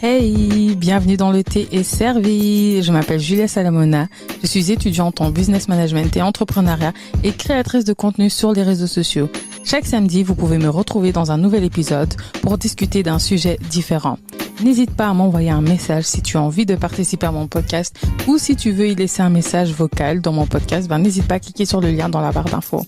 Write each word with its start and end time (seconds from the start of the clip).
Hey, 0.00 0.76
bienvenue 0.76 1.16
dans 1.16 1.32
le 1.32 1.42
thé 1.42 1.66
est 1.72 1.82
servi. 1.82 2.84
Je 2.84 2.92
m'appelle 2.92 3.18
Julia 3.18 3.48
Salamona. 3.48 4.06
Je 4.40 4.46
suis 4.46 4.70
étudiante 4.70 5.20
en 5.20 5.30
business 5.30 5.66
management 5.66 6.16
et 6.16 6.22
entrepreneuriat 6.22 6.92
et 7.24 7.32
créatrice 7.32 7.84
de 7.84 7.92
contenu 7.94 8.30
sur 8.30 8.52
les 8.52 8.62
réseaux 8.62 8.86
sociaux. 8.86 9.28
Chaque 9.64 9.86
samedi, 9.86 10.22
vous 10.22 10.36
pouvez 10.36 10.58
me 10.58 10.68
retrouver 10.68 11.10
dans 11.10 11.32
un 11.32 11.36
nouvel 11.36 11.64
épisode 11.64 12.14
pour 12.42 12.58
discuter 12.58 13.02
d'un 13.02 13.18
sujet 13.18 13.58
différent. 13.70 14.18
N'hésite 14.62 14.92
pas 14.92 15.08
à 15.08 15.14
m'envoyer 15.14 15.50
un 15.50 15.62
message 15.62 16.04
si 16.04 16.22
tu 16.22 16.36
as 16.36 16.42
envie 16.42 16.64
de 16.64 16.76
participer 16.76 17.26
à 17.26 17.32
mon 17.32 17.48
podcast 17.48 17.98
ou 18.28 18.38
si 18.38 18.54
tu 18.54 18.70
veux 18.70 18.86
y 18.86 18.94
laisser 18.94 19.22
un 19.22 19.30
message 19.30 19.72
vocal 19.72 20.20
dans 20.20 20.32
mon 20.32 20.46
podcast, 20.46 20.88
ben 20.88 21.00
n'hésite 21.00 21.26
pas 21.26 21.36
à 21.36 21.40
cliquer 21.40 21.64
sur 21.64 21.80
le 21.80 21.90
lien 21.90 22.08
dans 22.08 22.20
la 22.20 22.30
barre 22.30 22.44
d'infos. 22.44 22.86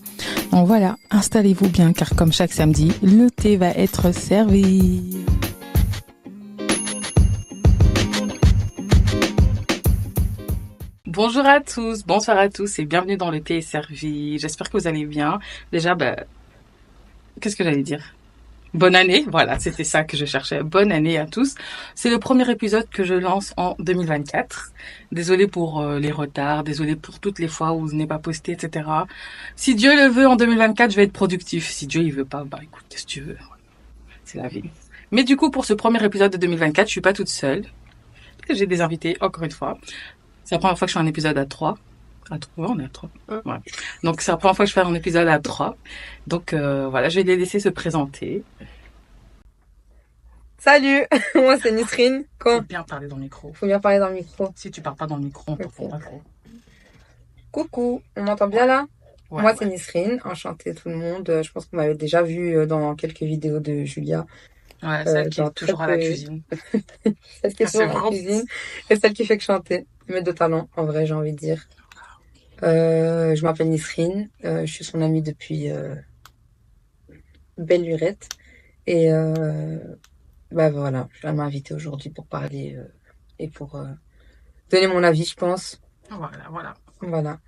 Donc 0.53 0.69
voilà, 0.69 0.95
installez-vous 1.11 1.71
bien 1.71 1.93
car 1.93 2.15
comme 2.15 2.33
chaque 2.33 2.53
samedi, 2.53 2.93
le 3.03 3.33
thé 3.33 3.57
va 3.57 3.71
être 3.71 4.15
servi. 4.15 5.25
Bonjour 11.13 11.45
à 11.45 11.59
tous, 11.59 12.05
bonsoir 12.07 12.39
à 12.39 12.49
tous 12.49 12.79
et 12.79 12.85
bienvenue 12.85 13.17
dans 13.17 13.33
le 13.33 13.41
thé 13.41 13.63
servi. 13.63 14.39
J'espère 14.39 14.71
que 14.71 14.79
vous 14.79 14.87
allez 14.87 15.07
bien. 15.07 15.41
Déjà, 15.73 15.97
bah, 15.97 16.15
qu'est-ce 17.41 17.57
que 17.57 17.65
j'allais 17.65 17.83
dire? 17.83 18.15
Bonne 18.75 18.95
année, 18.95 19.25
voilà, 19.27 19.59
c'était 19.59 19.83
ça 19.83 20.05
que 20.05 20.17
je 20.17 20.25
cherchais. 20.25 20.63
Bonne 20.63 20.93
année 20.93 21.19
à 21.19 21.27
tous. 21.27 21.57
C'est 21.97 22.11
le 22.11 22.21
premier 22.21 22.49
épisode 22.49 22.89
que 22.89 23.03
je 23.03 23.15
lance 23.15 23.55
en 23.57 23.75
2024. 23.81 24.71
Désolé 25.11 25.49
pour 25.49 25.81
euh, 25.81 25.99
les 25.99 26.13
retards, 26.13 26.63
désolé 26.63 26.95
pour 26.95 27.19
toutes 27.19 27.41
les 27.41 27.49
fois 27.49 27.73
où 27.73 27.89
je 27.89 27.97
n'ai 27.97 28.07
pas 28.07 28.21
posté, 28.21 28.53
etc. 28.53 28.89
Si 29.57 29.75
Dieu 29.75 29.97
le 29.97 30.09
veut, 30.13 30.29
en 30.29 30.37
2024, 30.37 30.93
je 30.93 30.97
vais 30.97 31.03
être 31.03 31.13
productif. 31.13 31.71
Si 31.71 31.89
Dieu 31.89 32.03
il 32.03 32.13
veut 32.13 32.25
pas, 32.25 32.45
bah 32.45 32.61
écoute, 32.63 32.85
qu'est-ce 32.89 33.03
que 33.03 33.11
tu 33.11 33.21
veux? 33.23 33.39
C'est 34.23 34.39
la 34.39 34.47
vie. 34.47 34.63
Mais 35.11 35.25
du 35.25 35.37
coup, 35.37 35.51
pour 35.51 35.65
ce 35.65 35.75
premier 35.75 36.05
épisode 36.05 36.31
de 36.31 36.37
2024, 36.37 36.87
je 36.87 36.93
suis 36.93 37.01
pas 37.01 37.13
toute 37.13 37.27
seule. 37.27 37.65
J'ai 38.49 38.67
des 38.67 38.81
invités, 38.81 39.17
encore 39.21 39.43
une 39.45 39.51
fois. 39.51 39.77
C'est 40.51 40.57
la 40.57 40.59
première 40.59 40.77
fois 40.77 40.87
que 40.87 40.91
je 40.91 40.95
fais 40.95 41.01
un 41.05 41.07
épisode 41.07 41.39
à 41.39 41.47
trois. 41.47 41.79
À 42.29 42.37
trois, 42.37 42.71
on 42.71 42.79
est 42.81 42.85
à 42.85 42.89
trois. 42.89 43.09
Ouais. 43.29 43.59
Donc 44.03 44.21
c'est 44.21 44.33
la 44.33 44.37
première 44.37 44.57
fois 44.57 44.65
que 44.65 44.69
je 44.69 44.75
fais 44.75 44.81
un 44.81 44.95
épisode 44.95 45.29
à 45.29 45.39
trois. 45.39 45.77
Donc 46.27 46.53
euh, 46.53 46.89
voilà, 46.89 47.09
je 47.09 47.21
vais 47.21 47.23
les 47.23 47.37
laisser 47.37 47.61
se 47.61 47.69
présenter. 47.69 48.43
Salut, 50.59 51.07
moi 51.37 51.57
c'est 51.63 51.71
Nisrine. 51.71 52.25
Faut 52.43 52.51
Quand 52.51 52.63
bien 52.67 52.83
parler 52.83 53.07
dans 53.07 53.15
le 53.15 53.23
micro. 53.23 53.53
faut 53.53 53.67
bien 53.67 53.79
parler 53.79 54.01
dans 54.01 54.09
le 54.09 54.17
micro. 54.17 54.53
Si 54.57 54.73
tu 54.73 54.81
parles 54.83 54.97
pas 54.97 55.07
dans 55.07 55.19
le 55.19 55.23
micro, 55.23 55.45
on 55.53 55.57
t'entend 55.57 55.85
Ok. 55.85 55.91
pas 55.91 55.99
trop. 56.01 56.23
Coucou, 57.53 58.03
on 58.17 58.25
m'entend 58.25 58.49
bien 58.49 58.67
là? 58.67 58.87
Ouais, 59.31 59.43
Moi 59.43 59.53
ouais. 59.53 59.57
c'est 59.57 59.67
Nisrine, 59.67 60.21
enchantée 60.25 60.75
tout 60.75 60.89
le 60.89 60.97
monde. 60.97 61.29
Euh, 61.31 61.45
Je 61.45 61.53
pense 61.53 61.67
qu'on 61.67 61.77
m'avait 61.77 61.95
déjà 61.95 62.23
vu 62.23 62.57
euh, 62.57 62.67
dans 62.67 62.97
quelques 62.97 63.23
vidéos 63.23 63.61
de 63.61 63.85
Julia. 63.85 64.27
Ouais, 64.83 65.03
Euh, 65.07 65.13
celle 65.13 65.29
qui 65.31 65.41
est 65.43 65.51
toujours 65.51 65.81
à 65.81 65.87
la 65.87 65.97
cuisine. 65.99 66.43
Celle 67.43 67.55
qui 67.55 67.63
est 67.63 67.67
Ah, 67.67 67.71
toujours 67.71 67.97
en 67.97 68.01
vrai. 68.01 68.11
cuisine 68.11 68.43
et 68.89 68.97
celle 68.97 69.13
qui 69.13 69.25
fait 69.27 69.37
que 69.39 69.45
chanter. 69.45 69.87
Mais 70.11 70.23
de 70.23 70.33
talent, 70.33 70.69
en 70.77 70.85
vrai 70.85 71.07
j'ai 71.07 71.15
envie 71.15 71.33
de 71.33 71.39
dire. 71.39 71.69
Euh, 72.65 73.35
je 73.37 73.43
m'appelle 73.43 73.71
Nisrine, 73.71 74.29
euh, 74.45 74.67
je 74.67 74.73
suis 74.73 74.85
son 74.85 75.01
amie 75.01 75.23
depuis 75.23 75.71
euh, 75.71 75.95
belle 77.57 77.85
lurette. 77.85 78.29
Et 78.87 79.13
euh, 79.13 79.79
bah 80.51 80.69
voilà, 80.71 81.09
je 81.13 81.21
viens 81.21 81.33
m'inviter 81.33 81.75
aujourd'hui 81.75 82.11
pour 82.11 82.27
parler 82.27 82.77
et 83.39 83.49
pour 83.49 83.81
donner 84.69 84.89
mon 84.89 85.05
avis 85.05 85.25
je 85.25 85.37
pense. 85.37 85.81
Voilà, 86.11 86.49
voilà. 86.51 86.75
Voilà. 87.01 87.39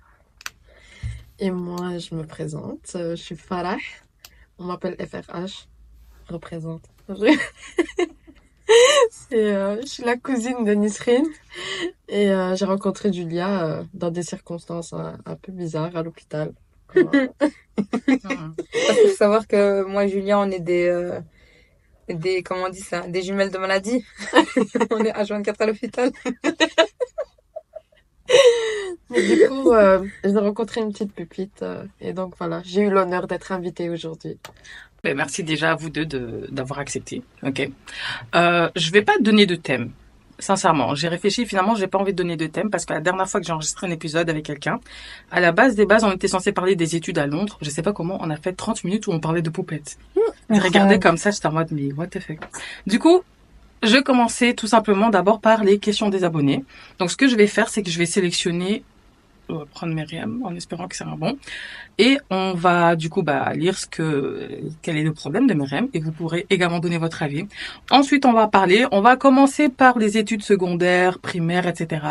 Et 1.39 1.51
moi, 1.51 1.97
je 1.97 2.15
me 2.15 2.25
présente. 2.25 2.91
Je 2.93 3.15
suis 3.15 3.35
Farah. 3.35 3.77
On 4.57 4.63
m'appelle 4.63 4.95
FFH. 4.97 5.67
Représente. 6.29 6.89
C'est, 9.09 9.53
euh, 9.53 9.81
je 9.81 9.87
suis 9.87 10.03
la 10.03 10.17
cousine 10.17 10.63
de 10.63 10.73
Nisrine. 10.73 11.27
Et 12.07 12.31
euh, 12.31 12.55
j'ai 12.55 12.65
rencontré 12.65 13.11
Julia 13.11 13.65
euh, 13.65 13.83
dans 13.93 14.11
des 14.11 14.23
circonstances 14.23 14.93
un, 14.93 15.17
un 15.25 15.35
peu 15.35 15.51
bizarres 15.51 15.95
à 15.95 16.03
l'hôpital. 16.03 16.53
Qu'il 16.93 17.05
faut 18.19 19.15
savoir 19.17 19.47
que 19.47 19.83
moi 19.83 20.05
et 20.05 20.09
Julien, 20.09 20.39
on 20.39 20.51
est 20.51 20.59
des, 20.59 21.19
des, 22.07 22.43
comment 22.43 22.65
on 22.65 22.69
dit 22.69 22.81
ça, 22.81 23.01
des 23.07 23.23
jumelles 23.23 23.49
de 23.49 23.57
maladie. 23.57 24.05
on 24.91 25.03
est 25.03 25.11
à 25.11 25.23
24 25.23 25.61
à 25.61 25.65
l'hôpital. 25.65 26.11
Mais 29.09 29.21
du 29.27 29.47
coup, 29.47 29.73
j'ai 30.23 30.37
rencontré 30.37 30.81
une 30.81 30.91
petite 30.91 31.13
pupite. 31.13 31.65
et 31.99 32.13
donc 32.13 32.35
voilà, 32.37 32.61
j'ai 32.63 32.81
eu 32.81 32.91
l'honneur 32.91 33.25
d'être 33.25 33.51
invitée 33.51 33.89
aujourd'hui. 33.89 34.37
Ben, 35.03 35.17
merci 35.17 35.43
déjà 35.43 35.71
à 35.71 35.75
vous 35.75 35.89
deux 35.89 36.05
de 36.05 36.47
d'avoir 36.49 36.79
accepté. 36.79 37.23
Ok. 37.45 37.69
Euh, 38.35 38.69
je 38.77 38.89
vais 38.91 39.01
pas 39.01 39.17
donner 39.19 39.45
de 39.45 39.55
thème. 39.55 39.91
Sincèrement, 40.39 40.95
j'ai 40.95 41.09
réfléchi. 41.09 41.45
Finalement, 41.45 41.75
j'ai 41.75 41.87
pas 41.87 41.97
envie 41.97 42.13
de 42.13 42.17
donner 42.17 42.37
de 42.37 42.47
thème 42.47 42.69
parce 42.69 42.85
que 42.85 42.93
la 42.93 43.01
dernière 43.01 43.27
fois 43.27 43.41
que 43.41 43.45
j'ai 43.45 43.51
enregistré 43.51 43.85
un 43.85 43.91
épisode 43.91 44.29
avec 44.29 44.45
quelqu'un, 44.45 44.79
à 45.29 45.41
la 45.41 45.51
base 45.51 45.75
des 45.75 45.85
bases, 45.85 46.05
on 46.05 46.11
était 46.13 46.29
censé 46.29 46.53
parler 46.53 46.77
des 46.77 46.95
études 46.95 47.19
à 47.19 47.27
Londres. 47.27 47.57
Je 47.61 47.69
sais 47.69 47.81
pas 47.81 47.91
comment 47.91 48.17
on 48.21 48.29
a 48.29 48.37
fait 48.37 48.53
30 48.53 48.85
minutes 48.85 49.07
où 49.07 49.11
on 49.11 49.19
parlait 49.19 49.41
de 49.41 49.49
poupettes. 49.49 49.97
J'ai 50.49 50.59
regardé 50.59 50.99
comme 50.99 51.17
ça, 51.17 51.31
j'étais 51.31 51.47
en 51.47 51.51
mode 51.51 51.71
mais 51.71 51.91
what 51.91 52.07
the 52.07 52.19
fuck? 52.19 52.39
Du 52.87 52.97
coup, 52.97 53.23
je 53.83 53.97
commencer 53.97 54.53
tout 54.53 54.67
simplement 54.67 55.09
d'abord 55.09 55.41
par 55.41 55.65
les 55.65 55.79
questions 55.79 56.07
des 56.07 56.23
abonnés. 56.23 56.63
Donc, 56.99 57.11
ce 57.11 57.17
que 57.17 57.27
je 57.27 57.35
vais 57.35 57.47
faire, 57.47 57.67
c'est 57.67 57.83
que 57.83 57.89
je 57.89 57.99
vais 57.99 58.05
sélectionner, 58.05 58.85
prendre 59.71 59.93
Myriam 59.93 60.41
en 60.43 60.55
espérant 60.55 60.87
que 60.87 60.95
c'est 60.95 61.03
un 61.03 61.15
bon. 61.15 61.37
Et 61.97 62.17
on 62.29 62.53
va 62.53 62.95
du 62.95 63.09
coup 63.09 63.23
bah, 63.23 63.53
lire 63.53 63.77
ce 63.77 63.87
que 63.87 64.49
quel 64.81 64.97
est 64.97 65.03
le 65.03 65.13
problème 65.13 65.47
de 65.47 65.53
Myriam 65.53 65.87
et 65.93 65.99
vous 65.99 66.11
pourrez 66.11 66.45
également 66.49 66.79
donner 66.79 66.97
votre 66.97 67.23
avis. 67.23 67.45
Ensuite, 67.91 68.25
on 68.25 68.33
va 68.33 68.47
parler. 68.47 68.85
On 68.91 69.01
va 69.01 69.15
commencer 69.15 69.69
par 69.69 69.99
les 69.99 70.17
études 70.17 70.43
secondaires, 70.43 71.19
primaires, 71.19 71.67
etc. 71.67 72.01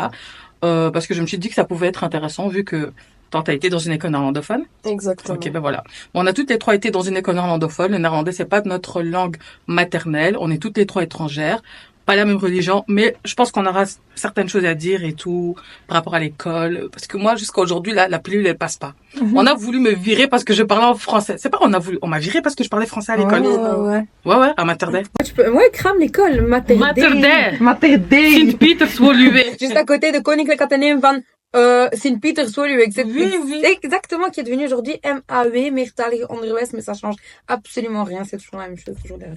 Euh, 0.63 0.91
parce 0.91 1.07
que 1.07 1.13
je 1.13 1.21
me 1.21 1.27
suis 1.27 1.37
dit 1.37 1.49
que 1.49 1.55
ça 1.55 1.65
pouvait 1.65 1.87
être 1.87 2.03
intéressant 2.03 2.47
vu 2.47 2.63
que 2.63 2.93
toi, 3.33 3.41
t'as 3.43 3.53
été 3.53 3.69
dans 3.69 3.79
une 3.79 3.93
école 3.93 4.11
néerlandophone. 4.11 4.65
Exactement. 4.85 5.35
Ok, 5.35 5.49
ben 5.49 5.59
voilà. 5.59 5.83
On 6.13 6.27
a 6.27 6.33
toutes 6.33 6.51
les 6.51 6.59
trois 6.59 6.75
été 6.75 6.91
dans 6.91 7.01
une 7.01 7.17
école 7.17 7.33
néerlandophone. 7.33 7.91
Le 7.91 7.97
néerlandais, 7.97 8.31
c'est 8.31 8.45
pas 8.45 8.61
notre 8.61 9.01
langue 9.01 9.37
maternelle. 9.65 10.37
On 10.39 10.51
est 10.51 10.59
toutes 10.59 10.77
les 10.77 10.85
trois 10.85 11.01
étrangères. 11.01 11.63
Pas 12.05 12.15
la 12.15 12.25
même 12.25 12.37
religion, 12.37 12.83
mais 12.87 13.15
je 13.23 13.33
pense 13.33 13.51
qu'on 13.51 13.65
aura 13.65 13.85
certaines 14.15 14.49
choses 14.49 14.65
à 14.65 14.73
dire 14.73 15.03
et 15.03 15.13
tout 15.13 15.55
par 15.87 15.97
rapport 15.97 16.15
à 16.15 16.19
l'école. 16.19 16.89
Parce 16.91 17.07
que 17.07 17.17
moi, 17.17 17.35
jusqu'à 17.35 17.61
aujourd'hui, 17.61 17.93
là, 17.93 18.07
la 18.07 18.19
pilule, 18.19 18.45
elle 18.45 18.57
passe 18.57 18.77
pas. 18.77 18.93
On 19.33 19.45
a 19.45 19.53
voulu 19.53 19.79
me 19.79 19.91
virer 19.91 20.27
parce 20.27 20.43
que 20.43 20.53
je 20.53 20.63
parlais 20.63 20.85
en 20.85 20.95
français. 20.95 21.35
C'est 21.37 21.49
pas 21.49 21.59
on 21.61 21.71
a 21.73 21.79
voulu, 21.79 21.99
on 22.01 22.07
m'a 22.07 22.19
viré 22.19 22.41
parce 22.41 22.55
que 22.55 22.63
je 22.63 22.69
parlais 22.69 22.85
français 22.87 23.13
à 23.13 23.17
l'école. 23.17 23.41
Ouais. 23.41 23.55
ouais. 23.55 24.05
Ouais, 24.25 24.35
ouais, 24.35 24.51
à 24.57 24.65
maternelle. 24.65 25.05
Tu 25.23 25.33
peux, 25.33 25.49
ouais, 25.49 25.69
crame 25.71 25.99
l'école, 25.99 26.41
Materdé. 26.41 26.79
Materdé. 26.79 27.57
Materdé. 27.59 28.31
Sint 28.31 28.57
Peters. 28.57 28.87
Juste 29.59 29.77
à 29.77 29.85
côté 29.85 30.11
de 30.11 30.19
Koninklijk 30.19 30.61
Atheneum 30.61 30.99
van 30.99 31.19
euh, 31.55 31.87
Sint-Pieterswoluwe. 31.93 32.85
C'est 32.91 33.05
Oui, 33.05 33.31
oui. 33.45 33.61
exactement 33.63 34.29
qui 34.29 34.39
est 34.39 34.43
devenu 34.43 34.65
aujourd'hui 34.65 34.99
MAW, 35.03 35.71
Meertalig 35.71 36.23
Onderwijs, 36.29 36.73
mais 36.73 36.81
ça 36.81 36.93
change 36.93 37.15
absolument 37.47 38.03
rien. 38.03 38.23
C'est 38.23 38.37
toujours 38.37 38.59
la 38.59 38.67
même 38.67 38.77
chose, 38.77 38.95
toujours 39.01 39.19
des. 39.19 39.27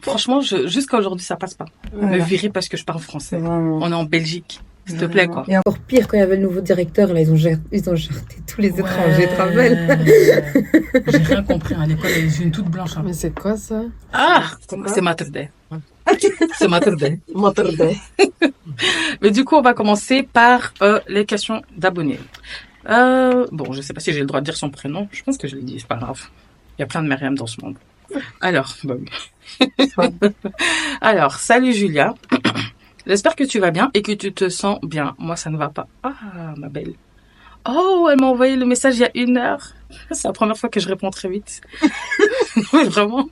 Franchement, 0.00 0.40
je, 0.40 0.66
jusqu'à 0.66 0.98
aujourd'hui, 0.98 1.24
ça 1.24 1.36
passe 1.36 1.54
pas. 1.54 1.66
Me 1.94 2.00
Voilà. 2.08 2.24
virer 2.24 2.48
parce 2.48 2.68
que 2.68 2.76
je 2.76 2.84
parle 2.84 3.00
français. 3.00 3.38
Vraiment. 3.38 3.78
On 3.82 3.90
est 3.90 3.94
en 3.94 4.04
Belgique. 4.04 4.60
S'il 4.86 4.98
te 4.98 5.06
plaît, 5.06 5.28
quoi. 5.28 5.44
Et 5.48 5.56
encore 5.56 5.78
pire, 5.78 6.06
quand 6.06 6.18
il 6.18 6.20
y 6.20 6.22
avait 6.22 6.36
le 6.36 6.42
nouveau 6.42 6.60
directeur, 6.60 7.10
là, 7.14 7.20
ils 7.22 7.30
ont, 7.32 7.36
géré- 7.36 7.56
ils 7.72 7.88
ont 7.88 7.96
jeté 7.96 8.14
tous 8.46 8.60
les 8.60 8.68
étrangers, 8.68 9.28
tu 9.28 9.34
te 9.34 9.40
rappelles 9.40 9.98
J'ai 11.08 11.18
rien 11.18 11.42
compris 11.42 11.74
à 11.74 11.86
l'école, 11.86 12.10
elle 12.14 12.26
est 12.26 12.38
une 12.40 12.50
toute 12.50 12.66
blanche. 12.68 12.94
hein. 12.98 13.02
Mais 13.02 13.14
c'est 13.14 13.30
quoi 13.34 13.56
ça? 13.56 13.80
Ah, 14.12 14.42
C'est 14.68 14.76
quoi 14.78 14.88
c'est 14.92 15.00
Mater 15.00 15.24
Day. 15.30 15.50
C'est 16.58 16.68
Mater 16.68 16.96
Day. 16.96 17.18
Maternité. 17.34 17.96
Mais 19.22 19.30
du 19.30 19.44
coup, 19.46 19.54
on 19.56 19.62
va 19.62 19.72
commencer 19.72 20.22
par 20.22 20.74
euh, 20.82 21.00
les 21.08 21.24
questions 21.24 21.62
d'abonnés. 21.76 22.20
Euh, 22.90 23.46
bon, 23.52 23.72
je 23.72 23.80
sais 23.80 23.94
pas 23.94 24.00
si 24.00 24.12
j'ai 24.12 24.20
le 24.20 24.26
droit 24.26 24.40
de 24.40 24.44
dire 24.44 24.56
son 24.56 24.68
prénom. 24.68 25.08
Je 25.12 25.22
pense 25.22 25.38
que 25.38 25.48
je 25.48 25.56
l'ai 25.56 25.62
dit, 25.62 25.76
c'est 25.80 25.88
pas 25.88 25.96
grave. 25.96 26.20
Il 26.78 26.82
y 26.82 26.84
a 26.84 26.86
plein 26.86 27.02
de 27.02 27.08
Myriam 27.08 27.34
dans 27.36 27.46
ce 27.46 27.58
monde. 27.62 27.76
Alors, 28.40 28.74
oui. 28.84 29.04
Alors, 31.00 31.34
salut 31.34 31.72
Julia. 31.72 32.14
J'espère 33.06 33.36
que 33.36 33.44
tu 33.44 33.58
vas 33.58 33.70
bien 33.70 33.90
et 33.94 34.02
que 34.02 34.12
tu 34.12 34.32
te 34.32 34.48
sens 34.48 34.80
bien. 34.82 35.14
Moi, 35.18 35.36
ça 35.36 35.50
ne 35.50 35.56
va 35.56 35.68
pas. 35.68 35.86
Ah, 36.02 36.54
ma 36.56 36.68
belle. 36.68 36.94
Oh, 37.68 38.08
elle 38.10 38.20
m'a 38.20 38.26
envoyé 38.26 38.56
le 38.56 38.66
message 38.66 38.96
il 38.96 39.00
y 39.00 39.04
a 39.04 39.10
une 39.14 39.36
heure. 39.36 39.72
C'est 40.10 40.28
la 40.28 40.32
première 40.32 40.56
fois 40.56 40.68
que 40.68 40.80
je 40.80 40.88
réponds 40.88 41.10
très 41.10 41.28
vite. 41.28 41.60
Vraiment. 42.72 43.28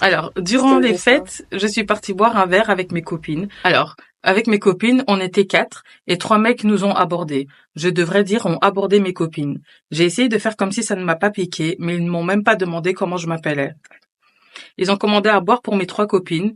Alors, 0.00 0.32
durant 0.36 0.78
les 0.78 0.94
fêtes, 0.94 1.46
je 1.52 1.66
suis 1.66 1.84
partie 1.84 2.14
boire 2.14 2.36
un 2.36 2.46
verre 2.46 2.70
avec 2.70 2.92
mes 2.92 3.02
copines. 3.02 3.48
Alors, 3.64 3.96
avec 4.22 4.48
mes 4.48 4.58
copines, 4.58 5.04
on 5.06 5.20
était 5.20 5.46
quatre 5.46 5.84
et 6.08 6.18
trois 6.18 6.38
mecs 6.38 6.64
nous 6.64 6.84
ont 6.84 6.94
abordés. 6.94 7.46
Je 7.76 7.88
devrais 7.88 8.24
dire 8.24 8.46
ont 8.46 8.58
abordé 8.58 8.98
mes 9.00 9.12
copines. 9.12 9.62
J'ai 9.90 10.04
essayé 10.04 10.28
de 10.28 10.38
faire 10.38 10.56
comme 10.56 10.72
si 10.72 10.82
ça 10.82 10.96
ne 10.96 11.04
m'a 11.04 11.14
pas 11.16 11.30
piqué, 11.30 11.76
mais 11.78 11.96
ils 11.96 12.04
ne 12.04 12.10
m'ont 12.10 12.24
même 12.24 12.42
pas 12.42 12.56
demandé 12.56 12.94
comment 12.94 13.16
je 13.16 13.28
m'appelais. 13.28 13.74
Ils 14.76 14.90
ont 14.90 14.96
commandé 14.96 15.28
à 15.28 15.40
boire 15.40 15.62
pour 15.62 15.76
mes 15.76 15.86
trois 15.86 16.06
copines. 16.06 16.54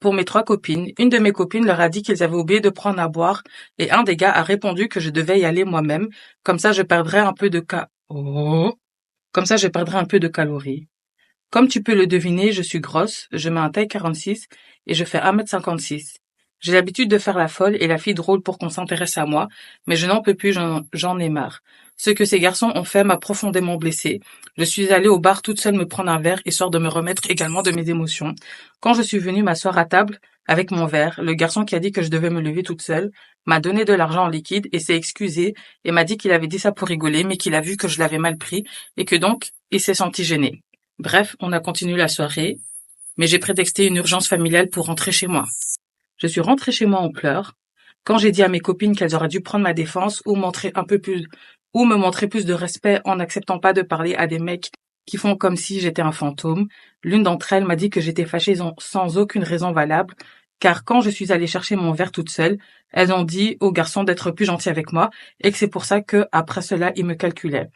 Pour 0.00 0.14
mes 0.14 0.24
trois 0.24 0.42
copines, 0.42 0.92
une 0.98 1.08
de 1.08 1.18
mes 1.18 1.32
copines 1.32 1.64
leur 1.64 1.80
a 1.80 1.88
dit 1.88 2.02
qu'ils 2.02 2.22
avaient 2.22 2.36
oublié 2.36 2.60
de 2.60 2.70
prendre 2.70 3.00
à 3.00 3.08
boire 3.08 3.42
et 3.78 3.90
un 3.90 4.02
des 4.02 4.16
gars 4.16 4.32
a 4.32 4.42
répondu 4.42 4.88
que 4.88 5.00
je 5.00 5.10
devais 5.10 5.38
y 5.40 5.44
aller 5.44 5.64
moi-même, 5.64 6.08
comme 6.42 6.58
ça 6.58 6.72
je 6.72 6.82
perdrais 6.82 7.18
un 7.20 7.32
peu 7.32 7.50
de 7.50 7.64
ca... 7.68 7.88
Oh. 8.08 8.74
Comme 9.32 9.46
ça 9.46 9.56
je 9.56 9.68
perdrais 9.68 9.98
un 9.98 10.04
peu 10.04 10.20
de 10.20 10.28
calories. 10.28 10.88
Comme 11.56 11.68
tu 11.68 11.82
peux 11.82 11.94
le 11.94 12.06
deviner, 12.06 12.52
je 12.52 12.60
suis 12.60 12.80
grosse, 12.80 13.28
je 13.32 13.48
mets 13.48 13.60
un 13.60 13.70
taille 13.70 13.88
46 13.88 14.46
et 14.86 14.92
je 14.92 15.04
fais 15.06 15.16
1m56. 15.16 16.16
J'ai 16.60 16.72
l'habitude 16.74 17.08
de 17.08 17.16
faire 17.16 17.38
la 17.38 17.48
folle 17.48 17.78
et 17.80 17.86
la 17.86 17.96
fille 17.96 18.12
drôle 18.12 18.42
pour 18.42 18.58
qu'on 18.58 18.68
s'intéresse 18.68 19.16
à 19.16 19.24
moi, 19.24 19.48
mais 19.86 19.96
je 19.96 20.06
n'en 20.06 20.20
peux 20.20 20.34
plus, 20.34 20.52
j'en 20.92 21.18
ai 21.18 21.30
marre. 21.30 21.62
Ce 21.96 22.10
que 22.10 22.26
ces 22.26 22.40
garçons 22.40 22.72
ont 22.74 22.84
fait 22.84 23.04
m'a 23.04 23.16
profondément 23.16 23.76
blessée. 23.76 24.20
Je 24.58 24.64
suis 24.64 24.92
allée 24.92 25.08
au 25.08 25.18
bar 25.18 25.40
toute 25.40 25.58
seule 25.58 25.76
me 25.76 25.88
prendre 25.88 26.10
un 26.10 26.20
verre, 26.20 26.42
histoire 26.44 26.68
de 26.68 26.78
me 26.78 26.88
remettre 26.88 27.22
également 27.30 27.62
de 27.62 27.70
mes 27.70 27.88
émotions. 27.88 28.34
Quand 28.80 28.92
je 28.92 29.00
suis 29.00 29.18
venue 29.18 29.42
m'asseoir 29.42 29.78
à 29.78 29.86
table, 29.86 30.20
avec 30.46 30.70
mon 30.70 30.84
verre, 30.84 31.18
le 31.22 31.32
garçon 31.32 31.64
qui 31.64 31.74
a 31.74 31.78
dit 31.78 31.90
que 31.90 32.02
je 32.02 32.10
devais 32.10 32.28
me 32.28 32.42
lever 32.42 32.64
toute 32.64 32.82
seule 32.82 33.12
m'a 33.46 33.60
donné 33.60 33.86
de 33.86 33.94
l'argent 33.94 34.24
en 34.24 34.28
liquide 34.28 34.68
et 34.72 34.78
s'est 34.78 34.94
excusé 34.94 35.54
et 35.84 35.90
m'a 35.90 36.04
dit 36.04 36.18
qu'il 36.18 36.32
avait 36.32 36.48
dit 36.48 36.58
ça 36.58 36.72
pour 36.72 36.88
rigoler, 36.88 37.24
mais 37.24 37.38
qu'il 37.38 37.54
a 37.54 37.62
vu 37.62 37.78
que 37.78 37.88
je 37.88 37.98
l'avais 37.98 38.18
mal 38.18 38.36
pris 38.36 38.64
et 38.98 39.06
que 39.06 39.16
donc 39.16 39.52
il 39.70 39.80
s'est 39.80 39.94
senti 39.94 40.22
gêné. 40.22 40.62
Bref, 40.98 41.36
on 41.40 41.52
a 41.52 41.60
continué 41.60 41.98
la 41.98 42.08
soirée, 42.08 42.58
mais 43.18 43.26
j'ai 43.26 43.38
prétexté 43.38 43.86
une 43.86 43.96
urgence 43.96 44.28
familiale 44.28 44.70
pour 44.70 44.86
rentrer 44.86 45.12
chez 45.12 45.26
moi. 45.26 45.44
Je 46.16 46.26
suis 46.26 46.40
rentrée 46.40 46.72
chez 46.72 46.86
moi 46.86 47.00
en 47.00 47.10
pleurs. 47.10 47.54
Quand 48.04 48.16
j'ai 48.16 48.32
dit 48.32 48.42
à 48.42 48.48
mes 48.48 48.60
copines 48.60 48.96
qu'elles 48.96 49.14
auraient 49.14 49.28
dû 49.28 49.42
prendre 49.42 49.64
ma 49.64 49.74
défense 49.74 50.22
ou 50.24 50.36
montrer 50.36 50.72
un 50.74 50.84
peu 50.84 50.98
plus, 50.98 51.26
ou 51.74 51.84
me 51.84 51.96
montrer 51.96 52.28
plus 52.28 52.46
de 52.46 52.54
respect 52.54 53.00
en 53.04 53.16
n'acceptant 53.16 53.58
pas 53.58 53.74
de 53.74 53.82
parler 53.82 54.14
à 54.14 54.26
des 54.26 54.38
mecs 54.38 54.70
qui 55.04 55.18
font 55.18 55.36
comme 55.36 55.56
si 55.56 55.80
j'étais 55.80 56.02
un 56.02 56.12
fantôme, 56.12 56.66
l'une 57.04 57.22
d'entre 57.22 57.52
elles 57.52 57.66
m'a 57.66 57.76
dit 57.76 57.90
que 57.90 58.00
j'étais 58.00 58.24
fâchée 58.24 58.56
sans- 58.78 59.18
aucune 59.18 59.44
raison 59.44 59.72
valable, 59.72 60.14
car 60.60 60.82
quand 60.84 61.02
je 61.02 61.10
suis 61.10 61.30
allée 61.30 61.46
chercher 61.46 61.76
mon 61.76 61.92
verre 61.92 62.10
toute 62.10 62.30
seule, 62.30 62.56
elles 62.90 63.12
ont 63.12 63.22
dit 63.22 63.58
aux 63.60 63.70
garçons 63.70 64.02
d'être 64.02 64.30
plus 64.30 64.46
gentils 64.46 64.70
avec 64.70 64.92
moi 64.92 65.10
et 65.40 65.52
que 65.52 65.58
c'est 65.58 65.68
pour 65.68 65.84
ça 65.84 66.00
que, 66.00 66.26
après 66.32 66.62
cela, 66.62 66.92
ils 66.96 67.04
me 67.04 67.14
calculaient. 67.14 67.68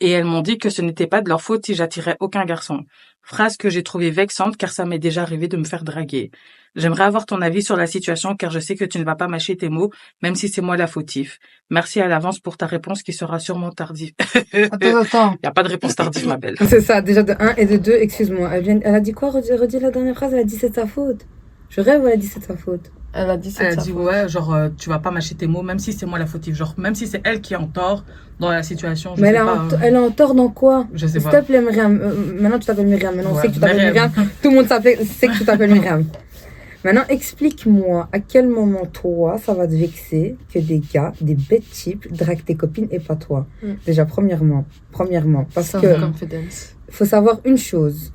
Et 0.00 0.10
elles 0.10 0.24
m'ont 0.24 0.42
dit 0.42 0.58
que 0.58 0.68
ce 0.68 0.82
n'était 0.82 1.06
pas 1.06 1.22
de 1.22 1.28
leur 1.28 1.40
faute 1.40 1.66
si 1.66 1.74
j'attirais 1.74 2.16
aucun 2.20 2.44
garçon. 2.44 2.84
Phrase 3.22 3.56
que 3.56 3.70
j'ai 3.70 3.82
trouvée 3.82 4.10
vexante 4.10 4.56
car 4.56 4.70
ça 4.70 4.84
m'est 4.84 4.98
déjà 4.98 5.22
arrivé 5.22 5.48
de 5.48 5.56
me 5.56 5.64
faire 5.64 5.82
draguer. 5.82 6.30
J'aimerais 6.76 7.04
avoir 7.04 7.24
ton 7.24 7.40
avis 7.40 7.62
sur 7.62 7.74
la 7.74 7.86
situation 7.86 8.36
car 8.36 8.50
je 8.50 8.60
sais 8.60 8.76
que 8.76 8.84
tu 8.84 8.98
ne 8.98 9.04
vas 9.04 9.16
pas 9.16 9.26
mâcher 9.26 9.56
tes 9.56 9.70
mots, 9.70 9.90
même 10.22 10.34
si 10.34 10.48
c'est 10.48 10.60
moi 10.60 10.76
la 10.76 10.86
fautif. 10.86 11.38
Merci 11.70 12.00
à 12.00 12.06
l'avance 12.06 12.38
pour 12.38 12.58
ta 12.58 12.66
réponse 12.66 13.02
qui 13.02 13.14
sera 13.14 13.38
sûrement 13.38 13.70
tardive. 13.72 14.12
Il 14.52 14.64
Attends, 14.72 14.96
attends. 14.98 15.30
n'y 15.30 15.38
a 15.48 15.50
pas 15.50 15.62
de 15.62 15.70
réponse 15.70 15.96
tardive, 15.96 16.28
ma 16.28 16.36
belle. 16.36 16.56
C'est 16.68 16.82
ça, 16.82 17.00
déjà 17.00 17.22
de 17.22 17.34
1 17.38 17.56
et 17.56 17.64
de 17.64 17.78
2, 17.78 17.92
excuse-moi. 17.92 18.50
Elle, 18.52 18.62
vient... 18.62 18.80
elle 18.82 18.94
a 18.94 19.00
dit 19.00 19.12
quoi 19.12 19.30
redis, 19.30 19.52
redis 19.54 19.80
la 19.80 19.90
dernière 19.90 20.14
phrase, 20.14 20.34
elle 20.34 20.40
a 20.40 20.44
dit 20.44 20.56
c'est 20.56 20.74
sa 20.74 20.86
faute. 20.86 21.26
Je 21.70 21.80
rêve 21.80 22.02
ou 22.02 22.06
elle 22.06 22.12
a 22.12 22.16
dit 22.16 22.26
c'est 22.26 22.44
sa 22.44 22.56
faute 22.56 22.92
Elle 23.16 23.30
a 23.30 23.36
dit 23.36 23.54
Elle 23.58 23.66
a 23.66 23.76
dit 23.76 23.90
faute. 23.92 24.02
ouais, 24.04 24.28
genre 24.28 24.52
euh, 24.54 24.68
tu 24.76 24.88
vas 24.90 24.98
pas 24.98 25.10
mâcher 25.10 25.34
tes 25.34 25.46
mots, 25.46 25.62
même 25.62 25.78
si 25.78 25.92
c'est 25.92 26.06
moi 26.06 26.18
la 26.18 26.26
fautive, 26.26 26.54
genre 26.54 26.74
même 26.76 26.94
si 26.94 27.06
c'est 27.06 27.20
elle 27.24 27.40
qui 27.40 27.54
est 27.54 27.56
en 27.56 27.66
tort 27.66 28.04
dans 28.38 28.50
la 28.50 28.62
situation. 28.62 29.16
Je 29.16 29.22
Mais 29.22 29.28
elle, 29.28 29.36
sais 29.36 29.40
pas, 29.44 29.58
en... 29.58 29.72
euh, 29.72 29.78
elle 29.82 29.94
est 29.94 29.98
en 29.98 30.10
tort 30.10 30.34
dans 30.34 30.48
quoi? 30.48 30.86
je 30.92 31.06
sais 31.06 31.20
S'il 31.20 31.30
pas. 31.30 31.40
te 31.40 31.46
plaît, 31.46 31.60
Myriam. 31.62 31.98
euh, 32.02 32.14
maintenant, 32.40 32.58
tu 32.58 32.66
t'appelles 32.66 32.86
Myriam. 32.86 33.14
Maintenant, 33.16 33.30
on 33.32 33.36
Ouais, 33.36 33.42
sait 33.42 33.48
que 33.48 33.54
tu 33.54 33.60
t'appelles 33.60 33.76
Myriam. 33.78 34.10
Myriam. 34.10 34.28
Tout 34.42 34.50
le 34.50 34.56
monde 34.56 34.66
sait 34.68 35.28
que 35.28 35.38
tu 35.38 35.44
t'appelles 35.44 35.72
Myriam. 35.72 36.04
Maintenant, 36.84 37.04
explique-moi 37.08 38.08
à 38.12 38.20
quel 38.20 38.46
moment, 38.48 38.86
toi, 38.86 39.38
ça 39.44 39.54
va 39.54 39.66
te 39.66 39.72
vexer 39.72 40.36
que 40.52 40.58
des 40.60 40.80
gars, 40.92 41.12
des 41.20 41.34
bêtes 41.34 41.68
types, 41.70 42.06
draguent 42.12 42.44
tes 42.44 42.54
copines 42.54 42.86
et 42.92 43.00
pas 43.00 43.16
toi? 43.16 43.46
Mm. 43.62 43.66
Déjà, 43.86 44.04
premièrement. 44.04 44.64
Premièrement. 44.92 45.46
Parce 45.54 45.70
Sans 45.70 45.80
que 45.80 45.98
confidence. 46.00 46.76
faut 46.90 47.04
savoir 47.06 47.40
une 47.44 47.58
chose. 47.58 48.12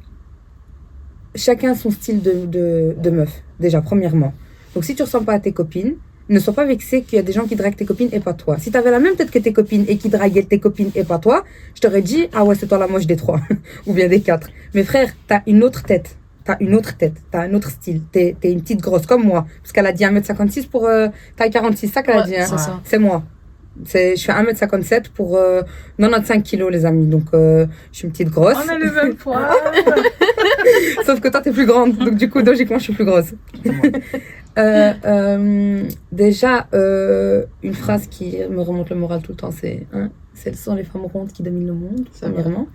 Chacun 1.36 1.76
son 1.76 1.92
style 1.92 2.22
de, 2.22 2.46
de, 2.46 2.96
de 2.98 3.10
meuf. 3.10 3.42
Déjà, 3.60 3.82
premièrement. 3.82 4.34
Donc, 4.76 4.86
si 4.86 4.96
tu 4.96 5.04
ressembles 5.04 5.26
pas 5.26 5.34
à 5.34 5.40
tes 5.40 5.52
copines, 5.52 5.96
ne 6.30 6.40
sois 6.40 6.54
pas 6.54 6.66
vexé 6.66 7.02
qu'il 7.02 7.18
y 7.18 7.20
a 7.20 7.24
des 7.24 7.34
gens 7.34 7.46
qui 7.46 7.56
draguent 7.56 7.76
tes 7.76 7.86
copines 7.86 8.10
et 8.12 8.20
pas 8.20 8.34
toi. 8.34 8.58
Si 8.58 8.72
tu 8.72 8.78
avais 8.78 8.92
la 8.92 9.00
même 9.00 9.16
tête 9.16 9.32
que 9.32 9.40
tes 9.40 9.54
copines 9.54 9.86
et 9.88 9.98
qui 9.98 10.10
draguaient 10.10 10.44
tes 10.44 10.60
copines 10.60 10.92
et 10.96 11.04
pas 11.04 11.20
toi, 11.20 11.44
je 11.76 11.82
t'aurais 11.82 12.02
dit, 12.02 12.30
ah 12.34 12.44
ouais, 12.46 12.56
c'est 12.56 12.68
toi 12.68 12.78
la 12.78 12.88
moche 12.88 13.06
des 13.06 13.18
trois. 13.18 13.42
Ou 13.88 13.94
bien 13.94 14.08
des 14.08 14.22
quatre. 14.22 14.50
Mais 14.74 14.84
frère, 14.84 15.10
t'as 15.28 15.42
une 15.48 15.64
autre 15.64 15.84
tête. 15.84 16.16
T'as 16.46 16.58
une 16.60 16.74
autre 16.74 16.96
tête. 16.98 17.16
T'as 17.30 17.42
un 17.42 17.54
autre 17.54 17.70
style. 17.70 18.02
T'es 18.12 18.36
es 18.42 18.52
une 18.52 18.62
petite 18.62 18.82
grosse 18.82 19.06
comme 19.06 19.24
moi. 19.24 19.46
Parce 19.62 19.74
qu'elle 19.74 19.86
a 19.86 19.92
dit 19.92 20.04
1m56 20.04 20.68
pour 20.68 20.86
euh, 20.86 21.10
taille 21.36 21.52
46. 21.52 21.88
C'est 21.88 21.94
ça 21.94 22.02
qu'elle 22.02 22.18
a 22.18 22.24
dit, 22.24 22.36
hein. 22.36 22.80
C'est 22.84 22.98
moi. 22.98 23.24
C'est, 23.86 24.16
je 24.16 24.24
fais 24.24 24.32
1m57 24.32 25.10
pour 25.14 25.38
euh, 25.38 25.62
95 26.00 26.44
kilos, 26.44 26.72
les 26.72 26.86
amis. 26.86 27.08
Donc, 27.08 27.26
euh, 27.34 27.66
je 27.92 27.98
suis 27.98 28.06
une 28.06 28.12
petite 28.12 28.30
grosse. 28.30 28.58
On 28.66 28.70
a 28.70 28.78
le 28.78 28.92
même 28.92 29.16
poids. 29.16 29.50
Sauf 31.06 31.20
que 31.20 31.28
toi, 31.28 31.42
t'es 31.42 31.52
plus 31.52 31.66
grande. 31.66 31.98
Donc, 31.98 32.16
du 32.16 32.30
coup, 32.30 32.40
logiquement, 32.40 32.78
je 32.78 32.84
suis 32.84 32.94
plus 32.94 33.06
grosse. 33.06 33.34
Euh, 34.58 34.92
euh, 35.06 35.84
déjà, 36.12 36.68
une 36.74 37.74
phrase 37.74 38.08
qui 38.08 38.38
me 38.50 38.60
remonte 38.60 38.90
le 38.90 38.98
moral 38.98 39.22
tout 39.22 39.32
le 39.32 39.38
temps, 39.38 39.52
c'est 39.52 39.88
hein, 39.94 40.10
ce 40.34 40.52
sont 40.52 40.76
les 40.76 40.84
femmes 40.84 41.06
rondes 41.06 41.32
qui 41.32 41.42
dominent 41.42 41.68
le 41.68 41.74
monde, 41.74 42.06
premièrement. 42.20 42.68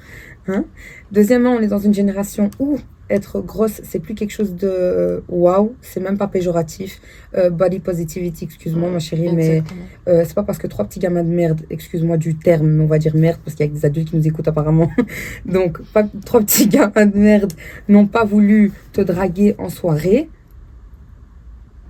Hein. 0.49 0.65
Deuxièmement, 1.13 1.51
on 1.51 1.61
est 1.61 1.67
dans 1.67 1.79
une 1.79 1.93
génération 1.93 2.51
où 2.59 2.79
être 3.09 3.41
grosse, 3.41 3.81
c'est 3.85 4.01
plus 4.01 4.15
quelque 4.15 4.33
chose 4.33 4.55
de 4.57 5.23
waouh, 5.29 5.75
c'est 5.81 6.01
même 6.01 6.19
pas 6.19 6.27
péjoratif. 6.27 7.01
Euh, 7.37 7.51
body 7.51 7.79
positivity, 7.79 8.45
excuse-moi, 8.45 8.91
ma 8.91 8.99
chérie, 8.99 9.29
mais 9.35 9.63
euh, 10.09 10.25
c'est 10.27 10.35
pas 10.35 10.43
parce 10.43 10.59
que 10.59 10.67
trois 10.67 10.85
petits 10.85 10.99
gamins 10.99 11.23
de 11.23 11.29
merde, 11.29 11.63
excuse-moi 11.71 12.17
du 12.17 12.37
terme, 12.37 12.67
mais 12.67 12.83
on 12.85 12.87
va 12.89 12.99
dire 12.99 13.15
merde 13.15 13.39
parce 13.45 13.55
qu'il 13.57 13.67
y 13.67 13.69
a 13.69 13.73
des 13.73 13.85
adultes 13.85 14.11
qui 14.11 14.17
nous 14.17 14.27
écoutent 14.27 14.49
apparemment. 14.49 14.91
Donc, 15.47 15.81
pas, 15.93 16.05
trois 16.25 16.41
petits 16.41 16.67
gamins 16.77 17.07
de 17.07 17.17
merde 17.17 17.53
n'ont 17.89 18.07
pas 18.07 18.25
voulu 18.25 18.73
te 18.93 19.01
draguer 19.01 19.55
en 19.59 19.69
soirée. 19.69 20.29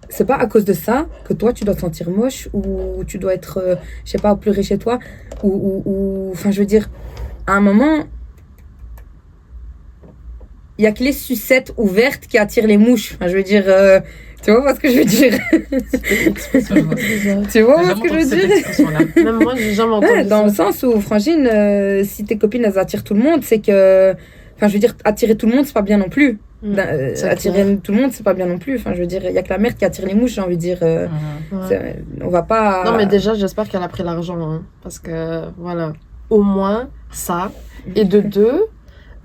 C'est 0.08 0.24
pas 0.26 0.36
à 0.36 0.46
cause 0.46 0.64
de 0.64 0.72
ça 0.72 1.06
que 1.24 1.32
toi 1.32 1.52
tu 1.52 1.64
dois 1.64 1.74
te 1.74 1.80
sentir 1.80 2.10
moche 2.10 2.48
ou 2.52 3.02
tu 3.06 3.18
dois 3.18 3.34
être, 3.34 3.58
euh, 3.58 3.74
je 4.04 4.12
sais 4.12 4.18
pas, 4.18 4.36
pleurer 4.36 4.62
chez 4.62 4.78
toi 4.78 4.98
ou, 5.42 5.48
ou, 5.50 5.82
ou- 5.90 6.30
enfin, 6.32 6.50
je 6.52 6.60
veux 6.60 6.66
dire, 6.66 6.88
à 7.46 7.54
un 7.54 7.60
moment, 7.60 8.04
il 10.78 10.84
y 10.84 10.86
a 10.86 10.92
que 10.92 11.02
les 11.02 11.12
sucettes 11.12 11.72
ouvertes 11.76 12.26
qui 12.26 12.38
attirent 12.38 12.66
les 12.66 12.76
mouches. 12.78 13.14
Enfin, 13.14 13.28
je 13.30 13.36
veux 13.36 13.42
dire, 13.42 13.64
euh, 13.66 14.00
tu 14.42 14.50
vois 14.52 14.74
ce 14.74 14.80
que 14.80 14.88
je 14.90 14.98
veux 14.98 15.04
dire? 15.04 15.38
Tu 17.50 17.60
vois 17.62 17.84
ce 17.84 18.00
que 18.00 18.08
je 18.08 18.14
veux 18.14 18.36
dire? 18.36 19.24
Même 19.24 19.42
moi, 19.42 19.54
j'ai 19.56 19.72
jamais 19.72 19.94
entendu 19.94 20.12
Ouais, 20.12 20.24
dans 20.24 20.44
le 20.44 20.50
sens 20.52 20.82
où, 20.82 21.00
Frangine, 21.00 21.46
euh, 21.46 22.04
si 22.04 22.24
tes 22.24 22.36
copines 22.38 22.64
elles 22.64 22.78
attirent 22.78 23.04
tout 23.04 23.14
le 23.14 23.20
monde, 23.22 23.42
c'est 23.42 23.58
que. 23.60 24.14
Enfin, 24.56 24.68
je 24.68 24.72
veux 24.74 24.78
dire, 24.78 24.94
attirer 25.04 25.36
tout 25.36 25.46
le 25.46 25.54
monde, 25.54 25.66
c'est 25.66 25.74
pas 25.74 25.82
bien 25.82 25.98
non 25.98 26.08
plus. 26.08 26.38
Mm. 26.62 26.74
Euh, 26.78 27.14
attirer 27.30 27.62
clair. 27.64 27.76
tout 27.82 27.92
le 27.92 28.00
monde, 28.00 28.10
c'est 28.12 28.22
pas 28.24 28.32
bien 28.32 28.46
non 28.46 28.58
plus. 28.58 28.76
Enfin, 28.76 28.94
je 28.94 29.00
veux 29.00 29.06
dire, 29.06 29.22
il 29.26 29.32
y 29.32 29.38
a 29.38 29.42
que 29.42 29.50
la 29.50 29.58
merde 29.58 29.74
qui 29.76 29.84
attire 29.84 30.06
les 30.06 30.14
mouches, 30.14 30.32
j'ai 30.34 30.40
envie 30.40 30.56
de 30.56 30.60
dire. 30.60 30.78
euh. 30.82 31.06
Ouais. 31.52 31.58
c'est- 31.68 31.96
on 32.22 32.28
va 32.28 32.42
pas. 32.42 32.82
Non, 32.84 32.96
mais 32.96 33.04
déjà, 33.06 33.34
j'espère 33.34 33.68
qu'elle 33.68 33.82
a 33.82 33.88
pris 33.88 34.02
l'argent. 34.02 34.38
hein, 34.40 34.62
parce 34.82 34.98
que, 34.98 35.42
voilà, 35.58 35.92
au 36.30 36.42
moins 36.42 36.88
ça. 37.10 37.52
Et 37.94 38.04
de 38.04 38.20
deux, 38.20 38.64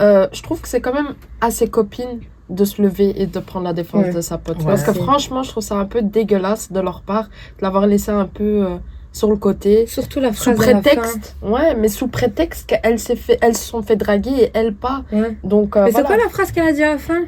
euh, 0.01 0.27
je 0.33 0.41
trouve 0.41 0.59
que 0.61 0.67
c'est 0.67 0.81
quand 0.81 0.93
même 0.93 1.13
à 1.41 1.51
ses 1.51 1.67
copines 1.69 2.19
de 2.49 2.65
se 2.65 2.81
lever 2.81 3.21
et 3.21 3.27
de 3.27 3.39
prendre 3.39 3.65
la 3.65 3.73
défense 3.73 4.05
Ouais. 4.07 4.13
de 4.13 4.21
sa 4.21 4.37
pote. 4.37 4.57
Ouais. 4.59 4.65
Parce 4.65 4.83
que 4.83 4.91
franchement, 4.93 5.41
je 5.43 5.49
trouve 5.51 5.63
ça 5.63 5.75
un 5.75 5.85
peu 5.85 6.01
dégueulasse 6.01 6.71
de 6.71 6.79
leur 6.81 7.01
part 7.01 7.25
de 7.25 7.61
l'avoir 7.63 7.87
laissé 7.87 8.11
un 8.11 8.25
peu 8.25 8.65
euh, 8.65 8.75
sur 9.13 9.29
le 9.29 9.37
côté. 9.37 9.87
Surtout 9.87 10.19
la 10.19 10.33
Sous 10.33 10.53
phrase 10.55 10.67
à 10.67 10.73
la 10.73 10.79
prétexte, 10.81 11.35
ouais, 11.41 11.75
mais 11.75 11.87
sous 11.87 12.07
prétexte 12.07 12.67
qu'elles 12.69 12.99
s'est 12.99 13.15
fait, 13.15 13.37
elles 13.41 13.55
se 13.55 13.65
sont 13.69 13.81
fait 13.83 13.95
draguer 13.95 14.31
et 14.31 14.51
elle 14.53 14.73
pas. 14.73 15.03
fin. 15.09 15.21
Ouais. 15.21 15.37
Donc, 15.43 15.77
euh, 15.77 15.85
mais 15.85 15.91
voilà. 15.91 16.07
c'est 16.09 16.13
quoi 16.15 16.23
la 16.23 16.29
phrase 16.29 16.51
qu'elle 16.51 16.67
a 16.67 16.73
dit 16.73 16.83
à 16.83 16.91
la 16.93 16.97
fin? 16.97 17.21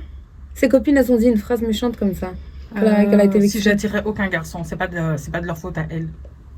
Ses 0.56 0.68
copines, 0.70 0.98
elles 0.98 1.12
ont 1.12 1.18
dit 1.18 1.28
une 1.28 1.38
phrase 1.38 1.62
méchante 1.62 1.96
comme 1.98 2.14
ça. 2.16 2.32
Qu'elle 2.76 2.88
a- 3.20 3.24
été 3.24 3.38
Euh, 3.38 3.48
si 3.48 3.62
j'attirais 3.62 4.02
aucun 4.06 4.28
garçon, 4.28 4.60
c'est 4.64 4.76
pas 4.76 4.88
de, 4.88 4.98
c'est 5.18 5.32
pas 5.32 5.40
de 5.42 5.46
leur 5.46 5.58
faute 5.58 5.78
à 5.78 5.86
elle. 5.90 6.08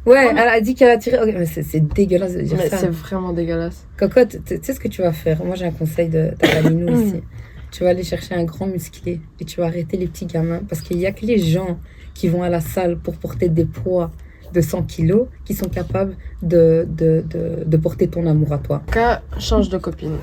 Ouais, 0.05 0.33
mais- 0.33 0.41
elle 0.41 0.49
a 0.49 0.61
dit 0.61 0.75
qu'elle 0.75 0.89
a 0.91 0.97
tiré. 0.97 1.17
ok, 1.19 1.33
mais 1.37 1.45
c'est 1.45 1.79
dégueulasse 1.93 2.33
de 2.35 2.41
dire 2.41 2.57
Mais 2.57 2.69
ça. 2.69 2.77
c'est 2.77 2.89
vraiment 2.89 3.33
dégueulasse. 3.33 3.87
Cocotte, 3.97 4.37
tu 4.45 4.59
sais 4.61 4.73
ce 4.73 4.79
que 4.79 4.87
tu 4.87 5.01
vas 5.01 5.11
faire? 5.13 5.43
Moi, 5.43 5.55
j'ai 5.55 5.65
un 5.65 5.71
conseil 5.71 6.09
de 6.09 6.31
ta 6.37 6.61
Mm. 6.69 6.89
ici. 6.89 7.23
Tu 7.71 7.83
vas 7.83 7.89
aller 7.89 8.03
chercher 8.03 8.35
un 8.35 8.45
grand 8.45 8.67
musclé 8.67 9.19
et 9.37 9.43
tu 9.43 9.59
vas 9.59 9.65
arrêter 9.65 9.97
les 9.97 10.07
petits 10.07 10.27
gamins 10.27 10.61
parce 10.69 10.81
qu'il 10.81 10.95
n'y 10.97 11.05
a 11.05 11.11
que 11.11 11.25
les 11.25 11.37
gens 11.39 11.77
qui 12.13 12.29
vont 12.29 12.41
à 12.41 12.47
la 12.49 12.61
salle 12.61 12.95
pour 12.97 13.15
porter 13.17 13.49
des 13.49 13.65
poids 13.65 14.11
de 14.53 14.61
100 14.61 14.83
kilos 14.83 15.27
qui 15.43 15.53
sont 15.53 15.67
capables 15.67 16.15
de, 16.41 16.87
de, 16.87 17.25
de, 17.29 17.65
de 17.65 17.77
porter 17.77 18.07
ton 18.07 18.25
amour 18.27 18.53
à 18.53 18.59
toi. 18.59 18.81
Qu'elle 18.93 19.19
change 19.39 19.67
de 19.67 19.77
copine. 19.77 20.15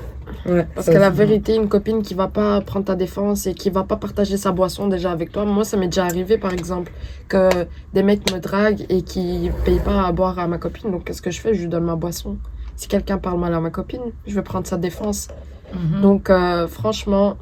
Ouais, 0.45 0.67
Parce 0.75 0.87
que 0.87 0.91
la 0.97 1.09
aussi. 1.09 1.17
vérité, 1.17 1.55
une 1.55 1.67
copine 1.69 2.01
qui 2.01 2.13
va 2.13 2.27
pas 2.27 2.61
prendre 2.61 2.85
ta 2.85 2.95
défense 2.95 3.47
et 3.47 3.53
qui 3.53 3.69
va 3.69 3.83
pas 3.83 3.95
partager 3.97 4.37
sa 4.37 4.51
boisson 4.51 4.87
déjà 4.87 5.11
avec 5.11 5.31
toi, 5.31 5.45
moi 5.45 5.63
ça 5.63 5.77
m'est 5.77 5.87
déjà 5.87 6.05
arrivé 6.05 6.37
par 6.37 6.53
exemple 6.53 6.91
que 7.27 7.49
des 7.93 8.03
mecs 8.03 8.31
me 8.33 8.39
draguent 8.39 8.85
et 8.89 9.01
qui 9.01 9.49
payent 9.65 9.79
pas 9.83 10.05
à 10.05 10.11
boire 10.11 10.39
à 10.39 10.47
ma 10.47 10.57
copine, 10.57 10.91
donc 10.91 11.05
qu'est-ce 11.05 11.21
que 11.21 11.31
je 11.31 11.39
fais? 11.41 11.53
Je 11.53 11.61
lui 11.61 11.67
donne 11.67 11.85
ma 11.85 11.95
boisson. 11.95 12.37
Si 12.75 12.87
quelqu'un 12.87 13.17
parle 13.17 13.39
mal 13.39 13.53
à 13.53 13.59
ma 13.59 13.69
copine, 13.69 14.01
je 14.27 14.33
vais 14.35 14.41
prendre 14.41 14.65
sa 14.67 14.77
défense. 14.77 15.27
Mhm. 15.73 16.01
Donc 16.01 16.29
euh, 16.29 16.67
franchement, 16.67 17.37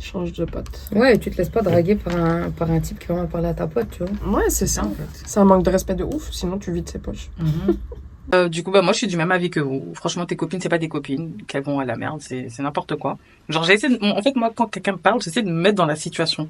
change 0.00 0.32
de 0.34 0.44
pote. 0.44 0.88
Ouais, 0.94 1.14
et 1.14 1.18
tu 1.18 1.30
te 1.30 1.36
laisses 1.38 1.48
pas 1.48 1.62
draguer 1.62 1.94
par 1.96 2.14
un, 2.16 2.50
par 2.50 2.70
un 2.70 2.80
type 2.80 2.98
qui 2.98 3.08
va 3.08 3.24
parler 3.24 3.48
à 3.48 3.54
ta 3.54 3.66
pote, 3.66 3.88
tu 3.90 4.04
vois. 4.04 4.38
Ouais, 4.38 4.50
c'est 4.50 4.66
ça 4.66 4.82
en 4.84 4.90
fait. 4.90 5.22
C'est 5.26 5.40
un 5.40 5.44
manque 5.44 5.62
de 5.64 5.70
respect 5.70 5.94
de 5.94 6.04
ouf, 6.04 6.30
sinon 6.32 6.58
tu 6.58 6.72
vides 6.72 6.88
ses 6.88 6.98
poches. 6.98 7.30
Mhm. 7.38 7.76
Euh, 8.32 8.48
du 8.48 8.62
coup, 8.62 8.70
bah, 8.70 8.80
moi, 8.80 8.92
je 8.92 8.98
suis 8.98 9.06
du 9.06 9.16
même 9.16 9.32
avis 9.32 9.50
que 9.50 9.60
vous. 9.60 9.92
Franchement, 9.94 10.24
tes 10.24 10.36
copines, 10.36 10.60
c'est 10.60 10.68
pas 10.70 10.78
des 10.78 10.88
copines, 10.88 11.32
qu'elles 11.46 11.62
vont 11.62 11.78
à 11.80 11.84
la 11.84 11.96
merde, 11.96 12.20
c'est, 12.22 12.48
n'importe 12.60 12.96
quoi. 12.96 13.18
Genre, 13.48 13.64
j'ai 13.64 13.74
essayé 13.74 13.98
de- 13.98 14.02
en 14.04 14.22
fait, 14.22 14.34
moi, 14.36 14.50
quand 14.54 14.66
quelqu'un 14.66 14.92
me 14.92 14.96
parle, 14.98 15.20
j'essaie 15.20 15.42
de 15.42 15.48
me 15.50 15.60
mettre 15.60 15.76
dans 15.76 15.84
la 15.86 15.96
situation. 15.96 16.48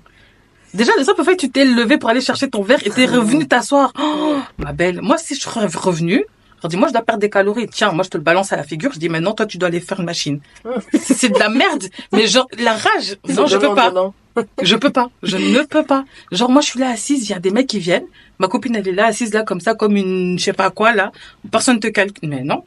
Déjà, 0.72 0.92
le 0.98 1.04
simple 1.04 1.24
fait 1.24 1.32
que 1.36 1.40
tu 1.40 1.50
t'es 1.50 1.64
levé 1.64 1.98
pour 1.98 2.10
aller 2.10 2.20
chercher 2.20 2.48
ton 2.50 2.62
verre 2.62 2.80
et 2.84 2.90
t'es 2.90 3.06
revenu 3.06 3.46
t'asseoir. 3.46 3.92
Oh, 4.00 4.36
ma 4.58 4.72
belle. 4.72 5.00
Moi, 5.02 5.18
si 5.18 5.34
je 5.34 5.40
serais 5.40 5.66
revenu, 5.66 6.24
leur 6.64 6.70
dis, 6.70 6.76
moi, 6.76 6.88
je 6.88 6.92
dois 6.92 7.02
perdre 7.02 7.20
des 7.20 7.30
calories. 7.30 7.68
Tiens, 7.68 7.92
moi, 7.92 8.04
je 8.04 8.10
te 8.10 8.16
le 8.16 8.22
balance 8.22 8.52
à 8.52 8.56
la 8.56 8.62
figure. 8.62 8.90
Je 8.92 8.98
dis, 8.98 9.08
maintenant, 9.08 9.32
toi, 9.32 9.46
tu 9.46 9.58
dois 9.58 9.68
aller 9.68 9.80
faire 9.80 10.00
une 10.00 10.06
machine. 10.06 10.40
C'est 10.94 11.28
de 11.28 11.38
la 11.38 11.48
merde. 11.48 11.84
Mais 12.12 12.26
genre, 12.26 12.48
la 12.58 12.72
rage. 12.72 13.18
Non, 13.28 13.46
je 13.46 13.56
peux 13.56 13.74
pas. 13.74 13.92
Je 14.62 14.74
peux 14.74 14.90
pas. 14.90 15.10
Je 15.22 15.36
ne 15.36 15.62
peux 15.62 15.84
pas. 15.84 16.04
Genre, 16.32 16.50
moi, 16.50 16.60
je 16.60 16.66
suis 16.66 16.80
là 16.80 16.90
assise, 16.90 17.28
il 17.28 17.30
y 17.30 17.34
a 17.36 17.38
des 17.38 17.52
mecs 17.52 17.68
qui 17.68 17.78
viennent. 17.78 18.06
Ma 18.40 18.48
copine, 18.48 18.74
elle 18.74 18.88
est 18.88 18.92
là, 18.92 19.06
assise 19.06 19.32
là, 19.32 19.44
comme 19.44 19.60
ça, 19.60 19.76
comme 19.76 19.94
une, 19.94 20.36
je 20.40 20.44
sais 20.46 20.52
pas 20.52 20.70
quoi, 20.70 20.92
là. 20.92 21.12
Personne 21.52 21.78
te 21.78 21.86
calcule. 21.86 22.28
Mais 22.28 22.42
non. 22.42 22.64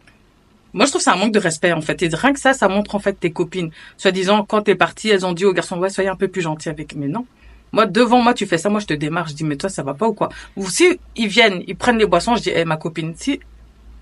Moi, 0.71 0.85
je 0.85 0.91
trouve 0.91 1.01
c'est 1.01 1.09
un 1.09 1.17
manque 1.17 1.33
de 1.33 1.39
respect, 1.39 1.73
en 1.73 1.81
fait. 1.81 2.01
Et 2.03 2.07
rien 2.07 2.31
que 2.31 2.39
ça, 2.39 2.53
ça 2.53 2.69
montre, 2.69 2.95
en 2.95 2.99
fait, 2.99 3.19
tes 3.19 3.31
copines. 3.31 3.71
Soit 3.97 4.11
disant, 4.11 4.45
quand 4.45 4.61
t'es 4.61 4.75
parti, 4.75 5.09
elles 5.09 5.25
ont 5.25 5.33
dit 5.33 5.43
aux 5.43 5.51
garçons, 5.51 5.77
ouais, 5.77 5.89
soyez 5.89 6.09
un 6.09 6.15
peu 6.15 6.29
plus 6.29 6.41
gentil 6.41 6.69
avec. 6.69 6.95
Mais 6.95 7.09
non. 7.09 7.25
Moi, 7.73 7.85
devant 7.85 8.21
moi, 8.21 8.33
tu 8.33 8.45
fais 8.45 8.57
ça, 8.57 8.69
moi, 8.69 8.79
je 8.79 8.85
te 8.85 8.93
démarre. 8.93 9.27
Je 9.27 9.33
dis, 9.33 9.43
mais 9.43 9.57
toi, 9.57 9.69
ça 9.69 9.83
va 9.83 9.93
pas 9.93 10.07
ou 10.07 10.13
quoi? 10.13 10.29
Ou 10.55 10.69
si 10.69 10.97
ils 11.17 11.27
viennent, 11.27 11.63
ils 11.67 11.75
prennent 11.75 11.97
les 11.97 12.05
boissons, 12.05 12.37
je 12.37 12.43
dis, 12.43 12.51
eh, 12.55 12.63
ma 12.63 12.77
copine, 12.77 13.13
si, 13.17 13.41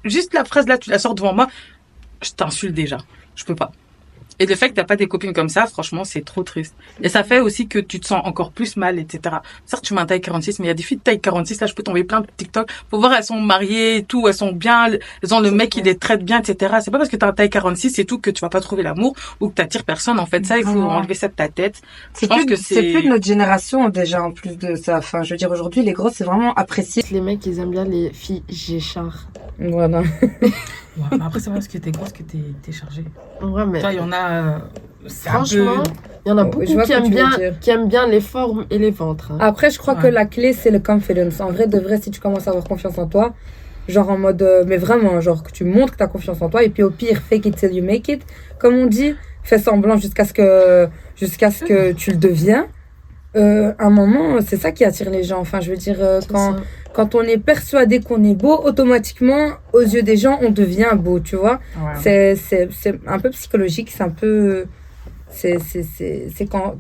juste 0.06 0.34
la 0.34 0.46
fraise 0.46 0.68
là, 0.68 0.78
tu 0.78 0.90
la 0.90 1.00
sors 1.00 1.16
devant 1.16 1.34
moi, 1.34 1.48
je 2.24 2.32
t'insulte 2.32 2.74
déjà. 2.74 2.98
Je 3.36 3.44
peux 3.44 3.56
pas. 3.56 3.72
Et 4.40 4.46
le 4.46 4.56
fait 4.56 4.70
que 4.70 4.74
t'as 4.74 4.84
pas 4.84 4.96
des 4.96 5.08
copines 5.08 5.34
comme 5.34 5.50
ça, 5.50 5.66
franchement, 5.66 6.04
c'est 6.04 6.24
trop 6.24 6.44
triste. 6.44 6.76
Et 7.02 7.10
ça 7.10 7.24
fait 7.24 7.40
aussi 7.40 7.68
que 7.68 7.80
tu 7.80 8.00
te 8.00 8.08
sens 8.08 8.22
encore 8.26 8.52
plus 8.52 8.78
mal, 8.78 9.00
etc. 9.00 9.38
Certes, 9.66 9.84
tu 9.84 9.94
m'as 9.94 10.02
un 10.02 10.06
taille 10.06 10.22
46, 10.22 10.60
mais 10.60 10.66
il 10.66 10.68
y 10.70 10.72
a 10.72 10.76
des 10.76 10.84
filles 10.84 10.98
de 10.98 11.04
taille 11.04 11.20
46, 11.20 11.62
là, 11.62 11.68
je 11.68 11.74
peux 11.74 11.84
tomber 11.84 12.04
plein 12.04 12.22
de 12.22 12.28
TikTok. 12.38 12.70
Pour 12.90 13.00
voir, 13.00 13.14
elles 13.14 13.24
sont 13.24 13.40
mariées 13.40 13.98
et 13.98 14.04
tout, 14.04 14.28
elles 14.28 14.34
sont 14.34 14.52
bien, 14.52 14.88
elles 15.22 15.34
ont 15.34 15.40
le 15.40 15.52
mec 15.52 15.70
qui 15.70 15.82
les 15.82 15.98
traite 15.98 16.24
bien, 16.24 16.40
etc. 16.40 16.76
C'est 16.84 16.92
pas 16.92 16.98
parce 16.98 17.10
que 17.10 17.16
t'as 17.16 17.28
un 17.28 17.34
taille 17.34 17.50
46 17.50 17.92
c'est 17.92 18.06
tout 18.06 18.20
que 18.20 18.30
tu 18.30 18.42
vas 18.42 18.50
pas 18.50 18.62
trouver 18.62 18.84
l'amour 18.84 19.16
ou 19.40 19.50
que 19.50 19.54
t'attires 19.54 19.84
personne. 19.84 20.20
En 20.20 20.26
fait, 20.26 20.46
ça, 20.46 20.58
il 20.58 20.64
faut 20.64 20.82
enlever 20.82 21.14
ça 21.14 21.28
de 21.28 21.34
ta 21.34 21.48
tête. 21.48 21.82
Je 22.14 22.20
C'est 22.20 22.28
pense 22.28 22.40
plus, 22.40 22.46
que 22.46 22.56
c'est 22.56 22.76
c'est... 22.76 22.92
plus 22.92 23.04
de 23.04 23.10
notre 23.10 23.26
génération 23.26 23.90
déjà 23.90 24.24
en 24.24 24.32
plus 24.32 24.58
de 24.58 24.76
ça. 24.76 24.98
Enfin, 24.98 25.24
je 25.24 25.32
veux 25.32 25.38
dire 25.38 25.52
aujourd'hui, 25.52 25.82
les 25.82 25.94
grosses 25.94 26.16
c'est 26.16 26.24
vraiment 26.24 26.54
apprécié. 26.54 27.04
Les 27.12 27.22
mecs, 27.22 27.46
ils 27.46 27.60
aiment 27.60 27.72
bien 27.72 27.86
les 27.86 28.12
filles 28.12 28.44
géchard. 28.50 29.28
Voilà. 29.60 30.04
Ouais, 30.98 31.18
mais 31.18 31.26
après, 31.26 31.40
c'est 31.40 31.50
pas 31.50 31.56
parce 31.56 31.68
que 31.68 31.78
t'es 31.78 31.92
grosse 31.92 32.12
que 32.14 32.24
t'es, 32.24 32.38
t'es 32.62 32.72
chargée. 32.72 33.04
Ouais, 33.42 33.66
mais 33.66 33.82
Toi, 33.82 33.92
il 33.94 33.98
y 33.98 34.00
en 34.00 34.12
a, 34.12 34.32
euh, 34.32 34.60
franchement, 35.10 35.84
peu... 35.84 35.90
il 36.26 36.30
y 36.30 36.32
en 36.32 36.38
a 36.38 36.44
beaucoup 36.46 36.64
qui 36.64 36.92
aiment, 36.94 37.10
bien, 37.10 37.30
dire. 37.38 37.60
qui 37.60 37.70
aiment 37.70 37.88
bien 37.88 38.08
les 38.08 38.22
formes 38.22 38.66
et 38.70 38.78
les 38.78 38.92
ventres. 38.92 39.32
hein. 39.34 39.38
Après, 39.42 39.70
je 39.72 39.78
crois 39.78 39.96
Ouais. 39.96 40.02
que 40.04 40.08
la 40.08 40.26
clé 40.26 40.54
c'est 40.54 40.72
le 40.72 40.80
confidence. 40.80 41.40
En 41.42 41.52
vrai, 41.52 41.68
de 41.68 41.80
vrai, 41.80 42.00
si 42.02 42.12
tu 42.12 42.20
commences 42.22 42.48
à 42.48 42.52
avoir 42.52 42.64
confiance 42.66 42.98
en 42.98 43.08
toi, 43.08 43.34
genre 43.88 44.10
en 44.10 44.18
mode, 44.18 44.42
euh, 44.42 44.64
mais 44.66 44.78
vraiment, 44.78 45.20
genre 45.22 45.44
que 45.44 45.52
tu 45.52 45.64
montres 45.66 45.94
que 45.94 45.98
t'as 45.98 46.08
confiance 46.08 46.42
en 46.42 46.50
toi 46.50 46.64
et 46.64 46.70
puis 46.70 46.82
au 46.84 46.90
pire, 46.92 47.20
fake 47.30 47.46
it 47.48 47.56
till 47.58 47.74
you 47.74 47.84
make 47.84 48.08
it, 48.08 48.24
comme 48.58 48.76
on 48.76 48.88
dit, 48.88 49.16
fais 49.44 49.60
semblant 49.60 49.98
jusqu'à 49.98 50.26
ce 50.26 50.34
que 50.34 50.88
jusqu'à 51.16 51.52
ce 51.52 51.64
que 51.66 51.92
tu 51.92 52.12
le 52.12 52.18
deviens. 52.18 52.68
Euh, 53.36 53.74
à 53.80 53.88
un 53.88 53.90
moment, 53.90 54.38
c'est 54.48 54.56
ça 54.56 54.72
qui 54.72 54.86
attire 54.86 55.10
les 55.10 55.24
gens. 55.24 55.40
Enfin, 55.40 55.60
je 55.60 55.70
veux 55.70 55.76
dire, 55.78 55.98
euh, 56.00 56.22
quand 56.32 56.54
ça. 56.56 56.62
Quand 56.96 57.14
on 57.14 57.22
est 57.24 57.38
persuadé 57.38 58.00
qu'on 58.00 58.24
est 58.24 58.36
beau, 58.36 58.56
automatiquement, 58.64 59.50
aux 59.74 59.82
yeux 59.82 60.02
des 60.02 60.16
gens, 60.18 60.40
on 60.42 60.50
devient 60.50 60.94
beau, 60.96 61.20
tu 61.20 61.36
vois. 61.36 61.60
Ouais. 61.78 61.92
C'est, 62.02 62.36
c'est, 62.38 62.70
c'est 62.72 62.96
un 63.06 63.20
peu 63.20 63.30
psychologique, 63.32 63.92
c'est 63.96 64.04
un 64.04 64.10
peu. 64.10 64.66
C'est, 65.30 65.60
c'est, 65.60 65.84
c'est, 65.84 66.28
c'est 66.34 66.46
quand. 66.48 66.76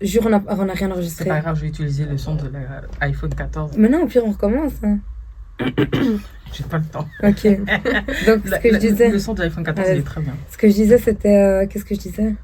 Jure, 0.00 0.22
on 0.26 0.30
n'a 0.30 0.38
rien 0.46 0.76
C'est 0.76 0.84
enregistré. 0.92 1.24
pas 1.24 1.40
grave, 1.40 1.56
je 1.56 1.62
vais 1.62 1.68
utiliser 1.68 2.04
le 2.04 2.16
son 2.16 2.36
de 2.36 2.44
l'iPhone 3.00 3.34
14. 3.34 3.76
Maintenant, 3.76 4.02
au 4.02 4.06
pire, 4.06 4.22
on 4.24 4.30
recommence. 4.30 4.74
hein. 4.84 4.98
J'ai 6.52 6.64
pas 6.64 6.78
le 6.78 6.84
temps. 6.84 7.06
Ok. 7.24 7.42
Donc, 8.26 8.40
ce 8.46 8.50
La- 8.50 8.58
que 8.58 8.72
je 8.72 8.78
disais, 8.78 9.08
Le 9.10 9.18
son 9.18 9.34
de 9.34 9.42
l'iPhone 9.42 9.64
14, 9.64 9.86
Ouais. 9.88 9.94
il 9.96 9.98
est 10.00 10.02
très 10.04 10.20
bien. 10.20 10.34
ce 10.50 10.56
que 10.56 10.68
je 10.68 10.74
disais, 10.74 10.98
c'était. 10.98 11.36
euh, 11.36 11.66
qu'est-ce 11.66 11.84
que 11.84 11.94
je 11.96 12.00
disais? 12.00 12.34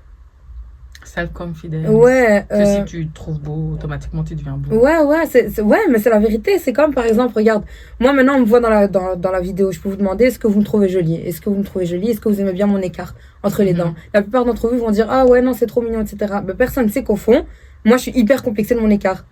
Self-confidence. 1.04 1.88
Ouais. 1.88 2.44
Que 2.48 2.54
euh, 2.54 2.78
si 2.78 2.84
tu 2.84 3.06
te 3.08 3.14
trouves 3.14 3.38
beau, 3.40 3.72
automatiquement, 3.74 4.24
tu 4.24 4.34
deviens 4.34 4.56
beau. 4.56 4.76
Ouais, 4.76 4.98
ouais, 4.98 5.26
c'est, 5.28 5.60
ouais, 5.60 5.78
mais 5.90 5.98
c'est 5.98 6.10
la 6.10 6.18
vérité. 6.18 6.58
C'est 6.58 6.72
comme, 6.72 6.94
par 6.94 7.04
exemple, 7.04 7.34
regarde, 7.36 7.64
moi 8.00 8.12
maintenant, 8.12 8.34
on 8.36 8.40
me 8.40 8.44
voit 8.46 8.60
dans 8.60 8.70
la, 8.70 8.88
dans, 8.88 9.14
dans 9.16 9.30
la 9.30 9.40
vidéo. 9.40 9.70
Je 9.72 9.80
peux 9.80 9.88
vous 9.90 9.96
demander, 9.96 10.24
est-ce 10.26 10.38
que 10.38 10.46
vous 10.48 10.58
me 10.60 10.64
trouvez 10.64 10.88
jolie? 10.88 11.16
Est-ce 11.16 11.40
que 11.40 11.50
vous 11.50 11.56
me 11.56 11.64
trouvez 11.64 11.86
jolie? 11.86 12.10
Est-ce 12.10 12.20
que 12.20 12.28
vous 12.28 12.40
aimez 12.40 12.52
bien 12.52 12.66
mon 12.66 12.80
écart 12.80 13.14
entre 13.42 13.62
les 13.62 13.72
Mhm. 13.72 13.78
dents 13.78 13.94
La 14.12 14.22
plupart 14.22 14.44
d'entre 14.44 14.68
vous 14.68 14.78
vont 14.78 14.90
dire, 14.90 15.06
ah 15.10 15.26
ouais, 15.26 15.42
non, 15.42 15.52
c'est 15.52 15.66
trop 15.66 15.82
mignon, 15.82 16.00
etc. 16.00 16.34
Mais 16.46 16.54
personne 16.54 16.86
ne 16.86 16.90
sait 16.90 17.04
qu'au 17.04 17.16
fond, 17.16 17.44
moi, 17.84 17.96
je 17.98 18.02
suis 18.02 18.12
hyper 18.18 18.42
complexée 18.42 18.74
de 18.74 18.80
mon 18.80 18.90
écart. 18.90 19.24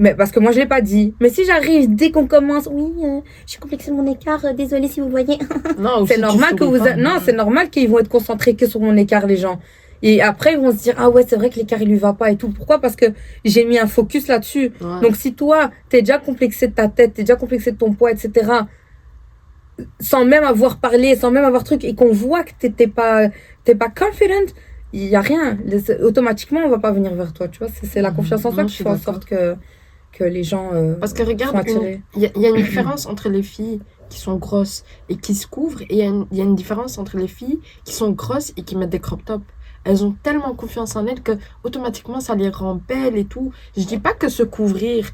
Mais 0.00 0.12
parce 0.16 0.32
que 0.32 0.40
moi, 0.40 0.50
je 0.50 0.58
l'ai 0.58 0.66
pas 0.66 0.80
dit. 0.80 1.14
Mais 1.20 1.28
si 1.28 1.44
j'arrive 1.44 1.94
dès 1.94 2.10
qu'on 2.10 2.26
commence, 2.26 2.68
oui, 2.68 2.92
euh, 3.04 3.20
je 3.46 3.52
suis 3.52 3.60
complexée 3.60 3.92
de 3.92 3.96
mon 3.96 4.10
écart, 4.10 4.44
euh, 4.44 4.52
désolée 4.52 4.88
si 4.88 4.98
vous 5.00 5.08
voyez. 5.08 5.38
Non, 5.78 6.04
C'est 6.08 6.18
normal 6.18 6.56
que 6.56 6.64
vous. 6.64 6.84
a- 6.84 6.96
Non, 6.96 7.18
c'est 7.24 7.32
normal 7.32 7.70
qu'ils 7.70 7.88
vont 7.88 8.00
être 8.00 8.08
concentrés 8.08 8.56
que 8.56 8.66
sur 8.66 8.80
mon 8.80 8.96
écart, 8.96 9.26
les 9.28 9.36
gens. 9.36 9.60
Et 10.06 10.20
après, 10.20 10.52
ils 10.52 10.58
vont 10.58 10.70
se 10.70 10.82
dire, 10.82 10.94
ah 10.98 11.08
ouais, 11.08 11.24
c'est 11.26 11.36
vrai 11.36 11.48
que 11.48 11.56
l'écart, 11.56 11.80
il 11.80 11.88
lui 11.88 11.96
va 11.96 12.12
pas 12.12 12.30
et 12.30 12.36
tout. 12.36 12.50
Pourquoi? 12.50 12.78
Parce 12.78 12.94
que 12.94 13.06
j'ai 13.44 13.64
mis 13.64 13.78
un 13.78 13.86
focus 13.86 14.26
là-dessus. 14.28 14.70
Ouais. 14.82 15.00
Donc 15.00 15.16
si 15.16 15.32
toi, 15.34 15.70
t'es 15.88 16.00
déjà 16.02 16.18
complexé 16.18 16.68
de 16.68 16.74
ta 16.74 16.88
tête, 16.88 17.14
t'es 17.14 17.22
déjà 17.22 17.36
complexé 17.36 17.72
de 17.72 17.78
ton 17.78 17.94
poids, 17.94 18.10
etc., 18.12 18.30
sans 20.00 20.24
même 20.24 20.44
avoir 20.44 20.78
parlé, 20.78 21.16
sans 21.16 21.30
même 21.30 21.44
avoir 21.44 21.64
truc, 21.64 21.84
et 21.84 21.94
qu'on 21.94 22.12
voit 22.12 22.44
que 22.44 22.52
t'es 22.68 22.86
pas, 22.86 23.28
t'es 23.64 23.74
pas 23.74 23.88
confident, 23.88 24.52
il 24.92 25.06
y 25.06 25.16
a 25.16 25.20
rien. 25.20 25.58
Automatiquement, 26.02 26.60
on 26.64 26.68
va 26.68 26.78
pas 26.78 26.92
venir 26.92 27.12
vers 27.14 27.32
toi, 27.32 27.48
tu 27.48 27.58
vois. 27.58 27.68
C'est 27.82 28.00
la 28.02 28.10
Mhm. 28.10 28.16
confiance 28.16 28.44
en 28.44 28.52
toi 28.52 28.64
qui 28.64 28.76
fait 28.76 28.88
en 28.88 28.98
sorte 28.98 29.24
que, 29.24 29.56
que 30.12 30.22
les 30.24 30.44
gens 30.44 30.70
euh, 30.74 30.94
Parce 30.94 31.12
que 31.12 31.22
regarde, 31.24 31.56
il 31.66 32.22
y, 32.22 32.26
a- 32.26 32.30
il 32.36 32.42
y 32.42 32.46
a 32.46 32.50
une 32.50 32.56
différence 32.62 33.06
entre 33.06 33.28
les 33.28 33.42
filles 33.42 33.80
qui 34.10 34.20
sont 34.20 34.36
grosses 34.36 34.84
et 35.08 35.16
qui 35.16 35.34
se 35.34 35.46
couvrent, 35.48 35.82
et 35.82 35.86
il 35.90 35.96
y, 35.96 36.02
a 36.02 36.06
une- 36.06 36.26
il 36.30 36.38
y 36.38 36.40
a 36.40 36.44
une 36.44 36.54
différence 36.54 36.98
entre 36.98 37.16
les 37.16 37.26
filles 37.26 37.58
qui 37.84 37.94
sont 37.94 38.10
grosses 38.10 38.52
et 38.56 38.62
qui 38.62 38.76
mettent 38.76 38.90
des 38.90 39.00
crop 39.00 39.24
tops. 39.24 39.44
Elles 39.84 40.04
ont 40.04 40.14
tellement 40.22 40.54
confiance 40.54 40.96
en 40.96 41.06
elles 41.06 41.22
que 41.22 41.32
automatiquement 41.62 42.20
ça 42.20 42.34
les 42.34 42.48
rend 42.48 42.80
belles 42.88 43.16
et 43.16 43.24
tout. 43.24 43.52
Je 43.76 43.84
dis 43.84 43.98
pas 43.98 44.12
que 44.12 44.28
se 44.28 44.42
couvrir 44.42 45.08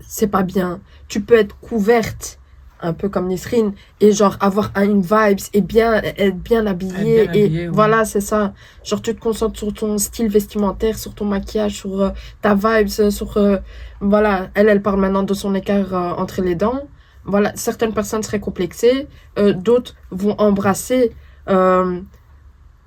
c'est 0.00 0.28
pas 0.28 0.42
bien. 0.42 0.80
Tu 1.08 1.20
peux 1.20 1.34
être 1.38 1.56
couverte 1.60 2.38
un 2.80 2.92
peu 2.92 3.08
comme 3.08 3.26
Nisrine 3.26 3.72
et 4.00 4.12
genre 4.12 4.36
avoir 4.40 4.70
un- 4.76 4.84
une 4.84 5.02
vibes 5.02 5.40
et 5.52 5.60
bien 5.60 5.94
être 5.94 6.36
bien 6.38 6.64
habillée 6.66 7.16
Être 7.16 7.32
bien 7.32 7.40
et 7.42 7.44
habillée, 7.46 7.66
ouais. 7.68 7.74
voilà 7.74 8.04
c'est 8.04 8.20
ça 8.20 8.54
genre 8.84 9.02
tu 9.02 9.16
te 9.16 9.20
concentres 9.20 9.58
sur 9.58 9.74
ton 9.74 9.98
style 9.98 10.28
vestimentaire 10.28 10.96
sur 10.96 11.12
ton 11.12 11.24
maquillage 11.24 11.72
sur 11.74 12.00
euh, 12.00 12.10
ta 12.40 12.54
vibes 12.54 12.88
euh, 13.00 13.10
sur 13.10 13.36
euh, 13.36 13.56
voilà 14.00 14.50
elle 14.54 14.68
elle 14.68 14.80
parle 14.80 15.00
maintenant 15.00 15.24
de 15.24 15.34
son 15.34 15.56
écart 15.56 15.92
euh, 15.92 16.10
entre 16.22 16.40
les 16.40 16.54
dents 16.54 16.82
voilà 17.24 17.50
certaines 17.56 17.92
personnes 17.92 18.22
seraient 18.22 18.38
complexées 18.38 19.08
d'autres 19.56 19.96
vont 20.12 20.36
embrasser 20.38 21.10
euh, 21.48 22.00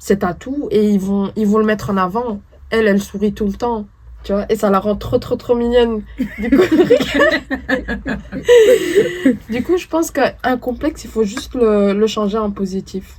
cet 0.01 0.23
atout 0.23 0.67
et 0.71 0.89
ils 0.89 0.99
vont 0.99 1.31
ils 1.35 1.45
vont 1.45 1.59
le 1.59 1.65
mettre 1.65 1.91
en 1.91 1.97
avant 1.97 2.41
elle 2.71 2.87
elle 2.87 2.99
sourit 3.01 3.33
tout 3.33 3.45
le 3.45 3.53
temps 3.53 3.85
tu 4.23 4.33
vois 4.33 4.51
et 4.51 4.55
ça 4.55 4.71
la 4.71 4.79
rend 4.79 4.95
trop 4.95 5.19
trop 5.19 5.35
trop 5.35 5.53
mignonne 5.55 6.01
du 6.39 6.49
coup 6.49 6.63
du 9.49 9.63
coup 9.63 9.77
je 9.77 9.87
pense 9.87 10.09
qu'un 10.09 10.57
complexe 10.59 11.03
il 11.03 11.09
faut 11.09 11.23
juste 11.23 11.53
le, 11.53 11.93
le 11.93 12.07
changer 12.07 12.37
en 12.39 12.49
positif 12.51 13.17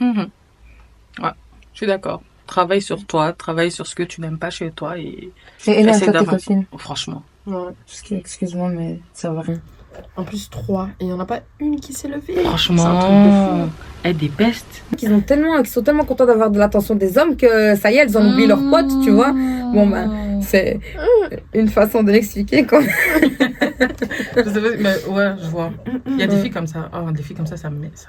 Mhm. 0.00 0.28
Ouais, 1.20 1.30
je 1.72 1.78
suis 1.78 1.86
d'accord. 1.86 2.22
Travaille 2.46 2.80
sur 2.80 3.04
toi, 3.04 3.32
travaille 3.32 3.72
sur 3.72 3.84
ce 3.84 3.96
que 3.96 4.04
tu 4.04 4.20
n'aimes 4.20 4.38
pas 4.38 4.50
chez 4.50 4.70
toi 4.70 4.96
et 4.96 5.32
Et 5.66 5.84
copines 6.24 6.66
franchement. 6.76 7.24
Ouais. 7.46 7.72
Excuse-moi, 8.12 8.68
mais 8.68 9.00
ça 9.12 9.32
va 9.32 9.40
rien. 9.40 9.60
En 10.16 10.24
plus, 10.24 10.50
trois. 10.50 10.88
Et 11.00 11.04
il 11.04 11.06
n'y 11.06 11.12
en 11.12 11.20
a 11.20 11.24
pas 11.24 11.40
une 11.60 11.78
qui 11.80 11.92
s'est 11.92 12.08
levée. 12.08 12.42
Franchement, 12.44 12.82
C'est 12.82 12.88
un 12.88 13.00
truc 13.00 13.12
de 13.12 13.66
fou. 13.66 13.70
elle 14.02 14.16
des 14.16 14.28
pestes. 14.28 14.82
Ils, 15.00 15.12
ont 15.12 15.20
tellement, 15.20 15.58
ils 15.58 15.66
sont 15.66 15.82
tellement 15.82 16.04
contents 16.04 16.26
d'avoir 16.26 16.50
de 16.50 16.58
l'attention 16.58 16.94
des 16.94 17.18
hommes 17.18 17.36
que 17.36 17.76
ça 17.76 17.90
y 17.90 17.96
est, 17.96 17.98
elles 17.98 18.16
en 18.16 18.32
oublient 18.32 18.46
leurs 18.46 18.68
potes, 18.70 19.00
tu 19.02 19.10
vois. 19.10 19.32
Bon, 19.32 19.86
ben, 19.86 20.40
c'est 20.40 20.80
une 21.54 21.68
façon 21.68 22.02
de 22.02 22.12
l'expliquer, 22.12 22.66
quoi. 22.66 22.80
Je 24.36 24.50
sais 24.50 24.60
pas, 24.60 24.68
mais 24.78 25.04
ouais, 25.08 25.34
je 25.40 25.48
vois. 25.48 25.70
Il 26.06 26.18
y 26.18 26.22
a 26.22 26.26
des 26.26 26.36
filles 26.40 26.50
comme 26.50 26.66
ça. 26.66 26.90
Oh, 26.92 27.10
des 27.10 27.22
filles 27.22 27.36
comme 27.36 27.46
ça, 27.46 27.56
ça 27.56 27.70
me 27.70 27.78
met. 27.78 27.90
Ça... 27.94 28.08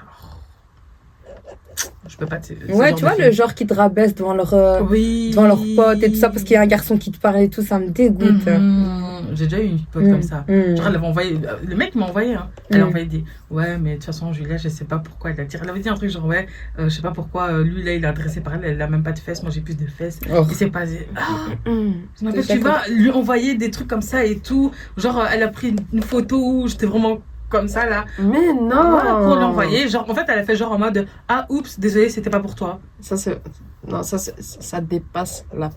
Je 2.08 2.16
peux 2.16 2.26
pas. 2.26 2.40
Ouais, 2.72 2.92
tu 2.94 3.02
vois, 3.02 3.14
le 3.16 3.30
genre 3.30 3.54
qui 3.54 3.66
te 3.66 3.74
rabaisse 3.74 4.14
devant 4.14 4.34
leur, 4.34 4.52
euh, 4.54 4.80
Oui. 4.82 5.30
devant 5.30 5.46
leurs 5.46 5.62
potes 5.76 6.02
et 6.02 6.10
tout 6.10 6.16
ça 6.18 6.28
parce 6.30 6.42
qu'il 6.42 6.54
y 6.54 6.56
a 6.56 6.60
un 6.62 6.66
garçon 6.66 6.96
qui 6.98 7.10
te 7.12 7.18
parle 7.18 7.38
et 7.40 7.48
tout, 7.48 7.62
ça 7.62 7.78
me 7.78 7.88
dégoûte. 7.90 8.46
Mhm. 8.46 9.28
J'ai 9.34 9.44
déjà 9.46 9.60
eu 9.62 9.66
une 9.66 9.78
pote 9.84 10.04
Mm, 10.04 10.10
comme 10.10 10.22
ça. 10.22 10.44
mm. 10.48 10.76
Genre, 10.76 10.86
elle 10.88 10.96
avait 10.96 11.06
envoyé. 11.06 11.38
Le 11.66 11.76
mec 11.76 11.94
m'a 11.94 12.06
envoyé, 12.06 12.34
hein. 12.34 12.48
Elle 12.70 12.80
a 12.80 12.84
Mm. 12.84 12.88
envoyé 12.88 13.06
des. 13.06 13.24
Ouais, 13.50 13.78
mais 13.78 13.90
de 13.90 13.94
toute 13.96 14.04
façon, 14.06 14.32
Julia, 14.32 14.56
je 14.56 14.68
sais 14.68 14.84
pas 14.86 14.98
pourquoi 14.98 15.30
elle 15.30 15.40
a 15.40 15.44
tiré. 15.44 15.62
Elle 15.64 15.70
avait 15.70 15.80
dit 15.80 15.88
un 15.88 15.94
truc 15.94 16.10
genre, 16.10 16.24
ouais, 16.26 16.46
euh, 16.78 16.84
je 16.88 16.96
sais 16.96 17.02
pas 17.02 17.12
pourquoi, 17.12 17.52
euh, 17.52 17.62
lui, 17.64 17.82
là, 17.82 17.94
il 17.94 18.02
est 18.02 18.06
adressé 18.06 18.40
par 18.40 18.54
elle, 18.54 18.64
elle 18.64 18.82
a 18.82 18.88
même 18.88 19.02
pas 19.02 19.12
de 19.12 19.18
fesses, 19.18 19.42
moi 19.42 19.52
j'ai 19.52 19.60
plus 19.60 19.76
de 19.76 19.86
fesses. 19.86 20.18
Oh. 20.34 20.44
Il 20.48 20.54
s'est 20.56 20.66
pas. 20.70 20.80
Ah, 21.16 21.46
je 21.66 22.24
m'appelle, 22.24 22.40
Déjà 22.40 22.54
tu 22.54 22.60
vas 22.60 22.80
lui 22.88 23.10
envoyer 23.10 23.54
des 23.56 23.70
trucs 23.70 23.88
comme 23.88 24.02
ça 24.02 24.24
et 24.24 24.38
tout. 24.38 24.70
Genre, 24.96 25.18
euh, 25.20 25.26
elle 25.32 25.42
a 25.42 25.48
pris 25.48 25.76
une 25.92 26.02
photo 26.02 26.38
où 26.62 26.66
j'étais 26.68 26.86
vraiment 26.86 27.20
comme 27.50 27.68
ça 27.68 27.84
là. 27.86 28.06
Mais 28.18 28.52
non 28.54 28.90
Voilà, 28.90 29.16
pour 29.16 29.36
l'envoyer. 29.36 29.88
Genre, 29.88 30.08
en 30.08 30.14
fait, 30.14 30.24
elle 30.28 30.38
a 30.38 30.44
fait 30.44 30.56
genre 30.56 30.72
en 30.72 30.78
mode 30.78 31.06
Ah, 31.28 31.44
oups, 31.50 31.78
désolé, 31.78 32.08
c'était 32.08 32.30
pas 32.30 32.40
pour 32.40 32.54
toi. 32.54 32.80
Ça, 33.00 33.16
c'est... 33.18 33.38
Non, 33.86 34.02
ça, 34.02 34.16
ça 34.18 34.80
dépasse 34.80 35.44
la... 35.54 35.70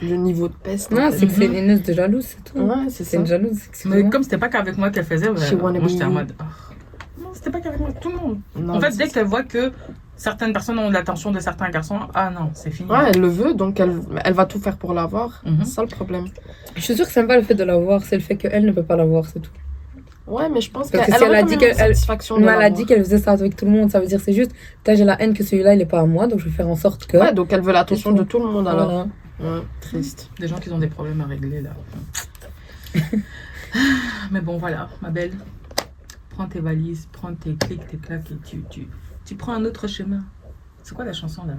le 0.00 0.16
niveau 0.16 0.48
de 0.48 0.54
peste. 0.54 0.90
Non, 0.90 1.10
c'est 1.12 1.26
que 1.26 1.32
c'est 1.32 1.46
une 1.46 1.54
haineuse 1.54 1.82
de 1.82 1.92
jalouse, 1.92 2.24
c'est 2.26 2.42
tout. 2.52 2.58
Ouais, 2.58 2.88
c'est 2.88 3.16
une 3.16 3.26
jalouse, 3.26 3.60
Mais 3.84 4.08
comme 4.08 4.22
c'était 4.24 4.38
pas 4.38 4.48
qu'avec 4.48 4.76
moi 4.78 4.90
qu'elle 4.90 5.04
faisait, 5.04 5.28
ouais, 5.28 5.54
wanna 5.60 5.78
moi 5.78 5.88
be 5.88 5.90
j'étais 5.90 6.04
en 6.04 6.10
mode 6.10 6.32
Ah. 6.38 6.44
Non, 7.20 7.28
c'était 7.34 7.50
pas 7.50 7.60
qu'avec 7.60 7.78
moi, 7.80 7.90
tout 8.00 8.10
le 8.10 8.16
monde. 8.16 8.38
Non, 8.56 8.74
en 8.74 8.80
fait, 8.80 8.96
dès 8.96 9.08
qu'elle 9.08 9.26
voit 9.26 9.42
que 9.42 9.72
certaines 10.16 10.52
personnes 10.52 10.78
ont 10.78 10.88
l'attention 10.90 11.30
de 11.32 11.40
certains 11.40 11.68
garçons, 11.70 11.98
ah 12.14 12.30
non, 12.30 12.50
c'est 12.54 12.70
fini. 12.70 12.88
Ouais, 12.88 13.10
elle 13.12 13.20
le 13.20 13.28
veut, 13.28 13.54
donc 13.54 13.80
elle, 13.80 14.00
elle 14.24 14.34
va 14.34 14.46
tout 14.46 14.60
faire 14.60 14.76
pour 14.76 14.94
l'avoir. 14.94 15.42
Mhm. 15.44 15.64
C'est 15.64 15.70
ça 15.74 15.82
le 15.82 15.88
problème. 15.88 16.26
Je 16.76 16.80
suis 16.80 16.94
sûre 16.94 17.06
que 17.06 17.12
c'est 17.12 17.20
même 17.20 17.28
pas 17.28 17.36
le 17.36 17.42
fait 17.42 17.54
de 17.54 17.64
l'avoir, 17.64 18.02
c'est 18.02 18.16
le 18.16 18.22
fait 18.22 18.36
qu'elle 18.36 18.64
ne 18.64 18.72
peut 18.72 18.84
pas 18.84 18.96
l'avoir, 18.96 19.26
c'est 19.26 19.40
tout. 19.40 19.50
Ouais, 20.26 20.48
mais 20.48 20.60
je 20.60 20.70
pense 20.70 20.90
qu'elle 20.90 21.00
que 21.00 21.06
si 21.06 21.24
elle 21.24 21.34
a 21.34 21.42
dit 21.42 21.58
qu'elle- 21.58 21.74
elle- 21.78 22.48
a 22.48 22.70
dit 22.70 22.86
qu'elle 22.86 23.00
faisait 23.04 23.18
ça 23.18 23.32
avec 23.32 23.56
tout 23.56 23.64
le 23.64 23.72
monde. 23.72 23.90
Ça 23.90 23.98
veut 24.00 24.06
dire 24.06 24.20
c'est 24.20 24.32
juste, 24.32 24.52
putain, 24.78 24.94
j'ai 24.94 25.04
la 25.04 25.20
haine 25.20 25.34
que 25.34 25.42
celui-là, 25.42 25.74
il 25.74 25.80
est 25.80 25.86
pas 25.86 26.00
à 26.00 26.06
moi, 26.06 26.26
donc 26.28 26.38
je 26.38 26.44
vais 26.44 26.50
faire 26.50 26.68
en 26.68 26.76
sorte 26.76 27.06
que. 27.06 27.16
Ouais, 27.16 27.32
donc 27.34 27.52
elle 27.52 27.60
veut 27.60 27.72
l'attention 27.72 28.12
de 28.12 28.22
tout. 28.22 28.38
tout 28.38 28.46
le 28.46 28.52
monde 28.52 28.68
alors. 28.68 28.86
Voilà. 29.40 29.56
Ouais, 29.58 29.62
triste. 29.80 30.30
Des 30.38 30.46
gens 30.46 30.58
qui 30.58 30.70
ont 30.70 30.78
des 30.78 30.86
problèmes 30.86 31.20
à 31.20 31.24
régler 31.26 31.60
là. 31.60 31.70
Mais 34.30 34.40
bon, 34.40 34.58
voilà, 34.58 34.88
ma 35.00 35.10
belle. 35.10 35.32
Prends 36.30 36.46
tes 36.46 36.60
valises, 36.60 37.08
prends 37.12 37.34
tes 37.34 37.54
clics, 37.54 37.86
tes 37.88 37.96
claques 37.96 38.30
et 38.30 38.36
tu, 38.48 38.62
tu, 38.70 38.88
tu 39.24 39.34
prends 39.34 39.52
un 39.54 39.64
autre 39.64 39.86
chemin. 39.86 40.20
C'est 40.82 40.94
quoi 40.94 41.04
la 41.04 41.12
chanson 41.12 41.44
là? 41.44 41.54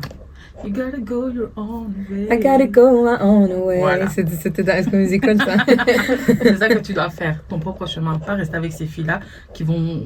You 0.63 0.72
gotta 0.72 1.00
go 1.00 1.30
your 1.30 1.51
own 1.56 1.94
way. 2.10 2.27
I 2.30 2.38
gotta 2.38 2.68
go 2.68 3.03
my 3.03 3.18
own 3.22 3.51
way. 3.65 3.80
Voilà. 3.80 4.08
C'était 4.10 4.63
dans 4.63 4.84
School 4.84 5.00
Musical, 5.00 5.38
ça? 5.38 5.58
C'est 6.42 6.58
ça 6.58 6.70
que 6.70 6.80
tu 6.80 6.94
dois 6.94 7.10
faire, 7.10 7.44
ton 7.48 7.60
propre 7.60 7.86
chemin. 7.86 8.20
Pas 8.20 8.36
rester 8.36 8.56
avec 8.56 8.74
ces 8.74 8.86
filles-là 8.86 9.22
qui 9.53 9.63
vont. 9.63 10.03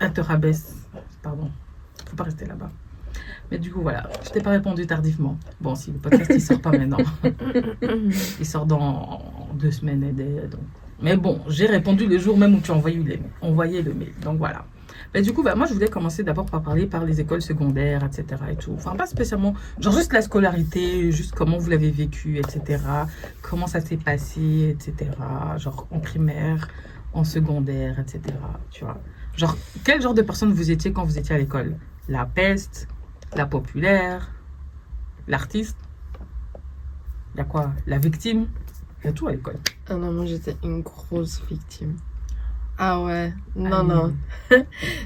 Elles 0.00 0.12
te 0.12 0.20
rabaissent. 0.20 0.76
Pardon. 1.22 1.50
Faut 2.06 2.16
pas 2.16 2.24
rester 2.24 2.44
là-bas. 2.44 2.70
Mais 3.50 3.58
du 3.58 3.70
coup, 3.70 3.82
voilà. 3.82 4.08
Je 4.24 4.30
t'ai 4.30 4.40
pas 4.40 4.50
répondu 4.50 4.86
tardivement. 4.86 5.38
Bon, 5.60 5.74
si 5.74 5.92
le 5.92 5.98
podcast 5.98 6.30
il 6.34 6.40
sort 6.40 6.60
pas 6.60 6.72
maintenant. 6.72 6.98
Il 8.40 8.46
sort 8.46 8.66
dans 8.66 9.22
deux 9.54 9.70
semaines 9.70 10.02
et 10.02 10.12
des. 10.12 10.48
Donc. 10.48 10.60
Mais 11.00 11.16
bon, 11.16 11.40
j'ai 11.48 11.66
répondu 11.66 12.06
le 12.06 12.18
jour 12.18 12.36
même 12.36 12.54
où 12.54 12.60
tu 12.60 12.70
as 12.70 12.74
envoyé, 12.74 12.98
les, 12.98 13.20
envoyé 13.40 13.82
le 13.82 13.94
mail. 13.94 14.12
Donc 14.22 14.38
voilà. 14.38 14.64
Du 15.22 15.32
coup, 15.32 15.42
bah, 15.42 15.54
moi, 15.54 15.66
je 15.66 15.74
voulais 15.74 15.88
commencer 15.88 16.22
d'abord 16.22 16.46
par 16.46 16.62
parler 16.62 16.86
par 16.86 17.04
les 17.04 17.20
écoles 17.20 17.42
secondaires, 17.42 18.04
etc. 18.04 18.42
Et 18.50 18.56
tout. 18.56 18.72
Enfin, 18.74 18.96
pas 18.96 19.06
spécialement. 19.06 19.54
Genre 19.78 19.92
juste 19.92 20.12
la 20.12 20.22
scolarité, 20.22 21.12
juste 21.12 21.34
comment 21.34 21.58
vous 21.58 21.70
l'avez 21.70 21.90
vécu, 21.90 22.38
etc. 22.38 22.82
Comment 23.42 23.66
ça 23.66 23.80
s'est 23.80 23.96
passé, 23.96 24.76
etc. 24.76 25.10
Genre 25.58 25.86
en 25.90 26.00
primaire, 26.00 26.68
en 27.12 27.24
secondaire, 27.24 28.00
etc. 28.00 28.20
Tu 28.70 28.84
vois. 28.84 28.98
Genre, 29.36 29.56
quel 29.84 30.00
genre 30.00 30.14
de 30.14 30.22
personne 30.22 30.52
vous 30.52 30.70
étiez 30.70 30.92
quand 30.92 31.04
vous 31.04 31.18
étiez 31.18 31.34
à 31.34 31.38
l'école? 31.38 31.76
La 32.08 32.26
peste, 32.26 32.88
la 33.34 33.46
populaire, 33.46 34.30
l'artiste? 35.26 35.76
Il 37.34 37.38
y 37.38 37.40
a 37.40 37.44
quoi? 37.44 37.72
La 37.86 37.98
victime? 37.98 38.46
Il 39.02 39.08
y 39.08 39.10
a 39.10 39.12
tout 39.12 39.26
à 39.26 39.32
l'école. 39.32 39.58
Ah 39.88 39.96
non, 39.96 40.12
moi 40.12 40.24
j'étais 40.24 40.56
une 40.62 40.82
grosse 40.82 41.42
victime. 41.48 41.96
Ah 42.76 43.00
ouais, 43.02 43.32
non, 43.54 43.70
Ah, 43.72 43.82
non. 43.84 44.14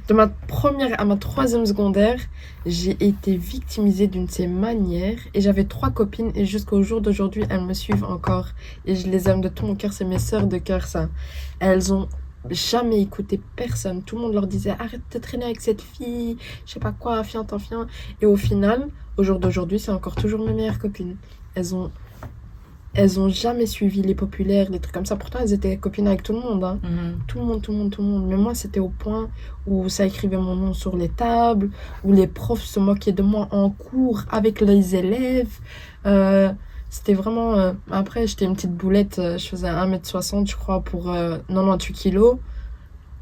De 0.08 0.14
ma 0.14 0.26
première 0.26 0.98
à 0.98 1.04
ma 1.04 1.16
troisième 1.16 1.66
secondaire, 1.66 2.18
j'ai 2.64 2.96
été 3.00 3.36
victimisée 3.36 4.06
d'une 4.06 4.24
de 4.24 4.30
ces 4.30 4.46
manières. 4.46 5.18
Et 5.34 5.42
j'avais 5.42 5.64
trois 5.64 5.90
copines 5.90 6.32
et 6.34 6.46
jusqu'au 6.46 6.82
jour 6.82 7.02
d'aujourd'hui, 7.02 7.44
elles 7.50 7.64
me 7.64 7.74
suivent 7.74 8.04
encore. 8.04 8.48
Et 8.86 8.94
je 8.94 9.08
les 9.08 9.28
aime 9.28 9.42
de 9.42 9.48
tout 9.48 9.66
mon 9.66 9.74
cœur, 9.74 9.92
c'est 9.92 10.06
mes 10.06 10.18
sœurs 10.18 10.46
de 10.46 10.56
cœur, 10.56 10.86
ça. 10.86 11.08
Elles 11.60 11.92
ont 11.92 12.08
jamais 12.50 13.02
écouté 13.02 13.40
personne. 13.56 14.02
Tout 14.02 14.16
le 14.16 14.22
monde 14.22 14.34
leur 14.34 14.46
disait 14.46 14.74
arrête 14.78 15.02
de 15.12 15.18
traîner 15.18 15.44
avec 15.44 15.60
cette 15.60 15.82
fille, 15.82 16.38
je 16.64 16.72
sais 16.72 16.80
pas 16.80 16.92
quoi, 16.92 17.22
fiant, 17.22 17.44
t'en 17.44 17.58
fiant. 17.58 17.86
Et 18.22 18.26
au 18.26 18.36
final, 18.36 18.88
au 19.18 19.22
jour 19.22 19.38
d'aujourd'hui, 19.38 19.78
c'est 19.78 19.90
encore 19.90 20.14
toujours 20.14 20.46
mes 20.46 20.54
meilleures 20.54 20.78
copines. 20.78 21.16
Elles 21.54 21.74
ont, 21.74 21.90
elles 22.94 23.20
ont 23.20 23.28
jamais 23.28 23.66
suivi 23.66 24.02
les 24.02 24.14
populaires, 24.14 24.70
les 24.70 24.80
trucs 24.80 24.94
comme 24.94 25.06
ça. 25.06 25.16
Pourtant, 25.16 25.38
elles 25.42 25.52
étaient 25.52 25.76
copines 25.76 26.06
avec 26.08 26.22
tout 26.22 26.32
le 26.32 26.40
monde. 26.40 26.64
Hein. 26.64 26.78
Mhm. 26.82 27.18
Tout 27.28 27.38
le 27.38 27.44
monde, 27.44 27.62
tout 27.62 27.70
le 27.72 27.78
monde, 27.78 27.90
tout 27.90 28.02
le 28.02 28.08
monde. 28.08 28.26
Mais 28.26 28.36
moi, 28.36 28.54
c'était 28.54 28.80
au 28.80 28.88
point 28.88 29.28
où 29.66 29.88
ça 29.88 30.06
écrivait 30.06 30.36
mon 30.38 30.56
nom 30.56 30.72
sur 30.72 30.96
les 30.96 31.08
tables, 31.08 31.70
où 32.04 32.12
les 32.12 32.26
profs 32.26 32.64
se 32.64 32.80
moquaient 32.80 33.12
de 33.12 33.22
moi 33.22 33.46
en 33.52 33.70
cours 33.70 34.22
avec 34.30 34.60
les 34.60 34.96
élèves. 34.96 35.58
Euh, 36.06 36.50
c'était 36.90 37.14
vraiment... 37.14 37.54
euh, 37.54 37.72
Après, 37.90 38.26
j'étais 38.26 38.46
une 38.46 38.54
petite 38.54 38.74
boulette. 38.74 39.18
euh, 39.18 39.38
Je 39.38 39.46
faisais 39.46 39.68
1m60, 39.68 40.48
je 40.50 40.56
crois, 40.56 40.80
pour 40.80 41.10
euh, 41.12 41.36
98 41.48 41.92
kilos. 41.92 42.38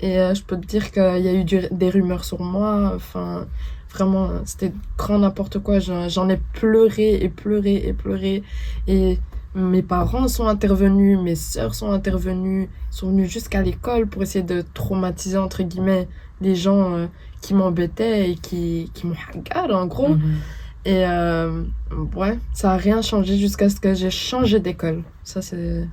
Et 0.00 0.14
je 0.34 0.42
peux 0.42 0.56
te 0.60 0.66
dire 0.66 0.90
qu'il 0.92 1.02
y 1.24 1.28
a 1.28 1.32
eu 1.32 1.44
du- 1.44 1.68
des 1.70 1.88
rumeurs 1.90 2.24
sur 2.24 2.40
moi. 2.42 2.92
Enfin, 2.94 3.46
vraiment, 3.90 4.28
c'était 4.44 4.70
grand 4.98 5.18
n'importe 5.20 5.58
quoi. 5.58 5.78
J'en 5.80 6.08
j'en 6.10 6.28
ai 6.28 6.36
pleuré 6.36 7.14
et 7.14 7.28
pleuré 7.30 7.76
et 7.76 7.94
pleuré. 7.94 8.42
Et 8.88 9.18
mes 9.56 9.82
parents 9.82 10.28
sont 10.28 10.46
intervenus, 10.46 11.18
mes 11.18 11.34
sœurs 11.34 11.74
sont 11.74 11.90
intervenues, 11.90 12.68
sont 12.90 13.08
venus 13.08 13.30
jusqu'à 13.30 13.62
l'école 13.62 14.06
pour 14.06 14.22
essayer 14.22 14.44
de 14.44 14.62
traumatiser, 14.74 15.38
entre 15.38 15.62
guillemets, 15.62 16.08
les 16.40 16.54
gens 16.54 16.94
euh, 16.94 17.06
qui 17.40 17.54
m'embêtaient 17.54 18.30
et 18.30 18.34
qui, 18.36 18.90
qui 18.94 19.06
m'ont 19.06 19.14
hagarde, 19.34 19.72
en 19.72 19.86
gros. 19.86 20.10
Mhm. 20.10 20.34
Et 20.84 21.04
euh, 21.06 21.62
ouais, 22.14 22.38
ça 22.52 22.72
a 22.72 22.76
rien 22.76 23.02
changé 23.02 23.36
jusqu'à 23.38 23.68
ce 23.68 23.80
que 23.80 23.94
j'ai 23.94 24.10
changé 24.10 24.60
d'école. 24.60 25.02
Ça, 25.24 25.42
c'est. 25.42 25.88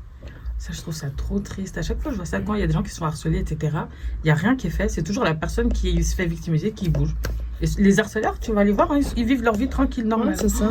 Ça, 0.59 0.71
je 0.71 0.79
trouve 0.81 0.93
ça 0.93 1.07
trop 1.09 1.39
triste. 1.39 1.77
À 1.77 1.81
chaque 1.81 2.01
fois, 2.01 2.11
je 2.11 2.17
vois 2.17 2.25
ça 2.25 2.39
quand 2.39 2.53
il 2.53 2.59
y 2.59 2.63
a 2.63 2.67
des 2.67 2.73
gens 2.73 2.83
qui 2.83 2.91
sont 2.91 3.03
harcelés, 3.05 3.39
etc. 3.39 3.75
Il 4.23 4.25
n'y 4.25 4.31
a 4.31 4.35
rien 4.35 4.55
qui 4.55 4.67
est 4.67 4.69
fait. 4.69 4.87
C'est 4.89 5.03
toujours 5.03 5.23
la 5.23 5.33
personne 5.33 5.71
qui 5.73 6.01
se 6.03 6.15
fait 6.15 6.25
victimiser 6.25 6.71
qui 6.71 6.89
bouge. 6.89 7.15
Et 7.61 7.65
les 7.79 7.99
harceleurs, 7.99 8.39
tu 8.39 8.53
vas 8.53 8.63
les 8.63 8.71
voir, 8.71 8.91
hein, 8.91 8.99
ils, 8.99 9.19
ils 9.21 9.25
vivent 9.25 9.43
leur 9.43 9.55
vie 9.55 9.67
tranquille, 9.67 10.03
Ouais, 10.03 10.09
normale. 10.09 10.35
c'est 10.37 10.49
ça. 10.49 10.69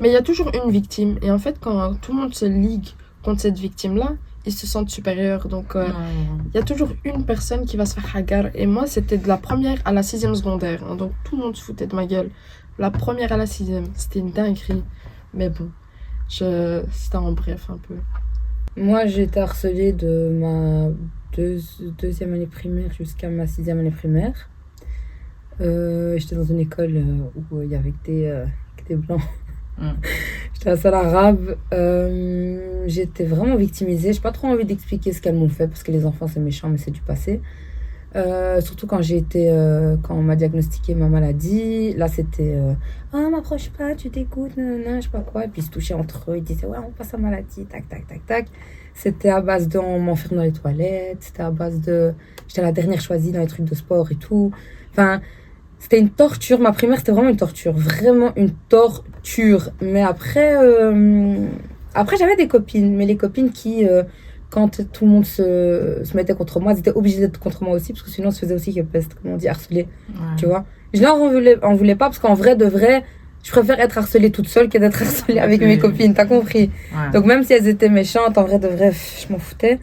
Mais 0.00 0.08
il 0.08 0.12
y 0.12 0.16
a 0.16 0.22
toujours 0.22 0.50
une 0.54 0.70
victime. 0.70 1.18
Et 1.22 1.30
en 1.30 1.38
fait, 1.38 1.58
quand 1.60 1.94
tout 2.00 2.12
le 2.12 2.20
monde 2.22 2.34
se 2.34 2.44
ligue 2.46 2.88
contre 3.22 3.40
cette 3.40 3.58
victime-là, 3.58 4.14
ils 4.46 4.52
se 4.52 4.66
sentent 4.66 4.90
supérieurs. 4.90 5.48
Donc, 5.48 5.76
euh, 5.76 5.88
il 6.52 6.54
y 6.56 6.58
a 6.58 6.62
toujours 6.62 6.88
une 7.04 7.24
personne 7.24 7.64
qui 7.64 7.76
va 7.76 7.86
se 7.86 7.94
faire 7.98 8.14
hagar. 8.16 8.46
Et 8.54 8.66
moi, 8.66 8.86
c'était 8.86 9.16
de 9.18 9.26
la 9.28 9.36
première 9.38 9.78
à 9.84 9.92
la 9.92 10.02
sixième 10.02 10.34
secondaire. 10.34 10.82
hein. 10.84 10.96
donc, 10.96 11.12
tout 11.24 11.36
le 11.36 11.42
monde 11.44 11.56
se 11.56 11.62
foutait 11.62 11.86
de 11.86 11.94
ma 11.94 12.06
gueule. 12.06 12.30
La 12.78 12.90
première 12.90 13.32
à 13.32 13.36
la 13.36 13.46
sixième. 13.46 13.86
C'était 13.94 14.18
une 14.18 14.32
dinguerie. 14.32 14.82
Mais 15.32 15.48
bon, 15.48 15.70
je... 16.28 16.82
c'était 16.92 17.16
en 17.16 17.32
bref 17.32 17.70
un 17.70 17.78
peu. 17.78 17.94
Moi, 18.76 19.06
j'ai 19.06 19.22
été 19.22 19.38
harcelée 19.40 19.92
de 19.92 20.28
ma 20.40 20.88
deux- 21.36 21.60
deuxième 21.98 22.34
année 22.34 22.46
primaire 22.46 22.90
jusqu'à 22.92 23.28
ma 23.30 23.46
sixième 23.46 23.78
année 23.78 23.92
primaire. 23.92 24.50
Euh, 25.60 26.18
J'étais 26.18 26.34
dans 26.34 26.44
une 26.44 26.58
école 26.58 26.96
euh, 26.96 27.42
où 27.52 27.62
il 27.62 27.68
y 27.70 27.76
avait 27.76 27.92
que 27.92 28.04
des, 28.06 28.26
euh, 28.26 28.44
que 28.76 28.84
des 28.88 28.96
blancs. 28.96 29.20
J'étais 30.54 30.70
à 30.70 30.76
salle 30.76 30.94
arabe. 30.94 31.56
Euh, 31.72 32.84
J'étais 32.86 33.24
vraiment 33.24 33.56
victimisée. 33.56 34.12
J'ai 34.12 34.20
pas 34.20 34.32
trop 34.32 34.48
envie 34.48 34.64
d'expliquer 34.64 35.12
ce 35.12 35.20
qu'elles 35.20 35.34
m'ont 35.34 35.48
fait 35.48 35.68
parce 35.68 35.82
que 35.82 35.92
les 35.92 36.06
enfants 36.06 36.26
c'est 36.28 36.40
méchant, 36.40 36.68
mais 36.68 36.78
c'est 36.78 36.90
du 36.90 37.00
passé. 37.00 37.40
Euh, 38.16 38.60
surtout 38.60 38.86
quand 38.86 39.02
j'ai 39.02 39.16
été, 39.16 39.50
euh, 39.50 39.96
quand 40.00 40.14
on 40.14 40.22
m'a 40.22 40.36
diagnostiqué 40.36 40.94
ma 40.94 41.08
maladie, 41.08 41.94
là 41.94 42.06
c'était 42.06 42.54
euh, 42.54 42.74
oh 43.12 43.28
m'approche 43.28 43.70
pas, 43.70 43.96
tu 43.96 44.08
t'écoutes, 44.08 44.56
nanana, 44.56 45.00
je 45.00 45.06
sais 45.06 45.10
pas 45.10 45.20
quoi, 45.20 45.46
et 45.46 45.48
puis 45.48 45.62
ils 45.62 45.64
se 45.64 45.70
touchaient 45.70 45.94
entre 45.94 46.30
eux, 46.30 46.36
ils 46.36 46.44
disaient 46.44 46.66
ouais 46.66 46.78
on 46.78 46.92
passe 46.92 47.12
à 47.12 47.16
maladie, 47.16 47.64
tac 47.64 47.88
tac 47.88 48.06
tac 48.06 48.24
tac. 48.24 48.46
C'était 48.94 49.30
à 49.30 49.40
base 49.40 49.68
de 49.68 49.80
on 49.80 49.98
m'enferme 49.98 50.36
dans 50.36 50.44
les 50.44 50.52
toilettes, 50.52 51.18
c'était 51.22 51.42
à 51.42 51.50
base 51.50 51.80
de 51.80 52.14
j'étais 52.46 52.62
la 52.62 52.70
dernière 52.70 53.00
choisie 53.00 53.32
dans 53.32 53.40
les 53.40 53.48
trucs 53.48 53.64
de 53.64 53.74
sport 53.74 54.12
et 54.12 54.16
tout. 54.16 54.52
Enfin 54.92 55.20
c'était 55.84 55.98
une 56.00 56.08
torture, 56.08 56.58
ma 56.60 56.72
primaire 56.72 56.98
c'était 56.98 57.12
vraiment 57.12 57.28
une 57.28 57.36
torture, 57.36 57.74
vraiment 57.74 58.32
une 58.36 58.52
torture. 58.70 59.68
Mais 59.82 60.02
après, 60.02 60.56
euh, 60.56 61.46
après 61.94 62.16
j'avais 62.16 62.36
des 62.36 62.48
copines, 62.48 62.96
mais 62.96 63.04
les 63.04 63.16
copines 63.18 63.50
qui 63.52 63.86
euh, 63.86 64.02
quand 64.48 64.80
tout 64.92 65.04
le 65.04 65.10
monde 65.10 65.26
se, 65.26 66.00
se 66.04 66.16
mettait 66.16 66.32
contre 66.34 66.58
moi, 66.58 66.72
elles 66.72 66.78
étaient 66.78 66.92
obligées 66.96 67.20
d'être 67.20 67.38
contre 67.38 67.62
moi 67.64 67.74
aussi, 67.74 67.92
parce 67.92 68.02
que 68.02 68.10
sinon, 68.10 68.28
on 68.28 68.30
se 68.30 68.38
faisait 68.40 68.54
aussi 68.54 68.72
comment 69.20 69.34
on 69.34 69.36
dit, 69.36 69.46
harceler, 69.48 69.86
Ouais. 70.08 70.36
tu 70.38 70.46
vois? 70.46 70.64
Je 70.94 71.02
leur 71.02 71.16
en 71.16 71.28
voulais, 71.28 71.62
en 71.62 71.74
voulais 71.74 71.96
pas, 71.96 72.06
parce 72.06 72.18
qu'en 72.20 72.34
vrai, 72.34 72.54
de 72.56 72.64
vrai, 72.64 73.02
je 73.42 73.50
préfère 73.50 73.78
être 73.78 73.98
harcelée 73.98 74.30
toute 74.30 74.48
seule 74.48 74.68
que 74.70 74.78
d'être 74.78 75.02
harcelée 75.02 75.38
avec 75.40 75.60
mes 75.60 75.76
copines, 75.78 76.14
t'as 76.14 76.24
compris? 76.24 76.70
Ouais. 76.94 77.10
Donc 77.12 77.26
même 77.26 77.42
si 77.44 77.52
elles 77.52 77.68
étaient 77.68 77.90
méchantes, 77.90 78.38
en 78.38 78.44
vrai, 78.44 78.58
de 78.58 78.68
vrai, 78.68 78.92
je 78.92 79.30
m'en 79.32 79.38
foutais. 79.40 79.80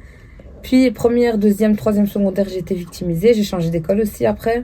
Puis, 0.64 0.90
première, 0.92 1.38
deuxième, 1.38 1.76
troisième 1.76 2.08
secondaire, 2.08 2.48
j'ai 2.50 2.60
été 2.60 2.74
victimisée. 2.74 3.34
J'ai 3.34 3.44
changé 3.44 3.70
d'école 3.70 4.00
aussi 4.02 4.26
après. 4.26 4.64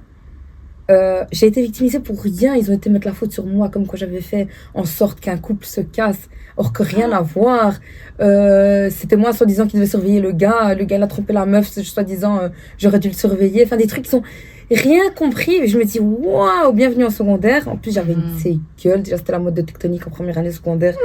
Euh, 0.89 1.23
j'ai 1.32 1.47
été 1.47 1.62
victimisée 1.62 2.00
pour 2.00 2.21
rien. 2.21 2.56
Ils 2.56 2.71
ont 2.71 2.73
été 2.73 2.89
mettre 2.89 3.08
la 3.08 3.13
faute 3.13 3.32
sur 3.32 3.45
moi, 3.45 3.69
comme 3.69 3.86
quoi 3.86 3.97
j'avais 3.97 4.21
fait 4.21 4.47
en 4.73 4.86
sorte 4.86 5.19
qu'un 5.19 5.38
couple 5.38 5.65
se 5.65 5.82
casse, 5.82 6.30
or 6.56 6.73
que 6.73 6.84
rien 6.84 7.12
à 7.12 7.21
voir. 7.21 7.76
Euh, 8.19 8.89
C'était 8.89 9.17
moi, 9.17 9.34
soi-disant, 9.34 9.67
qui 9.67 9.76
devait 9.76 9.88
surveiller 9.88 10.19
le 10.19 10.32
gars. 10.32 10.76
Le 10.76 10.86
gars, 10.86 10.97
il 10.97 11.04
a 11.04 11.08
trompé 11.08 11.34
la 11.34 11.45
meuf, 11.45 11.67
soi-disant, 11.67 12.39
euh, 12.39 12.50
j'aurais 12.78 13.00
dû 13.00 13.10
le 13.10 13.13
surveiller. 13.13 13.63
Enfin, 13.65 13.78
des 13.78 13.88
trucs 13.88 14.04
qui 14.04 14.12
sont 14.12 14.23
rien 14.71 15.10
compris. 15.15 15.67
Je 15.67 15.78
me 15.78 15.84
dis, 15.84 16.00
waouh, 16.00 16.71
bienvenue 16.73 17.06
en 17.06 17.10
secondaire. 17.10 17.67
En 17.67 17.76
plus, 17.76 17.93
j'avais 17.93 18.13
une 18.13 18.38
ces 18.39 18.60
gueules. 18.84 19.04
Déjà, 19.04 19.17
c'était 19.17 19.34
la 19.34 19.39
mode 19.39 19.56
de 19.56 19.62
tectonique 19.62 20.08
en 20.08 20.10
première 20.10 20.38
année 20.38 20.52
secondaire. 20.52 20.95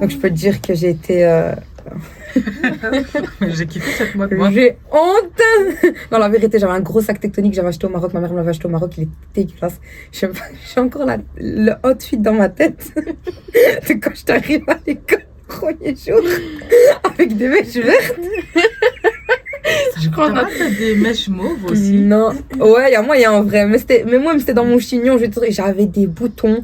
Donc, 0.00 0.10
je 0.10 0.16
peux 0.16 0.28
te 0.28 0.34
dire 0.34 0.60
que 0.60 0.74
j'ai 0.74 0.90
été. 0.90 1.24
J'ai 3.48 3.66
kiffé 3.66 3.90
cette 3.92 4.14
mode, 4.14 4.30
j'ai 4.52 4.76
honte 4.90 5.92
Non, 6.12 6.18
la 6.18 6.28
vérité, 6.28 6.58
j'avais 6.58 6.72
un 6.72 6.80
gros 6.80 7.00
sac 7.00 7.20
tectonique 7.20 7.52
que 7.52 7.56
j'avais 7.56 7.68
acheté 7.68 7.86
au 7.86 7.90
Maroc. 7.90 8.12
Ma 8.14 8.20
mère 8.20 8.30
me 8.32 8.36
l'avait 8.36 8.50
acheté 8.50 8.66
au 8.66 8.70
Maroc. 8.70 8.92
Il 8.98 9.04
est 9.04 9.08
dégueulasse. 9.34 9.80
J'ai 10.12 10.28
encore 10.80 11.04
la, 11.06 11.18
le 11.36 11.72
outfit 11.84 12.16
dans 12.18 12.34
ma 12.34 12.48
tête 12.48 12.92
de 12.96 13.92
quand 13.94 14.14
je 14.14 14.24
t'arrive 14.24 14.62
à 14.68 14.78
l'école, 14.86 15.22
premier 15.46 15.94
jour, 15.96 16.20
avec 17.04 17.36
des 17.36 17.48
mèches 17.48 17.74
vertes. 17.74 18.18
Je 20.00 20.08
crois 20.08 20.30
qu'on 20.30 20.36
a- 20.36 20.70
des 20.78 20.94
mèches 20.96 21.28
mauves 21.28 21.64
aussi. 21.66 21.92
Non. 21.98 22.30
Ouais, 22.58 22.88
il 22.88 22.92
y 22.92 22.96
a 22.96 23.02
moyen 23.02 23.32
en 23.32 23.42
vrai. 23.42 23.66
Mais, 23.66 23.78
mais 24.10 24.18
moi, 24.18 24.34
c'était 24.38 24.54
dans 24.54 24.64
mon 24.64 24.78
chignon. 24.78 25.18
J'avais 25.50 25.86
des 25.86 26.06
boutons. 26.06 26.62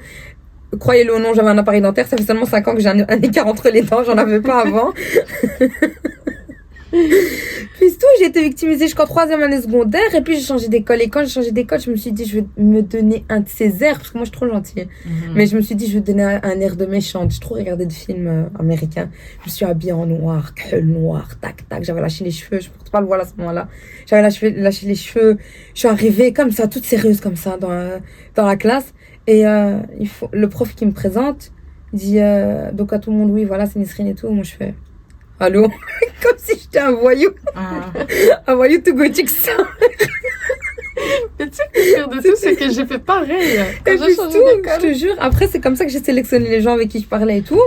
Croyez-le 0.79 1.15
ou 1.15 1.19
non, 1.19 1.35
j'avais 1.35 1.51
un 1.51 1.59
appareil 1.59 1.81
dentaire. 1.81 2.07
Ça 2.07 2.17
fait 2.17 2.25
seulement 2.25 2.47
5 2.47 2.69
ans 2.69 2.75
que 2.75 2.81
j'ai 2.81 2.89
un, 2.89 3.01
un 3.09 3.23
écart 3.23 3.47
entre 3.47 3.69
les 3.71 3.83
dents. 3.83 4.03
J'en 4.05 4.17
avais 4.17 4.41
pas 4.41 4.61
avant. 4.61 4.93
Puis 6.93 7.91
tout, 7.99 8.07
j'ai 8.21 8.27
été 8.27 8.41
victimisée 8.41 8.85
jusqu'en 8.85 9.05
troisième 9.05 9.43
année 9.43 9.61
secondaire 9.61 10.15
et 10.15 10.21
puis 10.21 10.37
j'ai 10.37 10.43
changé 10.43 10.69
d'école. 10.69 11.03
Et 11.03 11.09
quand 11.09 11.23
j'ai 11.25 11.31
changé 11.31 11.51
d'école, 11.51 11.81
je 11.81 11.91
me 11.91 11.97
suis 11.97 12.13
dit, 12.13 12.25
je 12.25 12.39
vais 12.39 12.47
me 12.57 12.83
donner 12.83 13.25
un 13.29 13.41
de 13.41 13.49
ces 13.49 13.83
airs, 13.83 13.97
parce 13.97 14.11
que 14.11 14.19
moi 14.19 14.25
je 14.25 14.31
suis 14.31 14.39
trop 14.39 14.49
gentille. 14.49 14.87
Mhm. 15.05 15.35
Mais 15.35 15.47
je 15.47 15.57
me 15.57 15.61
suis 15.61 15.75
dit, 15.75 15.89
je 15.89 15.95
vais 15.95 16.01
donner 16.01 16.23
un, 16.23 16.61
air 16.61 16.77
de 16.77 16.87
méchante. 16.87 17.33
J'ai 17.33 17.41
trop 17.41 17.57
regardé 17.57 17.87
de 17.87 17.93
films 17.93 18.29
euh, 18.29 18.45
américains. 18.59 19.11
Je 19.41 19.47
me 19.47 19.51
suis 19.51 19.65
habillée 19.65 19.93
en 19.93 20.07
noir, 20.07 20.55
col 20.55 20.85
noir, 20.85 21.29
tac, 21.41 21.69
tac. 21.69 21.83
J'avais 21.83 22.01
lâché 22.01 22.25
les 22.25 22.31
cheveux, 22.31 22.61
je 22.61 22.69
porte 22.69 22.91
pas 22.91 23.01
le 23.01 23.07
voile 23.07 23.23
à 23.23 23.25
ce 23.25 23.33
moment-là. 23.39 23.69
J'avais 24.07 24.23
lâché, 24.23 24.51
lâché 24.53 24.87
les 24.87 24.95
cheveux. 24.95 25.37
Je 25.75 25.81
suis 25.81 25.89
arrivée 25.89 26.33
comme 26.33 26.53
ça, 26.53 26.69
toute 26.69 26.85
sérieuse 26.85 27.21
comme 27.21 27.37
ça, 27.37 27.57
dans, 27.57 27.71
euh, 27.71 27.99
dans 28.37 28.47
la 28.47 28.57
classe. 28.57 28.95
Et 29.27 29.47
euh, 29.47 29.79
il 29.99 30.09
faut, 30.09 30.29
le 30.33 30.49
prof 30.49 30.75
qui 30.75 30.85
me 30.87 30.93
présente 30.93 31.53
dit, 31.93 32.21
euh, 32.21 32.73
donc 32.73 32.93
à 32.93 32.99
tout 32.99 33.11
le 33.11 33.17
monde, 33.17 33.31
oui, 33.31 33.45
voilà, 33.45 33.67
c'est 33.67 33.79
Nisrine 33.79 34.09
et 34.09 34.15
tout. 34.15 34.29
Moi 34.29 34.45
je 34.45 34.53
fais, 34.53 34.75
allô? 35.41 35.63
Comme 36.23 36.37
si 36.37 36.59
j'étais 36.59 36.81
un 36.81 36.93
voyou, 36.93 37.31
Ah. 37.55 37.93
un 38.47 38.55
voyou 38.55 38.81
tout 38.85 38.95
gothique 38.95 39.31
ça. 39.31 39.53
Mais 41.39 41.49
tu 41.49 41.57
sais 41.57 41.65
que 41.73 41.79
le 41.79 41.95
pire 41.95 42.09
de 42.09 42.29
tout, 42.29 42.37
c'est 42.37 42.55
que 42.55 42.71
j'ai 42.71 42.87
fait 42.87 42.99
pareil. 42.99 43.59
Quand 43.85 43.93
Et 43.93 43.97
puis 43.99 44.17
tout, 44.17 44.23
je 44.33 44.81
te 44.81 44.95
jure. 44.95 45.17
Après, 45.19 45.49
c'est 45.49 45.61
comme 45.61 45.77
ça 45.77 45.85
que 45.85 45.91
j'ai 45.91 46.03
sélectionné 46.03 46.49
les 46.49 46.61
gens 46.61 46.73
avec 46.73 46.89
qui 46.89 47.01
je 47.01 47.07
parlais 47.07 47.39
et 47.39 47.43
tout. 47.43 47.61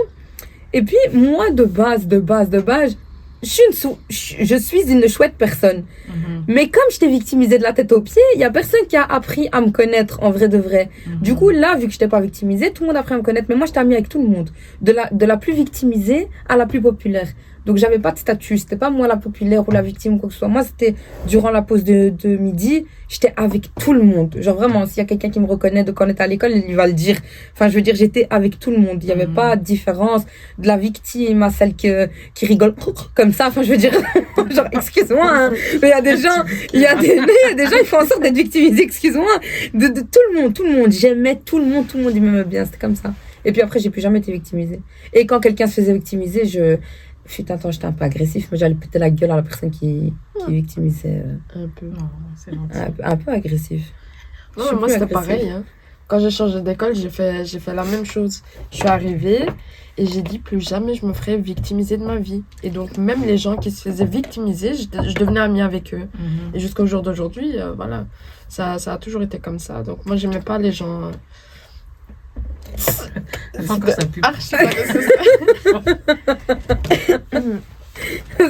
Et 0.72 0.82
puis, 0.82 0.96
moi, 1.12 1.50
de 1.50 1.64
base, 1.64 2.06
de 2.06 2.18
base, 2.18 2.48
de 2.48 2.60
base, 2.60 2.96
je 3.42 3.48
suis 3.48 3.62
une, 3.68 3.72
sou- 3.72 3.98
je 4.10 4.34
je 4.44 4.56
suis 4.56 4.82
une 4.90 5.06
chouette 5.08 5.34
personne. 5.38 5.84
Mhm. 6.08 6.44
Mais 6.48 6.68
comme 6.68 6.82
je 6.90 6.98
t'ai 6.98 7.08
victimisée 7.08 7.58
de 7.58 7.62
la 7.62 7.72
tête 7.72 7.92
aux 7.92 8.00
pieds, 8.00 8.22
il 8.34 8.40
y 8.40 8.44
a 8.44 8.50
personne 8.50 8.80
qui 8.88 8.96
a 8.96 9.04
appris 9.04 9.48
à 9.52 9.60
me 9.60 9.70
connaître 9.70 10.18
en 10.22 10.30
vrai 10.30 10.48
de 10.48 10.58
vrai. 10.58 10.90
Mhm. 11.06 11.20
Du 11.22 11.34
coup, 11.34 11.50
là, 11.50 11.76
vu 11.76 11.86
que 11.86 11.92
je 11.92 11.98
t'ai 11.98 12.08
pas 12.08 12.20
victimisée, 12.20 12.72
tout 12.72 12.82
le 12.82 12.88
monde 12.88 12.96
a 12.96 13.00
appris 13.00 13.14
à 13.14 13.18
me 13.18 13.22
connaître. 13.22 13.46
Mais 13.48 13.54
moi, 13.54 13.66
je 13.66 13.72
t'ai 13.72 13.84
mis 13.84 13.94
avec 13.94 14.08
tout 14.08 14.20
le 14.20 14.28
monde. 14.28 14.50
De 14.82 14.92
la, 14.92 15.08
de 15.12 15.24
la 15.26 15.36
plus 15.36 15.52
victimisée 15.52 16.28
à 16.48 16.56
la 16.56 16.66
plus 16.66 16.80
populaire. 16.80 17.28
Donc, 17.68 17.76
j'avais 17.76 17.98
pas 17.98 18.12
de 18.12 18.18
statut. 18.18 18.56
C'était 18.56 18.76
pas 18.76 18.88
moi 18.88 19.06
la 19.06 19.16
populaire 19.18 19.68
ou 19.68 19.70
la 19.70 19.82
victime 19.82 20.14
ou 20.14 20.18
quoi 20.18 20.28
que 20.30 20.32
ce 20.32 20.38
soit. 20.38 20.48
Moi, 20.48 20.64
c'était 20.64 20.94
durant 21.28 21.50
la 21.50 21.60
pause 21.62 21.84
de, 21.84 22.08
de 22.08 22.36
midi, 22.36 22.86
j'étais 23.10 23.34
avec 23.36 23.68
tout 23.78 23.92
le 23.92 24.02
monde. 24.02 24.34
Genre 24.40 24.56
vraiment, 24.56 24.86
s'il 24.86 24.96
y 24.96 25.00
a 25.00 25.04
quelqu'un 25.04 25.28
qui 25.28 25.38
me 25.38 25.46
reconnaît 25.46 25.84
de 25.84 25.92
quand 25.92 26.06
on 26.06 26.08
était 26.08 26.22
à 26.22 26.26
l'école, 26.26 26.52
il 26.66 26.74
va 26.74 26.86
le 26.86 26.94
dire. 26.94 27.18
Enfin, 27.54 27.68
je 27.68 27.74
veux 27.74 27.82
dire, 27.82 27.94
j'étais 27.94 28.26
avec 28.30 28.58
tout 28.58 28.70
le 28.70 28.78
monde. 28.78 28.98
Il 29.04 29.08
y 29.08 29.12
avait 29.12 29.26
Mhm. 29.26 29.34
pas 29.34 29.56
de 29.56 29.62
différence 29.62 30.22
de 30.58 30.66
la 30.66 30.78
victime 30.78 31.42
à 31.42 31.50
celle 31.50 31.74
que, 31.76 32.08
qui 32.34 32.46
rigole 32.46 32.74
comme 33.14 33.32
ça. 33.34 33.48
Enfin, 33.48 33.62
je 33.62 33.70
veux 33.72 33.76
dire, 33.76 33.92
genre, 34.50 34.68
excuse-moi, 34.72 35.30
hein. 35.30 35.50
Mais 35.82 35.88
il 35.88 35.90
y 35.90 35.92
a 35.92 36.00
des 36.00 36.16
gens, 36.16 36.42
il 36.72 36.80
y 36.80 36.86
a 36.86 36.94
des, 36.94 37.08
il 37.08 37.48
y 37.50 37.52
a 37.52 37.54
des 37.54 37.64
gens, 37.66 37.76
ils 37.82 37.86
font 37.86 38.00
en 38.00 38.06
sorte 38.06 38.22
d'être 38.22 38.34
victimisés, 38.36 38.82
excuse-moi. 38.82 39.28
De, 39.74 39.88
de 39.88 40.00
tout 40.00 40.20
le 40.32 40.40
monde, 40.40 40.54
tout 40.54 40.64
le 40.64 40.70
monde. 40.72 40.90
J'aimais 40.90 41.38
tout 41.44 41.58
le 41.58 41.66
monde, 41.66 41.86
tout 41.86 41.98
le 41.98 42.04
monde, 42.04 42.12
il 42.16 42.22
m'aimait 42.22 42.44
bien. 42.44 42.64
C'était 42.64 42.78
comme 42.78 42.96
ça. 42.96 43.12
Et 43.44 43.52
puis 43.52 43.62
après, 43.62 43.78
j'ai 43.78 43.88
plus 43.90 44.00
jamais 44.00 44.18
été 44.18 44.32
victimisée. 44.32 44.80
Et 45.14 45.24
quand 45.24 45.38
quelqu'un 45.40 45.66
se 45.68 45.74
faisait 45.74 45.92
victimiser, 45.92 46.44
je, 46.44 46.76
fut 47.28 47.50
un 47.52 47.58
temps, 47.58 47.70
j'étais 47.70 47.86
un 47.86 47.92
peu 47.92 48.04
agressif, 48.04 48.48
mais 48.50 48.58
j'allais 48.58 48.74
péter 48.74 48.98
la 48.98 49.10
gueule 49.10 49.30
à 49.30 49.36
la 49.36 49.42
personne 49.42 49.70
qui, 49.70 50.12
qui 50.46 50.52
victimisait. 50.52 51.22
euh, 51.24 51.64
Un 51.64 51.68
peu. 51.68 51.86
Non, 51.86 52.08
c'est 52.36 52.54
gentil. 52.54 52.78
un, 52.78 52.90
peu- 52.90 53.02
un 53.04 53.16
peu 53.16 53.30
agressif. 53.32 53.92
Je 54.56 54.60
Non, 54.60 54.66
mais 54.72 54.78
moi 54.78 54.86
plus 54.88 54.94
c'était 54.94 55.06
pareil. 55.06 55.48
Hein. 55.50 55.64
Quand 56.06 56.18
j'ai 56.20 56.30
changé 56.30 56.60
d'école, 56.62 56.94
j'ai 56.96 57.10
fait, 57.10 57.44
j'ai 57.44 57.58
fait 57.58 57.74
la 57.74 57.84
même 57.84 58.04
chose. 58.06 58.42
Je 58.72 58.76
suis 58.78 58.88
arrivée 58.88 59.46
et 59.98 60.06
j'ai 60.06 60.22
dit 60.22 60.38
plus 60.38 60.58
jamais 60.60 60.94
je 60.94 61.04
me 61.04 61.12
ferai 61.12 61.36
victimiser 61.36 61.98
de 61.98 62.04
ma 62.04 62.16
vie. 62.16 62.42
Et 62.62 62.70
donc 62.70 62.96
même 62.96 63.24
les 63.26 63.36
gens 63.36 63.56
qui 63.56 63.70
se 63.70 63.82
faisaient 63.88 64.06
victimiser, 64.06 64.72
je, 64.74 64.84
je 65.08 65.14
devenais 65.14 65.40
amie 65.40 65.60
avec 65.60 65.92
eux. 65.92 66.08
Mhm. 66.18 66.54
Et 66.54 66.60
jusqu'au 66.60 66.86
jour 66.86 67.02
d'aujourd'hui, 67.02 67.58
euh, 67.60 67.72
voilà, 67.72 68.06
ça, 68.48 68.78
ça 68.78 68.94
a 68.94 68.96
toujours 68.98 69.20
été 69.22 69.38
comme 69.38 69.58
ça. 69.58 69.82
Donc 69.82 70.06
moi 70.06 70.16
j'aimais 70.16 70.40
pas 70.40 70.56
les 70.58 70.72
gens. 70.72 71.02
euh, 71.02 71.12
Ça 72.78 73.10
fait 73.62 73.70
encore 73.70 73.90
sa 73.90 74.06
pub. 74.06 74.24
archi 74.24 74.50
pas 74.52 74.64
nécessaire. 74.64 75.10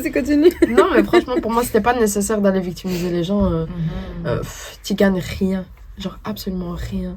C'est 0.03 0.11
continue. 0.13 0.51
non, 0.69 0.85
mais 0.95 1.03
franchement, 1.03 1.35
pour 1.49 1.55
moi, 1.55 1.65
c'était 1.65 1.81
pas 1.81 1.99
nécessaire 1.99 2.43
d'aller 2.43 2.61
victimiser 2.61 3.09
les 3.09 3.25
gens. 3.25 3.51
euh, 3.51 3.65
euh, 4.27 4.41
pff, 4.41 4.79
tu 4.85 4.93
gagnes 4.95 5.23
rien. 5.39 5.65
Genre, 5.97 6.19
absolument 6.23 6.73
rien. 6.73 7.17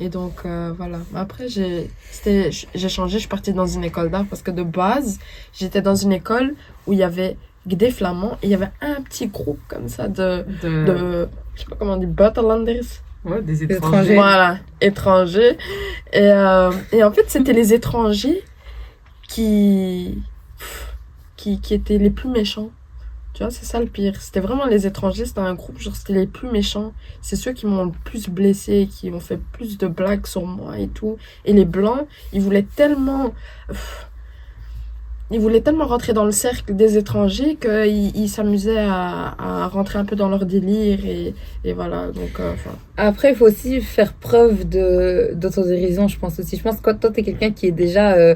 Et 0.00 0.08
donc, 0.08 0.40
euh, 0.44 0.72
voilà. 0.76 0.98
Mais 1.12 1.20
Après, 1.20 1.46
j'ai 1.48 1.88
c'était- 2.10 2.50
j'ai 2.74 2.88
changé, 2.88 3.12
je 3.14 3.20
suis 3.20 3.28
partie 3.28 3.52
dans 3.52 3.66
une 3.68 3.84
école 3.84 4.10
d'art 4.10 4.24
parce 4.28 4.42
que 4.42 4.50
de 4.50 4.64
base, 4.64 5.20
j'étais 5.52 5.82
dans 5.82 5.94
une 5.94 6.10
école 6.10 6.54
où 6.88 6.92
il 6.94 6.98
y 6.98 7.04
avait 7.04 7.36
que 7.68 7.76
des 7.76 7.92
flamands 7.92 8.32
et 8.42 8.46
il 8.48 8.50
y 8.50 8.54
avait 8.54 8.72
un 8.80 9.00
petit 9.02 9.28
groupe 9.28 9.60
comme 9.68 9.88
ça 9.88 10.08
de. 10.08 10.44
De... 10.62 10.84
de 10.84 11.28
je 11.54 11.60
sais 11.60 11.66
pas 11.68 11.76
comment 11.78 11.92
on 11.92 11.96
dit, 11.96 12.06
Buitenlanders. 12.06 12.82
Ouais, 13.24 13.40
des 13.40 13.62
étrangers. 13.62 13.76
étrangers. 13.76 14.14
Voilà, 14.16 14.58
étrangers. 14.80 15.58
Et, 16.12 16.22
euh, 16.22 16.72
et 16.90 17.04
en 17.04 17.12
fait, 17.12 17.26
c'était 17.28 17.52
les 17.52 17.72
étrangers 17.72 18.42
qui, 19.28 20.18
qui, 21.36 21.60
qui 21.60 21.74
étaient 21.74 21.98
les 21.98 22.10
plus 22.10 22.28
méchants. 22.30 22.70
C'est 23.48 23.64
ça 23.64 23.80
le 23.80 23.86
pire. 23.86 24.20
C'était 24.20 24.40
vraiment 24.40 24.66
les 24.66 24.86
étrangers, 24.86 25.24
c'était 25.24 25.40
un 25.40 25.54
groupe, 25.54 25.78
genre, 25.80 25.96
c'était 25.96 26.12
les 26.12 26.26
plus 26.26 26.50
méchants. 26.50 26.92
C'est 27.22 27.36
ceux 27.36 27.52
qui 27.52 27.66
m'ont 27.66 27.86
le 27.86 27.92
plus 28.04 28.28
blessé, 28.28 28.88
qui 28.90 29.10
ont 29.10 29.20
fait 29.20 29.38
plus 29.52 29.78
de 29.78 29.86
blagues 29.86 30.26
sur 30.26 30.44
moi 30.44 30.78
et 30.78 30.88
tout. 30.88 31.16
Et 31.46 31.54
les 31.54 31.64
blancs, 31.64 32.06
ils 32.34 32.42
voulaient 32.42 32.66
tellement. 32.76 33.32
Ils 35.32 35.38
voulaient 35.38 35.60
tellement 35.60 35.86
rentrer 35.86 36.12
dans 36.12 36.24
le 36.24 36.32
cercle 36.32 36.74
des 36.74 36.98
étrangers 36.98 37.54
qu'ils 37.54 38.16
ils 38.16 38.28
s'amusaient 38.28 38.80
à, 38.80 39.68
rentrer 39.68 40.00
un 40.00 40.04
peu 40.04 40.16
dans 40.16 40.28
leur 40.28 40.44
délire. 40.44 40.98
Et, 41.06 41.72
voilà, 41.72 42.08
donc. 42.08 42.40
euh, 42.40 42.52
Après, 42.96 43.30
il 43.30 43.36
faut 43.36 43.46
aussi 43.46 43.80
faire 43.80 44.12
preuve 44.12 44.64
d'autodérision, 44.68 46.08
je 46.08 46.18
pense 46.18 46.40
aussi. 46.40 46.56
Je 46.56 46.62
pense 46.62 46.78
que 46.78 46.82
quand 46.82 46.98
toi, 46.98 47.10
t'es 47.10 47.22
quelqu'un 47.22 47.52
qui 47.52 47.66
est 47.68 47.72
déjà, 47.72 48.14
euh, 48.14 48.34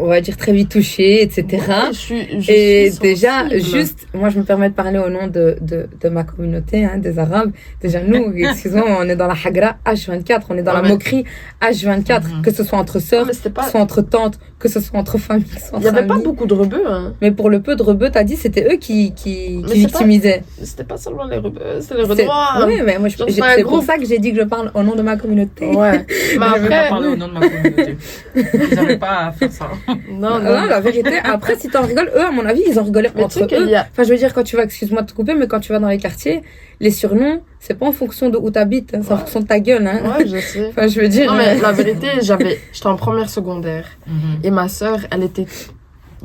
on 0.00 0.06
va 0.06 0.20
dire, 0.20 0.36
très 0.36 0.52
vite 0.52 0.70
touché, 0.70 1.22
etc. 1.22 1.44
Ouais, 1.50 1.74
je 1.92 1.96
suis, 1.98 2.40
je 2.42 2.50
Et 2.52 2.90
suis 2.90 3.00
déjà, 3.00 3.48
juste, 3.58 4.06
moi, 4.14 4.28
je 4.28 4.38
me 4.38 4.44
permets 4.44 4.68
de 4.68 4.74
parler 4.74 4.98
au 4.98 5.08
nom 5.10 5.26
de, 5.26 5.56
de, 5.60 5.88
de 6.00 6.08
ma 6.08 6.24
communauté, 6.24 6.84
hein, 6.84 6.98
des 6.98 7.18
Arabes. 7.18 7.52
Déjà, 7.80 8.00
nous, 8.02 8.32
excuse-moi, 8.36 8.84
on 9.00 9.08
est 9.08 9.16
dans 9.16 9.26
la 9.26 9.34
Hagra 9.44 9.76
H24, 9.86 10.42
on 10.50 10.56
est 10.58 10.62
dans 10.62 10.70
Ouais, 10.72 10.76
la 10.78 10.82
mais- 10.82 10.88
moquerie 10.90 11.24
H24, 11.62 12.22
Mhm. 12.36 12.42
que 12.42 12.50
ce 12.52 12.64
soit 12.64 12.78
entre 12.78 12.98
sœurs, 12.98 13.26
que 13.26 13.34
ce 13.34 13.48
soit 13.70 13.80
entre 13.80 14.02
tantes, 14.02 14.38
que 14.58 14.68
ce 14.68 14.80
soit 14.80 14.98
entre 14.98 15.18
familles, 15.18 15.44
Il 15.48 15.82
y 15.84 15.88
entre 15.88 15.96
avait 15.98 16.06
pas 16.06 16.16
beaucoup 16.18 16.46
de 16.46 16.54
rebeux, 16.54 16.82
hein. 16.88 17.14
Mais 17.20 17.30
pour 17.30 17.50
le 17.50 17.60
peu 17.60 17.76
de 17.76 17.82
rebeux, 17.82 18.10
t'as 18.10 18.24
dit, 18.24 18.36
c'était 18.36 18.64
eux 18.72 18.76
qui, 18.76 19.12
qui, 19.14 19.62
qui 19.62 19.62
pas- 19.62 19.72
victimisaient. 19.74 20.42
C'était 20.62 20.84
pas 20.84 20.96
seulement 20.96 21.24
les 21.24 21.36
rebeux, 21.38 21.60
c'était 21.80 21.94
les 21.96 22.04
C'est- 22.06 22.22
renois. 22.22 22.66
Oui, 22.66 22.80
mais 22.84 22.98
moi, 22.98 23.08
je- 23.08 23.16
c'est 23.28 23.62
pour 23.64 23.82
ça 23.82 23.98
que 23.98 24.04
j'ai 24.06 24.18
dit 24.18 24.32
que 24.32 24.38
je 24.40 24.44
parle 24.46 24.70
au 24.74 24.82
nom 24.82 24.94
de 24.94 25.02
ma 25.02 25.16
communauté. 25.16 25.66
Ouais. 25.66 26.04
Mais 26.38 26.46
je 26.56 26.62
vais 26.62 26.68
pas 26.68 26.88
parler 26.88 27.08
au 27.08 27.16
nom 27.16 27.28
de 27.28 27.32
ma 27.32 27.40
communauté. 27.48 27.96
Ils 28.34 28.74
n'avaient 28.74 28.98
pas 28.98 29.26
à 29.26 29.32
faire 29.32 29.52
ça. 29.52 29.68
Non, 30.08 30.28
Ah, 30.34 30.38
non. 30.40 30.60
non, 30.60 30.66
la 30.66 30.80
vérité, 30.80 31.18
après, 31.22 31.56
si 31.56 31.68
t'en 31.68 31.82
rigoles, 31.82 32.10
eux, 32.16 32.20
à 32.24 32.30
mon 32.30 32.44
avis, 32.46 32.62
ils 32.66 32.78
en 32.78 32.84
rigolaient 32.84 33.10
tu 33.14 33.22
entre 33.22 33.38
eux. 33.42 33.74
a. 33.74 33.86
Enfin, 33.90 34.02
je 34.04 34.08
veux 34.10 34.16
dire, 34.16 34.32
quand 34.34 34.42
tu 34.42 34.56
vas, 34.56 34.64
excuse-moi 34.64 35.02
de 35.02 35.06
te 35.10 35.14
couper, 35.14 35.34
mais 35.34 35.46
quand 35.46 35.60
tu 35.60 35.72
vas 35.72 35.78
dans 35.78 35.88
les 35.88 35.98
quartiers, 35.98 36.42
les 36.80 36.90
surnoms, 36.90 37.40
c'est 37.60 37.74
pas 37.78 37.86
en 37.86 37.92
fonction 37.92 38.28
de 38.30 38.36
où 38.38 38.50
t'habites, 38.50 38.94
hein, 38.94 39.00
c'est 39.02 39.10
en 39.12 39.14
Ouais. 39.14 39.20
fonction 39.20 39.40
de 39.40 39.46
ta 39.46 39.60
gueule, 39.60 39.86
hein. 39.86 40.00
Ouais, 40.18 40.26
je 40.26 40.38
sais. 40.38 40.66
Enfin, 40.70 40.86
je 40.88 41.00
veux 41.00 41.08
dire. 41.08 41.30
Non, 41.30 41.36
mais 41.38 41.56
euh, 41.58 41.62
la 41.62 41.72
vérité, 41.80 42.08
j'avais. 42.22 42.58
J'étais 42.72 42.86
en 42.86 42.96
première 42.96 43.28
secondaire. 43.30 43.86
Mhm. 44.06 44.40
Et 44.44 44.50
ma 44.50 44.68
sœur, 44.68 44.98
elle 45.10 45.22
était 45.24 45.46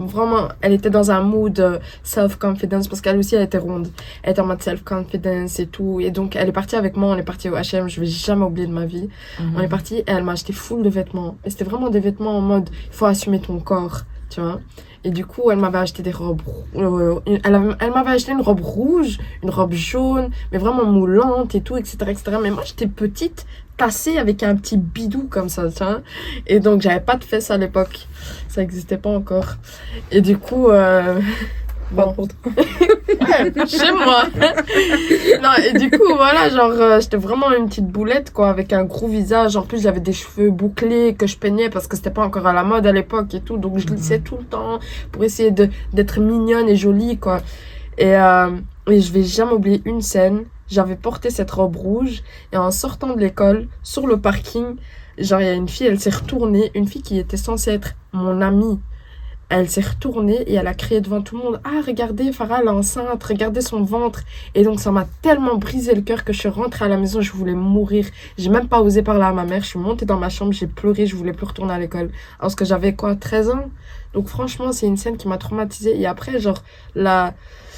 vraiment, 0.05 0.49
elle 0.61 0.73
était 0.73 0.89
dans 0.89 1.11
un 1.11 1.21
mood 1.21 1.59
euh, 1.59 1.79
self-confidence 2.03 2.87
parce 2.87 3.01
qu'elle 3.01 3.17
aussi, 3.17 3.35
elle 3.35 3.43
était 3.43 3.57
ronde. 3.57 3.89
Elle 4.23 4.31
était 4.31 4.41
en 4.41 4.45
mode 4.45 4.61
self-confidence 4.61 5.59
et 5.59 5.67
tout. 5.67 5.99
Et 5.99 6.11
donc, 6.11 6.35
elle 6.35 6.49
est 6.49 6.53
partie 6.53 6.75
avec 6.75 6.95
moi, 6.95 7.13
on 7.13 7.17
est 7.17 7.23
parti 7.23 7.49
au 7.49 7.55
H&M, 7.55 7.89
je 7.89 7.99
vais 7.99 8.05
jamais 8.07 8.45
oublier 8.45 8.67
de 8.67 8.73
ma 8.73 8.85
vie. 8.85 9.09
Mhm. 9.39 9.53
On 9.57 9.59
est 9.61 9.67
parti 9.67 9.95
et 9.97 10.03
elle 10.07 10.23
m'a 10.23 10.33
acheté 10.33 10.53
full 10.53 10.83
de 10.83 10.89
vêtements. 10.89 11.37
Et 11.45 11.49
c'était 11.49 11.65
vraiment 11.65 11.89
des 11.89 11.99
vêtements 11.99 12.37
en 12.37 12.41
mode, 12.41 12.69
il 12.71 12.93
faut 12.93 13.05
assumer 13.05 13.39
ton 13.39 13.59
corps, 13.59 14.01
tu 14.29 14.41
vois. 14.41 14.59
Et 15.03 15.11
du 15.11 15.25
coup, 15.25 15.49
elle 15.49 15.59
m'avait 15.59 15.77
acheté 15.77 16.03
des 16.03 16.11
robes. 16.11 16.41
euh, 16.75 17.19
elle 17.25 17.75
elle 17.79 17.91
m'avait 17.91 18.11
acheté 18.11 18.33
une 18.33 18.41
robe 18.41 18.59
rouge, 18.59 19.17
une 19.43 19.49
robe 19.49 19.71
jaune, 19.73 20.29
mais 20.51 20.57
vraiment 20.57 20.85
moulante 20.85 21.55
et 21.55 21.61
tout, 21.61 21.77
etc., 21.77 21.97
etc. 22.09 22.37
Mais 22.41 22.51
moi, 22.51 22.63
j'étais 22.65 22.87
petite, 22.87 23.45
tassée 23.79 24.17
avec 24.19 24.43
un 24.43 24.55
petit 24.55 24.77
bidou 24.77 25.27
comme 25.29 25.49
ça, 25.49 25.63
tu 25.75 25.83
vois. 25.83 26.01
Et 26.45 26.59
donc, 26.59 26.81
j'avais 26.81 26.99
pas 26.99 27.15
de 27.15 27.23
fesses 27.23 27.49
à 27.49 27.57
l'époque. 27.57 28.07
Ça 28.47 28.61
existait 28.61 28.97
pas 28.97 29.09
encore. 29.09 29.55
Et 30.11 30.21
du 30.21 30.37
coup, 30.37 30.69
euh, 30.69 31.19
bon. 31.91 32.15
Ouais, 33.09 33.51
chez 33.67 33.91
moi. 33.91 34.23
non, 35.41 35.49
et 35.65 35.77
du 35.77 35.89
coup, 35.89 36.13
voilà, 36.15 36.49
genre, 36.49 36.71
euh, 36.71 36.99
j'étais 37.01 37.17
vraiment 37.17 37.51
une 37.51 37.67
petite 37.67 37.87
boulette, 37.87 38.31
quoi, 38.31 38.49
avec 38.49 38.71
un 38.71 38.83
gros 38.83 39.07
visage. 39.07 39.55
En 39.57 39.63
plus, 39.63 39.81
j'avais 39.81 39.99
des 39.99 40.13
cheveux 40.13 40.51
bouclés 40.51 41.15
que 41.15 41.25
je 41.27 41.35
peignais 41.37 41.69
parce 41.69 41.87
que 41.87 41.95
c'était 41.97 42.11
pas 42.11 42.23
encore 42.23 42.45
à 42.47 42.53
la 42.53 42.63
mode 42.63 42.85
à 42.85 42.91
l'époque 42.91 43.33
et 43.33 43.41
tout. 43.41 43.57
Donc, 43.57 43.77
je 43.79 43.87
Mhm. 43.87 43.95
lissais 43.95 44.19
tout 44.19 44.37
le 44.37 44.45
temps 44.45 44.79
pour 45.11 45.23
essayer 45.23 45.51
d'être 45.51 46.19
mignonne 46.19 46.69
et 46.69 46.75
jolie, 46.75 47.17
quoi. 47.17 47.41
Et, 47.97 48.15
euh, 48.15 48.51
et 48.89 49.01
je 49.01 49.11
vais 49.11 49.23
jamais 49.23 49.53
oublier 49.53 49.81
une 49.85 50.01
scène. 50.01 50.43
J'avais 50.69 50.95
porté 50.95 51.29
cette 51.29 51.51
robe 51.51 51.75
rouge 51.75 52.23
et 52.53 52.57
en 52.57 52.71
sortant 52.71 53.15
de 53.15 53.19
l'école, 53.19 53.67
sur 53.83 54.05
le 54.07 54.19
parking, 54.19 54.75
genre, 55.17 55.41
il 55.41 55.45
y 55.45 55.49
a 55.49 55.53
une 55.53 55.67
fille, 55.67 55.87
elle 55.87 55.99
s'est 55.99 56.09
retournée, 56.09 56.71
une 56.75 56.87
fille 56.87 57.01
qui 57.01 57.17
était 57.17 57.37
censée 57.37 57.71
être 57.71 57.95
mon 58.13 58.41
amie. 58.41 58.79
Elle 59.51 59.67
s'est 59.67 59.81
retournée 59.81 60.43
et 60.43 60.53
elle 60.53 60.67
a 60.67 60.75
crié 60.75 61.01
devant 61.01 61.23
tout 61.23 61.35
le 61.35 61.43
monde 61.43 61.59
Ah, 61.63 61.81
regardez, 61.85 62.31
Farah, 62.31 62.59
elle 62.61 62.67
est 62.67 62.69
enceinte, 62.69 63.23
regardez 63.23 63.61
son 63.61 63.81
ventre. 63.81 64.21
Et 64.53 64.63
donc, 64.63 64.79
ça 64.79 64.91
m'a 64.91 65.07
tellement 65.23 65.55
brisé 65.55 65.95
le 65.95 66.01
cœur 66.01 66.23
que 66.23 66.33
je 66.33 66.39
suis 66.39 66.49
rentrée 66.49 66.85
à 66.85 66.87
la 66.87 66.97
maison, 66.97 67.19
je 67.19 67.31
voulais 67.31 67.55
mourir. 67.55 68.05
J'ai 68.37 68.51
même 68.51 68.67
pas 68.67 68.79
osé 68.79 69.01
parler 69.01 69.23
à 69.23 69.33
ma 69.33 69.45
mère. 69.45 69.63
Je 69.63 69.69
suis 69.69 69.79
montée 69.79 70.05
dans 70.05 70.19
ma 70.19 70.29
chambre, 70.29 70.53
j'ai 70.53 70.67
pleuré, 70.67 71.07
je 71.07 71.15
voulais 71.15 71.33
plus 71.33 71.47
retourner 71.47 71.73
à 71.73 71.79
l'école. 71.79 72.11
Alors 72.39 72.55
que 72.55 72.63
j'avais 72.63 72.93
quoi, 72.93 73.15
13 73.15 73.49
ans? 73.49 73.71
Donc, 74.13 74.27
franchement, 74.27 74.71
c'est 74.71 74.85
une 74.85 74.97
scène 74.97 75.17
qui 75.17 75.27
m'a 75.27 75.39
traumatisée. 75.39 75.99
Et 75.99 76.05
après, 76.05 76.39
genre, 76.39 76.63
la, 76.93 77.33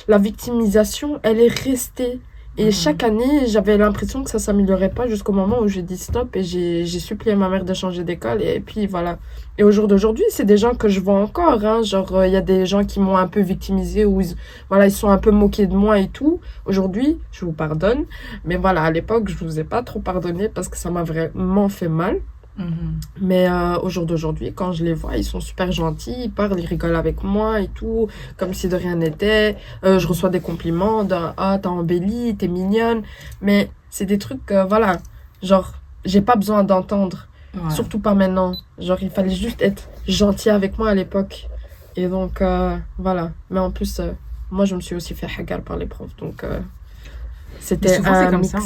la 0.09 0.17
victimisation, 0.17 1.21
elle 1.23 1.39
est 1.39 1.47
restée. 1.47 2.19
Et 2.57 2.65
Mhm. 2.65 2.71
chaque 2.71 3.03
année, 3.03 3.47
j'avais 3.47 3.77
l'impression 3.77 4.23
que 4.25 4.29
ça 4.29 4.37
s'améliorait 4.37 4.89
pas 4.89 5.07
jusqu'au 5.07 5.31
moment 5.31 5.59
où 5.61 5.67
j'ai 5.69 5.81
dit 5.83 5.97
stop 5.97 6.35
et 6.35 6.43
j'ai 6.43 6.85
j'ai 6.85 6.99
supplié 6.99 7.33
ma 7.35 7.47
mère 7.47 7.63
de 7.63 7.73
changer 7.73 8.03
d'école. 8.03 8.41
Et 8.43 8.59
puis 8.59 8.87
voilà. 8.87 9.19
Et 9.57 9.63
au 9.63 9.71
jour 9.71 9.87
d'aujourd'hui, 9.87 10.25
c'est 10.29 10.43
des 10.45 10.57
gens 10.57 10.73
que 10.75 10.89
je 10.89 10.99
vois 10.99 11.15
encore. 11.15 11.63
Hein. 11.63 11.81
Genre, 11.83 12.13
euh, 12.13 12.27
il 12.27 12.33
y 12.33 12.35
a 12.35 12.41
des 12.41 12.65
gens 12.65 12.83
qui 12.83 12.99
m'ont 12.99 13.15
un 13.15 13.27
peu 13.27 13.39
victimisé 13.41 14.03
ou 14.05 14.19
ils, 14.21 14.35
voilà, 14.69 14.85
ils 14.87 14.91
sont 14.91 15.09
un 15.09 15.17
peu 15.17 15.31
moqués 15.31 15.65
de 15.65 15.73
moi 15.75 15.99
et 15.99 16.09
tout. 16.09 16.41
Aujourd'hui, 16.65 17.19
je 17.31 17.45
vous 17.45 17.53
pardonne. 17.53 18.05
Mais 18.43 18.57
voilà, 18.57 18.83
à 18.83 18.91
l'époque, 18.91 19.29
je 19.29 19.37
vous 19.45 19.59
ai 19.59 19.63
pas 19.63 19.81
trop 19.81 19.99
pardonné 20.01 20.49
parce 20.49 20.67
que 20.67 20.77
ça 20.77 20.91
m'a 20.91 21.03
vraiment 21.03 21.69
fait 21.69 21.87
mal. 21.89 22.19
Mhm. 22.57 22.99
Mais 23.21 23.47
euh, 23.49 23.79
au 23.79 23.89
jour 23.89 24.05
d'aujourd'hui, 24.05 24.53
quand 24.53 24.73
je 24.73 24.83
les 24.83 24.93
vois, 24.93 25.17
ils 25.17 25.23
sont 25.23 25.39
super 25.39 25.71
gentils, 25.71 26.15
ils 26.25 26.31
parlent, 26.31 26.59
ils 26.59 26.65
rigolent 26.65 26.95
avec 26.95 27.23
moi 27.23 27.61
et 27.61 27.67
tout, 27.67 28.07
comme 28.37 28.53
si 28.53 28.67
de 28.67 28.75
rien 28.75 28.95
n'était. 28.95 29.57
Euh, 29.83 29.99
je 29.99 30.07
reçois 30.07 30.29
des 30.29 30.41
compliments 30.41 31.03
de 31.03 31.15
Ah, 31.37 31.59
t'as 31.61 31.69
embelli, 31.69 32.35
t'es 32.35 32.47
mignonne. 32.47 33.03
Mais 33.41 33.69
c'est 33.89 34.05
des 34.05 34.17
trucs, 34.17 34.45
que, 34.45 34.67
voilà, 34.67 34.97
genre, 35.41 35.73
j'ai 36.05 36.21
pas 36.21 36.35
besoin 36.35 36.63
d'entendre. 36.63 37.27
Ouais. 37.53 37.69
Surtout 37.69 37.99
pas 37.99 38.13
maintenant. 38.13 38.55
Genre, 38.79 38.97
il 39.01 39.09
fallait 39.09 39.29
juste 39.29 39.61
être 39.61 39.89
gentil 40.07 40.49
avec 40.49 40.77
moi 40.77 40.89
à 40.89 40.95
l'époque. 40.95 41.49
Et 41.95 42.07
donc, 42.07 42.41
euh, 42.41 42.77
voilà. 42.97 43.31
Mais 43.49 43.59
en 43.59 43.71
plus, 43.71 43.99
euh, 43.99 44.11
moi, 44.49 44.65
je 44.65 44.75
me 44.75 44.81
suis 44.81 44.95
aussi 44.95 45.13
fait 45.13 45.27
hagar 45.37 45.61
par 45.61 45.77
les 45.77 45.85
profs. 45.85 46.15
Donc, 46.17 46.43
euh, 46.43 46.59
c'était 47.61 47.89
souvent, 47.97 48.13
c'est 48.15 48.29
comme 48.29 48.41
mix. 48.41 48.51
ça. 48.51 48.57
hein. 48.59 48.61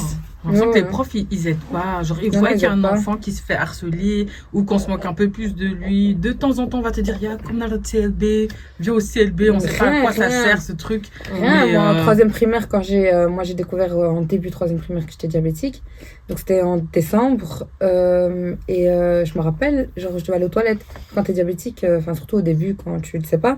Ouais, 0.46 0.60
que 0.70 0.76
les 0.76 0.84
ouais. 0.84 0.88
profs, 0.88 1.16
ils, 1.16 1.28
ils 1.32 1.48
aident 1.48 1.58
pas. 1.72 2.04
Genre, 2.04 2.20
ils 2.22 2.32
Non, 2.32 2.40
voient 2.40 2.54
qu'il 2.54 2.62
y 2.62 2.66
a 2.68 2.72
un 2.72 2.82
pas. 2.82 2.94
enfant 2.94 3.18
qui 3.18 3.32
se 3.32 3.42
fait 3.42 3.56
harceler 3.56 4.28
ou 4.54 4.64
qu'on 4.64 4.78
se 4.78 4.88
moque 4.90 5.06
un 5.06 5.14
peu 5.16 5.30
plus 5.32 5.56
de 5.56 5.66
lui. 5.66 6.16
De 6.16 6.32
temps 6.34 6.60
en 6.60 6.68
temps, 6.68 6.78
on 6.80 6.82
va 6.84 6.92
te 6.92 7.02
dire, 7.02 7.16
il 7.20 7.24
y 7.24 7.28
a 7.28 7.38
comme 7.38 7.58
dans 7.58 7.68
le 7.68 7.80
CLB, 7.80 8.52
viens 8.80 8.94
au 8.94 9.00
CLB, 9.00 9.50
on 9.52 9.60
sait 9.60 9.76
pas 9.76 9.88
à 9.88 9.90
Rien, 9.90 10.02
quoi 10.04 10.12
ça 10.14 10.30
sert 10.30 10.62
ce 10.62 10.72
truc. 10.74 11.10
Rien, 11.32 11.66
Mais, 11.66 11.74
moi, 11.74 11.82
en 11.82 11.96
euh, 11.96 12.02
troisième 12.04 12.30
primaire, 12.30 12.68
quand 12.70 12.82
j'ai, 12.84 13.12
euh, 13.12 13.28
moi, 13.28 13.44
j'ai 13.44 13.56
découvert 13.56 13.98
euh, 13.98 14.08
en 14.08 14.22
début 14.22 14.52
troisième 14.52 14.80
primaire 14.80 15.06
que 15.08 15.12
j'étais 15.12 15.28
diabétique. 15.28 15.82
Donc, 16.30 16.38
c'était 16.40 16.62
en 16.62 16.78
décembre. 16.78 17.68
et 17.82 18.86
je 18.86 19.38
me 19.38 19.42
rappelle, 19.42 19.90
genre, 19.98 20.18
je 20.18 20.24
devais 20.24 20.36
aller 20.36 20.46
aux 20.46 20.50
toilettes. 20.50 20.86
Quand 21.16 21.24
t'es 21.24 21.34
diabétique, 21.34 21.86
enfin, 21.90 22.14
surtout 22.14 22.38
au 22.38 22.42
début, 22.42 22.76
quand 22.76 23.00
tu 23.02 23.18
le 23.18 23.24
sais 23.24 23.40
pas, 23.40 23.58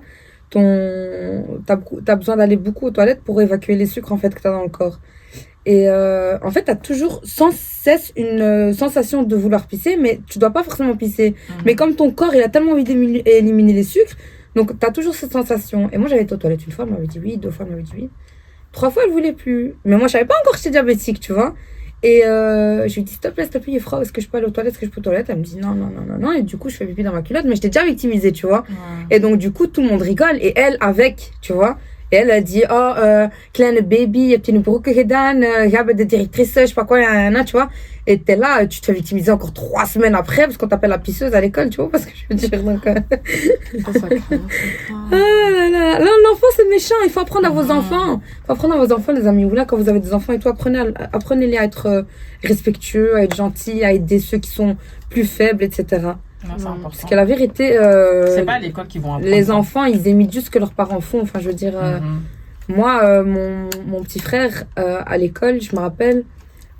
ton, 0.49 1.61
t'as, 1.65 1.77
t'as 2.05 2.15
besoin 2.15 2.37
d'aller 2.37 2.55
beaucoup 2.55 2.85
aux 2.87 2.91
toilettes 2.91 3.23
pour 3.23 3.41
évacuer 3.41 3.75
les 3.75 3.85
sucres, 3.85 4.11
en 4.13 4.17
fait, 4.17 4.33
que 4.33 4.41
t'as 4.41 4.51
dans 4.51 4.63
le 4.63 4.69
corps. 4.69 4.99
Et 5.67 5.89
euh, 5.89 6.37
en 6.43 6.49
fait, 6.49 6.63
t'as 6.63 6.75
toujours 6.75 7.19
sans 7.25 7.51
cesse 7.51 8.13
une 8.15 8.39
euh, 8.39 8.73
sensation 8.73 9.23
de 9.23 9.35
vouloir 9.35 9.67
pisser, 9.67 9.97
mais 9.97 10.21
tu 10.25 10.39
dois 10.39 10.51
pas 10.51 10.63
forcément 10.63 10.95
pisser. 10.95 11.31
Mhm. 11.31 11.55
Mais 11.65 11.75
comme 11.75 11.93
ton 11.93 12.09
corps, 12.09 12.33
il 12.33 12.41
a 12.41 12.47
tellement 12.47 12.71
envie 12.71 12.85
d'éliminer 12.85 13.73
les 13.73 13.83
sucres, 13.83 14.15
donc 14.55 14.79
tu 14.79 14.87
as 14.87 14.91
toujours 14.91 15.13
cette 15.13 15.33
sensation. 15.33 15.89
Et 15.91 15.97
moi, 15.97 16.07
j'avais 16.07 16.21
été 16.21 16.33
aux 16.33 16.37
toilettes 16.37 16.65
une 16.65 16.71
fois, 16.71 16.85
elle 16.85 16.93
m'avait 16.93 17.07
dit 17.07 17.19
oui, 17.21 17.35
deux 17.35 17.51
fois, 17.51 17.65
elle 17.65 17.73
m'avait 17.73 17.83
dit 17.83 17.91
oui. 17.97 18.09
Trois 18.71 18.91
fois, 18.91 19.03
elle 19.05 19.11
voulait 19.11 19.33
plus. 19.33 19.73
Mais 19.83 19.97
moi, 19.97 20.07
je 20.07 20.13
savais 20.13 20.23
pas 20.25 20.35
encore 20.39 20.53
que 20.53 20.57
j'étais 20.59 20.69
diabétique, 20.69 21.19
tu 21.19 21.33
vois. 21.33 21.53
Et 22.01 22.25
euh, 22.25 22.87
je 22.87 22.95
lui 22.95 23.03
dis, 23.03 23.11
s'il 23.11 23.19
te 23.19 23.27
plaît, 23.27 23.43
s'il 23.43 23.51
te 23.51 23.57
plaît, 23.57 23.73
Yefra, 23.73 24.01
est-ce 24.01 24.13
que 24.13 24.21
je 24.21 24.29
peux 24.29 24.37
aller 24.37 24.47
aux 24.47 24.51
toilettes 24.51 24.71
Est-ce 24.71 24.79
que 24.79 24.85
je 24.85 24.91
peux 24.91 25.01
aux 25.01 25.03
toilettes? 25.03 25.25
Elle 25.29 25.39
me 25.39 25.43
dit 25.43 25.57
non, 25.57 25.75
non, 25.75 25.87
non, 25.87 26.03
non, 26.07 26.17
non. 26.17 26.31
Et 26.31 26.43
du 26.43 26.55
coup, 26.55 26.69
je 26.69 26.77
fais 26.77 26.85
pipi 26.85 27.03
dans 27.03 27.11
ma 27.11 27.23
culotte, 27.23 27.43
mais 27.45 27.55
j'étais 27.55 27.69
déjà 27.69 27.83
victimisée, 27.83 28.31
tu 28.31 28.47
vois. 28.47 28.63
Et 29.11 29.19
donc, 29.19 29.37
du 29.37 29.51
coup, 29.51 29.67
tout 29.67 29.81
le 29.81 29.89
monde 29.89 30.01
rigole. 30.01 30.37
Et 30.39 30.53
elle, 30.55 30.77
avec, 30.79 31.33
tu 31.41 31.51
vois. 31.51 31.77
Et 32.11 32.17
elle 32.17 32.31
a 32.31 32.39
dit, 32.39 32.63
oh, 32.69 32.73
euh, 32.97 33.27
kleine 33.53 33.81
baby, 33.81 34.31
heb 34.31 34.45
je 34.45 34.51
une 34.51 34.61
broek 34.61 34.89
gedaan, 34.93 35.43
euh, 35.43 35.69
je 35.69 35.93
de 35.93 36.03
directrice, 36.05 36.53
je 36.55 36.65
sais 36.67 36.73
pas 36.73 36.85
quoi, 36.85 36.99
nan, 36.99 37.43
tu 37.43 37.51
vois. 37.51 37.69
Et 38.09 38.17
t'es 38.17 38.37
là, 38.37 38.65
tu 38.65 38.79
te 38.79 38.85
fais 38.85 38.93
victimiser 38.93 39.31
encore 39.31 39.51
trois 39.53 39.85
semaines 39.85 40.15
après, 40.15 40.43
parce 40.43 40.55
qu'on 40.55 40.69
t'appelle 40.69 40.91
la 40.91 40.97
pisseuse 40.99 41.33
à 41.33 41.41
l'école, 41.41 41.69
tu 41.69 41.81
vois, 41.81 41.91
parce 41.91 42.05
que 42.05 42.11
je 42.15 42.23
veux 42.29 42.35
dire, 42.35 42.63
donc, 42.63 42.87
euh, 42.87 42.95
ah 45.11 45.15
là 45.17 45.99
là, 45.99 46.05
l'enfant 46.29 46.47
c'est 46.55 46.67
méchant, 46.69 46.95
il 47.03 47.09
faut 47.11 47.19
apprendre 47.19 47.47
à 47.47 47.49
vos 47.49 47.63
Mhm. 47.63 47.71
enfants. 47.71 48.21
Il 48.21 48.45
faut 48.45 48.53
apprendre 48.53 48.75
à 48.75 48.85
vos 48.85 48.93
enfants, 48.93 49.11
les 49.11 49.27
amis. 49.27 49.45
Ou 49.45 49.53
là, 49.53 49.65
quand 49.65 49.77
vous 49.77 49.89
avez 49.89 49.99
des 49.99 50.13
enfants 50.13 50.33
et 50.33 50.39
tout, 50.39 50.49
apprenez 50.49 50.79
apprenez-les 51.13 51.57
à 51.57 51.63
être 51.65 51.85
euh, 51.87 52.01
respectueux, 52.43 53.15
à 53.17 53.23
être 53.23 53.35
gentils, 53.35 53.83
à 53.83 53.91
aider 53.91 54.19
ceux 54.19 54.37
qui 54.37 54.49
sont 54.49 54.77
plus 55.09 55.25
faibles, 55.25 55.63
etc. 55.63 56.01
Non. 56.59 56.77
Parce 56.83 57.03
que 57.05 57.15
la 57.15 57.25
vérité, 57.25 57.77
euh, 57.77 58.27
C'est 58.35 58.43
pas 58.43 58.53
à 58.53 58.59
l'école 58.59 58.87
qu'ils 58.87 59.01
vont 59.01 59.13
apprendre. 59.15 59.29
les 59.29 59.51
enfants, 59.51 59.83
ils 59.85 60.05
imitent 60.07 60.33
juste 60.33 60.47
ce 60.47 60.51
que 60.51 60.59
leurs 60.59 60.73
parents 60.73 61.01
font. 61.01 61.21
Enfin, 61.21 61.39
je 61.39 61.47
veux 61.47 61.53
dire, 61.53 61.73
euh, 61.77 61.99
Mhm. 61.99 62.21
moi, 62.69 63.01
euh, 63.03 63.23
mon, 63.23 63.69
mon 63.85 64.01
petit 64.03 64.19
frère, 64.19 64.63
euh, 64.79 65.01
à 65.05 65.17
l'école, 65.17 65.61
je 65.61 65.75
me 65.75 65.79
rappelle, 65.81 66.23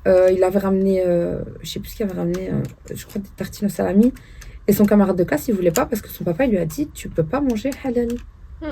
euh, 0.08 0.30
il 0.32 0.44
avait 0.44 0.60
ramené, 0.60 1.04
euh, 1.06 1.40
je 1.62 1.70
sais 1.70 1.80
plus 1.80 1.90
ce 1.92 1.96
qu'il 1.98 2.06
avait 2.06 2.18
ramené, 2.18 2.50
euh, 2.50 2.62
je 2.96 3.06
crois 3.06 3.22
des 3.22 3.30
tartines 3.36 3.68
au 3.68 3.70
salami. 3.70 4.14
Et 4.70 4.74
son 4.74 4.86
camarade 4.86 5.16
de 5.18 5.24
classe, 5.24 5.48
il 5.48 5.54
voulait 5.56 5.72
pas 5.72 5.86
parce 5.86 6.02
que 6.02 6.10
son 6.10 6.24
papa 6.26 6.44
il 6.46 6.52
lui 6.52 6.58
a 6.58 6.66
dit 6.66 6.90
Tu 6.94 7.08
peux 7.08 7.24
pas 7.24 7.40
manger 7.40 7.70
halal. 7.86 8.10
Hmm. 8.62 8.68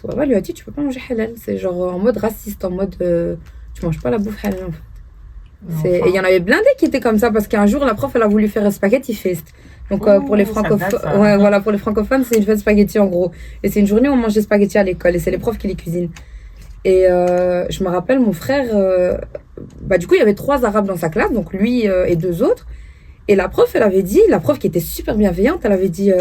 Son 0.00 0.08
papa 0.08 0.24
lui 0.24 0.34
a 0.34 0.40
dit 0.40 0.54
Tu 0.54 0.64
peux 0.64 0.72
pas 0.72 0.80
manger 0.82 1.00
halal. 1.10 1.32
C'est 1.36 1.58
genre 1.58 1.94
en 1.94 1.98
mode 1.98 2.16
raciste, 2.16 2.64
en 2.64 2.70
mode 2.70 2.94
euh, 3.02 3.36
Tu 3.74 3.84
manges 3.84 4.00
pas 4.00 4.08
la 4.10 4.16
bouffe 4.18 4.42
halal. 4.44 4.60
en 4.68 4.72
fait. 4.72 4.78
Enfin. 5.68 5.88
Et 5.88 6.02
il 6.06 6.14
y 6.14 6.20
en 6.20 6.24
avait 6.24 6.40
blindés 6.40 6.64
qui 6.78 6.84
étaient 6.84 7.00
comme 7.00 7.18
ça 7.18 7.30
parce 7.30 7.48
qu'un 7.48 7.66
jour, 7.66 7.84
la 7.84 7.94
prof, 7.94 8.12
elle 8.14 8.22
a 8.22 8.28
voulu 8.28 8.48
faire 8.48 8.64
un 8.64 8.70
spaghetti 8.70 9.14
fest. 9.14 9.46
Donc, 9.90 10.06
euh, 10.06 10.20
pour 10.20 10.36
les 10.36 10.44
francophones, 10.44 11.20
ouais, 11.20 11.36
voilà, 11.36 11.60
pour 11.60 11.72
les 11.72 11.78
francophones, 11.78 12.24
c'est 12.24 12.36
une 12.36 12.44
fête 12.44 12.58
spaghetti 12.58 12.98
en 12.98 13.06
gros. 13.06 13.30
Et 13.62 13.70
c'est 13.70 13.80
une 13.80 13.86
journée 13.86 14.08
où 14.08 14.12
on 14.12 14.16
mange 14.16 14.34
des 14.34 14.42
spaghettis 14.42 14.78
à 14.78 14.82
l'école 14.82 15.14
et 15.14 15.18
c'est 15.18 15.30
les 15.30 15.38
profs 15.38 15.58
qui 15.58 15.68
les 15.68 15.76
cuisinent. 15.76 16.10
Et 16.84 17.06
euh, 17.06 17.66
je 17.70 17.82
me 17.82 17.88
rappelle, 17.88 18.20
mon 18.20 18.32
frère, 18.32 18.66
euh, 18.74 19.16
bah, 19.82 19.98
du 19.98 20.06
coup, 20.06 20.14
il 20.14 20.18
y 20.18 20.22
avait 20.22 20.34
trois 20.34 20.64
arabes 20.64 20.86
dans 20.86 20.96
sa 20.96 21.08
classe, 21.08 21.32
donc 21.32 21.52
lui 21.52 21.84
et 21.84 22.16
deux 22.16 22.42
autres. 22.42 22.66
Et 23.28 23.34
la 23.34 23.48
prof, 23.48 23.70
elle 23.74 23.82
avait 23.82 24.02
dit, 24.02 24.20
la 24.28 24.38
prof 24.38 24.58
qui 24.58 24.68
était 24.68 24.80
super 24.80 25.16
bienveillante, 25.16 25.60
elle 25.64 25.72
avait 25.72 25.88
dit 25.88 26.12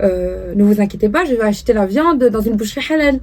Ne 0.00 0.62
vous 0.62 0.80
inquiétez 0.80 1.08
pas, 1.08 1.24
je 1.24 1.34
vais 1.34 1.42
acheter 1.42 1.72
la 1.72 1.86
viande 1.86 2.24
dans 2.24 2.40
une 2.40 2.56
boucherie 2.56 2.94
halal. 2.94 3.20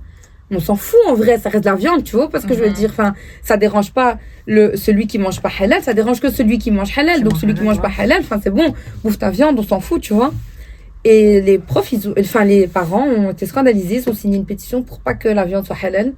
On 0.52 0.60
s'en 0.60 0.76
fout 0.76 1.00
en 1.08 1.14
vrai, 1.14 1.38
ça 1.38 1.50
reste 1.50 1.64
de 1.66 1.70
la 1.70 1.76
viande, 1.76 2.04
tu 2.04 2.16
vois, 2.16 2.30
parce 2.30 2.46
que 2.46 2.54
je 2.56 2.60
veux 2.60 2.68
Mhm. 2.70 2.74
dire, 2.74 2.90
enfin, 2.92 3.14
ça 3.44 3.56
dérange 3.58 3.94
pas 3.94 4.18
le, 4.48 4.76
celui 4.76 5.06
qui 5.06 5.20
mange 5.20 5.42
pas 5.42 5.52
halal, 5.60 5.84
ça 5.84 5.94
dérange 5.94 6.20
que 6.22 6.32
celui 6.32 6.58
qui 6.58 6.72
mange 6.72 6.98
halal. 6.98 7.22
Donc 7.24 7.38
celui 7.38 7.54
qui 7.54 7.62
mange 7.64 7.80
pas 7.82 7.92
halal, 7.98 8.22
enfin, 8.22 8.40
c'est 8.44 8.50
bon, 8.50 8.74
bouffe 9.04 9.20
ta 9.20 9.30
viande, 9.30 9.60
on 9.60 9.64
s'en 9.64 9.80
fout, 9.80 10.02
tu 10.02 10.14
vois. 10.14 10.34
Et 11.04 11.40
les 11.42 11.60
profs, 11.60 11.92
ils 11.94 12.14
enfin, 12.20 12.44
les 12.46 12.68
parents 12.68 13.06
ont 13.06 13.32
été 13.32 13.46
scandalisés, 13.46 13.98
ils 13.98 14.10
ont 14.10 14.14
signé 14.14 14.38
une 14.38 14.46
pétition 14.46 14.82
pour 14.82 15.00
pas 15.00 15.14
que 15.14 15.30
la 15.30 15.46
viande 15.46 15.66
soit 15.66 15.78
halal 15.82 16.14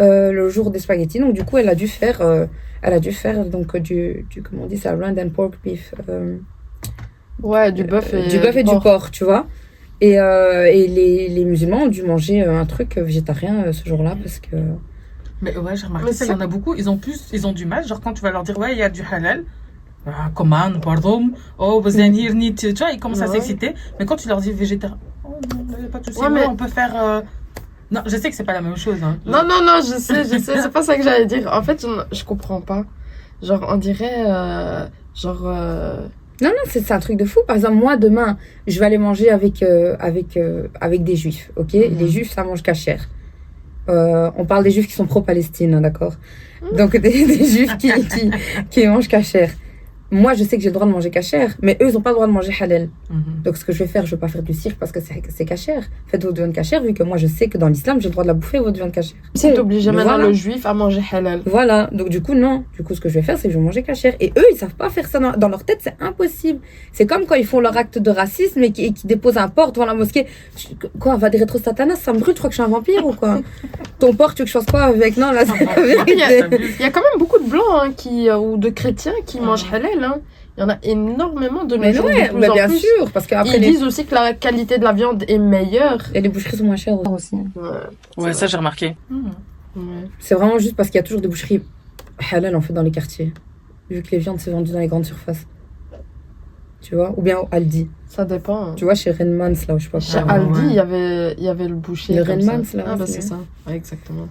euh, 0.00 0.32
le 0.32 0.48
jour 0.48 0.70
des 0.70 0.78
spaghettis. 0.78 1.18
Donc, 1.20 1.34
du 1.34 1.44
coup, 1.44 1.58
elle 1.58 1.68
a 1.68 1.74
dû 1.74 1.88
faire, 1.88 2.20
euh, 2.22 2.46
elle 2.82 2.94
a 2.94 3.00
dû 3.00 3.12
faire 3.12 3.44
donc 3.44 3.76
du, 3.76 4.24
du 4.30 4.42
comment 4.42 4.62
on 4.64 4.66
dit 4.66 4.78
ça, 4.78 4.92
round 4.92 5.18
and 5.18 5.28
pork 5.30 5.54
beef, 5.62 5.94
euh, 6.08 6.36
Ouais, 7.42 7.70
du 7.70 7.84
bœuf 7.84 8.12
et 8.14 8.28
du 8.28 8.38
bœuf 8.38 8.56
et 8.56 8.62
du 8.64 8.70
porc, 8.82 9.10
tu 9.10 9.24
vois. 9.24 9.46
Et, 10.00 10.20
euh, 10.20 10.64
et 10.66 10.86
les, 10.86 11.28
les 11.28 11.44
musulmans 11.44 11.82
ont 11.84 11.88
dû 11.88 12.02
manger 12.02 12.44
euh, 12.46 12.60
un 12.60 12.66
truc 12.66 12.96
végétarien 12.96 13.64
euh, 13.64 13.72
ce 13.72 13.84
jour-là 13.88 14.16
parce 14.22 14.38
que 14.38 14.56
Mais 15.42 15.56
ouais, 15.56 15.74
j'ai 15.76 15.86
remarqué 15.86 16.06
Mais 16.06 16.12
ça, 16.12 16.24
il 16.24 16.28
c'est- 16.28 16.32
y 16.34 16.36
en 16.36 16.40
a 16.40 16.46
beaucoup, 16.46 16.74
ils 16.76 16.88
ont 16.88 16.96
plus, 16.96 17.28
ils 17.32 17.46
ont 17.46 17.52
du 17.52 17.66
mal, 17.66 17.86
genre 17.86 18.00
quand 18.00 18.12
tu 18.14 18.22
vas 18.22 18.30
leur 18.30 18.44
dire, 18.44 18.56
ouais, 18.58 18.72
il 18.72 18.78
y 18.78 18.82
a 18.82 18.88
du 18.90 19.02
halal, 19.02 19.44
ah, 20.06 20.30
commande, 20.34 20.80
pardon, 20.80 21.30
oh, 21.58 21.80
vous 21.80 21.96
allez 21.96 22.08
venir, 22.10 22.34
ni- 22.34 22.54
tu 22.54 22.72
tu 22.72 22.82
vois, 22.82 22.92
ils 22.92 23.00
commencent 23.00 23.22
à 23.22 23.26
s'exciter, 23.26 23.74
mais 23.98 24.06
quand 24.06 24.16
tu 24.16 24.28
leur 24.28 24.40
dis 24.40 24.52
végétarien, 24.52 24.98
oh 25.24 25.30
non, 25.54 25.64
il 25.78 25.82
y 25.84 25.86
a 25.86 25.88
pas 25.90 25.98
de 25.98 26.04
souci, 26.06 26.20
ouais, 26.20 26.30
mais- 26.30 26.46
on 26.46 26.54
peut 26.56 26.68
faire, 26.68 26.92
euh, 27.02 27.20
non, 27.90 28.02
je 28.06 28.16
sais 28.16 28.30
que 28.30 28.36
c'est 28.36 28.44
pas 28.44 28.52
la 28.52 28.60
même 28.60 28.76
chose, 28.76 29.02
hein. 29.02 29.18
Non, 29.26 29.42
non, 29.42 29.62
non, 29.64 29.80
je 29.80 29.98
sais, 29.98 30.22
je 30.24 30.38
sais, 30.38 30.60
c'est 30.62 30.70
pas 30.72 30.82
ça 30.82 30.96
que 30.96 31.02
j'allais 31.02 31.26
dire. 31.26 31.50
En 31.52 31.62
fait, 31.62 31.80
je, 31.82 32.16
je 32.16 32.22
comprends 32.24 32.60
pas. 32.60 32.84
Genre, 33.42 33.64
on 33.68 33.76
dirait, 33.76 34.24
euh, 34.26 34.86
genre, 35.14 35.42
euh, 35.44 36.06
Non, 36.40 36.50
non, 36.50 36.62
c'est 36.66 36.90
un 36.92 37.00
truc 37.00 37.16
de 37.16 37.24
fou. 37.24 37.40
Par 37.46 37.56
exemple, 37.56 37.74
moi, 37.74 37.96
demain, 37.96 38.38
je 38.66 38.78
vais 38.78 38.86
aller 38.86 38.98
manger 38.98 39.30
avec, 39.30 39.62
euh, 39.62 39.96
avec, 39.98 40.36
euh, 40.36 40.68
avec 40.80 41.02
des 41.02 41.16
juifs, 41.16 41.50
ok? 41.56 41.74
Mhm. 41.74 41.98
Les 41.98 42.08
juifs, 42.08 42.32
ça 42.32 42.44
mange 42.44 42.62
cachère. 42.62 43.08
Euh, 43.88 44.30
on 44.36 44.44
parle 44.44 44.64
des 44.64 44.70
juifs 44.70 44.86
qui 44.86 44.92
sont 44.92 45.06
pro-Palestine, 45.06 45.74
hein, 45.74 45.80
d'accord? 45.80 46.14
Mhm. 46.62 46.76
Donc, 46.76 46.96
des, 46.96 47.26
des 47.26 47.44
juifs 47.44 47.76
qui, 47.78 47.90
qui, 47.90 48.30
qui 48.70 48.86
mangent 48.86 49.08
cachère. 49.08 49.50
Moi, 50.10 50.32
je 50.34 50.42
sais 50.42 50.56
que 50.56 50.62
j'ai 50.62 50.70
le 50.70 50.74
droit 50.74 50.86
de 50.86 50.92
manger 50.92 51.10
cachère, 51.10 51.54
mais 51.60 51.76
eux, 51.82 51.88
ils 51.90 51.92
n'ont 51.94 52.00
pas 52.00 52.10
le 52.10 52.14
droit 52.14 52.26
de 52.26 52.32
manger 52.32 52.52
halal. 52.58 52.88
Mhm. 53.10 53.42
Donc, 53.44 53.58
ce 53.58 53.64
que 53.66 53.72
je 53.72 53.80
vais 53.80 53.86
faire, 53.86 54.06
je 54.06 54.12
vais 54.12 54.16
pas 54.20 54.28
faire 54.28 54.42
du 54.42 54.54
cirque 54.54 54.76
parce 54.78 54.90
que 54.90 55.00
c'est 55.00 55.20
c'est 55.28 55.44
cachère. 55.44 55.82
Faites 56.06 56.24
votre 56.24 56.36
viande 56.36 56.54
cachère, 56.54 56.82
vu 56.82 56.94
que 56.94 57.02
moi, 57.02 57.18
je 57.18 57.26
sais 57.26 57.48
que 57.48 57.58
dans 57.58 57.68
l'islam, 57.68 58.00
j'ai 58.00 58.08
le 58.08 58.12
droit 58.12 58.24
de 58.24 58.28
la 58.28 58.34
bouffer, 58.34 58.58
votre 58.58 58.76
viande 58.76 58.92
cachère. 58.92 59.16
c'est 59.34 59.58
obligé 59.58 59.90
maintenant 59.92 60.12
Voilà. 60.14 60.28
le 60.28 60.32
juif 60.32 60.64
à 60.64 60.72
manger 60.72 61.02
halal. 61.12 61.42
Voilà, 61.44 61.90
donc 61.92 62.08
du 62.08 62.22
coup, 62.22 62.34
non. 62.34 62.64
Du 62.74 62.82
coup, 62.82 62.94
ce 62.94 63.00
que 63.02 63.08
je 63.10 63.14
vais 63.14 63.22
faire, 63.22 63.36
c'est 63.36 63.48
que 63.48 63.54
je 63.54 63.58
vais 63.58 63.64
manger 63.64 63.82
cachère. 63.82 64.14
Et 64.20 64.32
eux, 64.38 64.44
ils 64.52 64.56
savent 64.56 64.74
pas 64.74 64.88
faire 64.88 65.06
ça 65.06 65.18
dans, 65.18 65.32
dans 65.32 65.48
leur 65.50 65.64
tête, 65.64 65.80
c'est 65.82 65.96
impossible. 66.00 66.60
C'est 66.92 67.06
comme 67.06 67.26
quand 67.26 67.34
ils 67.34 67.46
font 67.46 67.60
leur 67.60 67.76
acte 67.76 67.98
de 67.98 68.10
racisme 68.10 68.62
et 68.62 68.72
qui, 68.72 68.94
déposent 69.04 69.36
un 69.36 69.48
porc 69.48 69.72
devant 69.72 69.84
la 69.86 69.94
mosquée. 69.94 70.26
Quoi, 70.98 71.16
va 71.16 71.28
des 71.28 71.38
rétro 71.38 71.58
satanas, 71.58 71.96
ça 71.96 72.12
me 72.14 72.18
brûle, 72.18 72.32
tu 72.34 72.38
crois 72.38 72.48
que 72.48 72.56
je 72.56 72.62
suis 72.62 72.66
un 72.66 72.72
vampire 72.72 73.04
ou 73.06 73.12
quoi? 73.12 73.40
Ton 73.98 74.14
porc, 74.14 74.34
tu 74.34 74.42
veux 74.42 74.44
que 74.44 74.50
je 74.50 74.58
fasse 74.58 74.66
quoi 74.66 74.82
avec? 74.84 75.16
Non, 75.18 75.32
là, 75.32 75.44
c'est 75.44 75.64
la 75.64 76.06
Il 76.06 76.18
y 76.18 76.22
a- 76.22 76.28
vérité. 76.28 76.58
Il 76.78 76.82
y 76.82 76.84
a 76.84 76.90
quand 76.90 77.00
même 77.02 77.18
beaucoup 77.18 77.38
de 77.38 77.48
blancs 77.48 77.62
hein, 77.82 77.92
qui, 77.96 78.30
euh, 78.30 78.38
ou 78.38 78.56
de 78.56 78.70
chrétiens 78.70 79.12
qui 79.26 79.38
Mhm. 79.38 79.44
mangent 79.46 79.66
halal. 79.72 79.97
Hein. 80.04 80.20
Il 80.56 80.60
y 80.60 80.64
en 80.64 80.68
a 80.70 80.78
énormément 80.82 81.64
de 81.64 81.76
nos 81.76 81.82
Mais 81.82 81.92
jours, 81.92 82.06
ouais, 82.06 82.28
de 82.28 82.32
plus 82.32 82.40
bah, 82.40 82.50
en 82.50 82.54
bien 82.54 82.66
plus. 82.68 82.78
sûr, 82.78 83.10
parce 83.12 83.26
qu'après, 83.26 83.56
Ils 83.56 83.60
les... 83.60 83.70
disent 83.70 83.82
aussi 83.84 84.04
que 84.06 84.14
la 84.14 84.32
qualité 84.34 84.78
de 84.78 84.84
la 84.84 84.92
viande 84.92 85.24
est 85.28 85.38
meilleure. 85.38 85.98
et 86.14 86.20
les 86.20 86.28
boucheries 86.28 86.56
sont 86.56 86.64
moins 86.64 86.76
chères 86.76 86.98
aussi. 87.10 87.36
Ouais. 87.36 87.68
Ouais, 88.16 88.32
ça 88.32 88.46
j'ai 88.48 88.56
remarqué. 88.56 88.96
Ouais. 89.10 89.82
C'est 90.18 90.34
vraiment 90.34 90.58
juste 90.58 90.74
parce 90.74 90.88
qu'il 90.90 90.96
y 90.98 91.00
a 91.00 91.04
toujours 91.04 91.20
des 91.20 91.28
boucheries 91.28 91.62
halal 92.32 92.56
en 92.56 92.60
fait 92.60 92.72
dans 92.72 92.82
les 92.82 92.90
quartiers. 92.90 93.32
Vu 93.88 94.02
que 94.02 94.10
les 94.10 94.18
viandes 94.18 94.40
c'est 94.40 94.50
vendu 94.50 94.72
dans 94.72 94.80
les 94.80 94.88
grandes 94.88 95.04
surfaces. 95.06 95.46
Tu 96.80 96.94
vois? 96.96 97.12
Ou 97.16 97.22
bien 97.22 97.38
au 97.38 97.48
Aldi. 97.52 97.88
Ça 98.08 98.24
dépend. 98.24 98.74
Tu 98.74 98.84
vois, 98.84 98.94
chez 98.94 99.10
Renmans, 99.10 99.52
là, 99.68 99.74
où 99.74 99.78
je 99.78 99.84
sais 99.84 99.90
pas 99.90 100.00
Chez 100.00 100.20
quoi. 100.22 100.32
Aldi, 100.32 100.60
ouais. 100.60 100.66
il 100.68 100.72
y 100.74 100.78
avait, 100.78 101.32
il 101.36 101.44
y 101.44 101.48
avait 101.48 101.66
le 101.68 101.74
boucher. 101.74 102.14
Le. 102.14 102.22
Renmans, 102.22 102.62
là, 102.74 102.84
Ah, 102.86 102.96
bah, 102.96 103.06
c'est 103.06 103.20
ça. 103.20 103.36
Ouais, 103.66 103.74
exactement. 103.74 104.28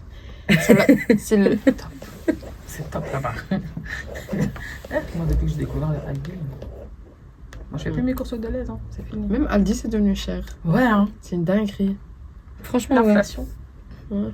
C'est 1.18 1.38
le. 1.38 1.58
C'est 2.78 2.92
top 2.92 3.06
là-bas. 3.12 3.34
Moi, 5.16 5.26
depuis 5.28 5.46
que 5.48 5.52
j'ai 5.52 5.58
découvert 5.58 5.90
le 5.90 5.98
Aldi, 6.08 6.32
moi 7.72 7.80
je 7.80 7.84
fais 7.84 7.92
plus 7.92 8.04
mes 8.04 8.14
courses 8.14 8.40
de 8.40 8.48
l'aise, 8.48 8.70
hein. 8.70 8.78
c'est 8.92 9.04
fini. 9.04 9.26
Même 9.26 9.48
Aldi, 9.50 9.74
c'est 9.74 9.88
devenu 9.88 10.16
cher. 10.16 10.46
Ouais, 10.64 10.84
hein. 10.84 11.10
C'est 11.22 11.36
une 11.36 11.44
dinguerie. 11.44 11.98
Franchement, 12.62 13.02
ouais. 13.02 14.30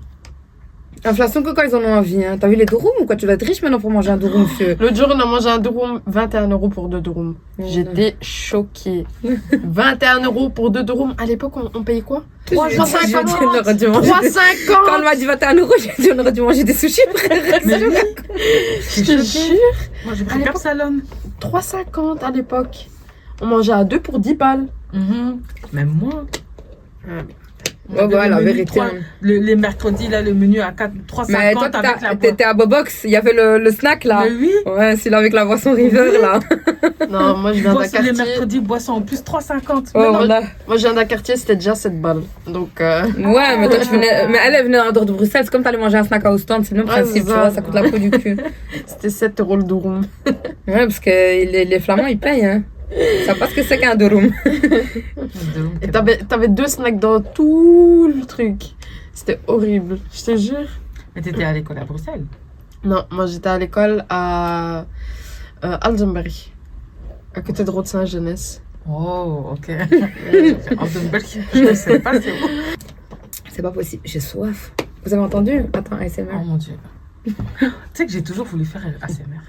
Inflation 1.05 1.43
que 1.43 1.49
quand 1.51 1.63
ils 1.63 1.75
en 1.75 1.81
ont 1.81 1.93
envie. 1.97 2.23
Hein. 2.23 2.37
T'as 2.39 2.47
vu 2.47 2.55
les 2.55 2.65
durum 2.65 2.91
ou 3.01 3.05
quoi? 3.05 3.15
Tu 3.15 3.25
dois 3.25 3.33
être 3.35 3.45
riche 3.45 3.61
maintenant 3.61 3.79
pour 3.79 3.91
manger 3.91 4.11
un 4.11 4.17
durum, 4.17 4.43
monsieur. 4.43 4.75
L'autre 4.79 4.95
jour, 4.95 5.07
on 5.13 5.19
a 5.19 5.25
mangé 5.25 5.49
un 5.49 5.57
durum, 5.57 6.01
21 6.07 6.47
euros 6.49 6.69
pour 6.69 6.87
deux 6.89 7.01
durums. 7.01 7.35
J'étais 7.59 8.15
choquée. 8.21 9.05
21 9.51 10.21
euros 10.23 10.49
pour 10.49 10.69
deux 10.71 10.83
durums. 10.83 11.13
À 11.17 11.25
l'époque, 11.25 11.57
on, 11.57 11.69
on 11.77 11.83
payait 11.83 12.01
quoi? 12.01 12.23
Je 12.49 12.55
lui 12.55 12.61
ai 12.61 12.69
dit, 12.69 12.91
je 13.01 13.07
lui 13.07 13.15
ai 13.15 13.23
dit, 13.23 13.33
on 13.41 13.59
aurait 13.59 13.73
dû 13.75 13.87
manger 13.87 14.11
des- 14.21 14.29
3,50 14.29 14.39
Quand 14.67 14.99
on 14.99 15.03
m'a 15.03 15.15
dit 15.15 15.25
21 15.25 15.55
euros, 15.55 15.73
j'ai 15.79 15.93
dit 16.03 16.09
on 16.13 16.19
aurait 16.19 16.31
dû 16.31 16.41
manger 16.41 16.63
des 16.63 16.73
sushis, 16.73 17.01
frère. 17.15 17.59
Je 17.63 19.01
te 19.03 19.21
jure. 19.21 19.59
Moi 20.05 20.13
j'ai 20.15 20.23
À 20.23 20.25
pris 20.25 20.39
l'époque- 20.39 20.57
Salon. 20.57 20.99
3,50 21.39 22.23
à 22.23 22.31
l'époque. 22.31 22.87
On 23.41 23.47
mangeait 23.47 23.71
à 23.73 23.83
deux 23.83 23.99
pour 23.99 24.19
10 24.19 24.35
balles. 24.35 24.67
Même 25.73 25.89
moins. 25.89 26.25
Ouais, 27.07 27.23
ouais, 28.01 28.07
le 28.07 28.29
la 28.29 28.35
menu 28.37 28.45
vérité. 28.45 28.79
hein. 28.79 28.91
le- 29.21 29.37
les 29.39 29.55
mercredis, 29.55 30.07
là, 30.07 30.21
le 30.21 30.33
menu 30.33 30.59
à 30.61 30.71
4, 30.71 30.91
3,50 31.07 31.25
Mais 31.31 31.53
toi, 31.53 31.69
avec 31.73 32.01
la 32.01 32.15
t'étais 32.15 32.43
à 32.43 32.53
Bobox, 32.53 33.01
il 33.03 33.11
y 33.11 33.15
avait 33.15 33.33
le, 33.33 33.57
le 33.59 33.71
snack 33.71 34.03
là. 34.03 34.23
Mais 34.25 34.31
oui. 34.35 34.51
Ouais, 34.65 34.95
celui-là 34.95 35.17
avec 35.17 35.33
la 35.33 35.45
boisson 35.45 35.73
River 35.73 36.11
là. 36.21 36.39
Non, 37.09 37.37
moi 37.37 37.51
je 37.53 37.59
viens 37.59 37.69
d'un 37.71 37.75
Boisson 37.75 37.97
les 38.01 38.07
quartier. 38.07 38.25
mercredis, 38.25 38.59
boisson 38.59 38.93
en 38.93 39.01
plus 39.01 39.21
3,50. 39.23 39.89
Oh, 39.93 40.05
voilà. 40.13 40.41
Moi 40.67 40.77
je 40.77 40.81
viens 40.83 40.93
d'un 40.93 41.05
quartier, 41.05 41.35
c'était 41.35 41.55
déjà 41.55 41.75
7 41.75 42.01
balles. 42.01 42.21
Donc, 42.47 42.69
euh, 42.81 43.03
Ouais, 43.19 43.57
mais 43.59 43.67
toi, 43.67 43.77
tu 43.81 43.89
venais. 43.89 44.27
Mais 44.29 44.37
elle, 44.45 44.55
elle 44.55 44.65
venait 44.65 44.79
en 44.79 44.91
dehors 44.91 45.05
de 45.05 45.11
Bruxelles. 45.13 45.41
C'est 45.43 45.51
comme 45.51 45.63
t'allais 45.63 45.77
manger 45.77 45.97
un 45.97 46.03
snack 46.03 46.25
à 46.25 46.31
Ostende. 46.31 46.65
C'est 46.65 46.73
le 46.75 46.83
même 46.83 46.87
Ouais, 46.89 47.01
principe, 47.01 47.17
c'est 47.17 47.23
tu 47.23 47.29
ça. 47.29 47.41
vois. 47.41 47.51
Ça 47.51 47.61
coûte 47.61 47.73
la 47.75 47.83
peau 47.83 47.97
du 47.97 48.09
cul. 48.09 48.37
c'était 48.87 49.09
7 49.09 49.39
euros 49.41 49.57
le 49.57 49.63
durum. 49.63 50.01
Ouais, 50.25 50.33
parce 50.65 50.99
que 50.99 51.09
les, 51.09 51.65
les 51.65 51.79
Flamands, 51.79 52.07
ils 52.07 52.17
payent, 52.17 52.45
hein. 52.45 52.63
Savent 53.25 53.39
pas 53.39 53.47
ce 53.47 53.55
que 53.55 53.63
c'est 53.63 53.79
qu'un 53.79 53.95
durum. 53.95 54.31
Et 55.81 55.87
t'avais, 55.89 56.17
t'avais 56.17 56.47
deux 56.47 56.67
snacks 56.67 56.99
dans 56.99 57.21
tout 57.21 58.11
le 58.13 58.25
truc. 58.25 58.63
C'était 59.13 59.39
horrible, 59.47 59.99
je 60.11 60.23
te 60.23 60.35
jure. 60.35 60.67
Mais 61.15 61.21
t'étais 61.21 61.43
à 61.43 61.53
l'école 61.53 61.77
à 61.77 61.85
Bruxelles. 61.85 62.25
Non, 62.83 63.05
moi 63.11 63.27
j'étais 63.27 63.49
à 63.49 63.57
l'école 63.57 64.03
à 64.09 64.85
euh, 65.63 65.77
Alzenberg, 65.81 66.31
à 67.33 67.41
côté 67.41 67.63
de 67.63 67.69
Rode-Saint-Jeunesse. 67.69 68.61
Oh, 68.89 69.51
ok. 69.53 69.69
Oldenburg, 70.77 71.23
je 71.53 71.59
ne 71.59 71.73
sais 71.73 71.99
pas 71.99 72.19
c'est 72.19 72.31
où? 72.31 72.47
C'est 73.49 73.61
pas 73.61 73.71
possible. 73.71 74.01
J'ai 74.05 74.19
soif. 74.19 74.73
Vous 75.05 75.13
avez 75.13 75.23
entendu? 75.23 75.65
Attends, 75.73 75.97
ASMR. 75.97 76.33
Oh 76.33 76.43
mon 76.43 76.57
dieu. 76.57 76.73
tu 77.25 77.33
sais 77.93 78.05
que 78.05 78.11
j'ai 78.11 78.23
toujours 78.23 78.45
voulu 78.45 78.65
faire 78.65 78.81
ASMR. 79.01 79.39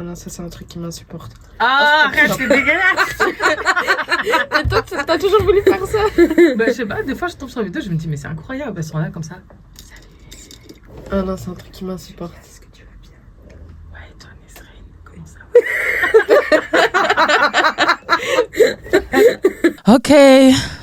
Ah 0.00 0.02
non, 0.02 0.14
ça 0.14 0.30
c'est 0.30 0.40
un 0.40 0.48
truc 0.48 0.66
qui 0.66 0.78
m'insupporte. 0.78 1.30
Ah, 1.58 2.06
arrête, 2.06 2.32
c'est 2.32 2.48
dégueulasse. 2.48 3.18
Et 4.64 4.66
toi, 4.66 4.82
t'as 4.82 5.18
toujours 5.18 5.42
voulu 5.42 5.60
faire 5.60 5.86
ça 5.86 5.98
bah, 6.56 6.64
je 6.68 6.72
sais 6.72 6.86
pas, 6.86 7.02
des 7.02 7.14
fois 7.14 7.28
je 7.28 7.36
tombe 7.36 7.50
sur 7.50 7.60
une 7.60 7.66
vidéo, 7.66 7.82
je 7.84 7.90
me 7.90 7.96
dis, 7.96 8.08
mais 8.08 8.16
c'est 8.16 8.28
incroyable, 8.28 8.78
elles 8.78 8.84
sont 8.84 8.96
là 8.96 9.10
comme 9.10 9.22
ça. 9.22 9.34
Ah 11.12 11.20
non, 11.20 11.36
c'est 11.36 11.50
un 11.50 11.54
truc 11.54 11.70
qui 11.70 11.84
m'insupporte. 11.84 12.32
Est-ce 12.32 12.62
que 12.62 12.66
tu 12.72 12.82
vas 12.82 12.88
bien? 13.02 13.12
Ouais, 13.92 14.08
toi, 14.18 14.30
Nesrine, 14.42 14.86
comment 15.04 15.26
ça 15.26 15.40
Ok, 19.96 20.14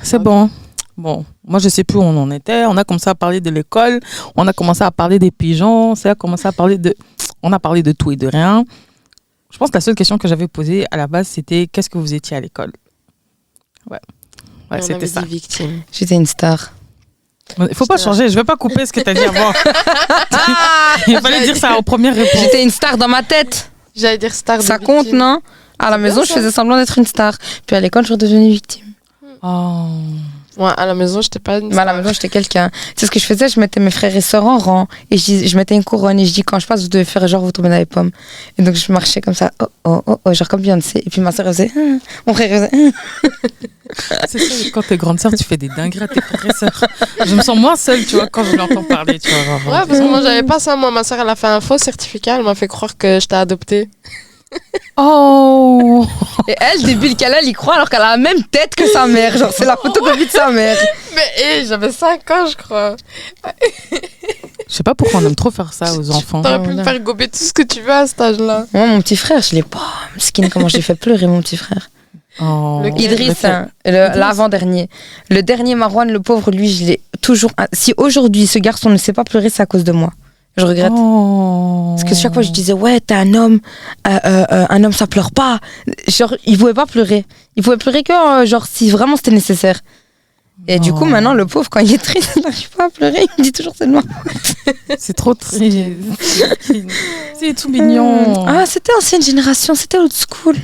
c'est 0.04 0.22
bon. 0.22 0.48
Bon, 0.96 1.24
moi 1.44 1.58
je 1.58 1.68
sais 1.68 1.82
plus 1.82 1.98
où 1.98 2.02
on 2.02 2.16
en 2.16 2.30
était. 2.30 2.66
On 2.66 2.76
a 2.76 2.84
commencé 2.84 3.10
à 3.10 3.16
parler 3.16 3.40
de 3.40 3.50
l'école, 3.50 3.98
on 4.36 4.46
a 4.46 4.52
commencé 4.52 4.84
à 4.84 4.92
parler 4.92 5.18
des 5.18 5.32
pigeons, 5.32 5.94
on 5.94 6.08
a 6.08 6.14
commencé 6.14 6.46
à 6.46 6.52
parler 6.52 6.78
de, 6.78 6.94
on 7.42 7.52
a 7.52 7.58
parlé 7.58 7.82
de 7.82 7.90
tout 7.90 8.12
et 8.12 8.16
de 8.16 8.28
rien. 8.28 8.64
Je 9.52 9.58
pense 9.58 9.70
que 9.70 9.76
la 9.76 9.80
seule 9.80 9.94
question 9.94 10.18
que 10.18 10.28
j'avais 10.28 10.48
posée 10.48 10.84
à 10.90 10.96
la 10.96 11.06
base 11.06 11.26
c'était 11.28 11.66
qu'est-ce 11.70 11.88
que 11.90 11.98
vous 11.98 12.12
étiez 12.14 12.36
à 12.36 12.40
l'école? 12.40 12.72
Ouais, 13.90 13.98
ouais, 14.70 14.82
c'était 14.82 15.06
ça. 15.06 15.22
victime. 15.22 15.82
J'étais 15.92 16.14
une 16.16 16.26
star. 16.26 16.72
Il 17.58 17.74
faut 17.74 17.86
pas 17.86 17.96
changer. 17.96 18.28
Je 18.28 18.34
vais 18.34 18.44
pas 18.44 18.56
couper 18.56 18.84
ce 18.84 18.92
que 18.92 19.00
tu 19.00 19.08
as 19.08 19.14
dit 19.14 19.20
avant. 19.24 19.52
Il 21.06 21.18
fallait 21.20 21.44
dire 21.46 21.56
ça 21.56 21.78
en 21.78 21.82
première 21.82 22.14
réponse. 22.14 22.42
J'étais 22.42 22.62
une 22.62 22.70
star 22.70 22.98
dans 22.98 23.08
ma 23.08 23.22
tête. 23.22 23.70
J'allais 23.96 24.18
dire 24.18 24.34
star 24.34 24.58
de 24.58 24.62
Ça 24.62 24.78
compte, 24.78 25.04
victime. 25.04 25.18
non? 25.18 25.40
À 25.78 25.90
la 25.90 25.96
maison, 25.98 26.24
je 26.24 26.32
faisais 26.32 26.50
semblant 26.50 26.76
d'être 26.76 26.98
une 26.98 27.06
star. 27.06 27.38
Puis 27.66 27.74
à 27.74 27.80
l'école, 27.80 28.02
je 28.02 28.08
suis 28.08 28.14
redevenue 28.14 28.50
victime. 28.50 28.92
Oh. 29.42 29.86
Ouais, 30.58 30.72
à 30.76 30.86
la 30.86 30.94
maison, 30.94 31.20
j'étais 31.20 31.38
pas 31.38 31.58
une 31.58 31.68
Mais 31.68 31.78
à 31.78 31.84
la 31.84 31.94
maison, 31.94 32.12
j'étais 32.12 32.28
quelqu'un. 32.28 32.68
Tu 32.70 32.92
sais 32.96 33.06
ce 33.06 33.10
que 33.10 33.20
je 33.20 33.24
faisais? 33.24 33.48
Je 33.48 33.60
mettais 33.60 33.78
mes 33.78 33.92
frères 33.92 34.14
et 34.14 34.20
sœurs 34.20 34.44
en 34.44 34.58
rang. 34.58 34.88
Et 35.10 35.16
je, 35.16 35.46
je 35.46 35.56
mettais 35.56 35.76
une 35.76 35.84
couronne. 35.84 36.18
Et 36.18 36.26
je 36.26 36.32
dis, 36.32 36.42
quand 36.42 36.58
je 36.58 36.66
passe, 36.66 36.82
vous 36.82 36.88
devez 36.88 37.04
faire 37.04 37.26
genre, 37.28 37.42
vous 37.42 37.52
tombez 37.52 37.68
dans 37.68 37.78
les 37.78 37.86
pommes. 37.86 38.10
Et 38.58 38.62
donc, 38.62 38.74
je 38.74 38.90
marchais 38.92 39.20
comme 39.20 39.34
ça. 39.34 39.52
Oh, 39.62 39.66
oh, 39.84 40.02
oh, 40.06 40.20
oh 40.24 40.34
genre 40.34 40.48
comme 40.48 40.60
Beyoncé. 40.60 41.00
Et 41.06 41.10
puis 41.10 41.20
ma 41.20 41.30
sœur 41.30 41.46
faisait. 41.46 41.70
Hum. 41.76 42.00
Mon 42.26 42.34
frère 42.34 42.50
faisait. 42.50 42.70
Hum. 42.74 42.92
C'est 44.26 44.38
ça, 44.38 44.54
quand 44.74 44.82
t'es 44.86 44.96
grande 44.96 45.18
sœur, 45.20 45.32
tu 45.32 45.44
fais 45.44 45.56
des 45.56 45.68
dingueries 45.68 46.04
à 46.04 46.08
tes 46.08 46.20
frères 46.20 46.44
et 46.44 46.52
sœurs. 46.52 46.84
Je 47.24 47.34
me 47.34 47.40
sens 47.40 47.56
moins 47.56 47.76
seule, 47.76 48.04
tu 48.04 48.16
vois, 48.16 48.26
quand 48.26 48.44
je 48.44 48.54
l'entends 48.56 48.82
parler, 48.84 49.18
tu 49.18 49.30
vois. 49.30 49.44
genre, 49.44 49.60
Ouais, 49.66 49.86
parce 49.86 49.98
que 50.00 50.08
moi, 50.08 50.20
j'avais 50.22 50.42
pas 50.42 50.58
ça. 50.58 50.76
Moi, 50.76 50.90
ma 50.90 51.04
soeur, 51.04 51.20
elle 51.20 51.28
a 51.28 51.36
fait 51.36 51.46
un 51.46 51.60
faux 51.60 51.78
certificat. 51.78 52.36
Elle 52.36 52.44
m'a 52.44 52.54
fait 52.54 52.68
croire 52.68 52.96
que 52.96 53.18
j'étais 53.20 53.36
adoptée. 53.36 53.88
Oh 54.96 56.04
Et 56.48 56.54
elle, 56.60 56.82
débile 56.82 57.14
qu'elle 57.16 57.34
elle 57.38 57.46
y 57.48 57.52
croit 57.52 57.74
alors 57.74 57.88
qu'elle 57.88 58.00
a 58.00 58.10
la 58.12 58.16
même 58.16 58.42
tête 58.44 58.74
que 58.74 58.86
sa 58.88 59.06
mère. 59.06 59.36
Genre, 59.36 59.52
c'est 59.56 59.64
la 59.64 59.76
photocopie 59.82 60.26
de 60.26 60.30
sa 60.30 60.50
mère. 60.50 60.76
Mais 61.14 61.42
hé, 61.60 61.66
j'avais 61.66 61.92
5 61.92 62.30
ans, 62.30 62.46
je 62.50 62.56
crois. 62.56 62.96
Je 64.68 64.74
sais 64.74 64.82
pas 64.82 64.94
pourquoi 64.94 65.20
on 65.20 65.26
aime 65.26 65.34
trop 65.36 65.50
faire 65.50 65.72
ça 65.72 65.94
aux 65.94 66.10
enfants. 66.10 66.42
T'aurais 66.42 66.62
pu 66.62 66.70
me 66.70 66.82
faire 66.82 66.98
gober 67.00 67.28
tout 67.28 67.38
ce 67.38 67.52
que 67.52 67.62
tu 67.62 67.80
veux 67.80 67.92
à 67.92 68.06
cet 68.06 68.20
âge-là. 68.20 68.66
Moi, 68.72 68.86
mon 68.86 69.00
petit 69.00 69.16
frère, 69.16 69.40
je 69.40 69.54
l'ai 69.54 69.62
pas. 69.62 69.86
Skin, 70.18 70.48
comment 70.48 70.68
je 70.68 70.76
l'ai 70.76 70.82
fait 70.82 70.94
pleurer, 70.96 71.26
mon 71.26 71.40
petit 71.40 71.56
frère. 71.56 71.90
Oh. 72.40 72.80
Le 72.82 72.90
Idriss, 73.00 73.42
Le- 73.42 73.48
hein, 73.48 73.68
l'avant-dernier. 73.84 74.88
Le 75.30 75.42
dernier 75.42 75.74
Marwan, 75.74 76.10
le 76.10 76.20
pauvre, 76.20 76.50
lui, 76.50 76.68
je 76.72 76.84
l'ai 76.84 77.00
toujours. 77.20 77.50
ah, 77.56 77.66
Si 77.72 77.94
aujourd'hui 77.96 78.46
ce 78.46 78.58
garçon 78.58 78.90
ne 78.90 78.96
sait 78.96 79.12
pas 79.12 79.24
pleurer, 79.24 79.50
c'est 79.50 79.62
à 79.62 79.66
cause 79.66 79.84
de 79.84 79.92
moi. 79.92 80.12
Je 80.58 80.64
regrette. 80.64 80.92
Oh. 80.94 81.94
Parce 81.96 82.08
que 82.08 82.14
chaque 82.14 82.34
fois, 82.34 82.42
je 82.42 82.50
disais, 82.50 82.72
ouais, 82.72 83.00
t'es 83.00 83.14
un 83.14 83.32
homme, 83.34 83.60
euh, 84.06 84.18
euh, 84.24 84.44
euh, 84.52 84.66
un 84.68 84.84
homme, 84.84 84.92
ça 84.92 85.06
pleure 85.06 85.30
pas. 85.30 85.60
Genre, 86.08 86.34
il 86.44 86.58
pouvait 86.58 86.74
pas 86.74 86.86
pleurer. 86.86 87.24
Il 87.56 87.62
pouvait 87.62 87.76
pleurer 87.76 88.02
que, 88.02 88.12
euh, 88.42 88.44
genre, 88.46 88.66
si 88.66 88.90
vraiment 88.90 89.16
c'était 89.16 89.30
nécessaire. 89.30 89.80
Et 90.66 90.80
du 90.80 90.92
coup, 90.92 91.04
Oh. 91.04 91.06
maintenant, 91.06 91.34
le 91.34 91.46
pauvre, 91.46 91.70
quand 91.70 91.80
il 91.80 91.94
est 91.94 91.98
triste, 92.02 92.32
il 92.36 92.42
n'arrive 92.42 92.70
pas 92.70 92.86
à 92.86 92.90
pleurer. 92.90 93.20
Il 93.38 93.40
me 93.40 93.44
dit 93.44 93.52
toujours, 93.52 93.72
c'est 93.78 93.86
de 93.86 93.92
moi. 93.92 94.02
C'est 94.98 95.12
trop 95.14 95.34
triste. 95.34 95.62
C'est 97.38 97.54
tout 97.54 97.68
mignon. 97.68 98.44
Ah, 98.46 98.66
c'était 98.66 98.92
ancienne 98.98 99.22
génération, 99.22 99.74
c'était 99.76 99.98
old 99.98 100.12
school. 100.12 100.56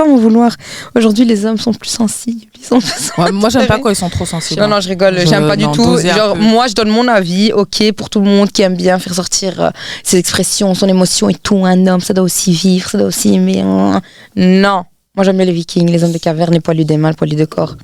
Pas 0.00 0.06
m'en 0.06 0.16
vouloir. 0.16 0.52
Aujourd'hui, 0.94 1.26
les 1.26 1.44
hommes 1.44 1.58
sont 1.58 1.74
plus 1.74 1.90
sensibles. 1.90 2.46
Ils 2.58 2.64
sont 2.64 2.78
plus 2.80 3.10
Ouais, 3.18 3.30
moi, 3.32 3.50
j'aime 3.50 3.66
pas 3.66 3.78
quand 3.78 3.90
ils 3.90 3.96
sont 3.96 4.08
trop 4.08 4.24
sensibles. 4.24 4.58
Non, 4.62 4.66
non, 4.68 4.80
je 4.80 4.88
rigole, 4.88 5.18
Je- 5.18 5.26
j'aime 5.26 5.46
pas 5.46 5.56
du 5.56 5.64
non, 5.66 5.72
tout. 5.72 5.98
Genre, 5.98 6.36
moi, 6.36 6.68
je 6.68 6.74
donne 6.74 6.88
mon 6.88 7.06
avis, 7.06 7.52
ok, 7.52 7.92
pour 7.92 8.08
tout 8.08 8.20
le 8.20 8.24
monde 8.26 8.50
qui 8.50 8.62
aime 8.62 8.76
bien 8.76 8.98
faire 8.98 9.12
sortir 9.14 9.60
euh, 9.60 9.70
ses 10.02 10.16
expressions, 10.16 10.72
son 10.74 10.88
émotion 10.88 11.28
et 11.28 11.34
tout. 11.34 11.66
Un 11.66 11.86
homme, 11.86 12.00
ça 12.00 12.14
doit 12.14 12.24
aussi 12.24 12.52
vivre, 12.52 12.88
ça 12.88 12.96
doit 12.96 13.08
aussi 13.08 13.34
aimer. 13.34 13.60
hein. 13.60 14.00
Non. 14.36 14.84
Moi, 15.16 15.24
j'aime 15.24 15.36
bien 15.36 15.44
les 15.44 15.52
vikings, 15.52 15.90
les 15.90 16.02
hommes 16.02 16.12
de 16.12 16.18
caverne, 16.18 16.54
les 16.54 16.60
poilus 16.60 16.86
des 16.86 16.96
mains, 16.96 17.10
les 17.10 17.16
poilus 17.16 17.36
de 17.36 17.44
corps. 17.44 17.76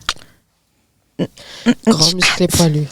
Grand 1.86 2.14
musclé 2.14 2.48
poilu. 2.48 2.84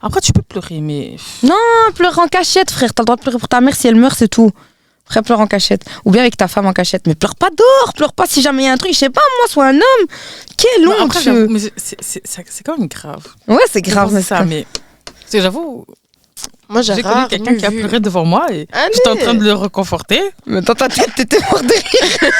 Après, 0.00 0.22
tu 0.22 0.32
peux 0.32 0.40
pleurer, 0.42 0.80
mais. 0.80 1.16
Ah, 1.46 1.90
pleure 1.94 2.18
en 2.18 2.28
cachette, 2.28 2.70
frère. 2.70 2.94
T'as 2.94 3.02
le 3.02 3.06
droit 3.06 3.16
de 3.16 3.20
pleurer 3.20 3.38
pour 3.38 3.48
ta 3.48 3.60
mère 3.60 3.74
si 3.76 3.86
elle 3.88 3.96
meurt, 3.96 4.16
c'est 4.18 4.28
tout. 4.28 4.50
Frère, 5.10 5.22
pleure 5.24 5.40
en 5.40 5.46
cachette. 5.46 5.84
Ou 6.04 6.10
bien 6.12 6.22
avec 6.22 6.36
ta 6.36 6.46
femme 6.48 6.66
en 6.66 6.72
cachette. 6.72 7.06
Mais 7.06 7.14
pleure 7.16 7.34
pas 7.34 7.50
dehors, 7.50 7.92
pleure 7.94 8.12
pas 8.12 8.26
si 8.26 8.40
jamais 8.42 8.62
il 8.62 8.66
y 8.66 8.68
a 8.68 8.72
un 8.72 8.76
truc, 8.76 8.92
je 8.92 8.98
sais 8.98 9.10
pas, 9.10 9.20
moi, 9.40 9.48
sois 9.48 9.66
un 9.66 9.74
homme. 9.74 10.06
Quel 10.56 10.84
après, 11.02 11.20
j'avoue, 11.20 11.48
mais 11.52 11.58
c'est- 11.76 12.62
quand 12.64 12.78
même 12.78 12.86
grave. 12.88 13.26
Ouais, 13.48 13.58
c'est 13.70 13.82
grave, 13.82 14.12
mais 14.12 14.22
ça, 14.22 14.38
ça. 14.38 14.44
mais. 14.44 14.66
Parce 15.04 15.32
que 15.32 15.40
j'avoue, 15.40 15.84
Moi, 16.68 16.82
j'ai 16.82 17.02
connu 17.02 17.26
quelqu'un 17.28 17.54
qui 17.56 17.66
a 17.66 17.70
vu- 17.70 17.78
pleuré 17.80 17.98
devant 18.00 18.24
moi 18.24 18.46
et 18.52 18.68
Allez. 18.72 18.92
j'étais 18.94 19.08
en 19.08 19.16
train 19.16 19.34
de 19.34 19.42
le 19.44 19.52
reconforter. 19.54 20.22
Mais 20.46 20.60
dans 20.60 20.74
ta 20.74 20.88
tête, 20.88 21.12
t'étais 21.16 21.40
mort 21.50 21.62
de 21.62 21.68
rire. 21.72 22.30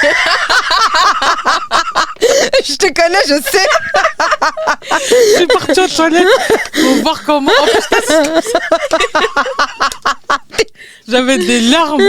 je 2.65 2.75
te 2.77 2.87
connais, 2.93 3.19
je 3.27 3.35
sais. 3.51 3.67
Je 5.09 5.37
suis 5.37 5.47
partie 5.47 5.81
aux 5.81 5.89
toilettes 5.89 6.27
pour 6.75 6.95
voir 7.03 7.23
comment. 7.25 7.51
En 7.61 7.65
plus, 7.67 7.83
t'as- 7.91 9.01
J'avais 11.09 11.39
des 11.39 11.61
larmes. 11.63 12.01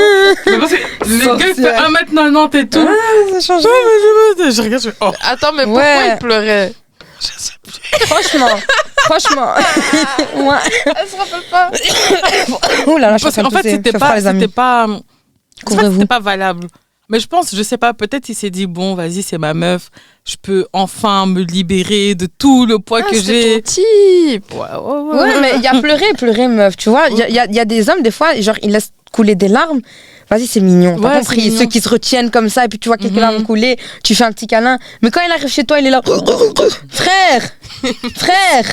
Mais 0.46 0.58
parce 0.60 0.72
que 0.74 0.78
les 1.08 1.26
gars, 1.26 1.34
il 1.40 1.56
fait 1.56 1.64
Sorcière. 1.64 1.90
1m90 1.90 2.58
et 2.58 2.68
tout. 2.70 2.88
Ah, 2.88 2.94
ça 3.34 3.40
change. 3.42 3.64
Je 3.64 4.62
regarde, 4.62 4.84
je 4.84 4.90
fais, 4.92 4.96
oh. 5.02 5.12
Attends, 5.24 5.54
mais 5.54 5.64
pourquoi 5.64 5.82
Ouais. 5.82 6.12
il 6.14 6.18
pleurait? 6.20 6.74
Franchement, 7.22 8.60
franchement. 8.98 9.54
ouais. 10.36 10.58
Elle 10.86 11.08
se 11.08 11.16
rappelle 11.18 11.44
pas. 11.50 11.72
Oh 12.88 12.98
là 12.98 13.12
là, 13.12 13.18
je 13.18 13.24
Parce 13.24 13.36
qu'en 13.36 13.50
fait, 13.50 13.70
c'était 13.70 13.92
pas, 13.92 14.20
c'était 14.22 14.48
pas, 14.48 14.88
c'est 15.68 15.76
pas 15.76 15.92
c'était 15.92 16.20
valable. 16.20 16.68
Mais 17.10 17.20
je 17.20 17.28
pense, 17.28 17.54
je 17.54 17.62
sais 17.62 17.78
pas, 17.78 17.94
peut-être 17.94 18.30
il 18.30 18.36
s'est 18.36 18.50
dit, 18.50 18.68
bon, 18.68 18.96
vas-y, 18.96 19.22
c'est 19.22 19.38
ma 19.38 19.54
meuf. 19.54 19.90
Je 20.26 20.36
peux 20.42 20.66
enfin 20.72 21.26
me 21.26 21.42
libérer 21.42 22.16
de 22.16 22.26
tout 22.26 22.66
le 22.66 22.80
poids 22.80 23.02
Ah, 23.06 23.10
que 23.12 23.18
c'est 23.18 23.24
j'ai. 23.24 23.62
ton 23.62 23.72
type. 23.72 24.54
Ouais, 24.54 24.60
ouais, 24.60 25.00
ouais. 25.02 25.18
Ouais, 25.22 25.42
mais 25.42 25.52
il 25.58 25.62
y 25.62 25.68
a 25.68 25.80
pleuré, 25.82 26.06
pleurer, 26.18 26.48
meuf, 26.48 26.78
tu 26.78 26.90
vois. 26.90 27.08
Il 27.10 27.18
y 27.18 27.22
a, 27.24 27.28
il 27.28 27.36
y 27.36 27.40
a- 27.40 27.46
il 27.46 27.54
y 27.56 27.60
a 27.60 27.66
des 27.66 27.90
hommes, 27.90 28.02
des 28.02 28.12
fois, 28.12 28.40
genre, 28.40 28.56
ils 28.64 28.72
laissent 28.72 28.92
couler 29.12 29.36
des 29.36 29.50
larmes. 29.50 29.82
Vas-y, 30.32 30.48
c'est 30.48 30.62
mignon. 30.62 30.96
T'as 31.00 31.10
Ouais, 31.10 31.18
compris 31.20 31.42
mignon. 31.42 31.60
Ceux 31.60 31.66
qui 31.66 31.82
se 31.82 31.90
retiennent 31.90 32.32
comme 32.32 32.48
ça, 32.50 32.64
et 32.66 32.70
puis 32.70 32.80
tu 32.80 32.88
vois 32.90 32.98
quelques 32.98 33.14
Mhm. 33.14 33.20
larmes 33.20 33.44
couler, 33.44 33.78
tu 34.04 34.16
fais 34.16 34.24
un 34.24 34.32
petit 34.32 34.48
câlin. 34.48 34.80
Mais 35.02 35.12
quand 35.12 35.20
il 35.22 35.32
arrive 35.32 35.50
chez 35.50 35.66
toi, 35.66 35.80
il 35.80 35.88
est 35.88 35.90
là. 35.92 36.02
Frère 36.90 37.50
Frère 38.16 38.66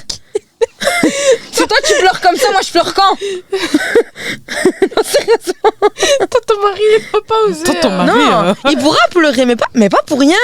Si 1.52 1.66
toi 1.66 1.76
tu 1.84 1.92
pleures 2.00 2.20
comme 2.20 2.36
ça, 2.36 2.50
moi 2.52 2.60
je 2.64 2.70
pleure 2.70 2.94
quand 2.94 3.02
Non, 3.52 5.02
sérieusement. 5.02 5.70
Toi, 6.30 6.40
ton 6.46 6.60
mari, 6.62 6.80
il 6.98 7.04
peut 7.10 7.22
pas 7.26 7.34
oser. 7.48 7.64
Toi, 7.64 7.74
ton 7.82 7.90
hein. 7.90 8.04
mari, 8.04 8.18
Non, 8.18 8.42
euh, 8.48 8.54
il 8.70 8.78
pourra 8.78 8.98
pleurer, 9.10 9.44
mais 9.44 9.56
pas, 9.56 9.66
mais 9.74 9.88
pas 9.88 10.02
pour 10.06 10.20
rien. 10.20 10.36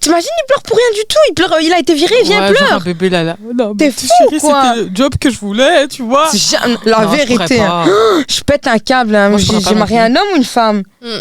T'imagines, 0.00 0.28
il 0.42 0.46
pleure 0.46 0.62
pour 0.62 0.76
rien 0.76 0.86
du 0.94 1.00
tout. 1.08 1.18
Il 1.30 1.34
pleure, 1.34 1.56
il 1.60 1.72
a 1.72 1.78
été 1.78 1.94
viré, 1.94 2.14
viens, 2.24 2.40
ouais, 2.42 2.48
genre 2.48 2.56
pleure. 2.68 2.80
un 2.80 2.84
bébé 2.84 3.10
là 3.10 3.22
là. 3.24 3.36
Non, 3.54 3.74
T'es 3.74 3.90
fou, 3.90 4.06
chérie, 4.06 4.40
quoi. 4.40 4.62
C'était 4.74 4.84
le 4.84 4.90
job 4.94 5.12
que 5.20 5.30
je 5.30 5.38
voulais, 5.38 5.88
tu 5.88 6.02
vois. 6.02 6.28
C'est 6.30 6.38
jamais- 6.58 6.76
la 6.84 7.00
Non, 7.00 7.08
vérité. 7.10 7.60
hein. 7.60 7.84
Je 8.28 8.40
pète 8.42 8.66
un 8.66 8.78
câble. 8.78 9.14
hein. 9.16 9.36
J'ai 9.38 9.74
marié 9.74 9.98
un 10.00 10.14
homme 10.14 10.28
ou 10.34 10.36
une 10.36 10.44
femme 10.44 10.82
Hmm. 11.02 11.18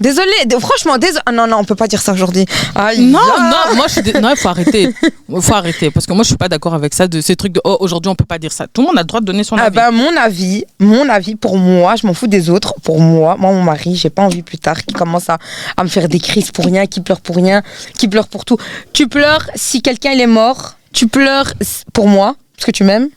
Désolée, 0.00 0.32
franchement, 0.60 0.98
désolé. 0.98 1.22
non, 1.32 1.46
non, 1.46 1.58
on 1.58 1.64
peut 1.64 1.74
pas 1.74 1.86
dire 1.88 2.00
ça 2.00 2.12
aujourd'hui. 2.12 2.44
Non, 2.76 3.20
non, 3.38 3.74
moi 3.76 3.86
je 3.88 3.92
suis 3.92 4.02
dé- 4.02 4.14
non, 4.20 4.30
il 4.30 4.36
faut 4.36 4.48
arrêter. 4.48 4.92
Il 5.28 5.40
faut 5.42 5.54
arrêter 5.54 5.90
parce 5.90 6.06
que 6.06 6.12
moi 6.12 6.22
je 6.22 6.28
suis 6.28 6.36
pas 6.36 6.48
d'accord 6.48 6.74
avec 6.74 6.94
ça 6.94 7.06
de 7.08 7.20
ces 7.20 7.36
trucs 7.36 7.52
de 7.52 7.60
oh 7.64 7.76
aujourd'hui 7.80 8.10
on 8.10 8.14
peut 8.14 8.24
pas 8.24 8.38
dire 8.38 8.52
ça. 8.52 8.66
Tout 8.66 8.82
le 8.82 8.88
monde 8.88 8.98
a 8.98 9.02
le 9.02 9.06
droit 9.06 9.20
de 9.20 9.26
donner 9.26 9.44
son 9.44 9.56
Ah 9.56 9.64
avis. 9.64 9.76
ben, 9.76 9.90
mon 9.90 10.16
avis, 10.16 10.64
mon 10.78 11.08
avis 11.08 11.34
pour 11.36 11.56
moi, 11.58 11.94
je 11.96 12.06
m'en 12.06 12.14
fous 12.14 12.26
des 12.26 12.50
autres. 12.50 12.74
Pour 12.82 13.00
moi, 13.00 13.36
moi, 13.38 13.52
mon 13.52 13.62
mari, 13.62 13.94
j'ai 13.96 14.10
pas 14.10 14.22
envie 14.22 14.42
plus 14.42 14.58
tard 14.58 14.82
qu'il 14.84 14.96
commence 14.96 15.28
à, 15.30 15.38
à 15.76 15.84
me 15.84 15.88
faire 15.88 16.08
des 16.08 16.18
crises 16.20 16.50
pour 16.50 16.64
rien, 16.66 16.86
qu'il 16.86 17.02
pleure 17.02 17.20
pour 17.20 17.36
rien, 17.36 17.62
qu'il 17.98 18.10
pleure 18.10 18.28
pour 18.28 18.44
tout. 18.44 18.56
Tu 18.92 19.08
pleures 19.08 19.46
si 19.54 19.82
quelqu'un 19.82 20.12
il 20.12 20.20
est 20.20 20.26
mort. 20.26 20.74
Tu 20.92 21.06
pleures 21.08 21.52
pour 21.94 22.06
moi, 22.08 22.36
parce 22.56 22.66
que 22.66 22.70
tu 22.72 22.84
m'aimes. 22.84 23.08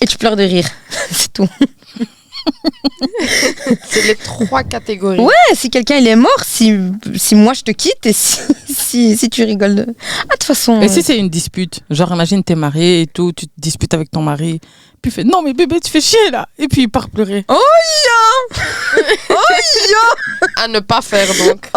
Et 0.00 0.06
tu 0.06 0.18
pleures 0.18 0.36
de 0.36 0.42
rire. 0.42 0.66
C'est 1.12 1.32
tout. 1.32 1.48
C'est 3.88 4.06
les 4.06 4.16
trois 4.16 4.62
catégories. 4.62 5.18
Ouais, 5.18 5.54
si 5.54 5.70
quelqu'un 5.70 5.96
il 5.96 6.06
est 6.06 6.16
mort, 6.16 6.44
si, 6.44 6.76
si 7.16 7.34
moi 7.34 7.52
je 7.54 7.62
te 7.62 7.70
quitte 7.70 8.04
et 8.06 8.12
si, 8.12 8.38
si, 8.68 9.16
si 9.16 9.30
tu 9.30 9.44
rigoles 9.44 9.74
de. 9.74 9.86
Ah, 9.88 10.24
de 10.24 10.30
toute 10.32 10.44
façon. 10.44 10.80
Et 10.80 10.88
si 10.88 11.02
c'est 11.02 11.18
une 11.18 11.28
dispute, 11.28 11.80
genre 11.90 12.12
imagine 12.12 12.42
t'es 12.42 12.54
marié 12.54 13.02
et 13.02 13.06
tout, 13.06 13.32
tu 13.32 13.46
te 13.46 13.52
disputes 13.58 13.94
avec 13.94 14.10
ton 14.10 14.22
mari, 14.22 14.60
puis 15.00 15.10
il 15.10 15.14
fait 15.14 15.24
non 15.24 15.42
mais 15.42 15.52
bébé 15.52 15.80
tu 15.80 15.90
fais 15.90 16.00
chier 16.00 16.30
là, 16.30 16.48
et 16.58 16.68
puis 16.68 16.82
il 16.82 16.88
part 16.88 17.10
pleurer. 17.10 17.44
Oh, 17.48 17.60
ya 19.28 19.36
À 20.56 20.68
ne 20.68 20.80
pas 20.80 21.00
faire 21.02 21.28
donc. 21.46 21.68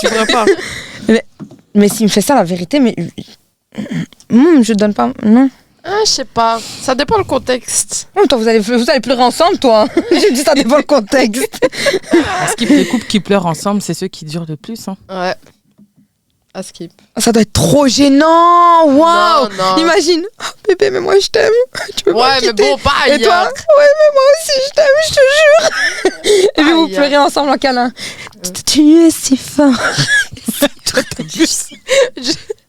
Tu 0.00 0.08
vois 0.08 0.26
pas 0.26 0.44
Mais 1.74 1.88
s'il 1.88 2.06
me 2.06 2.10
fait 2.10 2.20
ça, 2.20 2.34
la 2.34 2.44
vérité, 2.44 2.80
mais. 2.80 2.94
Hum, 4.32 4.64
je 4.64 4.72
donne 4.72 4.94
pas. 4.94 5.12
Non. 5.22 5.48
Ah, 5.84 6.00
je 6.04 6.10
sais 6.10 6.24
pas. 6.24 6.58
Ça 6.82 6.94
dépend 6.94 7.16
le 7.18 7.24
contexte. 7.24 8.08
Oh, 8.16 8.26
toi, 8.28 8.36
vous 8.38 8.48
allez, 8.48 8.58
vous 8.58 8.90
allez 8.90 9.00
pleurer 9.00 9.22
ensemble, 9.22 9.58
toi. 9.58 9.86
J'ai 10.10 10.30
dit 10.32 10.42
ça 10.42 10.54
dépend 10.54 10.76
le 10.76 10.82
contexte. 10.82 11.58
Parce 12.10 12.54
que 12.54 12.64
les 12.64 12.86
couples 12.86 13.06
qui 13.06 13.20
pleurent 13.20 13.46
ensemble, 13.46 13.80
c'est 13.80 13.94
ceux 13.94 14.08
qui 14.08 14.24
durent 14.24 14.46
le 14.48 14.56
plus. 14.56 14.88
Hein. 14.88 14.96
Ouais. 15.08 15.34
À 16.52 16.64
skip. 16.64 16.90
Ça 17.16 17.30
doit 17.30 17.42
être 17.42 17.52
trop 17.52 17.86
gênant. 17.86 18.84
Waouh. 18.86 19.48
Imagine. 19.78 20.24
Oh, 20.40 20.44
bébé, 20.68 20.90
mais 20.90 20.98
moi 21.00 21.14
je 21.22 21.28
t'aime. 21.28 21.52
Tu 21.96 22.02
peux 22.02 22.12
pas 22.12 22.18
Ouais, 22.18 22.34
mais 22.42 22.48
quitter. 22.48 22.62
bon, 22.64 22.76
pas 22.78 23.06
Et 23.06 23.22
toi. 23.22 23.44
Ouais, 23.44 23.86
mais 23.98 24.14
moi 24.14 24.22
aussi 24.34 24.58
je 24.66 24.74
t'aime, 24.74 24.86
je 25.06 25.10
te 25.14 25.20
jure. 26.24 26.50
Et 26.56 26.62
puis 26.62 26.72
vous 26.72 26.88
pleurez 26.88 27.16
ensemble 27.18 27.50
en 27.50 27.56
câlin. 27.56 27.92
Tu 28.66 29.06
es 29.06 29.10
si 29.12 29.36
fort. 29.36 29.70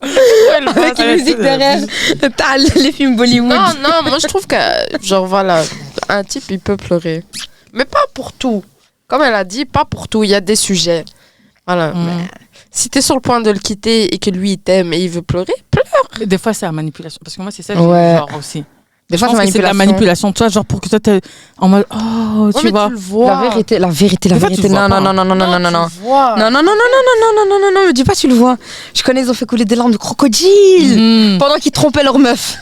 Avec 0.02 1.00
une 1.00 1.12
musique 1.12 1.28
c'est- 1.38 1.42
derrière. 1.44 1.80
T'as 2.36 2.58
les 2.58 2.92
films 2.92 3.16
Bollywood. 3.16 3.50
Non, 3.50 3.74
non, 3.82 4.10
moi 4.10 4.18
je 4.20 4.28
trouve 4.28 4.46
que, 4.48 4.56
genre 5.04 5.26
voilà, 5.26 5.64
un 6.10 6.24
type 6.24 6.44
il 6.50 6.60
peut 6.60 6.78
pleurer. 6.78 7.24
Mais 7.74 7.86
pas 7.86 8.04
pour 8.14 8.34
tout. 8.34 8.64
Comme 9.08 9.22
elle 9.24 9.36
a 9.36 9.44
dit, 9.44 9.66
pas 9.66 9.86
pour 9.86 10.08
tout. 10.08 10.24
Il 10.24 10.30
y 10.30 10.36
a 10.36 10.42
des 10.42 10.56
sujets. 10.56 11.06
Voilà. 11.68 11.94
Mm. 11.94 12.06
Mais 12.06 12.28
si 12.72 12.90
t'es 12.90 13.02
sur 13.02 13.16
le 13.16 13.22
point 13.22 13.42
de 13.42 13.52
le 13.52 13.60
quitter 13.60 14.14
et 14.14 14.18
que 14.18 14.30
lui 14.30 14.54
il 14.54 14.58
t'aime 14.58 14.94
et 14.94 15.00
il 15.00 15.10
veut 15.10 15.22
pleurer, 15.22 15.54
pleure. 15.70 15.86
Et 16.20 16.26
Des 16.26 16.38
fois 16.38 16.54
c'est 16.54 16.66
la 16.66 16.72
manipulation. 16.72 17.20
Parce 17.24 17.36
que 17.36 17.42
moi 17.42 17.52
c'est 17.52 17.64
ça, 17.64 17.76
Ouais. 17.82 18.18
j'ai 18.30 18.36
aussi. 18.38 18.64
Des 19.12 19.18
Je 19.18 19.26
fois, 19.26 19.28
pense 19.28 19.38
c'est 19.42 19.46
que 19.48 19.52
c'est 19.52 19.58
de 19.60 19.64
la 19.64 19.74
manipulation, 19.74 20.32
tu 20.32 20.40
vois, 20.40 20.48
genre 20.48 20.64
pour 20.66 20.80
que 20.80 20.88
toi 20.88 21.00
t'es 21.00 21.20
en 21.58 21.68
mode 21.68 21.86
oh 21.94 22.50
tu 22.58 22.70
vois. 22.70 22.90
La 23.26 23.42
vérité, 23.42 23.78
la 23.78 23.90
vérité, 23.90 24.30
la 24.30 24.38
vérité. 24.38 24.70
Non, 24.70 24.88
non, 24.88 25.02
non, 25.02 25.14
non, 25.14 25.26
non, 25.26 25.36
non, 25.36 25.60
non, 25.60 25.70
non. 25.70 25.84
le 25.84 26.02
vois. 26.02 26.36
Non, 26.38 26.50
non, 26.50 26.64
non, 26.64 26.72
non, 26.72 26.90
non, 26.96 27.14
non, 27.20 27.32
non, 27.36 27.46
non, 27.50 27.60
non, 27.60 27.82
non, 27.82 27.88
me 27.88 27.92
dis 27.94 28.06
pas, 28.06 28.16
tu 28.16 28.28
le 28.30 28.34
vois. 28.36 28.56
Je 28.94 29.04
connais, 29.04 29.22
ils 29.22 29.30
ont 29.30 29.34
fait 29.34 29.46
couler 29.46 29.66
des 29.66 29.76
larmes 29.76 29.92
de 29.92 29.98
crocodile 29.98 30.98
Mhm. 30.98 31.38
pendant 31.40 31.56
qu'ils 31.58 31.74
trompaient 31.74 32.04
leur 32.04 32.18
meuf. 32.20 32.58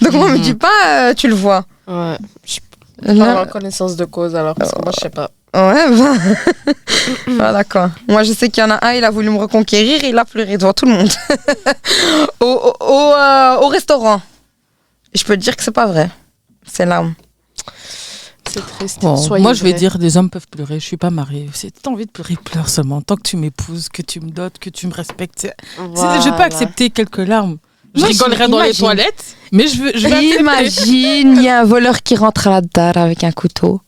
Donc, 0.00 0.12
moi, 0.12 0.28
me 0.28 0.36
Mhm. 0.36 0.40
dis 0.42 0.54
pas, 0.54 0.68
euh, 0.86 1.14
tu 1.14 1.26
le 1.26 1.34
vois. 1.34 1.64
Ouais. 1.88 2.16
Pas 3.04 3.12
Là- 3.12 3.42
en 3.42 3.46
connaissance 3.46 3.96
de 3.96 4.04
cause 4.04 4.34
alors, 4.36 4.54
parce 4.54 4.70
que 4.72 4.78
moi 4.82 4.92
je 4.96 5.00
sais 5.02 5.10
pas. 5.10 5.30
Ouais, 5.54 5.88
bah. 5.96 6.74
ah, 7.40 7.52
d'accord. 7.52 7.88
Moi, 8.08 8.22
je 8.22 8.32
sais 8.32 8.48
qu'il 8.50 8.62
y 8.62 8.66
en 8.66 8.70
a 8.70 8.84
un, 8.86 8.92
il 8.92 9.04
a 9.04 9.10
voulu 9.10 9.30
me 9.30 9.38
reconquérir 9.38 10.02
et 10.04 10.08
il 10.10 10.18
a 10.18 10.24
pleuré 10.24 10.56
devant 10.58 10.72
tout 10.72 10.84
le 10.84 10.92
monde. 10.92 11.08
au, 12.40 12.46
au, 12.46 12.84
au, 12.84 13.12
euh, 13.14 13.56
au 13.62 13.68
restaurant. 13.68 14.20
Je 15.14 15.24
peux 15.24 15.36
te 15.36 15.42
dire 15.42 15.56
que 15.56 15.62
c'est 15.62 15.70
pas 15.70 15.86
vrai. 15.86 16.10
C'est 16.66 16.86
larmes. 16.86 17.14
C'est 18.48 18.66
triste. 18.66 19.00
Bon, 19.02 19.16
Soyez 19.16 19.42
moi 19.42 19.52
je 19.52 19.62
vais 19.62 19.70
vrai. 19.70 19.78
dire 19.78 19.98
des 19.98 20.16
hommes 20.16 20.30
peuvent 20.30 20.48
pleurer, 20.48 20.80
je 20.80 20.84
suis 20.84 20.96
pas 20.96 21.10
mariée. 21.10 21.48
Si 21.52 21.70
t'as 21.70 21.90
envie 21.90 22.06
de 22.06 22.10
pleurer, 22.10 22.36
pleure 22.36 22.68
seulement. 22.68 23.02
Tant 23.02 23.16
que 23.16 23.22
tu 23.22 23.36
m'épouses, 23.36 23.88
que 23.88 24.02
tu 24.02 24.20
me 24.20 24.30
dotes, 24.30 24.58
que 24.58 24.70
tu 24.70 24.86
me 24.86 24.94
respectes. 24.94 25.48
Je 25.78 26.24
vais 26.30 26.36
pas 26.36 26.44
accepter 26.44 26.90
quelques 26.90 27.18
larmes. 27.18 27.58
Je 27.94 28.00
Moi, 28.00 28.08
rigolerai 28.08 28.48
dans 28.48 28.62
les 28.62 28.74
toilettes, 28.74 29.36
mais 29.50 29.66
je 29.66 29.82
veux, 29.82 29.92
je 29.94 30.06
vais. 30.08 30.40
Imagine, 30.40 31.36
il 31.36 31.42
y 31.42 31.48
a 31.48 31.60
un 31.60 31.64
voleur 31.64 32.02
qui 32.02 32.16
rentre 32.16 32.46
à 32.46 32.50
la 32.50 32.60
dalle 32.60 32.98
avec 32.98 33.24
un 33.24 33.32
couteau. 33.32 33.80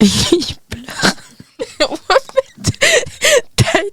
T'as 0.00 0.06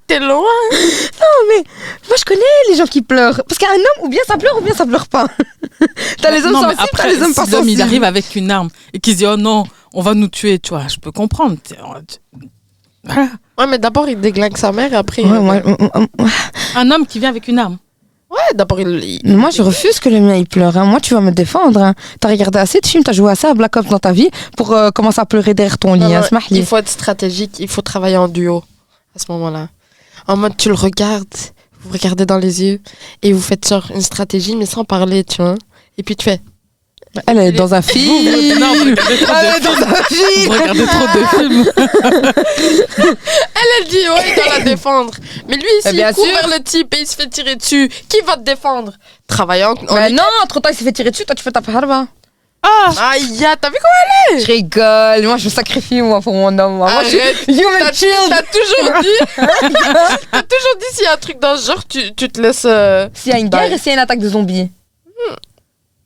été 0.10 0.20
loin. 0.20 0.42
Moi, 2.08 2.16
je 2.18 2.26
connais 2.26 2.42
les 2.70 2.76
gens 2.76 2.86
qui 2.86 3.02
pleurent. 3.02 3.42
Parce 3.48 3.58
qu'un 3.58 3.68
homme, 3.74 4.06
ou 4.06 4.10
bien 4.10 4.22
ça 4.28 4.38
pleure, 4.38 4.58
ou 4.58 4.62
bien 4.62 4.74
ça 4.74 4.86
pleure 4.86 5.08
pas. 5.08 5.28
t'as 6.22 6.32
les 6.32 6.44
hommes 6.46 6.54
Non, 6.54 6.62
mais 6.68 6.76
sensibles, 6.76 6.78
t'as 6.78 6.84
après, 7.04 7.14
les 7.16 7.22
hommes 7.24 7.34
pas 7.34 7.46
si 7.46 7.52
l'homme 7.52 7.62
il 7.70 7.78
sensibles. 7.78 7.82
arrive 7.82 8.04
avec 8.04 8.36
une 8.36 8.52
arme 8.52 8.70
et 8.94 9.00
qu'il 9.00 9.14
se 9.14 9.18
dit 9.20 9.26
oh 9.28 9.38
non, 9.38 9.64
on 9.94 10.02
va 10.02 10.14
nous 10.14 10.28
tuer, 10.28 10.60
tu 10.60 10.70
vois, 10.70 10.88
je 10.88 10.98
peux 10.98 11.12
comprendre. 11.12 11.56
T'es- 11.64 11.78
Voilà. 13.04 13.30
Ouais, 13.58 13.68
mais 13.68 13.78
d'abord 13.80 14.08
il 14.10 14.20
déglingue 14.20 14.58
sa 14.58 14.72
mère 14.72 14.92
et 14.94 14.96
après. 14.96 15.24
Ouais, 15.24 15.64
euh, 15.66 16.06
Un 16.76 16.92
homme 16.92 17.06
qui 17.06 17.20
vient 17.20 17.30
avec 17.30 17.48
une 17.48 17.60
arme. 17.60 17.78
Ouais, 18.30 18.54
d'abord 18.56 18.80
il. 18.80 19.20
il- 19.24 19.38
moi, 19.38 19.50
je 19.50 19.62
refuse 19.64 20.00
que 20.00 20.08
le 20.10 20.20
mien 20.20 20.36
il 20.36 20.48
pleure. 20.48 20.78
hein. 20.78 20.86
Moi, 20.86 21.00
tu 21.00 21.14
vas 21.16 21.22
me 21.22 21.32
défendre. 21.32 21.82
hein. 21.82 21.96
T'as 22.20 22.30
regardé 22.30 22.60
assez 22.60 22.80
de 22.80 22.86
films, 22.86 23.04
t'as 23.04 23.12
joué 23.14 23.32
assez 23.32 23.48
à 23.48 23.54
Black 23.56 23.76
Ops 23.78 23.90
dans 23.90 23.98
ta 24.00 24.12
vie 24.12 24.30
pour 24.56 24.72
euh, 24.74 24.92
commencer 24.92 25.20
à 25.20 25.26
pleurer 25.26 25.54
derrière 25.56 25.78
ton 25.80 25.94
lit. 25.94 26.02
Non, 26.02 26.16
hein, 26.16 26.22
non, 26.32 26.40
il 26.52 26.66
faut 26.66 26.78
être 26.78 26.90
stratégique, 26.90 27.60
il 27.60 27.68
faut 27.68 27.82
travailler 27.82 28.18
en 28.18 28.28
duo 28.28 28.64
à 29.16 29.20
ce 29.20 29.26
moment-là. 29.32 29.70
En 30.30 30.38
mode, 30.38 30.56
tu 30.58 30.70
le 30.70 30.76
regardes, 30.76 31.26
vous 31.82 31.92
regardez 31.92 32.26
dans 32.26 32.38
les 32.38 32.62
yeux 32.64 32.80
et 33.24 33.34
vous 33.34 33.42
faites 33.42 33.68
genre 33.68 33.88
une 33.94 34.02
stratégie, 34.02 34.56
mais 34.56 34.68
sans 34.68 34.86
parler, 34.86 35.24
tu 35.24 35.42
vois. 35.42 35.56
Et 35.98 36.04
puis 36.04 36.16
tu 36.16 36.24
fais. 36.26 36.40
Elle 37.26 37.40
est 37.40 37.52
dans 37.52 37.74
un 37.74 37.82
film. 37.82 38.60
Non, 38.60 38.76
vous 38.76 38.90
Elle 38.90 38.94
est 38.94 39.60
dans 39.64 39.72
un 39.72 40.04
film. 40.04 40.46
Vous 40.46 40.52
regardez 40.52 40.86
trop 40.86 41.08
de 41.08 41.26
films. 41.38 41.72
Elle 43.00 43.88
dit, 43.88 43.96
ouais, 43.98 44.26
il 44.30 44.36
doit 44.36 44.60
la 44.60 44.64
défendre. 44.64 45.14
Mais 45.48 45.56
lui, 45.56 45.66
Eh 45.80 45.88
s'il 45.88 45.96
bien 45.96 46.14
court 46.14 46.24
sûr. 46.26 46.34
vers 46.36 46.48
le 46.60 46.64
type 46.64 46.94
et 46.94 47.02
il 47.02 47.08
se 47.08 47.16
fait 47.16 47.28
tirer 47.28 47.56
dessus, 47.56 47.90
qui 48.08 48.22
va 48.22 48.36
te 48.38 48.44
défendre? 48.44 48.94
En 49.40 49.96
Mais 49.96 50.12
non, 50.12 50.24
trop 50.48 50.60
tard, 50.60 50.72
il 50.72 50.76
s'est 50.78 50.84
fait 50.84 50.92
tirer 50.92 51.10
dessus. 51.10 51.26
Toi, 51.26 51.34
tu 51.36 51.42
fais 51.44 51.52
ta 51.52 51.62
parba. 51.62 52.06
Ah 52.62 52.92
Aïe, 53.12 53.46
t'as 53.62 53.70
vu 53.70 53.78
comment 53.82 54.40
Je 54.42 54.46
rigole. 54.46 55.26
Moi, 55.28 55.38
je 55.38 55.46
me 55.46 55.50
sacrifie, 55.50 56.02
moi, 56.02 56.20
pour 56.22 56.34
mon 56.34 56.48
homme. 56.60 56.76
Moi, 56.78 56.92
Moi, 56.92 57.04
je 57.06 57.18
Arrête. 57.18 57.36
suis 57.38 57.54
human 57.58 57.74
T'as 57.80 57.94
shield. 57.94 58.30
t'as 58.30 58.42
toujours 58.44 59.02
dit. 59.02 59.38
T'as 60.32 60.42
toujours 60.44 60.76
dit 60.80 60.86
s'il 60.94 61.04
y 61.06 61.08
a 61.08 61.14
un 61.14 61.18
truc 61.18 61.40
dans 61.40 61.56
ce 61.58 61.68
genre, 61.72 61.88
tu, 61.88 62.14
tu 62.16 62.28
te 62.30 62.42
laisses. 62.42 62.66
euh, 62.66 63.08
S'il 63.14 63.32
y 63.32 63.36
a 63.36 63.40
une 63.40 63.50
guerre 63.50 63.72
et 63.72 63.78
s'il 63.78 63.88
y 63.88 63.90
a 63.92 63.94
une 63.94 64.00
attaque 64.00 64.20
de 64.20 64.28
zombies. 64.30 64.70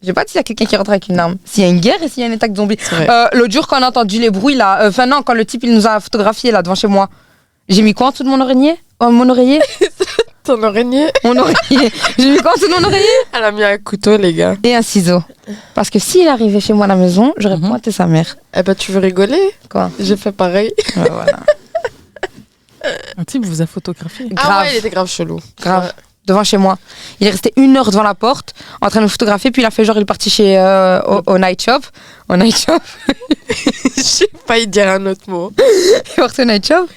J'ai 0.04 0.14
pas 0.14 0.26
dit 0.26 0.32
s'il 0.32 0.39
y 0.39 0.41
a 0.41 0.43
quelqu'un 0.43 0.66
qui 0.66 0.76
rentre 0.76 0.89
avec 0.91 1.08
une 1.08 1.18
arme. 1.18 1.38
S'il 1.45 1.64
y 1.64 1.66
a 1.66 1.70
une 1.70 1.80
guerre 1.80 2.01
et 2.04 2.08
s'il 2.10 2.22
y 2.22 2.24
a 2.24 2.28
une 2.28 2.34
attaque 2.34 2.51
de 2.51 2.58
zombies. 2.58 2.78
Euh, 2.91 3.28
L'autre 3.34 3.54
jour, 3.54 3.68
quand 3.68 3.80
on 3.80 3.84
a 3.84 3.88
entendu 3.88 4.20
les 4.20 4.30
bruits, 4.30 4.56
là, 4.56 4.82
euh, 4.82 4.89
enfin 4.89 5.06
non, 5.06 5.24
quand 5.24 5.34
le 5.34 5.45
type 5.45 5.64
il 5.64 5.74
nous 5.74 5.88
a 5.88 5.99
photographié 5.99 6.51
là 6.51 6.62
devant 6.62 6.76
chez 6.76 6.88
moi, 6.88 7.10
j'ai 7.70 7.82
mis 7.82 7.93
quoi 7.93 8.08
en 8.08 8.12
dessous 8.12 8.24
de 8.24 8.30
mon 8.30 8.41
oreiller? 8.41 8.76
Oh, 8.99 9.10
Mon 9.10 9.28
oreiller? 9.30 9.62
Ton 10.44 10.62
oreiller. 10.64 11.08
Mon 11.24 11.38
oreiller. 11.38 11.91
J'ai 12.18 12.30
mis 12.32 12.38
quoi 12.38 12.54
sous 12.58 12.70
mon 12.70 12.84
oreiller 12.84 13.06
Elle 13.32 13.44
a 13.44 13.52
mis 13.52 13.64
un 13.64 13.78
couteau, 13.78 14.18
les 14.18 14.34
gars. 14.34 14.56
Et 14.64 14.76
un 14.76 14.82
ciseau. 14.82 15.24
Parce 15.74 15.89
que 15.89 16.00
s'il 16.00 16.28
arrivait 16.28 16.60
chez 16.60 16.74
moi 16.74 16.86
à 16.86 16.88
la 16.89 16.96
maison, 16.96 17.34
j'aurais 17.38 17.58
Mhm. 17.58 17.68
pointé 17.70 17.91
sa 17.91 18.06
mère. 18.08 18.36
Eh 18.56 18.62
ben, 18.64 18.76
tu 18.76 18.91
veux 18.91 19.00
rigoler? 19.00 19.41
Quoi? 19.70 19.89
J'ai 20.00 20.18
fait 20.18 20.32
pareil. 20.34 20.74
Ouais, 20.98 21.10
voilà. 21.10 21.39
Un 23.18 23.24
type 23.24 23.46
vous 23.46 23.62
a 23.62 23.66
photographié. 23.66 24.28
Ah 24.36 24.41
Grave. 24.44 24.62
ouais, 24.64 24.70
il 24.74 24.78
était 24.80 24.89
grave 24.89 25.08
chelou. 25.08 25.39
Grave. 25.62 25.94
Devant 26.26 26.44
chez 26.44 26.58
moi. 26.58 26.78
Il 27.20 27.28
est 27.28 27.32
resté 27.32 27.54
une 27.58 27.76
heure 27.78 27.89
devant 27.91 28.04
la 28.04 28.14
porte, 28.16 28.54
en 28.82 28.89
train 28.89 29.00
de 29.00 29.06
me 29.06 29.10
photographier, 29.10 29.52
puis 29.52 29.62
il 29.62 29.66
a 29.66 29.72
fait 29.72 29.84
genre, 29.86 29.98
il 29.98 30.02
est 30.04 30.06
parti 30.06 30.30
chez, 30.30 30.58
euh, 30.58 31.02
au, 31.02 31.22
au 31.34 31.38
night 31.38 31.62
shop. 31.62 31.80
Au 32.30 32.36
night 32.38 32.58
shop. 32.58 32.80
J'ai 33.98 34.28
failli 34.48 34.68
dire 34.68 34.89
un 34.89 35.06
autre 35.06 35.22
mot. 35.30 35.52
Il 35.58 35.64
est 36.12 36.16
parti 36.16 36.41
au 36.41 36.46
night 36.46 36.66
shop. 36.66 36.88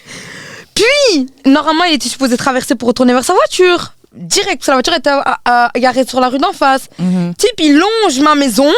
Puis, 0.76 1.26
normalement, 1.44 1.84
il 1.84 1.94
était 1.94 2.08
supposé 2.08 2.36
traverser 2.36 2.74
pour 2.76 2.88
retourner 2.88 3.12
vers 3.12 3.24
sa 3.24 3.32
voiture. 3.34 3.92
Direct, 4.12 4.58
parce 4.58 4.66
que 4.66 4.70
la 4.70 4.76
voiture 4.76 4.94
était 4.94 5.10
à- 5.10 5.38
à- 5.44 5.70
à- 5.74 5.78
garée 5.80 6.06
sur 6.06 6.20
la 6.20 6.28
rue 6.28 6.38
d'en 6.38 6.52
face. 6.52 6.82
Mhm. 6.98 7.34
Type, 7.36 7.58
il 7.58 7.74
longe 7.76 8.18
ma 8.20 8.34
maison, 8.34 8.70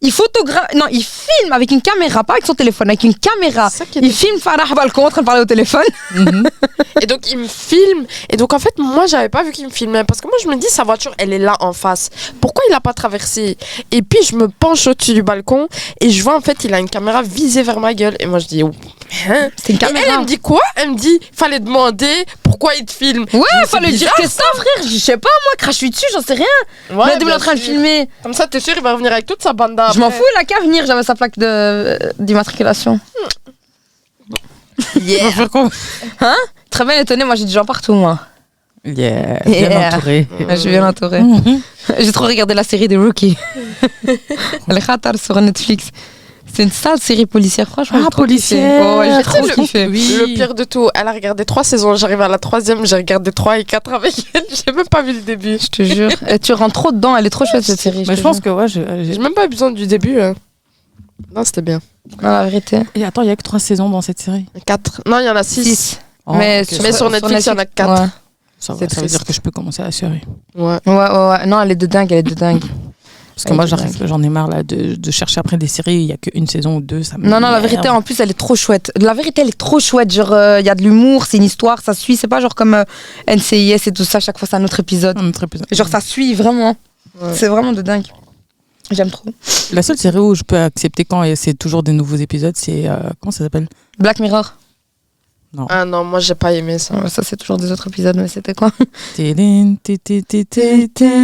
il 0.00 0.12
photographe, 0.12 0.72
non, 0.74 0.86
il 0.90 1.02
filme 1.04 1.52
avec 1.52 1.70
une 1.72 1.82
caméra, 1.82 2.22
pas 2.24 2.34
avec 2.34 2.46
son 2.46 2.54
téléphone, 2.54 2.88
avec 2.88 3.02
une 3.02 3.14
caméra. 3.14 3.68
C'est 3.68 3.78
ça 3.78 3.84
qui 3.84 3.98
Il 4.00 4.12
filme 4.12 4.38
Farah 4.38 4.72
Balcon 4.74 5.06
en 5.06 5.10
train 5.10 5.20
de 5.22 5.26
parler 5.26 5.42
au 5.42 5.46
téléphone. 5.46 5.84
Mhm. 6.14 6.48
Et 7.02 7.06
donc, 7.06 7.30
il 7.30 7.38
me 7.38 7.46
filme. 7.48 8.06
Et 8.30 8.36
donc, 8.36 8.52
en 8.54 8.58
fait, 8.58 8.72
moi, 8.78 9.06
j'avais 9.06 9.28
pas 9.28 9.42
vu 9.42 9.52
qu'il 9.52 9.66
me 9.66 9.70
filmait. 9.70 10.04
Parce 10.04 10.20
que 10.20 10.26
moi, 10.26 10.36
je 10.42 10.48
me 10.48 10.56
dis, 10.56 10.66
sa 10.68 10.84
voiture, 10.84 11.14
elle 11.18 11.32
est 11.32 11.38
là 11.38 11.56
en 11.60 11.72
face. 11.72 12.10
Pourquoi 12.40 12.64
il 12.68 12.74
a 12.74 12.80
pas 12.80 12.92
traversé? 12.94 13.56
Et 13.92 14.02
puis, 14.02 14.18
je 14.28 14.34
me 14.36 14.48
penche 14.48 14.86
au-dessus 14.86 15.14
du 15.14 15.22
balcon. 15.22 15.68
Et 16.00 16.10
je 16.10 16.22
vois, 16.22 16.34
en 16.36 16.40
fait, 16.40 16.64
il 16.64 16.74
a 16.74 16.78
une 16.80 16.88
caméra 16.90 17.22
visée 17.22 17.62
vers 17.62 17.78
ma 17.78 17.94
gueule. 17.94 18.16
Et 18.20 18.26
moi, 18.26 18.38
je 18.40 18.46
dis, 18.46 18.62
oh, 18.64 18.72
hein 19.28 19.48
C'est 19.62 19.72
une 19.72 19.78
Et 19.78 19.78
elle, 19.82 19.88
elle 19.96 20.02
caméra. 20.02 20.20
me 20.20 20.26
dit 20.26 20.38
quoi? 20.38 20.60
Elle 20.76 20.90
me 20.92 20.96
dit, 20.96 21.18
fallait 21.32 21.60
demander 21.60 22.24
pourquoi 22.42 22.74
il 22.74 22.84
te 22.84 22.92
filme. 22.92 23.24
Ouais, 23.32 23.40
fallait 23.66 23.92
dire 23.92 24.12
que 24.14 24.22
ça, 24.28 24.42
frère. 24.54 24.84
Je 24.88 24.98
sais 24.98 25.16
pas, 25.16 25.28
moi, 25.46 25.52
crache-lui 25.58 25.90
dessus, 25.90 26.06
j'en 26.12 26.20
sais 26.22 26.34
rien. 26.34 26.46
Ouais, 26.90 27.04
Mais 27.06 27.18
il 27.20 27.28
est 27.28 27.32
en 27.32 27.38
train 27.38 27.54
de 27.54 27.60
filmer. 27.60 28.08
Comme 28.22 28.34
ça, 28.34 28.46
t'es 28.46 28.60
sûr, 28.60 28.74
il 28.76 28.82
va 28.82 28.92
revenir 28.92 29.12
avec 29.12 29.26
toute 29.26 29.42
sa 29.42 29.52
bande 29.52 29.80
Je 29.94 29.98
m'en 30.00 30.10
fous, 30.10 30.22
il 30.36 30.40
a 30.40 30.44
qu'à 30.44 30.60
venir, 30.60 30.84
j'avais 30.86 31.02
sa 31.02 31.14
plaque 31.14 31.38
de- 31.38 31.98
d'immatriculation. 32.18 32.98
On 34.96 35.24
va 35.24 35.32
faire 35.32 35.50
quoi 35.50 35.68
Très 36.70 36.84
bien 36.84 37.00
étonné, 37.00 37.24
moi 37.24 37.34
j'ai 37.34 37.44
des 37.44 37.50
gens 37.50 37.64
partout, 37.64 37.94
moi. 37.94 38.18
Yeah, 38.84 39.40
bien 39.44 39.54
Yeah. 39.70 39.88
entouré. 39.88 40.28
Je 40.50 40.54
suis 40.54 40.70
bien 40.70 40.86
entourée. 40.86 41.20
Mhm. 41.20 41.60
J'ai 41.98 42.12
trop 42.12 42.26
regardé 42.26 42.54
la 42.54 42.62
série 42.62 42.86
des 42.88 42.96
Rookies. 42.96 43.36
Les 44.68 44.80
Khatar 44.80 45.14
sur 45.18 45.38
Netflix. 45.40 45.88
C'est 46.58 46.64
une 46.64 46.72
sale 46.72 46.98
série 46.98 47.24
policière, 47.26 47.68
franchement. 47.68 48.00
Ah, 48.04 48.10
policière. 48.10 48.82
Oh, 48.84 48.98
ouais, 48.98 49.12
j'ai 49.16 49.22
trop 49.22 49.46
le- 49.46 49.54
kiffé. 49.54 49.86
Oui. 49.86 50.16
Le 50.18 50.34
pire 50.34 50.54
de 50.54 50.64
tout, 50.64 50.90
elle 50.92 51.06
a 51.06 51.12
regardé 51.12 51.44
trois 51.44 51.62
saisons. 51.62 51.94
J'arrive 51.94 52.20
à 52.20 52.26
la 52.26 52.38
troisième, 52.38 52.84
j'ai 52.84 52.96
regardé 52.96 53.30
trois 53.30 53.60
et 53.60 53.64
quatre 53.64 53.92
avec 53.92 54.12
elle. 54.34 54.42
J'ai 54.66 54.72
même 54.72 54.88
pas 54.88 55.02
vu 55.02 55.12
le 55.12 55.20
début. 55.20 55.56
Je 55.60 55.68
te 55.68 55.84
jure. 55.84 56.10
Et 56.26 56.40
tu 56.40 56.52
rentres 56.52 56.72
trop 56.74 56.90
dedans, 56.90 57.16
elle 57.16 57.24
est 57.26 57.30
trop 57.30 57.44
chouette 57.46 57.62
cette 57.62 57.78
série. 57.80 58.02
Mais 58.08 58.16
je 58.16 58.22
pense 58.22 58.40
que 58.40 58.50
ouais, 58.50 58.66
je- 58.66 58.80
J'ai 59.04 59.18
même 59.20 59.34
pas 59.34 59.44
eu 59.44 59.48
besoin 59.48 59.70
du 59.70 59.86
début. 59.86 60.20
hein. 60.20 60.34
Non, 61.32 61.44
c'était 61.44 61.62
bien. 61.62 61.80
Non, 62.20 62.28
la 62.28 62.42
vérité. 62.46 62.80
Et 62.96 63.04
attends, 63.04 63.22
il 63.22 63.28
y 63.28 63.30
a 63.30 63.36
que 63.36 63.42
trois 63.44 63.60
saisons 63.60 63.88
dans 63.88 64.00
cette 64.02 64.18
série. 64.20 64.46
Quatre. 64.66 65.00
Non, 65.06 65.20
il 65.20 65.26
y 65.26 65.30
en 65.30 65.36
a 65.36 65.44
six. 65.44 65.62
6. 65.62 66.00
Oh, 66.26 66.32
mais, 66.34 66.62
ok. 66.62 66.80
Mais 66.82 66.90
sur 66.92 67.08
Netflix, 67.08 67.46
il 67.46 67.50
y 67.50 67.52
en 67.52 67.58
a 67.58 67.66
quatre. 67.66 68.02
Ouais. 68.02 68.08
ça, 68.58 68.72
va, 68.72 68.78
c'est 68.80 68.94
ça 68.96 69.00
veut 69.02 69.06
dire 69.06 69.24
que 69.24 69.32
je 69.32 69.40
peux 69.40 69.52
commencer 69.52 69.82
la 69.82 69.92
série. 69.92 70.22
Ouais. 70.56 70.78
Ouais, 70.86 70.92
ouais, 70.92 71.28
ouais. 71.28 71.46
Non, 71.46 71.62
elle 71.62 71.70
est 71.70 71.76
de 71.76 71.86
dingue, 71.86 72.10
elle 72.10 72.18
est 72.18 72.22
de 72.24 72.34
dingue. 72.34 72.64
Parce 73.38 73.44
que 73.44 73.52
moi, 73.54 73.66
j'en 74.08 74.20
ai 74.22 74.28
marre 74.28 74.48
là, 74.48 74.64
de, 74.64 74.96
de 74.96 75.10
chercher 75.12 75.38
après 75.38 75.56
des 75.58 75.68
séries. 75.68 75.94
Il 75.98 76.06
y 76.06 76.12
a 76.12 76.16
qu'une 76.16 76.48
saison 76.48 76.78
ou 76.78 76.80
deux. 76.80 77.04
Ça 77.04 77.16
Non, 77.18 77.38
non, 77.40 77.50
la 77.52 77.60
vérité, 77.60 77.88
en 77.88 78.02
plus, 78.02 78.18
elle 78.18 78.30
est 78.30 78.34
trop 78.38 78.56
chouette. 78.56 78.90
La 79.00 79.14
vérité, 79.14 79.42
elle 79.42 79.48
est 79.48 79.56
trop 79.58 79.78
chouette. 79.78 80.12
Genre, 80.12 80.32
euh, 80.32 80.58
il 80.58 80.66
y 80.66 80.70
a 80.70 80.74
de 80.74 80.82
l'humour, 80.82 81.24
c'est 81.26 81.36
une 81.36 81.44
histoire, 81.44 81.80
ça 81.80 81.94
suit. 81.94 82.16
C'est 82.16 82.26
pas 82.26 82.40
genre 82.40 82.56
comme 82.56 82.74
euh, 82.74 82.84
NCIS 83.28 83.74
et 83.86 83.92
tout 83.92 84.02
ça, 84.04 84.18
chaque 84.18 84.38
fois 84.38 84.48
c'est 84.50 84.56
un 84.56 84.64
autre 84.64 84.80
épisode. 84.80 85.16
Un 85.18 85.28
autre 85.28 85.44
épisode. 85.44 85.68
Genre, 85.70 85.86
ça 85.88 86.00
suit 86.00 86.34
vraiment. 86.34 86.76
Ouais. 87.20 87.32
C'est 87.32 87.46
vraiment 87.48 87.72
de 87.72 87.80
dingue. 87.82 88.06
J'aime 88.90 89.10
trop. 89.10 89.24
La 89.72 89.82
seule 89.82 89.98
série 89.98 90.18
où 90.18 90.34
je 90.34 90.42
peux 90.42 90.58
accepter 90.58 91.04
quand 91.04 91.22
c'est 91.36 91.54
toujours 91.54 91.82
des 91.84 91.92
nouveaux 91.92 92.16
épisodes, 92.16 92.56
c'est. 92.56 92.88
euh, 92.88 92.96
comment 93.20 93.30
ça 93.30 93.44
s'appelle? 93.44 93.68
Black 93.98 94.18
Mirror. 94.18 94.54
Ah 95.70 95.84
non, 95.86 96.04
moi 96.04 96.20
j'ai 96.20 96.34
pas 96.34 96.52
aimé 96.52 96.78
ça. 96.78 97.08
Ça, 97.08 97.22
c'est 97.24 97.36
toujours 97.36 97.56
des 97.56 97.72
autres 97.72 97.86
épisodes, 97.88 98.16
mais 98.16 98.28
c'était 98.28 98.52
quoi. 98.54 98.70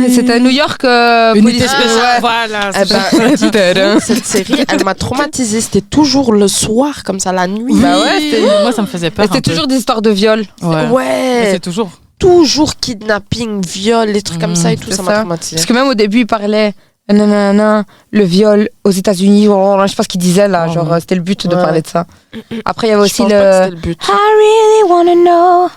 C'était 0.09 0.33
à 0.33 0.39
New 0.39 0.51
York. 0.51 0.83
Euh, 0.85 1.35
Unité 1.35 1.59
police- 1.59 1.71
spéciale. 1.71 1.97
ouais. 1.99 2.21
Voilà. 2.21 2.71
Eh 2.71 3.37
c'est 3.37 3.51
ben, 3.53 4.01
cette 4.05 4.25
série, 4.25 4.65
elle 4.69 4.85
m'a 4.85 4.95
traumatisée. 4.95 5.61
C'était 5.61 5.83
toujours 5.83 6.33
le 6.33 6.49
soir, 6.49 7.05
comme 7.05 7.21
ça, 7.21 7.33
la 7.33 7.47
nuit. 7.47 7.75
Bah 7.81 8.01
ouais, 8.01 8.21
c'était- 8.21 8.63
Moi, 8.63 8.73
ça 8.73 8.83
me 8.83 8.87
faisait 8.87 9.11
peur. 9.11 9.27
C'était 9.27 9.51
toujours 9.51 9.67
des 9.67 9.77
histoires 9.77 10.03
de 10.03 10.11
viol. 10.11 10.45
Ouais. 10.63 10.89
Ouais. 10.89 11.49
C'est 11.53 11.61
toujours. 11.61 11.91
Toujours 12.19 12.77
kidnapping, 12.77 13.61
viol, 13.67 14.09
les 14.09 14.23
trucs 14.23 14.41
comme 14.41 14.51
Mhm, 14.51 14.57
ça 14.57 14.73
et 14.73 14.77
tout, 14.77 14.91
ça 14.91 15.03
m'a 15.03 15.19
traumatisée. 15.19 15.57
Parce 15.57 15.67
que 15.67 15.73
même 15.73 15.89
au 15.89 15.95
début, 15.95 16.21
il 16.21 16.27
parlait. 16.27 16.73
Nanana, 17.13 17.85
le 18.13 18.25
viol 18.25 18.69
aux 18.85 18.91
États-Unis, 18.91 19.49
oh, 19.49 19.77
je 19.83 19.87
sais 19.89 19.97
pas 19.97 20.03
ce 20.05 20.09
qu'il 20.09 20.21
disait 20.21 20.49
là, 20.49 20.67
Oh, 20.69 20.73
genre 20.73 20.93
euh, 20.93 21.01
c'était 21.01 21.15
le 21.17 21.21
but 21.21 21.47
de 21.47 21.55
Ouais. 21.55 21.63
parler 21.63 21.83
de 21.83 21.87
ça. 21.87 22.07
Après, 22.65 22.87
il 22.87 22.91
y 22.91 22.93
avait 22.95 23.03
aussi 23.03 23.23
le. 23.23 23.29
c'était 23.29 23.71
le 23.71 23.77
but. 23.77 23.99
I 24.09 24.13
really 24.13 24.91
wanna 24.91 25.15
know. 25.15 25.69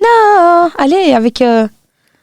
No. 0.00 0.70
Allez, 0.78 1.12
avec. 1.12 1.42
euh, 1.42 1.66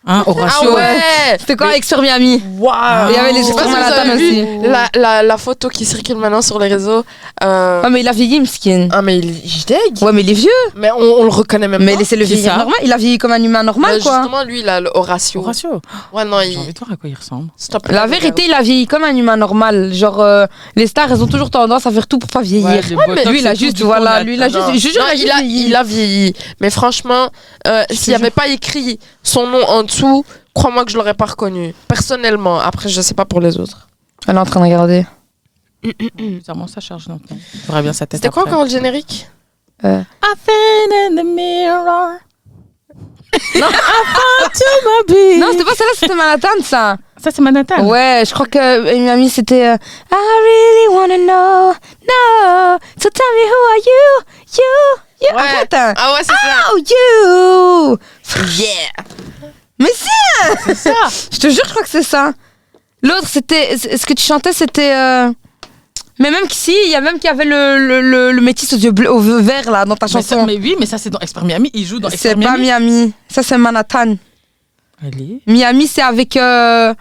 Hein, 0.09 0.23
Ah 0.25 0.29
Horatio. 0.29 0.73
ouais 0.75 0.99
C'était 1.37 1.55
quoi 1.57 1.67
avec 1.67 1.83
Sur 1.83 2.01
Miami 2.01 2.41
Waouh 2.57 3.09
Il 3.09 3.15
y 3.15 3.17
avait 3.17 3.33
les 3.33 3.43
Manhattan 3.43 4.01
avez 4.09 4.15
vu 4.17 4.41
aussi. 4.41 4.67
La, 4.69 4.85
la, 4.95 5.21
la 5.23 5.37
photo 5.37 5.67
qui 5.67 5.83
circule 5.85 6.15
maintenant 6.15 6.41
sur 6.41 6.57
les 6.59 6.69
réseaux. 6.69 7.03
euh, 7.43 7.81
Ah, 7.83 7.89
mais 7.89 7.99
il 7.99 8.07
a 8.07 8.13
vieilli, 8.13 8.39
Mskin. 8.39 8.87
Ah, 8.93 9.01
mais 9.01 9.17
il, 9.17 9.33
deg. 9.67 10.01
Ouais, 10.01 10.13
mais 10.13 10.21
il 10.21 10.29
est 10.29 10.33
vieux. 10.33 10.49
Mais 10.75 10.91
on, 10.91 10.99
on 11.01 11.23
le 11.23 11.29
reconnaît 11.29 11.67
même 11.67 11.83
Mais 11.83 11.95
pas. 11.97 12.03
c'est 12.05 12.15
le 12.15 12.25
Qui 12.25 12.35
vieillard 12.35 12.53
ça 12.55 12.59
normal. 12.61 12.79
Il 12.83 12.93
a 12.93 12.97
vieilli 12.97 13.17
comme 13.17 13.33
un 13.33 13.43
humain 13.43 13.63
normal, 13.63 13.97
Bah, 13.97 14.03
quoi. 14.03 14.17
Justement, 14.21 14.43
lui, 14.45 14.61
il 14.61 14.69
a 14.69 14.79
le 14.79 14.89
Horatio. 14.93 15.41
Horatio. 15.41 15.81
Ouais, 16.13 16.23
non, 16.23 16.39
J'ai 16.41 16.51
il. 16.53 16.57
envie 16.59 16.73
de 16.73 16.79
voir 16.79 16.91
à 16.93 16.95
quoi 16.95 17.09
il 17.09 17.15
ressemble. 17.15 17.49
Stop. 17.57 17.87
La 17.89 18.07
vérité, 18.07 18.43
il 18.47 18.53
a 18.53 18.61
vieilli 18.61 18.87
comme 18.87 19.03
un 19.03 19.13
humain 19.15 19.35
normal. 19.35 19.93
Genre, 19.93 20.21
euh, 20.21 20.45
les 20.77 20.87
stars, 20.87 21.11
elles 21.11 21.21
ont 21.21 21.27
toujours 21.27 21.49
tendance 21.49 21.85
à 21.85 21.91
faire 21.91 22.07
tout 22.07 22.17
pour 22.17 22.29
pas 22.29 22.41
vieillir. 22.41 22.81
mais 23.13 23.25
lui, 23.25 23.39
il 23.39 23.47
a 23.47 23.53
juste, 23.55 23.81
voilà, 23.81 24.23
lui, 24.23 24.35
il 24.35 24.41
a 24.43 24.47
juste, 24.47 24.59
Non, 24.67 24.73
je 24.73 24.79
jure, 24.79 24.91
non, 25.01 25.05
il 25.07 25.11
a 25.11 25.15
juste 25.17 25.33
vieilli. 25.43 25.65
il 25.67 25.75
a 25.75 25.83
vieilli. 25.83 26.33
Mais 26.61 26.69
franchement, 26.69 27.29
euh, 27.67 27.83
s'il 27.91 28.11
n'y 28.11 28.15
avait 28.15 28.29
pas 28.29 28.47
écrit 28.47 28.99
son 29.21 29.47
nom 29.47 29.63
en 29.67 29.83
dessous, 29.83 29.96
crois-moi 30.53 30.85
que 30.85 30.91
je 30.91 30.97
l'aurais 30.97 31.13
pas 31.13 31.25
reconnu. 31.25 31.73
Personnellement. 31.87 32.59
Après, 32.59 32.89
je 32.89 33.01
sais 33.01 33.13
pas 33.13 33.25
pour 33.25 33.39
les 33.39 33.57
autres. 33.59 33.87
Elle 34.27 34.35
est 34.35 34.39
en 34.39 34.45
train 34.45 34.59
de 34.59 34.65
regarder. 34.65 35.05
Bizarrement, 36.15 36.67
ça 36.67 36.81
charge 36.81 37.07
lentement. 37.07 37.37
Je 37.53 37.67
verrais 37.67 37.81
bien 37.81 37.93
sa 37.93 38.05
tête. 38.05 38.19
C'était 38.21 38.31
quoi 38.31 38.43
après. 38.43 38.53
encore 38.53 38.65
le 38.65 38.69
générique? 38.71 39.29
Euh, 39.85 40.01
I 40.23 41.09
in 41.11 41.15
the 41.15 41.25
mirror. 41.25 42.17
Non, 43.55 43.67
I 43.67 44.03
found 44.15 44.53
to 44.53 44.65
my 44.83 45.13
beat. 45.13 45.39
Non, 45.39 45.47
c'était 45.51 45.63
pas 45.65 45.75
celle-là, 45.75 45.93
c'était 45.95 46.15
Manhattan, 46.15 46.63
ça. 46.63 46.97
Ça, 47.21 47.29
c'est 47.31 47.41
Manhattan. 47.41 47.85
Ouais, 47.85 48.23
je 48.25 48.33
crois 48.33 48.45
que 48.47 48.57
euh, 48.57 48.97
Miami, 48.99 49.29
c'était 49.29 49.67
euh, 49.67 49.77
I 50.11 50.15
really 50.15 50.95
wanna 50.95 51.17
know, 51.17 51.73
no. 52.07 52.77
So 52.97 53.09
tell 53.09 53.31
me 53.35 53.45
who 53.45 53.59
are 53.69 53.77
you, 53.85 54.23
you, 54.57 55.01
you. 55.21 55.35
Ouais. 55.35 55.41
Arrête. 55.55 55.73
hein. 55.73 55.93
Ah 55.97 56.13
ouais, 56.13 56.21
c'est 56.21 56.31
ça. 56.31 56.71
Oh, 56.71 56.77
you. 56.77 57.97
Yeah. 58.57 59.03
Mais 59.79 59.89
si. 59.93 60.07
C'est 60.65 60.75
ça. 60.75 60.93
je 61.31 61.37
te 61.37 61.47
jure, 61.49 61.63
je 61.65 61.69
crois 61.69 61.83
que 61.83 61.89
c'est 61.89 62.03
ça. 62.03 62.33
L'autre, 63.03 63.27
c'était, 63.27 63.77
ce 63.77 64.05
que 64.05 64.13
tu 64.13 64.23
chantais, 64.23 64.53
c'était. 64.53 64.93
euh, 64.95 65.31
Mais 66.19 66.31
même 66.31 66.47
qu'ici, 66.47 66.75
il 66.85 66.91
y 66.91 66.95
a 66.95 67.01
même 67.01 67.19
qui 67.19 67.27
avait 67.27 67.45
le, 67.45 67.77
le, 67.87 68.01
le, 68.01 68.31
le 68.31 68.41
métis 68.41 68.71
aux 68.73 68.77
yeux 68.77 68.91
bleus, 68.91 69.11
aux 69.11 69.21
yeux 69.23 69.39
verts 69.39 69.69
là 69.69 69.85
dans 69.85 69.95
ta 69.95 70.07
Mais, 70.07 70.11
ça- 70.21 70.35
chanson. 70.35 70.45
mais 70.45 70.57
oui, 70.57 70.75
mais 70.79 70.85
ça, 70.87 70.97
c'est 70.97 71.09
dans 71.11 71.19
Expert 71.19 71.45
Miami. 71.45 71.69
Il 71.73 71.85
joue 71.85 71.99
dans 71.99 72.09
C'est 72.09 72.15
Expert 72.15 72.33
pas 72.39 72.57
Miami. 72.57 72.85
Miami. 72.89 73.13
Ça, 73.29 73.43
c'est 73.43 73.57
Manhattan. 73.57 74.15
Allez. 75.05 75.41
Miami, 75.45 75.85
c'est 75.87 76.01
avec. 76.01 76.35
euh, 76.37 76.93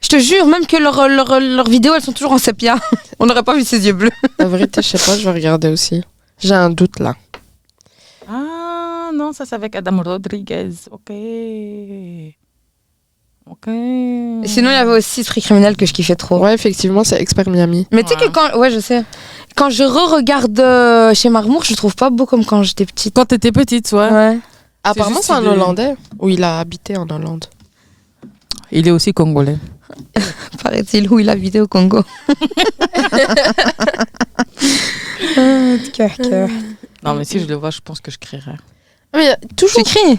Je 0.00 0.08
te 0.08 0.18
jure, 0.18 0.46
même 0.46 0.66
que 0.66 0.76
leurs 0.76 1.06
leur, 1.08 1.38
leur 1.40 1.68
vidéos, 1.68 1.94
elles 1.94 2.02
sont 2.02 2.12
toujours 2.12 2.32
en 2.32 2.38
sépia. 2.38 2.76
On 3.20 3.26
n'aurait 3.26 3.44
pas 3.44 3.54
vu 3.54 3.64
ses 3.64 3.86
yeux 3.86 3.92
bleus. 3.92 4.10
La 4.40 4.46
vérité, 4.46 4.82
je 4.82 4.88
sais 4.88 4.98
pas, 4.98 5.16
je 5.16 5.22
vais 5.24 5.32
regarder 5.32 5.68
aussi. 5.68 6.02
J'ai 6.40 6.54
un 6.54 6.70
doute 6.70 6.98
là. 6.98 7.14
Ah, 9.18 9.24
non, 9.24 9.32
ça, 9.32 9.44
c'est 9.46 9.54
avec 9.54 9.74
Adam 9.76 10.02
Rodriguez. 10.02 10.70
Ok. 10.90 11.10
Ok. 13.50 13.66
Et 13.68 14.46
sinon, 14.48 14.68
il 14.70 14.74
y 14.74 14.76
avait 14.76 14.98
aussi 14.98 15.20
Esprit 15.22 15.40
criminel 15.40 15.76
que 15.76 15.86
je 15.86 15.92
kiffais 15.92 16.16
trop. 16.16 16.38
Ouais, 16.38 16.54
effectivement, 16.54 17.02
c'est 17.02 17.20
Expert 17.20 17.48
Miami. 17.48 17.86
Mais 17.92 18.02
tu 18.02 18.10
sais 18.10 18.16
Ouais. 18.16 18.26
que 18.26 18.30
quand. 18.32 18.58
Ouais, 18.58 18.70
je 18.70 18.78
sais. 18.78 19.04
Quand 19.56 19.70
je 19.70 19.82
re-regarde 19.84 20.60
euh, 20.60 21.14
chez 21.14 21.30
Marmour, 21.30 21.64
je 21.64 21.70
le 21.70 21.76
trouve 21.76 21.96
pas 21.96 22.10
beau 22.10 22.26
comme 22.26 22.44
quand 22.44 22.62
j'étais 22.62 22.84
petite. 22.86 23.14
Quand 23.16 23.24
t'étais 23.24 23.50
petite, 23.52 23.90
ouais. 23.92 24.10
Ouais. 24.10 24.38
Apparemment, 24.84 25.16
juste 25.16 25.28
c'est 25.28 25.32
un 25.32 25.42
de- 25.42 25.48
Hollandais. 25.48 25.94
Ou 26.20 26.28
il 26.28 26.44
a 26.44 26.60
habité 26.60 26.96
en 26.96 27.08
Hollande. 27.08 27.46
Il 28.70 28.86
est 28.86 28.90
aussi 28.90 29.12
congolais. 29.12 29.56
Paraît-il, 30.62 31.10
où 31.10 31.18
il 31.18 31.28
a 31.30 31.34
vidé 31.34 31.60
au 31.60 31.66
Congo. 31.66 32.02
Ah, 35.36 35.76
de 35.76 35.88
cœur, 35.90 36.14
cœur. 36.16 36.48
Non, 37.04 37.14
mais 37.14 37.24
si 37.24 37.38
je 37.40 37.46
le 37.46 37.54
vois, 37.54 37.70
je 37.70 37.80
pense 37.80 38.00
que 38.00 38.10
je 38.10 38.18
crierais. 38.18 38.56
Mais 39.14 39.22
il 39.24 39.26
y 39.26 39.30
a 39.30 39.38
toujours. 39.56 39.82
Tu 39.82 39.90
cries 39.90 40.18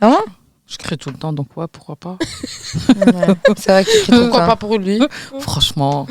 Vraiment 0.00 0.20
Je 0.66 0.76
crie 0.76 0.96
tout 0.98 1.10
le 1.10 1.16
temps, 1.16 1.32
donc 1.32 1.48
ouais, 1.56 1.66
pourquoi 1.70 1.96
pas. 1.96 2.16
C'est 3.56 3.70
vrai 3.70 3.84
que 3.84 3.90
tu 3.90 3.98
cries 4.02 4.06
tout 4.06 4.12
le 4.12 4.20
Pourquoi 4.22 4.40
temps. 4.40 4.46
pas 4.46 4.56
pour 4.56 4.78
lui 4.78 5.00
Franchement. 5.40 6.06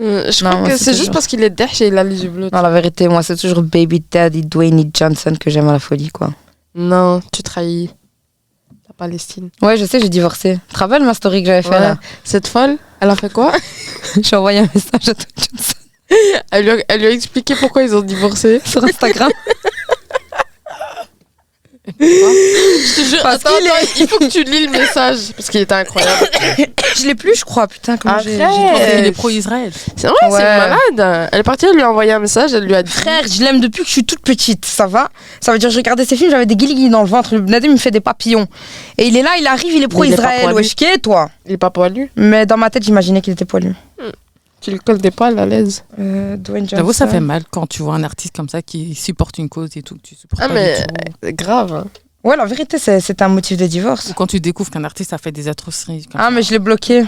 Euh, 0.00 0.30
Je 0.32 0.44
Non, 0.44 0.50
crois 0.50 0.60
moi, 0.62 0.70
que 0.70 0.76
c'est 0.78 0.84
c'est 0.84 0.90
juste 0.92 1.00
toujours- 1.02 1.12
parce 1.14 1.26
qu'il 1.26 1.42
est 1.42 1.50
dèche 1.50 1.80
et 1.80 1.88
il 1.88 1.98
a 1.98 2.04
les 2.04 2.24
yeux 2.24 2.30
bleus. 2.30 2.48
Non, 2.52 2.62
la 2.62 2.70
vérité, 2.70 3.08
moi, 3.08 3.22
c'est 3.22 3.36
toujours 3.36 3.62
Baby 3.62 4.02
Daddy 4.10 4.42
Dwayne 4.42 4.90
Johnson 4.92 5.34
que 5.38 5.50
j'aime 5.50 5.68
à 5.68 5.72
la 5.72 5.78
folie, 5.78 6.08
quoi. 6.08 6.32
Non, 6.74 7.20
tu 7.32 7.42
trahis. 7.42 7.90
Palestine. 8.98 9.48
Ouais, 9.62 9.76
je 9.78 9.84
sais, 9.86 9.98
j'ai 10.00 10.08
divorcé. 10.10 10.58
Tu 10.68 10.74
te 10.74 10.78
rappelles 10.78 11.02
ma 11.02 11.14
story 11.14 11.42
que 11.42 11.46
j'avais 11.48 11.62
fait 11.62 11.70
là 11.80 11.96
Cette 12.24 12.46
folle, 12.46 12.76
elle 13.00 13.10
a 13.10 13.16
fait 13.16 13.32
quoi 13.32 13.50
J'ai 14.22 14.36
envoyé 14.36 14.58
un 14.60 14.68
message 14.74 15.08
à 15.08 15.14
Dwayne 15.14 15.26
Johnson 15.36 15.74
elle 16.50 16.64
lui, 16.64 16.70
a, 16.72 16.76
elle 16.88 17.00
lui 17.00 17.06
a 17.06 17.10
expliqué 17.10 17.54
pourquoi 17.56 17.82
ils 17.82 17.96
ont 17.96 18.02
divorcé. 18.02 18.60
sur 18.66 18.84
Instagram. 18.84 19.30
Je 21.84 22.94
te 22.94 23.08
jure, 23.08 23.26
attends, 23.26 23.50
qu'il 23.58 23.66
attends, 23.66 23.86
il 23.98 24.06
faut 24.08 24.18
que 24.18 24.26
tu 24.26 24.44
lis 24.44 24.66
le 24.66 24.70
message 24.70 25.32
parce 25.36 25.48
qu'il 25.50 25.60
était 25.62 25.74
incroyable. 25.74 26.28
je 26.96 27.06
l'ai 27.06 27.16
plus, 27.16 27.34
je 27.36 27.44
crois. 27.44 27.66
Putain, 27.66 27.96
comment 27.96 28.18
j'ai. 28.20 28.34
Il 28.36 29.04
est 29.06 29.12
pro-Israël. 29.12 29.72
C'est 29.96 30.06
vrai, 30.06 30.16
c'est 30.22 30.26
Ouais. 30.28 30.42
malade. 30.96 31.28
Elle 31.32 31.40
est 31.40 31.42
partie, 31.42 31.66
elle 31.66 31.74
lui 31.74 31.82
a 31.82 31.90
envoyé 31.90 32.12
un 32.12 32.20
message, 32.20 32.54
elle 32.54 32.64
lui 32.66 32.74
a 32.76 32.84
dit. 32.84 32.92
Frère, 32.92 33.24
je 33.26 33.42
l'aime 33.42 33.58
depuis 33.60 33.80
que 33.82 33.86
je 33.88 33.92
suis 33.92 34.04
toute 34.04 34.20
petite, 34.20 34.64
ça 34.64 34.86
va? 34.86 35.08
Ça 35.40 35.50
veut 35.52 35.58
dire, 35.58 35.70
je 35.70 35.76
regardais 35.76 36.04
ses 36.04 36.14
films, 36.16 36.30
j'avais 36.30 36.46
des 36.46 36.54
guilis 36.56 36.88
dans 36.88 37.02
le 37.02 37.08
ventre. 37.08 37.34
Le 37.34 37.40
Nadim 37.40 37.72
me 37.72 37.76
fait 37.76 37.90
des 37.90 38.00
papillons. 38.00 38.46
Et 38.96 39.06
il 39.08 39.16
est 39.16 39.22
là, 39.22 39.30
il 39.40 39.46
arrive, 39.48 39.74
il 39.74 39.82
est 39.82 39.88
pro-Israël. 39.88 40.52
Wesh, 40.52 40.76
qui 40.76 40.84
est 40.84 40.98
toi? 40.98 41.30
Il 41.46 41.52
est 41.54 41.58
pas 41.58 41.70
poilu. 41.70 42.10
Mais 42.14 42.46
dans 42.46 42.56
ma 42.56 42.70
tête, 42.70 42.84
j'imaginais 42.84 43.20
qu'il 43.20 43.32
était 43.32 43.44
poilu. 43.44 43.74
Tu 44.62 44.70
lui 44.70 44.78
colles 44.78 44.98
des 44.98 45.10
poils 45.10 45.38
à 45.38 45.44
l'aise. 45.44 45.84
Euh, 45.98 46.36
Dwayne 46.36 46.64
Johnson. 46.64 46.76
J'avoue, 46.76 46.92
ça 46.92 47.06
fait 47.08 47.20
mal 47.20 47.42
quand 47.50 47.66
tu 47.66 47.82
vois 47.82 47.94
un 47.96 48.04
artiste 48.04 48.34
comme 48.36 48.48
ça 48.48 48.62
qui 48.62 48.94
supporte 48.94 49.38
une 49.38 49.48
cause 49.48 49.70
et 49.76 49.82
tout, 49.82 49.96
que 49.96 50.02
tu 50.02 50.14
supportes 50.14 50.40
Ah, 50.42 50.48
pas 50.48 50.54
mais- 50.54 50.78
du 50.80 50.86
tout. 50.86 50.94
C'est 51.22 51.32
grave. 51.34 51.72
hein. 51.74 51.84
Ouais, 52.24 52.36
la 52.36 52.44
vérité, 52.46 52.78
c'est 52.78 53.00
c'est 53.00 53.20
un 53.20 53.26
motif 53.28 53.56
de 53.58 53.66
divorce. 53.66 54.10
Ou 54.10 54.14
quand 54.14 54.28
tu 54.28 54.38
découvres 54.38 54.70
qu'un 54.70 54.84
artiste 54.84 55.12
a 55.12 55.18
fait 55.18 55.32
des 55.32 55.48
atrocités. 55.48 56.02
Ah, 56.14 56.24
ça. 56.26 56.30
mais 56.30 56.42
je 56.44 56.52
l'ai 56.52 56.60
bloqué. 56.60 57.04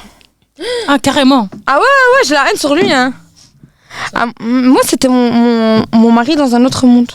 Ah, 0.88 0.98
carrément. 0.98 1.48
Ouais, 1.68 2.22
j'ai 2.26 2.34
la 2.34 2.50
haine 2.50 2.56
sur 2.58 2.74
lui, 2.74 2.92
hein. 2.92 3.14
Ah, 4.12 4.26
moi, 4.40 4.80
c'était 4.84 5.06
mon, 5.08 5.30
mon, 5.32 5.84
mon 5.92 6.10
mari 6.10 6.34
dans 6.34 6.56
un 6.56 6.64
autre 6.64 6.84
monde. 6.86 7.12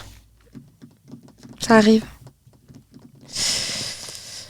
Ça 1.59 1.75
arrive. 1.75 2.05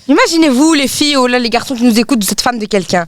Imaginez-vous, 0.07 0.73
les 0.73 0.87
filles 0.87 1.17
ou 1.17 1.25
là, 1.27 1.39
les 1.39 1.49
garçons 1.49 1.75
qui 1.75 1.83
nous 1.83 1.99
écoutent, 1.99 2.23
vous 2.23 2.31
êtes 2.31 2.41
fan 2.41 2.57
de 2.59 2.65
quelqu'un. 2.65 3.07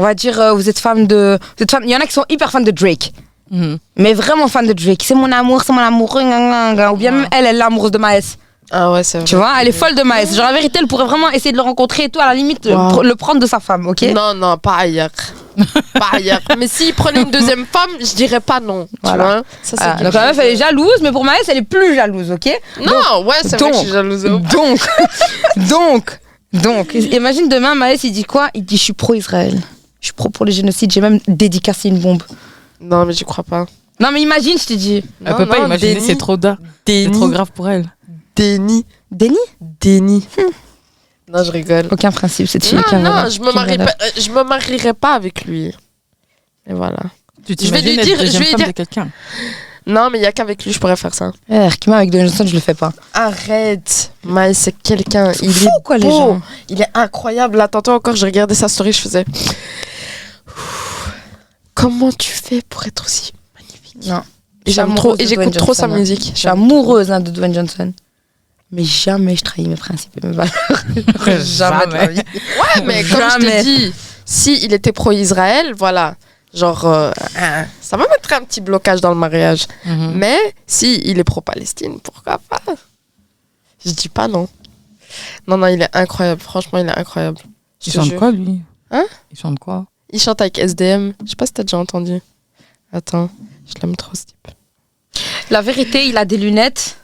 On 0.00 0.02
va 0.02 0.14
dire, 0.14 0.40
euh, 0.40 0.52
vous 0.54 0.68
êtes 0.70 0.78
fan 0.78 1.06
de. 1.06 1.38
Vous 1.58 1.62
êtes 1.62 1.70
fan... 1.70 1.82
Il 1.84 1.90
y 1.90 1.94
en 1.96 2.00
a 2.00 2.06
qui 2.06 2.12
sont 2.14 2.24
hyper 2.30 2.50
fans 2.50 2.60
de 2.60 2.70
Drake. 2.70 3.12
Mhm. 3.50 3.76
Mais 3.96 4.14
vraiment 4.14 4.48
fan 4.48 4.66
de 4.66 4.72
Drake. 4.72 5.02
C'est 5.04 5.14
mon 5.14 5.30
amour, 5.30 5.62
c'est 5.62 5.74
mon 5.74 5.80
amoureux. 5.82 6.22
gna, 6.22 6.38
gna, 6.38 6.74
gna. 6.74 6.92
Ou 6.92 6.96
bien 6.96 7.10
même 7.10 7.26
elle, 7.36 7.44
elle 7.44 7.56
est 7.58 7.62
amoureuse 7.62 7.90
de 7.90 7.98
Maes. 7.98 8.36
Ah 8.72 8.90
ouais, 8.92 9.02
c'est 9.02 9.18
vrai. 9.18 9.24
Tu 9.26 9.34
vois, 9.36 9.52
elle 9.60 9.68
est 9.68 9.72
folle 9.72 9.94
de 9.94 10.02
Maes. 10.02 10.32
Genre, 10.34 10.46
la 10.46 10.52
vérité, 10.52 10.78
elle 10.80 10.86
pourrait 10.86 11.04
vraiment 11.04 11.28
essayer 11.30 11.50
de 11.52 11.56
le 11.56 11.62
rencontrer 11.62 12.04
et 12.04 12.08
tout, 12.08 12.20
à 12.20 12.26
la 12.26 12.34
limite, 12.34 12.64
Wow. 12.66 12.72
pr- 12.72 13.02
le 13.02 13.14
prendre 13.16 13.40
de 13.40 13.46
sa 13.46 13.58
femme, 13.60 13.86
ok? 13.88 14.02
Non, 14.14 14.32
non, 14.34 14.56
pas 14.58 14.76
ailleurs. 14.76 15.10
pas 15.94 16.06
ailleurs. 16.12 16.40
Mais 16.56 16.68
s'il 16.68 16.94
prenait 16.94 17.22
une 17.22 17.30
deuxième 17.32 17.66
femme, 17.66 17.90
je 17.98 18.14
dirais 18.14 18.38
pas 18.40 18.60
non. 18.60 18.86
Tu 18.86 18.98
Voilà. 19.02 19.24
vois 19.24 19.34
Ça, 19.62 19.76
c'est 19.76 19.78
Ah, 19.80 19.90
quelque 19.98 20.04
Donc, 20.04 20.14
la 20.14 20.26
meuf, 20.28 20.38
elle 20.38 20.52
est 20.54 20.56
jalouse, 20.56 20.98
mais 21.02 21.10
pour 21.10 21.24
Maes, 21.24 21.32
elle 21.48 21.58
est 21.58 21.62
plus 21.62 21.96
jalouse, 21.96 22.30
ok? 22.30 22.48
Non, 22.80 23.26
ouais, 23.26 23.34
c'est 23.42 23.60
vrai 23.60 23.70
que 23.72 23.76
je 23.76 23.80
suis 23.82 23.90
jalouse. 23.92 24.22
Donc, 24.22 24.78
donc, 25.56 26.20
donc, 26.52 26.94
imagine 26.94 27.48
demain, 27.48 27.74
Maës, 27.74 28.04
il 28.04 28.12
dit 28.12 28.24
quoi? 28.24 28.48
Il 28.54 28.64
dit 28.64 28.76
Je 28.76 28.82
suis 28.84 28.92
pro-Israël. 28.92 29.60
Je 30.00 30.06
suis 30.06 30.12
pro 30.14 30.28
pour 30.30 30.46
le 30.46 30.52
génocide. 30.52 30.90
J'ai 30.92 31.00
même 31.00 31.18
dédicacé 31.28 31.88
une 31.88 31.98
bombe. 31.98 32.22
Non, 32.80 33.04
mais 33.04 33.12
j'y 33.12 33.24
crois 33.24 33.44
pas. 33.44 33.66
Non, 34.00 34.10
mais 34.12 34.22
imagine, 34.22 34.56
je 34.58 34.64
te 34.66 34.72
dis. 34.72 35.02
Elle 35.24 35.32
Non, 35.32 35.36
peut 35.36 35.46
pas 35.46 35.58
non, 35.60 35.66
imaginer, 35.66 35.94
déni. 35.94 36.06
c'est 36.06 36.16
trop 36.16 36.36
da. 36.36 36.56
C'est 36.86 37.04
Déni. 37.04 37.12
trop 37.12 37.28
grave 37.28 37.50
pour 37.52 37.68
elle. 37.68 37.92
Déni. 38.34 38.86
Déni 39.10 39.36
Déni. 39.80 40.26
Non, 41.28 41.44
je 41.44 41.50
rigole. 41.50 41.86
Aucun 41.90 42.10
principe, 42.10 42.48
cette 42.48 42.64
fille. 42.64 42.78
Non, 42.92 42.98
non, 43.02 43.28
je 43.28 43.40
me, 43.40 43.52
pas, 43.52 43.66
euh, 43.68 44.10
je 44.16 44.30
me 44.30 44.42
marierai 44.42 44.94
pas 44.94 45.14
avec 45.14 45.44
lui. 45.44 45.66
Et 46.66 46.72
voilà. 46.72 46.98
Tu 47.46 47.54
Je 47.62 47.70
vais 47.70 47.82
lui 47.82 47.90
être 47.98 48.04
dire- 48.04 48.16
je 48.18 48.22
deuxième 48.22 48.42
vais 48.42 48.48
lui 48.48 48.50
femme 48.52 48.58
dire- 48.58 48.66
de 48.68 48.72
quelqu'un? 48.72 49.08
Non, 49.90 50.08
mais 50.10 50.18
il 50.18 50.22
y 50.22 50.26
a 50.26 50.32
qu'avec 50.32 50.64
lui 50.64 50.72
je 50.72 50.78
pourrais 50.78 50.96
faire 50.96 51.14
ça. 51.14 51.32
Eh, 51.48 51.66
Rikima 51.66 51.96
avec 51.96 52.10
Dwayne 52.10 52.28
Johnson, 52.28 52.46
je 52.46 52.54
le 52.54 52.60
fais 52.60 52.74
pas. 52.74 52.92
Arrête. 53.12 54.12
Maïs, 54.24 54.56
c'est 54.58 54.72
quelqu'un. 54.82 55.32
Il 55.42 55.52
Fou, 55.52 55.66
est 55.66 55.82
quoi, 55.82 55.98
les 55.98 56.04
beau. 56.08 56.10
gens. 56.10 56.42
Il 56.68 56.80
est 56.80 56.88
incroyable. 56.94 57.56
Là, 57.58 57.66
tantôt 57.68 57.92
encore, 57.92 58.14
je 58.16 58.24
regardais 58.26 58.54
sa 58.54 58.68
story, 58.68 58.92
je 58.92 59.00
faisais. 59.00 59.24
Comment 61.74 62.12
tu 62.12 62.30
fais 62.30 62.62
pour 62.68 62.84
être 62.86 63.04
aussi 63.04 63.32
magnifique? 63.54 64.06
Non. 64.06 64.22
J'aime 64.66 64.94
trop, 64.94 65.16
et 65.18 65.26
j'écoute 65.26 65.56
trop 65.56 65.72
sa 65.74 65.82
Johnson, 65.82 65.94
hein. 65.94 65.98
musique. 65.98 66.30
Je 66.34 66.38
suis 66.40 66.48
amoureuse 66.48 67.10
hein, 67.10 67.20
de 67.20 67.30
Dwayne 67.30 67.54
Johnson. 67.54 67.92
Mais 68.72 68.84
jamais 68.84 69.34
je 69.34 69.42
trahis 69.42 69.66
mes 69.68 69.76
principes 69.76 70.12
et 70.22 70.26
mes 70.26 70.32
valeurs. 70.32 70.54
jamais. 71.44 72.08
Ouais, 72.14 72.82
mais 72.84 73.02
comme 73.02 73.20
je 73.32 73.36
te 73.38 73.62
dis, 73.62 73.92
si 74.24 74.62
il 74.62 74.72
était 74.72 74.92
pro-Israël, 74.92 75.72
voilà. 75.76 76.14
Genre, 76.52 76.84
euh, 76.84 77.12
hein, 77.36 77.66
ça 77.80 77.96
va 77.96 78.06
mettre 78.08 78.32
un 78.32 78.42
petit 78.42 78.60
blocage 78.60 79.00
dans 79.00 79.10
le 79.10 79.14
mariage. 79.16 79.66
Mhm. 79.84 80.12
Mais 80.16 80.36
si 80.66 81.00
il 81.04 81.18
est 81.18 81.24
pro-Palestine, 81.24 82.00
pourquoi 82.00 82.38
pas? 82.38 82.60
Je 83.84 83.92
dis 83.92 84.08
pas 84.08 84.26
non. 84.28 84.48
Non, 85.46 85.56
non, 85.58 85.66
il 85.68 85.80
est 85.82 85.96
incroyable. 85.96 86.40
Franchement, 86.40 86.78
il 86.80 86.88
est 86.88 86.98
incroyable. 86.98 87.38
Je 87.82 87.90
Il 87.90 87.92
te 87.92 87.98
chante 87.98 88.08
jure. 88.10 88.18
quoi, 88.18 88.30
lui? 88.32 88.60
Hein? 88.90 89.06
Il 89.30 89.38
chante 89.38 89.58
quoi? 89.58 89.86
Il 90.12 90.20
chante 90.20 90.40
avec 90.40 90.58
SDM. 90.58 91.12
Je 91.24 91.30
sais 91.30 91.36
pas 91.36 91.46
si 91.46 91.52
t'as 91.52 91.62
déjà 91.62 91.78
entendu. 91.78 92.20
Attends, 92.92 93.30
je 93.66 93.80
l'aime 93.80 93.94
trop 93.96 94.14
ce 94.14 94.24
type. 94.26 94.48
La 95.50 95.62
vérité, 95.62 96.06
il 96.08 96.16
a 96.16 96.24
des 96.24 96.36
lunettes. 96.36 96.96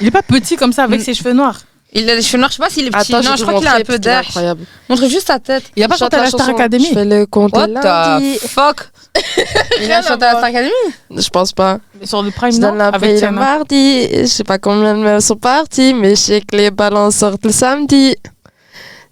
Il 0.00 0.06
est 0.06 0.10
pas 0.12 0.22
petit 0.22 0.56
comme 0.56 0.72
ça 0.72 0.84
avec 0.84 1.00
Mm. 1.00 1.04
ses 1.04 1.14
cheveux 1.14 1.32
noirs. 1.32 1.60
Il 1.92 2.08
a 2.08 2.16
des 2.16 2.22
cheveux 2.22 2.38
noirs. 2.38 2.50
Je 2.50 2.56
sais 2.56 2.62
pas 2.62 2.70
s'il 2.70 2.86
est 2.86 2.90
petit. 2.90 3.14
Attends, 3.14 3.28
non, 3.28 3.36
je 3.36 3.42
crois 3.44 3.58
qu'il 3.58 3.66
a 3.68 3.74
un 3.76 3.80
peu 3.82 3.98
d'air. 3.98 4.20
incroyable. 4.20 4.64
Montre 4.88 5.06
juste 5.08 5.26
sa 5.26 5.38
tête. 5.38 5.64
Il 5.76 5.82
a 5.82 5.88
pas 5.88 5.96
chanté 5.96 6.16
à 6.16 6.22
la 6.22 6.28
Star 6.30 6.48
Academy. 6.48 6.86
Je 6.86 6.94
fais 6.94 7.04
le 7.04 7.26
compte 7.26 7.52
What 7.56 7.66
lundi. 7.66 8.38
the 8.38 8.46
fuck? 8.46 8.91
Il 9.14 9.84
Rien 9.86 9.98
a 9.98 10.02
chanté 10.02 10.24
à. 10.24 10.30
Star 10.30 10.44
Academy 10.44 10.70
Je 11.10 11.28
pense 11.28 11.52
pas. 11.52 11.78
Sur 12.02 12.22
le 12.22 12.30
Prime, 12.30 12.52
Je 12.52 12.60
donne 12.60 12.78
la 12.78 12.88
Avec 12.88 13.10
paye 13.12 13.20
le 13.20 13.30
mardi. 13.30 14.08
Je 14.10 14.24
sais 14.26 14.44
pas 14.44 14.58
combien 14.58 14.94
de 14.94 15.00
mails 15.02 15.20
sont 15.22 15.36
partis, 15.36 15.92
mais 15.94 16.10
je 16.10 16.14
sais 16.20 16.40
que 16.40 16.56
les 16.56 16.70
ballons 16.70 17.10
sortent 17.10 17.44
le 17.44 17.52
samedi. 17.52 18.16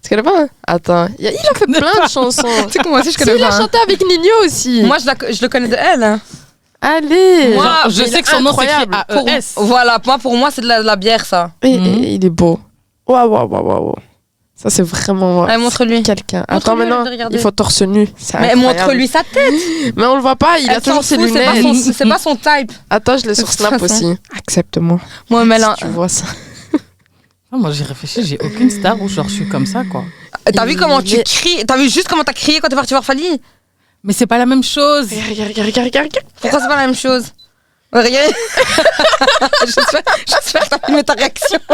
Tu 0.03 0.09
connais 0.09 0.23
pas 0.23 0.31
hein? 0.43 0.47
Attends, 0.65 1.07
il 1.19 1.27
a, 1.27 1.31
fait 1.31 1.65
plein 1.71 2.03
de 2.05 2.09
chansons. 2.09 2.41
Tu 2.65 2.71
sais 2.73 2.79
comment 2.83 2.95
aussi 2.95 3.11
je 3.11 3.17
Si, 3.17 3.17
connais 3.17 3.37
il 3.37 3.43
a 3.43 3.49
pas. 3.49 3.55
hein. 3.55 3.61
chanté 3.61 3.77
avec 3.83 4.01
Nino 4.01 4.29
aussi. 4.43 4.81
Moi, 4.83 4.97
je, 4.99 5.05
la- 5.05 5.31
je 5.31 5.41
le 5.41 5.47
connais 5.47 5.67
de 5.67 5.75
elle. 5.75 6.03
hein. 6.03 6.19
Allez 6.81 7.53
Moi, 7.53 7.63
Genre, 7.63 7.89
je 7.89 8.03
sais 8.05 8.21
que 8.23 8.27
son 8.27 8.41
nom. 8.41 8.51
Pour- 8.53 8.63
A-E-S. 8.63 9.53
Voilà, 9.57 9.99
moi, 10.03 10.17
pour 10.17 10.35
moi, 10.35 10.49
c'est 10.49 10.61
de 10.61 10.67
la, 10.67 10.81
de 10.81 10.85
la 10.87 10.95
bière, 10.95 11.23
ça. 11.23 11.51
Et- 11.61 11.75
et 11.75 12.13
il 12.15 12.25
est 12.25 12.29
beau. 12.31 12.59
Waouh, 13.07 13.29
waouh, 13.29 13.47
waouh, 13.47 13.63
waouh. 13.67 13.95
Ça, 14.61 14.69
c'est 14.69 14.83
vraiment. 14.83 15.43
Allez, 15.45 15.57
montre-lui. 15.57 16.03
Quelqu'un. 16.03 16.45
Attends, 16.47 16.75
maintenant, 16.75 17.03
il 17.31 17.39
faut 17.39 17.49
torse 17.51 17.81
nu. 17.81 18.07
Mais 18.39 18.55
montre-lui 18.55 19.07
sa 19.07 19.23
tête. 19.23 19.53
Mais 19.95 20.05
on 20.05 20.15
le 20.15 20.21
voit 20.21 20.35
pas, 20.35 20.59
il 20.59 20.69
a 20.69 20.73
Elle 20.75 20.81
toujours 20.81 20.97
s'en 20.97 21.01
ses 21.01 21.15
fout, 21.17 21.29
c'est 21.33 21.45
pas 21.45 21.53
lunettes. 21.53 21.83
son- 21.83 21.93
C'est 21.93 22.07
pas 22.07 22.19
son 22.19 22.35
type. 22.35 22.71
Attends, 22.89 23.17
je 23.17 23.25
l'ai 23.25 23.33
sur 23.35 23.51
Snap 23.51 23.79
façon. 23.79 23.85
aussi. 23.85 24.17
Accepte-moi. 24.37 24.99
Moi, 25.31 25.45
mais 25.45 25.55
Si 25.55 25.61
là, 25.61 25.75
tu 25.79 25.87
vois 25.87 26.09
ça. 26.09 26.25
Ah, 27.53 27.57
moi, 27.57 27.71
j'ai 27.71 27.83
réfléchi, 27.83 28.23
j'ai 28.23 28.37
aucune 28.41 28.69
star 28.69 29.01
où 29.01 29.09
genre, 29.09 29.27
je 29.27 29.33
suis 29.33 29.47
comme 29.49 29.65
ça, 29.65 29.83
quoi. 29.83 30.05
t'as 30.53 30.65
vu 30.65 30.75
comment 30.77 31.01
tu 31.01 31.17
cries? 31.23 31.65
T'as 31.67 31.75
vu 31.77 31.89
juste 31.89 32.07
comment 32.07 32.23
t'as 32.23 32.31
crié 32.33 32.59
quand 32.59 32.69
t'es 32.69 32.75
parti 32.75 32.93
voir 32.93 33.03
Fali? 33.03 33.41
Mais 34.03 34.13
c'est 34.13 34.27
pas 34.27 34.37
la 34.37 34.45
même 34.45 34.63
chose. 34.63 35.07
Regarde, 35.09 35.49
regarde, 35.49 35.67
regarde, 35.67 35.87
regarde. 35.87 36.09
Pourquoi 36.39 36.59
c'est 36.61 36.67
pas 36.67 36.75
la 36.77 36.85
même 36.85 36.95
chose? 36.95 37.25
Regarde. 37.93 38.33
J'espère 39.65 40.01
j'espère 40.25 40.63
que 40.63 40.69
t'as 40.69 40.79
filmé 40.85 41.03
ta 41.03 41.13
réaction. 41.13 41.59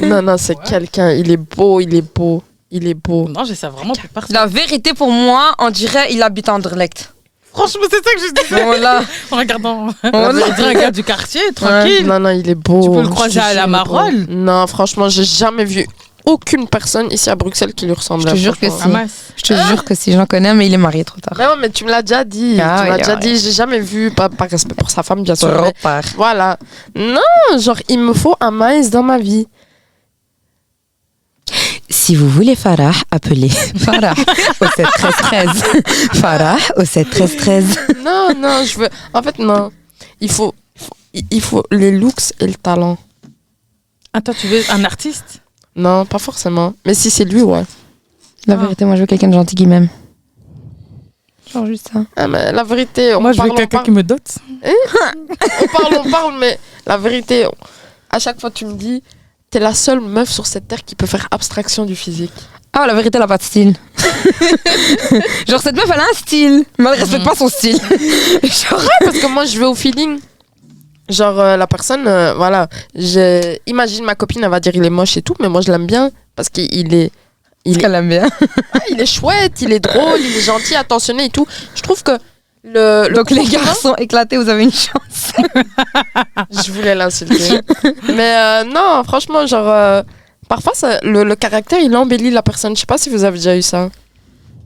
Non, 0.00 0.22
non, 0.22 0.36
c'est 0.38 0.58
quelqu'un. 0.62 1.12
Il 1.12 1.30
est 1.30 1.36
beau, 1.36 1.80
il 1.80 1.94
est 1.94 2.14
beau. 2.14 2.42
Il 2.70 2.86
est 2.88 2.94
beau. 2.94 3.28
Non, 3.28 3.44
j'ai 3.44 3.54
ça 3.54 3.68
vraiment 3.68 3.92
plus 3.92 4.08
partout. 4.08 4.32
La 4.32 4.46
vérité, 4.46 4.94
pour 4.94 5.10
moi, 5.10 5.54
on 5.58 5.70
dirait 5.70 6.12
il 6.12 6.22
habite 6.22 6.48
à 6.48 6.54
Anderlecht. 6.54 7.12
Franchement, 7.52 7.82
c'est 7.90 8.02
ça 8.02 8.14
que 8.14 8.20
je 8.20 8.32
dis. 8.32 8.62
Voilà. 8.64 9.02
En 9.30 9.36
regardant. 9.36 9.88
Voilà. 10.02 10.46
On 10.48 10.54
dirait 10.54 10.74
un 10.74 10.80
gars 10.80 10.90
du 10.90 11.04
quartier, 11.04 11.42
tranquille. 11.54 12.06
Non, 12.06 12.18
non, 12.18 12.30
il 12.30 12.48
est 12.48 12.54
beau. 12.54 12.82
Tu 12.82 12.90
peux 12.90 13.02
le 13.02 13.04
Je 13.04 13.10
croiser 13.10 13.40
à 13.40 13.52
la 13.52 13.66
beau. 13.66 13.98
Non, 14.28 14.66
franchement, 14.66 15.10
j'ai 15.10 15.24
jamais 15.24 15.66
vu 15.66 15.86
aucune 16.24 16.68
personne 16.68 17.10
ici 17.10 17.30
à 17.30 17.36
Bruxelles 17.36 17.74
qui 17.74 17.86
lui 17.86 17.92
ressemble. 17.92 18.22
Je 18.24 18.30
te 18.32 18.36
jure 18.36 18.58
que 18.58 18.68
si. 18.68 18.88
Je 19.36 19.42
te 19.42 19.54
jure 19.54 19.84
que 19.84 19.94
si 19.94 20.12
j'en 20.12 20.26
connais, 20.26 20.54
mais 20.54 20.66
il 20.66 20.74
est 20.74 20.78
marié 20.78 21.04
trop 21.04 21.20
tard. 21.20 21.34
Mais 21.38 21.46
non, 21.46 21.56
mais 21.58 21.70
tu 21.70 21.84
me 21.84 21.90
l'as 21.90 22.02
déjà 22.02 22.24
dit. 22.24 22.58
Ah 22.60 22.76
tu 22.78 22.82
oui, 22.82 22.88
m'as 22.88 22.94
ah 22.94 22.98
déjà 22.98 23.14
oui. 23.14 23.20
dit. 23.20 23.36
J'ai 23.38 23.52
jamais 23.52 23.80
vu, 23.80 24.10
pas 24.10 24.28
par 24.28 24.48
respect 24.48 24.74
pour 24.74 24.90
sa 24.90 25.02
femme, 25.02 25.22
bien 25.22 25.34
sûr. 25.34 25.48
mais 25.48 25.68
Repart. 25.68 26.06
Voilà. 26.16 26.58
Non, 26.94 27.20
genre, 27.58 27.78
il 27.88 27.98
me 27.98 28.12
faut 28.12 28.36
un 28.40 28.50
maïs 28.50 28.90
dans 28.90 29.02
ma 29.02 29.18
vie. 29.18 29.46
Si 31.88 32.14
vous 32.16 32.28
voulez 32.28 32.56
Farah, 32.56 32.92
appelez 33.10 33.48
Farah 33.76 34.14
au 34.60 34.66
7 34.76 34.86
13 34.86 35.14
13. 35.16 35.48
Farah 36.14 36.56
au 36.76 36.84
7 36.84 37.10
13 37.10 37.36
13. 37.36 37.78
Non, 38.04 38.28
non, 38.36 38.64
je 38.64 38.78
veux. 38.78 38.88
En 39.12 39.22
fait, 39.22 39.38
non. 39.38 39.70
Il 40.20 40.30
faut, 40.30 40.54
il 40.74 40.80
faut, 40.82 40.96
il 41.30 41.40
faut 41.40 41.64
les 41.70 41.90
looks 41.92 42.32
et 42.40 42.46
le 42.46 42.54
talent. 42.54 42.96
Attends, 44.14 44.32
tu 44.34 44.46
veux 44.46 44.62
un 44.70 44.84
artiste? 44.84 45.41
Non, 45.76 46.04
pas 46.04 46.18
forcément. 46.18 46.74
Mais 46.84 46.94
si 46.94 47.10
c'est 47.10 47.24
lui, 47.24 47.42
ouais. 47.42 47.64
La 48.46 48.54
Ah. 48.54 48.56
vérité, 48.58 48.84
moi 48.84 48.96
je 48.96 49.00
veux 49.02 49.06
quelqu'un 49.06 49.28
de 49.28 49.34
gentil 49.34 49.54
qui 49.54 49.66
m'aime. 49.66 49.88
Genre 51.52 51.66
juste 51.66 51.90
ça. 51.92 52.00
Ah, 52.16 52.26
mais 52.28 52.50
la 52.52 52.64
vérité, 52.64 53.14
on 53.14 53.20
Moi, 53.20 53.32
je 53.32 53.36
parle, 53.36 53.48
veux 53.50 53.52
on 53.54 53.56
quelqu'un 53.56 53.78
parle, 53.78 53.84
qui 53.84 53.90
me 53.90 54.02
dote. 54.02 54.38
on 54.64 55.66
parle, 55.68 55.94
on 56.06 56.10
parle, 56.10 56.34
mais 56.38 56.58
la 56.86 56.96
vérité, 56.96 57.46
on- 57.46 57.52
à 58.10 58.18
chaque 58.18 58.40
fois, 58.40 58.50
tu 58.50 58.64
me 58.64 58.74
dis, 58.74 59.02
t'es 59.50 59.58
la 59.60 59.74
seule 59.74 60.00
meuf 60.00 60.30
sur 60.30 60.46
cette 60.46 60.66
terre 60.68 60.82
qui 60.84 60.94
peut 60.94 61.06
faire 61.06 61.28
abstraction 61.30 61.84
du 61.84 61.94
physique. 61.96 62.32
Ah, 62.72 62.86
la 62.86 62.94
vérité, 62.94 63.18
elle 63.18 63.24
a 63.24 63.26
pas 63.26 63.36
de 63.36 63.42
style. 63.42 63.74
Genre, 65.46 65.60
cette 65.60 65.76
meuf, 65.76 65.90
elle 65.92 66.00
a 66.00 66.04
un 66.04 66.14
style, 66.14 66.64
mais 66.78 66.86
elle 66.94 67.00
respecte 67.00 67.20
Mhm. 67.22 67.28
pas 67.28 67.34
son 67.34 67.48
style. 67.48 67.76
Genre, 68.42 68.80
Parce 69.04 69.18
que 69.18 69.26
moi, 69.26 69.44
je 69.44 69.58
vais 69.58 69.66
au 69.66 69.74
feeling. 69.74 70.18
Genre, 71.08 71.38
euh, 71.40 71.56
la 71.56 71.66
personne, 71.66 72.06
euh, 72.06 72.34
voilà, 72.34 72.68
je... 72.94 73.56
imagine 73.66 74.04
ma 74.04 74.14
copine, 74.14 74.42
elle 74.44 74.50
va 74.50 74.60
dire 74.60 74.72
il 74.74 74.84
est 74.84 74.90
moche 74.90 75.16
et 75.16 75.22
tout, 75.22 75.34
mais 75.40 75.48
moi 75.48 75.60
je 75.60 75.70
l'aime 75.72 75.86
bien 75.86 76.10
parce 76.36 76.48
qu'il 76.48 76.94
est, 76.94 77.10
il 77.64 77.76
est, 77.76 77.80
qu'elle 77.80 77.94
aime 77.94 78.08
bien. 78.08 78.28
ah, 78.72 78.78
il 78.88 79.00
est 79.00 79.06
chouette, 79.06 79.60
il 79.62 79.72
est 79.72 79.80
drôle, 79.80 80.20
il 80.20 80.36
est 80.36 80.40
gentil, 80.42 80.74
attentionné 80.76 81.24
et 81.26 81.28
tout. 81.30 81.46
Je 81.74 81.82
trouve 81.82 82.02
que 82.02 82.12
le, 82.64 83.08
le 83.08 83.14
Donc 83.14 83.30
les 83.30 83.44
garçons 83.44 83.94
éclatés, 83.98 84.36
vous 84.36 84.48
avez 84.48 84.62
une 84.62 84.72
chance. 84.72 85.32
Je 86.64 86.70
voulais 86.72 86.94
l'insulter. 86.94 87.60
Mais 88.14 88.36
euh, 88.36 88.64
non, 88.64 89.02
franchement, 89.04 89.44
genre, 89.46 90.04
parfois, 90.48 90.72
ça- 90.74 91.00
le, 91.02 91.24
le 91.24 91.34
caractère, 91.34 91.80
il 91.80 91.94
embellit 91.96 92.30
la 92.30 92.42
personne. 92.42 92.74
Je 92.76 92.80
sais 92.80 92.86
pas 92.86 92.98
si 92.98 93.10
vous 93.10 93.24
avez 93.24 93.38
déjà 93.38 93.56
eu 93.56 93.62
ça. 93.62 93.90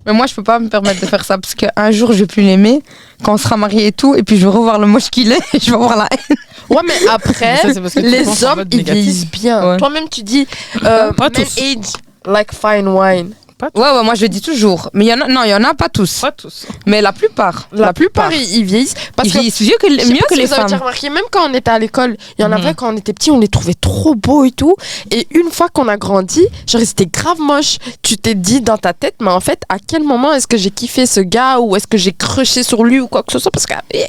Mais 0.07 0.13
moi, 0.13 0.27
je 0.27 0.35
peux 0.35 0.43
pas 0.43 0.59
me 0.59 0.69
permettre 0.69 1.01
de 1.01 1.07
faire 1.07 1.25
ça 1.25 1.37
parce 1.37 1.55
qu'un 1.55 1.91
jour, 1.91 2.13
je 2.13 2.19
vais 2.21 2.27
plus 2.27 2.43
l'aimer 2.43 2.81
quand 3.25 3.35
on 3.35 3.37
sera 3.37 3.57
mariés 3.57 3.89
et 3.89 3.93
tout, 3.93 4.15
et 4.15 4.23
puis 4.23 4.37
je 4.39 4.47
vais 4.47 4.53
revoir 4.53 4.79
le 4.79 4.87
moche 4.87 5.11
qu'il 5.11 5.33
est 5.33 5.41
et 5.53 5.59
je 5.61 5.67
vais 5.71 5.75
avoir 5.77 5.97
la 5.97 6.09
haine. 6.11 6.37
Ouais, 6.71 6.83
mais 6.87 6.95
après, 7.11 7.57
Ça, 7.57 7.81
parce 7.81 7.95
que 7.95 8.01
les 8.01 8.45
hommes, 8.45 8.65
ils 8.71 8.83
vieillissent 8.85 9.31
bien. 9.31 9.69
Ouais. 9.73 9.77
Toi-même, 9.77 10.09
tu 10.09 10.23
dis, 10.23 10.47
euh, 10.85 11.13
Pas 11.13 11.29
men 11.29 11.33
tous. 11.33 11.59
age 11.59 11.93
like 12.27 12.53
fine 12.53 12.89
wine. 12.89 13.31
Ouais, 13.63 13.71
ouais, 13.91 14.05
moi 14.05 14.15
je 14.15 14.21
le 14.23 14.29
dis 14.29 14.43
toujours. 14.43 14.91
Mais 14.93 15.07
il 15.07 15.09
y 15.09 15.15
en 15.15 15.21
a, 15.23 15.29
non, 15.29 15.43
il 15.45 15.49
y 15.51 15.55
en 15.55 15.65
a 15.65 15.73
pas 15.73 15.89
tous. 15.89 16.21
Pas 16.21 16.31
tous. 16.33 16.67
Mais 16.85 17.01
la 17.01 17.13
plupart. 17.15 17.69
La, 17.73 17.95
plupart, 17.95 18.31
ils, 18.31 18.59
ils 18.59 18.65
vieillissent. 18.65 18.93
Parce 19.17 19.29
Ils 19.29 19.33
que, 19.33 19.39
vieillissent 19.39 19.61
mieux 19.63 19.77
que, 19.81 19.91
je 19.91 19.99
sais 20.05 20.13
mieux 20.13 20.19
pas 20.19 20.27
que 20.27 20.35
si 20.35 20.41
les 20.41 20.47
vous 20.47 20.53
avez 20.53 20.63
déjà 20.65 20.77
femmes. 20.77 20.81
remarqué, 20.87 21.09
même 21.09 21.25
quand 21.31 21.49
on 21.51 21.55
était 21.55 21.71
à 21.71 21.79
l'école, 21.79 22.17
il 22.39 22.43
y 22.43 22.45
en 22.45 22.49
Mhm. 22.49 22.55
avait 22.55 22.75
quand 22.75 22.93
on 22.93 22.97
était 22.99 23.15
petit, 23.15 23.31
on 23.31 23.39
les 23.41 23.49
trouvait 23.49 23.73
trop 23.75 24.15
beaux 24.15 24.45
et 24.45 24.51
tout. 24.51 24.77
Et 25.11 25.27
une 25.31 25.51
fois 25.51 25.69
qu'on 25.71 25.89
a 25.89 25.97
grandi, 25.97 26.43
genre, 26.67 26.83
c'était 26.85 27.07
grave 27.07 27.41
moche. 27.41 27.79
Tu 28.03 28.19
t'es 28.19 28.35
dit 28.35 28.61
dans 28.61 28.77
ta 28.77 28.93
tête, 28.93 29.15
mais 29.23 29.31
en 29.31 29.41
fait, 29.41 29.63
à 29.71 29.79
quel 29.79 30.03
moment 30.03 30.35
est-ce 30.35 30.47
que 30.47 30.59
j'ai 30.59 30.71
kiffé 30.71 31.07
ce 31.07 31.21
gars 31.21 31.59
ou 31.59 31.77
est-ce 31.77 31.87
que 31.87 31.97
j'ai 31.97 32.13
crushé 32.13 32.63
sur 32.63 32.85
lui 32.85 33.01
ou 33.01 33.09
quoi 33.09 33.23
que 33.23 33.33
ce 33.33 33.39
soit? 33.39 33.51
Parce 33.51 33.65
que, 33.67 33.73
eh, 33.93 34.05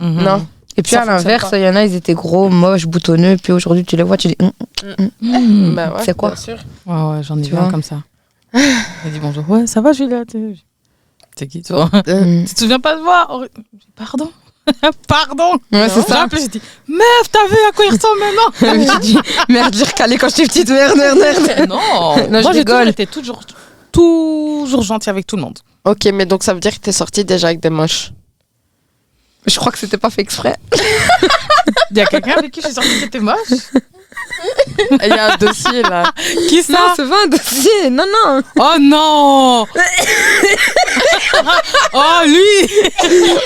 Mhm. 0.00 0.22
non. 0.24 0.46
Et 0.78 0.82
puis 0.82 0.92
Ça 0.92 1.02
à 1.02 1.04
l'inverse, 1.06 1.50
il 1.52 1.60
y 1.60 1.68
en 1.68 1.76
a, 1.76 1.84
ils 1.84 1.94
étaient 1.94 2.12
gros, 2.14 2.48
moches, 2.48 2.86
boutonneux. 2.86 3.36
Puis 3.42 3.52
aujourd'hui, 3.52 3.84
tu 3.84 3.96
les 3.96 4.02
vois, 4.02 4.16
tu 4.16 4.28
dis. 4.28 4.36
Hum, 4.40 4.52
Mhm. 5.20 5.74
Bah 5.74 5.88
ouais, 5.96 6.02
C'est 6.04 6.16
quoi? 6.16 6.30
bien 6.30 6.36
sûr. 6.40 6.56
Ouais, 6.86 6.94
ouais, 7.16 7.22
j'en 7.22 7.38
ai 7.38 7.42
vu 7.42 7.54
comme 7.70 7.82
ça. 7.82 7.96
Elle 9.04 9.12
dit 9.12 9.18
bonjour. 9.20 9.48
Ouais, 9.50 9.66
ça 9.66 9.80
va, 9.80 9.92
Julia 9.92 10.24
t'es- 10.24 10.54
C'est 11.38 11.46
qui, 11.46 11.62
toi? 11.62 11.90
Hum. 12.08 12.44
Tu 12.48 12.54
te 12.54 12.60
souviens 12.60 12.80
pas 12.80 12.96
de 12.96 13.02
moi? 13.02 13.46
Pardon? 13.94 14.30
Pardon? 15.08 15.52
Ouais, 15.72 15.88
c'est 15.88 16.02
ça. 16.02 16.22
appelé, 16.22 16.42
j'ai 16.42 16.48
dit 16.48 16.62
Meuf, 16.88 17.30
t'as 17.30 17.46
vu 17.46 17.56
à 17.68 17.72
quoi 17.72 17.84
il 17.84 17.92
ressemble 17.92 18.18
maintenant? 18.20 18.94
J'ai 19.00 19.00
dit, 19.12 19.18
merde, 19.48 19.74
j'ai 19.76 19.84
recalé 19.84 20.16
quand 20.18 20.28
j'étais 20.28 20.46
petite, 20.48 20.70
merde, 20.70 20.96
merde, 20.96 21.18
merde. 21.18 21.68
Non, 21.68 21.76
Non, 21.76 22.16
je 22.16 22.28
Moi, 22.30 22.52
j'ai 22.52 22.64
toujours 22.64 22.78
rigole. 22.80 22.88
été 22.88 23.06
toujours, 23.06 23.40
toujours 23.92 24.82
gentil 24.82 25.08
avec 25.08 25.26
tout 25.26 25.36
le 25.36 25.42
monde. 25.42 25.58
Ok, 25.84 26.06
mais 26.12 26.26
donc 26.26 26.42
ça 26.42 26.52
veut 26.52 26.58
dire 26.60 26.74
que 26.74 26.80
t'es 26.80 26.90
sorti 26.92 27.24
déjà 27.24 27.46
avec 27.48 27.60
des 27.60 27.70
moches. 27.70 28.10
Je 29.46 29.56
crois 29.60 29.70
que 29.70 29.78
c'était 29.78 29.98
pas 29.98 30.10
fait 30.10 30.22
exprès. 30.22 30.56
Il 31.92 31.96
y 31.98 32.00
a 32.00 32.06
quelqu'un 32.06 32.32
avec 32.38 32.50
qui 32.50 32.60
je 32.60 32.66
suis 32.66 32.74
sortie 32.74 32.98
qui 32.98 33.04
était 33.04 33.20
moche? 33.20 33.36
Il 35.02 35.08
y 35.08 35.12
a 35.12 35.32
un 35.32 35.36
dossier 35.36 35.82
là. 35.82 36.12
Qui 36.48 36.62
ça 36.62 36.72
Non, 36.72 36.78
c'est 36.94 37.08
pas 37.08 37.24
un 37.24 37.26
dossier. 37.28 37.90
Non, 37.90 38.04
non. 38.24 38.42
Oh 38.58 38.74
non 38.80 39.66
Oh 41.92 42.22
lui 42.26 42.68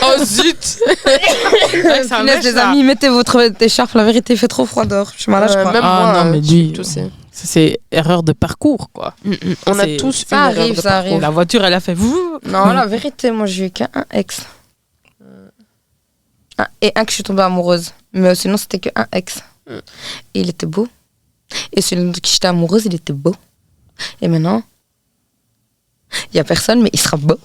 Oh 0.02 0.24
zut 0.24 0.78
Ouais, 1.06 2.12
un 2.12 2.22
mèche, 2.22 2.44
les 2.44 2.56
amis, 2.56 2.82
mettez 2.84 3.08
votre 3.08 3.52
écharpe. 3.60 3.94
La 3.94 4.04
vérité, 4.04 4.34
il 4.34 4.38
fait 4.38 4.48
trop 4.48 4.66
froid 4.66 4.84
dehors. 4.84 5.12
Je 5.16 5.22
suis 5.22 5.30
malade, 5.32 5.50
je 5.52 5.56
Euh, 5.58 5.60
crois. 5.60 5.72
Même 5.72 5.82
Ah, 5.84 6.12
moi, 6.12 6.24
non, 6.24 6.30
mais 6.30 6.38
euh, 6.38 6.40
lui, 6.40 6.72
tu 6.72 6.84
sais. 6.84 7.10
Ça, 7.32 7.44
C'est 7.46 7.80
erreur 7.90 8.22
de 8.22 8.32
parcours, 8.32 8.90
quoi. 8.92 9.14
On 9.66 9.78
a 9.78 9.86
tous 9.98 10.24
ça 10.28 10.36
une 10.36 10.42
arrive, 10.42 10.58
erreur 10.58 10.68
de 10.70 10.74
ça 10.80 10.82
parcours. 10.90 11.08
arrive. 11.12 11.20
La 11.22 11.30
voiture, 11.30 11.64
elle 11.64 11.74
a 11.74 11.80
fait 11.80 11.94
vous. 11.94 12.38
Non, 12.44 12.66
la 12.72 12.86
vérité, 12.86 13.30
moi, 13.30 13.46
j'ai 13.46 13.66
eu 13.66 13.70
qu'un 13.70 13.88
ex. 14.12 14.40
Un- 16.58 16.66
et 16.82 16.92
un 16.94 17.04
que 17.04 17.10
je 17.10 17.14
suis 17.14 17.22
tombée 17.22 17.42
amoureuse. 17.42 17.92
Mais 18.12 18.34
sinon, 18.34 18.56
c'était 18.56 18.78
que 18.80 18.88
un 18.96 19.06
ex. 19.12 19.38
Et 20.34 20.40
il 20.40 20.48
était 20.50 20.66
beau. 20.66 20.88
Et 21.72 21.80
celui 21.80 22.10
de 22.10 22.18
qui 22.20 22.32
j'étais 22.32 22.48
amoureuse, 22.48 22.84
il 22.86 22.94
était 22.94 23.12
beau. 23.12 23.34
Et 24.22 24.28
maintenant, 24.28 24.62
il 26.32 26.36
y 26.36 26.40
a 26.40 26.44
personne, 26.44 26.82
mais 26.82 26.90
il 26.92 26.98
sera 27.00 27.16
beau. 27.16 27.36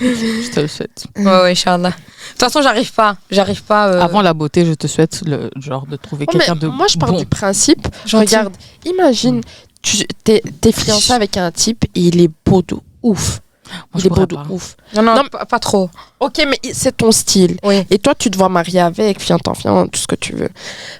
Je 0.00 0.50
te 0.50 0.60
le 0.60 0.68
souhaite. 0.68 1.06
Ouais, 1.16 1.24
ouais, 1.24 1.50
Inch'Allah. 1.52 1.90
De 1.90 1.94
toute 2.30 2.38
façon, 2.40 2.62
j'arrive 2.62 2.92
pas. 2.92 3.16
J'arrive 3.30 3.62
pas. 3.64 3.88
euh, 3.88 4.00
Avant 4.00 4.22
la 4.22 4.32
beauté, 4.32 4.64
je 4.64 4.72
te 4.74 4.86
souhaite 4.86 5.22
le 5.26 5.50
genre 5.56 5.86
de 5.86 5.96
trouver 5.96 6.26
mais 6.32 6.38
quelqu'un 6.38 6.56
de 6.56 6.68
moi, 6.68 6.86
je 6.88 6.96
pars 6.96 7.12
bon. 7.12 7.18
du 7.18 7.26
principe. 7.26 7.86
Gentil. 8.06 8.26
Regarde, 8.36 8.56
imagine, 8.86 9.40
tu 9.82 9.98
t'es 10.24 10.42
t'es 10.60 10.72
fiancé 10.72 11.12
avec 11.12 11.36
un 11.36 11.50
type 11.50 11.84
et 11.94 12.00
il 12.00 12.20
est 12.20 12.30
beau 12.46 12.62
de 12.62 12.76
ouf. 13.02 13.40
Moi, 13.72 13.80
il 13.96 14.00
je 14.00 14.06
est 14.06 14.08
beau 14.08 14.14
pourrais 14.26 14.26
de 14.46 14.52
ouf. 14.52 14.76
Non, 14.94 15.02
non, 15.02 15.14
Non, 15.16 15.22
pas, 15.30 15.44
pas 15.46 15.58
trop. 15.58 15.90
Ok, 16.20 16.44
mais 16.48 16.58
c'est 16.72 16.96
ton 16.96 17.10
style. 17.12 17.56
Oui. 17.64 17.84
Et 17.90 17.98
toi, 17.98 18.14
tu 18.16 18.30
te 18.30 18.36
vois 18.38 18.48
marier 18.48 18.80
avec, 18.80 19.20
fiantant, 19.20 19.54
fiant, 19.54 19.86
tout 19.88 19.98
ce 20.00 20.06
que 20.06 20.14
tu 20.16 20.34
veux. 20.34 20.50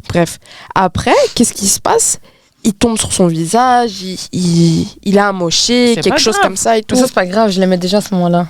Bref. 0.09 0.39
Après, 0.75 1.15
qu'est-ce 1.35 1.53
qui 1.53 1.67
se 1.69 1.81
passe? 1.81 2.19
Il 2.65 2.75
tombe 2.75 2.97
sur 2.97 3.13
son 3.13 3.27
visage, 3.27 4.03
il, 4.03 4.19
il, 4.33 4.87
il 5.03 5.19
a 5.19 5.29
amoché, 5.29 5.95
C'est 5.97 6.01
quelque 6.03 6.21
chose 6.21 6.35
grave. 6.35 6.45
comme 6.47 6.57
ça 6.57 6.79
et 6.79 6.83
tout. 6.83 6.95
Mais 6.95 7.01
ça, 7.01 7.07
c'est 7.09 7.15
pas 7.15 7.27
grave, 7.27 7.51
je 7.51 7.59
l'aimais 7.59 7.77
déjà 7.77 7.99
à 7.99 8.01
ce 8.01 8.15
moment-là. 8.15 8.47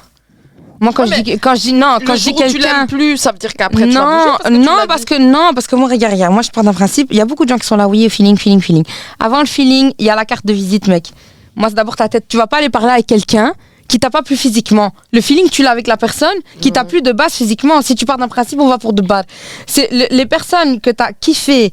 Moi, 0.80 0.92
quand, 0.92 1.08
Ouais, 1.08 1.16
je 1.16 1.22
dis, 1.22 1.38
quand 1.38 1.54
je 1.54 1.60
dis 1.60 1.72
non, 1.72 1.98
quand 2.04 2.16
je 2.16 2.24
dis 2.24 2.30
où 2.30 2.32
tu 2.32 2.42
quelqu'un. 2.42 2.58
l'aimes 2.78 2.86
plus, 2.88 3.16
ça 3.16 3.30
veut 3.32 3.38
dire 3.38 3.52
qu'après 3.54 3.86
tu 3.88 3.94
non, 3.94 4.02
parce 4.02 4.42
que 4.44 4.48
non, 4.52 4.76
parce 4.88 5.04
que 5.04 5.18
non, 5.18 5.50
parce 5.54 5.66
que 5.68 5.76
moi, 5.76 5.88
regarde, 5.88 6.12
regarde, 6.12 6.32
moi, 6.34 6.42
je 6.42 6.50
pars 6.50 6.64
d'un 6.64 6.72
principe. 6.74 7.08
Il 7.12 7.16
y 7.16 7.20
a 7.20 7.24
beaucoup 7.24 7.44
de 7.44 7.48
gens 7.50 7.56
qui 7.56 7.66
sont 7.66 7.76
là, 7.76 7.86
oui, 7.88 8.10
feeling, 8.10 8.36
feeling, 8.36 8.60
feeling. 8.60 8.84
Avant 9.20 9.38
le 9.40 9.46
feeling, 9.46 9.92
il 9.98 10.06
y 10.06 10.10
a 10.10 10.16
la 10.16 10.24
carte 10.24 10.44
de 10.44 10.52
visite, 10.52 10.88
mec. 10.88 11.10
Moi, 11.54 11.68
c'est 11.68 11.76
d'abord 11.76 11.94
ta 11.96 12.08
tête. 12.08 12.26
Tu 12.28 12.36
vas 12.36 12.48
pas 12.48 12.56
aller 12.58 12.68
parler 12.68 12.90
avec 12.90 13.06
quelqu'un 13.06 13.54
qui 13.92 13.98
t'a 13.98 14.08
pas 14.10 14.22
plu 14.22 14.36
physiquement. 14.36 14.92
Le 15.12 15.20
feeling, 15.20 15.48
tu 15.50 15.62
l'as 15.62 15.70
avec 15.70 15.86
la 15.86 15.98
personne 15.98 16.38
qui 16.62 16.72
t'a 16.72 16.84
plu 16.84 17.02
de 17.02 17.12
base 17.12 17.34
physiquement. 17.34 17.82
Si 17.82 17.94
tu 17.94 18.06
pars 18.06 18.16
d'un 18.16 18.28
principe, 18.28 18.58
on 18.58 18.68
va 18.68 18.78
pour 18.78 18.94
de 18.94 19.02
base. 19.02 19.24
C'est 19.66 19.88
le- 19.92 20.06
les 20.10 20.24
personnes 20.26 20.80
que 20.80 20.88
t'as 20.90 21.12
kiffé 21.12 21.72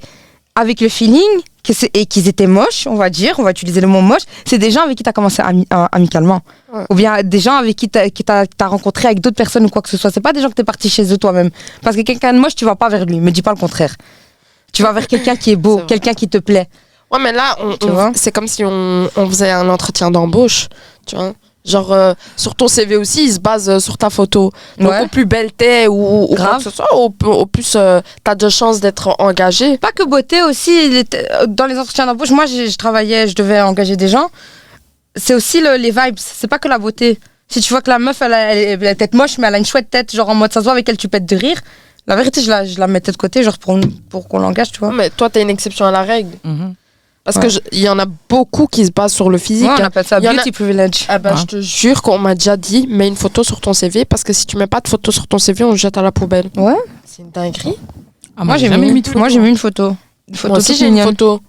avec 0.55 0.81
le 0.81 0.89
feeling 0.89 1.21
que 1.63 1.71
et 1.93 2.05
qu'ils 2.05 2.27
étaient 2.27 2.47
moches, 2.47 2.87
on 2.87 2.95
va 2.95 3.09
dire, 3.09 3.35
on 3.37 3.43
va 3.43 3.51
utiliser 3.51 3.79
le 3.79 3.87
mot 3.87 4.01
moche, 4.01 4.23
c'est 4.45 4.57
des 4.57 4.69
gens 4.71 4.81
avec 4.83 4.97
qui 4.97 5.03
tu 5.03 5.09
as 5.09 5.13
commencé 5.13 5.41
ami- 5.41 5.67
euh, 5.73 5.85
amicalement. 5.93 6.41
Ouais. 6.73 6.83
Ou 6.89 6.95
bien 6.95 7.23
des 7.23 7.39
gens 7.39 7.55
avec 7.55 7.75
qui 7.77 7.89
tu 7.89 7.97
as, 7.99 8.67
rencontré 8.67 9.07
avec 9.07 9.21
d'autres 9.21 9.37
personnes 9.37 9.65
ou 9.65 9.69
quoi 9.69 9.81
que 9.81 9.89
ce 9.89 9.95
soit. 9.97 10.11
C'est 10.11 10.19
pas 10.19 10.33
des 10.33 10.41
gens 10.41 10.49
que 10.49 10.55
tu 10.55 10.61
es 10.61 10.65
parti 10.65 10.89
chez 10.89 11.13
eux 11.13 11.17
toi-même. 11.17 11.49
Parce 11.81 11.95
que 11.95 12.01
quelqu'un 12.01 12.33
de 12.33 12.39
moche, 12.39 12.55
tu 12.55 12.65
vas 12.65 12.75
pas 12.75 12.89
vers 12.89 13.05
lui, 13.05 13.21
mais 13.21 13.31
dis 13.31 13.41
pas 13.41 13.51
le 13.53 13.59
contraire. 13.59 13.95
Tu 14.73 14.83
vas 14.83 14.91
vers 14.91 15.07
quelqu'un 15.13 15.37
qui 15.37 15.51
est 15.51 15.55
beau, 15.55 15.77
quelqu'un 15.87 16.13
qui 16.13 16.27
te 16.27 16.37
plaît. 16.39 16.67
Ouais, 17.11 17.19
mais 17.21 17.31
là, 17.31 17.55
on, 17.61 17.75
on- 17.87 18.11
c'est 18.15 18.31
comme 18.33 18.47
si 18.47 18.63
on, 18.65 19.09
on 19.15 19.27
faisait 19.29 19.51
un 19.51 19.69
entretien 19.69 20.11
d'embauche, 20.11 20.67
tu 21.07 21.15
vois? 21.15 21.33
Genre, 21.65 21.91
euh, 21.91 22.13
sur 22.37 22.55
ton 22.55 22.67
CV 22.67 22.95
aussi, 22.95 23.25
il 23.25 23.33
se 23.33 23.39
base 23.39 23.69
euh, 23.69 23.79
sur 23.79 23.97
ta 23.97 24.09
photo. 24.09 24.51
Donc, 24.77 24.91
Ouais. 24.91 25.01
au 25.01 25.07
plus 25.07 25.25
belle 25.25 25.51
t'es 25.51 25.87
ou, 25.87 26.23
ou 26.23 26.27
quoi 26.27 26.35
Grave. 26.37 26.57
que 26.57 26.63
ce 26.63 26.69
soit, 26.69 26.95
au, 26.95 27.13
au 27.25 27.45
plus 27.45 27.73
euh, 27.75 27.99
t'as 28.23 28.35
de 28.35 28.47
chances 28.49 28.79
d'être 28.79 29.13
engagé. 29.19 29.77
Pas 29.77 29.91
que 29.91 30.03
beauté 30.03 30.41
aussi, 30.41 30.71
il 30.87 30.95
était- 30.95 31.27
euh, 31.33 31.47
dans 31.47 31.65
les 31.65 31.77
entretiens 31.77 32.05
d'embauche, 32.05 32.31
moi 32.31 32.45
je, 32.45 32.67
je 32.67 32.77
travaillais, 32.77 33.27
je 33.27 33.35
devais 33.35 33.59
engager 33.61 33.97
des 33.97 34.07
gens. 34.07 34.29
C'est 35.15 35.33
aussi 35.33 35.59
le- 35.61 35.75
les 35.75 35.91
vibes, 35.91 36.17
c'est 36.17 36.47
pas 36.47 36.59
que 36.59 36.67
la 36.69 36.77
beauté. 36.79 37.19
Si 37.49 37.59
tu 37.61 37.73
vois 37.73 37.81
que 37.81 37.89
la 37.89 37.99
meuf, 37.99 38.21
elle 38.21 38.33
a, 38.33 38.53
elle, 38.53 38.57
elle 38.59 38.81
a 38.81 38.89
la 38.91 38.95
tête 38.95 39.13
moche, 39.13 39.37
mais 39.37 39.47
elle 39.47 39.55
a 39.55 39.57
une 39.57 39.65
chouette 39.65 39.89
tête, 39.89 40.15
genre 40.15 40.29
en 40.29 40.35
mode 40.35 40.53
ça 40.53 40.61
se 40.61 40.63
voit 40.63 40.73
avec 40.73 40.87
elle, 40.87 40.97
tu 40.97 41.09
pètes 41.09 41.25
de 41.25 41.35
rire. 41.35 41.59
La 42.07 42.15
vérité, 42.15 42.41
je 42.41 42.49
la, 42.49 42.63
je 42.65 42.79
la 42.79 42.87
mettais 42.87 43.11
de 43.11 43.17
côté, 43.17 43.43
genre 43.43 43.57
pour, 43.57 43.77
pour 44.09 44.27
qu'on 44.27 44.39
l'engage, 44.39 44.71
tu 44.71 44.79
vois. 44.79 44.91
Mais 44.93 45.09
toi, 45.09 45.29
t'es 45.29 45.41
une 45.41 45.49
exception 45.49 45.85
à 45.85 45.91
la 45.91 46.03
règle. 46.03 46.37
Mhm. 46.43 46.73
Parce 47.33 47.37
Ouais. 47.37 47.43
que 47.43 47.49
je- 47.49 47.59
il 47.71 47.79
y 47.79 47.89
en 47.89 47.99
a 47.99 48.05
beaucoup 48.29 48.67
qui 48.67 48.85
se 48.85 48.91
basent 48.91 49.13
sur 49.13 49.29
le 49.29 49.37
physique. 49.37 49.67
Ouais, 49.67 49.75
on 49.77 49.81
hein. 49.83 49.85
appelle 49.85 50.05
ça 50.05 50.17
Il 50.19 50.25
y 50.25 50.27
en 50.27 50.31
a- 50.31 50.35
beauty 50.35 50.51
privilege. 50.51 51.05
Ah 51.09 51.19
bah, 51.19 51.31
Ouais. 51.33 51.37
je 51.39 51.45
te 51.45 51.61
jure 51.61 52.01
qu'on 52.01 52.17
m'a 52.17 52.33
déjà 52.35 52.57
dit, 52.57 52.87
mets 52.89 53.07
une 53.07 53.15
photo 53.15 53.43
sur 53.43 53.59
ton 53.61 53.73
CV 53.73 54.05
parce 54.05 54.23
que 54.23 54.33
si 54.33 54.45
tu 54.45 54.57
mets 54.57 54.67
pas 54.67 54.79
de 54.81 54.87
photo 54.87 55.11
sur 55.11 55.27
ton 55.27 55.37
CV, 55.39 55.63
on 55.63 55.71
le 55.71 55.77
jette 55.77 55.97
à 55.97 56.01
la 56.01 56.11
poubelle. 56.11 56.49
Ouais. 56.57 56.75
C'est 57.05 57.21
une 57.21 57.29
dinguerie. 57.31 57.75
Ah, 58.37 58.43
moi, 58.45 58.57
j'ai 58.57 58.69
mis, 58.69 58.91
mis 58.91 59.03
photo. 59.03 59.19
moi 59.19 59.29
j'ai 59.29 59.39
mis 59.39 59.49
une 59.49 59.57
photo. 59.57 59.95
Une 60.27 60.35
photo 60.35 60.47
Moi 60.49 60.57
aussi, 60.59 60.75
j'ai 60.75 60.87
une 60.87 61.01
photo. 61.01 61.41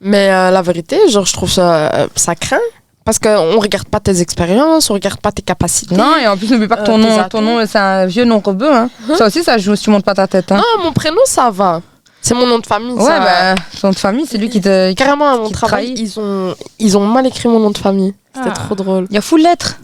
Mais 0.00 0.30
euh, 0.30 0.50
la 0.50 0.62
vérité, 0.62 0.96
genre, 1.10 1.26
je 1.26 1.32
trouve 1.32 1.50
ça, 1.50 1.90
euh, 1.92 2.06
ça 2.14 2.34
craint. 2.34 2.58
Parce 3.04 3.18
qu'on 3.18 3.58
regarde 3.58 3.88
pas 3.88 4.00
tes 4.00 4.20
expériences, 4.20 4.90
on 4.90 4.94
regarde 4.94 5.18
pas 5.20 5.32
tes 5.32 5.40
capacités. 5.42 5.96
Non, 5.96 6.14
et 6.22 6.26
en 6.28 6.36
plus, 6.36 6.50
n'oublie 6.50 6.68
pas 6.68 6.76
que 6.76 6.82
Euh, 6.82 6.84
ton 6.84 6.96
tes 6.98 7.08
nom, 7.08 7.28
ton 7.30 7.40
nom 7.40 7.66
c'est 7.66 7.78
un 7.78 8.04
vieux 8.06 8.24
nom 8.26 8.38
rebeu. 8.44 8.70
Hein. 8.70 8.90
Hein? 9.10 9.14
Ça 9.16 9.26
aussi, 9.26 9.42
ça 9.42 9.56
joue 9.56 9.74
si 9.76 9.84
tu 9.84 9.90
montes 9.90 10.04
pas 10.04 10.14
ta 10.14 10.26
tête. 10.28 10.52
Hein. 10.52 10.56
Non, 10.58 10.84
mon 10.84 10.92
prénom, 10.92 11.22
ça 11.24 11.48
va. 11.50 11.80
C'est 12.20 12.34
mon 12.34 12.46
nom 12.46 12.58
de 12.58 12.66
famille. 12.66 12.92
ouais, 12.92 13.02
ça- 13.04 13.20
bah, 13.20 13.54
ton 13.80 13.88
nom 13.88 13.92
de 13.92 13.98
famille, 13.98 14.26
c'est 14.28 14.38
lui 14.38 14.48
qui 14.50 14.60
te. 14.60 14.92
Carrément, 14.94 15.28
à 15.32 15.36
mon 15.38 15.50
travail, 15.50 15.94
trahit. 15.94 15.98
ils 16.00 16.20
ont, 16.20 16.54
ils 16.78 16.98
ont 16.98 17.06
mal 17.06 17.26
écrit 17.26 17.48
mon 17.48 17.60
nom 17.60 17.70
de 17.70 17.78
famille. 17.78 18.12
C'était 18.34 18.50
Ah. 18.50 18.64
trop 18.64 18.74
drôle. 18.74 19.06
Il 19.10 19.14
y 19.14 19.18
a 19.18 19.22
full 19.22 19.40
lettres. 19.42 19.78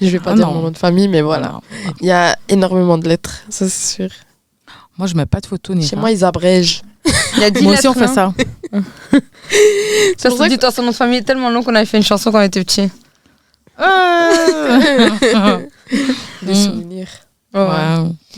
Je 0.00 0.08
vais 0.10 0.18
pas 0.20 0.30
Ah 0.32 0.34
dire 0.34 0.46
non. 0.46 0.54
mon 0.54 0.62
nom 0.62 0.70
de 0.70 0.78
famille, 0.78 1.08
mais 1.08 1.20
voilà. 1.22 1.48
Voilà. 1.48 1.60
Il 2.00 2.06
y 2.06 2.10
a 2.10 2.36
énormément 2.48 2.96
de 2.98 3.08
lettres, 3.08 3.42
ça 3.48 3.68
c'est 3.68 3.96
sûr. 3.96 4.08
Moi, 4.96 5.06
je 5.06 5.14
mets 5.14 5.26
pas 5.26 5.40
de 5.40 5.46
photo 5.46 5.74
ni 5.74 5.82
Chez 5.82 5.94
rien. 5.96 6.00
moi, 6.00 6.10
ils 6.10 6.24
abrègent. 6.24 6.82
Il 7.36 7.40
y 7.40 7.44
a 7.44 7.50
10 7.50 7.62
Moi 7.62 7.72
lettres. 7.72 7.88
aussi, 7.90 7.98
on 7.98 8.00
fait 8.06 8.12
ça. 8.12 8.32
Ça 10.18 10.28
pour 10.28 10.38
se 10.38 10.44
ça 10.44 10.48
dit, 10.48 10.58
toi, 10.58 10.70
son 10.70 10.82
nom 10.82 10.90
de 10.90 10.94
famille 10.96 11.18
est 11.18 11.22
tellement 11.22 11.48
long 11.50 11.62
qu'on 11.62 11.74
avait 11.74 11.86
fait 11.86 11.96
une 11.96 12.02
chanson 12.02 12.30
quand 12.32 12.38
on 12.38 12.42
était 12.42 12.62
petits. 12.64 12.90
Des 16.42 16.52
Mm. 16.52 16.54
souvenirs. 16.54 17.08
Ouais. 17.54 17.62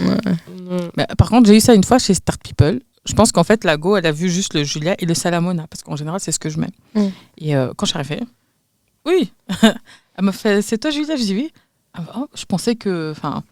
Ouais. 0.00 0.88
Mais, 0.96 1.06
par 1.18 1.28
contre, 1.28 1.48
j'ai 1.48 1.56
eu 1.56 1.60
ça 1.60 1.74
une 1.74 1.84
fois 1.84 1.98
chez 1.98 2.14
Start 2.14 2.40
People. 2.42 2.80
Je 3.06 3.14
pense 3.14 3.32
qu'en 3.32 3.44
fait, 3.44 3.64
la 3.64 3.76
Go, 3.76 3.96
elle 3.96 4.06
a 4.06 4.12
vu 4.12 4.28
juste 4.30 4.54
le 4.54 4.62
Julia 4.62 4.94
et 4.98 5.06
le 5.06 5.14
Salamona, 5.14 5.66
parce 5.68 5.82
qu'en 5.82 5.96
général, 5.96 6.20
c'est 6.20 6.32
ce 6.32 6.38
que 6.38 6.48
je 6.50 6.58
mets. 6.58 6.70
Mm. 6.94 7.06
Et 7.38 7.56
euh, 7.56 7.72
quand 7.76 7.86
je 7.86 7.90
suis 7.90 7.98
arrivée, 7.98 8.20
oui, 9.06 9.32
elle 9.62 10.24
m'a 10.24 10.32
fait, 10.32 10.60
c'est 10.62 10.78
toi 10.78 10.90
Julia? 10.90 11.16
Je 11.16 11.22
dis 11.22 11.34
oui. 11.34 11.50
Ah, 11.94 12.02
oh, 12.16 12.28
je 12.34 12.44
pensais 12.44 12.76
que, 12.76 13.10
enfin, 13.10 13.42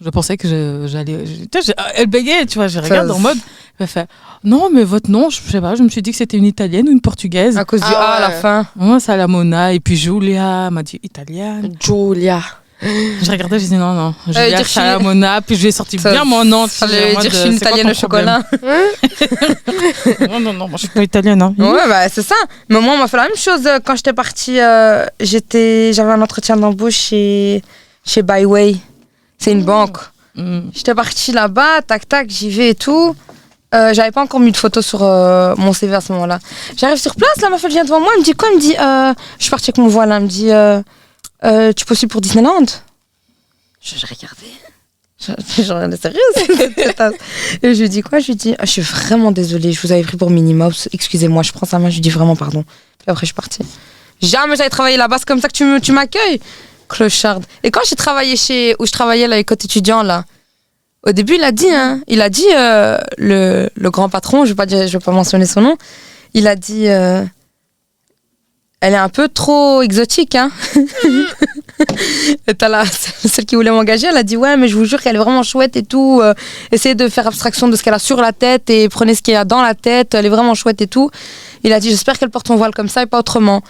Je 0.00 0.10
pensais 0.10 0.36
que 0.36 0.86
j'allais. 0.88 1.24
j'ai- 1.26 1.46
Elle 1.94 2.06
bégayait, 2.08 2.46
tu 2.46 2.58
vois. 2.58 2.66
Je 2.68 2.80
regarde 2.80 3.10
en 3.10 3.18
mode. 3.20 3.38
Elle 3.78 3.86
fait 3.86 4.08
Non, 4.42 4.70
mais 4.72 4.82
votre 4.82 5.10
nom, 5.10 5.30
je 5.30 5.40
sais 5.40 5.60
pas, 5.60 5.74
je 5.76 5.82
me 5.82 5.88
suis 5.88 6.02
dit 6.02 6.10
que 6.10 6.16
c'était 6.16 6.36
une 6.36 6.44
italienne 6.46 6.88
ou 6.88 6.92
une 6.92 7.00
portugaise. 7.00 7.56
À 7.58 7.64
cause 7.64 7.80
du 7.80 7.86
Ah 7.88 8.00
A 8.00 8.16
à 8.16 8.20
la 8.20 8.30
fin. 8.30 8.66
Moi, 8.76 8.98
Salamona. 8.98 9.72
Et 9.72 9.80
puis 9.80 9.96
Julia 9.96 10.70
m'a 10.70 10.82
dit 10.82 10.98
italienne. 11.02 11.74
Julia. 11.80 12.40
Je 13.22 13.30
regardais, 13.30 13.58
je 13.58 13.66
dis 13.66 13.74
non, 13.76 13.92
non. 13.94 14.14
Julia 14.26 14.48
dire, 14.48 14.58
je 14.58 14.62
suis- 14.64 14.74
Salamona. 14.74 15.40
Puis 15.40 15.56
je 15.56 15.62
lui 15.62 15.68
ai 15.68 15.72
sorti 15.72 15.98
Ça- 15.98 16.10
bien 16.12 16.24
mon 16.24 16.44
nom. 16.44 16.66
Ça 16.66 16.86
veut 16.86 16.92
dire 16.92 17.30
je 17.30 17.36
suis 17.36 17.48
une 17.48 17.54
italienne 17.56 17.90
au 17.90 17.94
chocolat. 17.94 18.40
Non, 20.30 20.40
non, 20.40 20.52
non, 20.52 20.68
moi, 20.68 20.74
je 20.76 20.78
suis 20.80 20.88
pas 20.88 21.02
italienne. 21.02 21.40
Hein. 21.42 21.54
Ouais, 21.58 21.88
bah 21.88 22.08
c'est 22.08 22.22
ça. 22.22 22.34
Mais 22.68 22.80
moi, 22.80 22.94
on 22.94 22.98
m'a 22.98 23.08
fait 23.08 23.16
la 23.16 23.24
même 23.24 23.36
chose 23.36 23.60
euh, 23.66 23.78
quand 23.84 23.96
j'étais 23.96 24.12
partie. 24.12 24.60
euh, 24.60 25.06
j'étais, 25.20 25.92
j'avais 25.92 26.12
un 26.12 26.22
entretien 26.22 26.56
d'embauche 26.56 26.94
chez 26.94 27.62
chez 28.06 28.22
Byway. 28.22 28.76
C'est 29.38 29.52
une 29.52 29.64
banque. 29.64 29.98
Mm. 30.34 30.60
J'étais 30.74 30.94
partie 30.94 31.32
là-bas, 31.32 31.82
tac 31.86 32.08
tac, 32.08 32.28
j'y 32.28 32.50
vais 32.50 32.70
et 32.70 32.74
tout. 32.74 33.14
Euh, 33.74 33.92
j'avais 33.92 34.10
pas 34.12 34.22
encore 34.22 34.40
mis 34.40 34.52
de 34.52 34.56
photo 34.56 34.82
sur 34.82 35.02
euh, 35.02 35.54
mon 35.56 35.72
CV 35.72 35.94
à 35.94 36.00
ce 36.00 36.12
moment-là. 36.12 36.38
J'arrive 36.76 36.98
sur 36.98 37.14
place, 37.16 37.36
la 37.42 37.50
meuf 37.50 37.62
elle 37.64 37.70
vient 37.72 37.84
devant 37.84 37.98
moi, 38.00 38.10
elle 38.14 38.20
me 38.20 38.24
dit 38.24 38.32
quoi? 38.32 38.48
Elle 38.50 38.56
me 38.56 38.60
dit, 38.60 38.76
euh, 38.78 39.12
je 39.38 39.42
suis 39.44 39.50
partie 39.50 39.70
avec 39.70 39.78
mon 39.78 39.88
voile, 39.88 40.12
elle 40.12 40.22
me 40.22 40.28
dit, 40.28 40.50
euh, 41.44 41.72
tu 41.72 41.84
postules 41.84 42.08
pour 42.08 42.20
Disneyland? 42.20 42.66
Je, 43.80 43.96
je 43.96 44.06
regardais. 44.06 44.52
Je, 45.62 45.72
regardais 45.72 45.96
sérieux 45.96 46.18
Et 47.62 47.74
je 47.74 47.80
lui 47.82 47.88
dis 47.88 48.02
quoi? 48.02 48.18
Je 48.18 48.26
lui 48.28 48.36
dis, 48.36 48.54
ah, 48.58 48.64
je 48.64 48.70
suis 48.70 48.82
vraiment 48.82 49.30
désolée, 49.32 49.72
je 49.72 49.80
vous 49.80 49.92
avais 49.92 50.02
pris 50.02 50.16
pour 50.16 50.28
Minnie 50.30 50.54
Mouse, 50.54 50.88
excusez-moi, 50.92 51.42
je 51.42 51.52
prends 51.52 51.66
sa 51.66 51.78
main, 51.78 51.88
je 51.88 51.94
lui 51.94 52.00
dis 52.02 52.10
vraiment 52.10 52.36
pardon. 52.36 52.62
Puis 52.62 53.06
après 53.06 53.20
je 53.22 53.26
suis 53.28 53.34
partie. 53.34 53.62
Jamais 54.20 54.56
j'avais 54.56 54.70
travaillé 54.70 54.96
là-bas, 54.96 55.16
c'est 55.18 55.26
comme 55.28 55.40
ça 55.40 55.48
que 55.48 55.54
tu 55.54 55.64
me- 55.64 55.80
tu 55.80 55.92
m'accueilles 55.92 56.40
Clocharde. 56.88 57.44
Et 57.62 57.70
quand 57.70 57.80
j'ai 57.88 57.96
travaillé 57.96 58.36
chez, 58.36 58.74
où 58.78 58.86
je 58.86 58.92
travaillais 58.92 59.26
là, 59.28 59.38
école 59.38 59.56
étudiant 59.62 60.02
là, 60.02 60.24
au 61.06 61.12
début, 61.12 61.34
il 61.36 61.44
a 61.44 61.52
dit, 61.52 61.68
hein, 61.70 62.00
il 62.08 62.20
a 62.20 62.28
dit, 62.30 62.46
euh, 62.54 62.98
le, 63.18 63.68
le 63.74 63.90
grand 63.90 64.08
patron, 64.08 64.44
je 64.44 64.50
vais 64.50 64.56
pas 64.56 64.66
dire, 64.66 64.86
je 64.86 64.92
vais 64.98 65.04
pas 65.04 65.12
mentionner 65.12 65.46
son 65.46 65.60
nom, 65.60 65.76
il 66.34 66.46
a 66.46 66.56
dit, 66.56 66.88
euh, 66.88 67.22
elle 68.84 68.92
est 68.92 68.98
un 68.98 69.08
peu 69.08 69.28
trop 69.28 69.80
exotique, 69.80 70.34
hein. 70.34 70.50
et 72.46 72.52
t'as 72.52 72.68
la, 72.68 72.84
celle 72.84 73.46
qui 73.46 73.54
voulait 73.54 73.70
m'engager, 73.70 74.08
elle 74.08 74.16
a 74.18 74.22
dit, 74.22 74.36
ouais, 74.36 74.58
mais 74.58 74.68
je 74.68 74.76
vous 74.76 74.84
jure 74.84 75.00
qu'elle 75.00 75.16
est 75.16 75.18
vraiment 75.18 75.42
chouette 75.42 75.74
et 75.76 75.82
tout, 75.82 76.20
euh, 76.22 76.34
essayez 76.70 76.94
de 76.94 77.08
faire 77.08 77.26
abstraction 77.26 77.68
de 77.68 77.76
ce 77.76 77.82
qu'elle 77.82 77.94
a 77.94 77.98
sur 77.98 78.20
la 78.20 78.32
tête 78.32 78.68
et 78.68 78.90
prenez 78.90 79.14
ce 79.14 79.22
qu'il 79.22 79.32
y 79.32 79.38
a 79.38 79.46
dans 79.46 79.62
la 79.62 79.74
tête, 79.74 80.12
elle 80.12 80.26
est 80.26 80.28
vraiment 80.28 80.54
chouette 80.54 80.82
et 80.82 80.86
tout. 80.86 81.10
Il 81.62 81.72
a 81.72 81.80
dit, 81.80 81.88
j'espère 81.88 82.18
qu'elle 82.18 82.28
porte 82.28 82.46
son 82.46 82.56
voile 82.56 82.74
comme 82.74 82.90
ça 82.90 83.02
et 83.02 83.06
pas 83.06 83.20
autrement. 83.20 83.62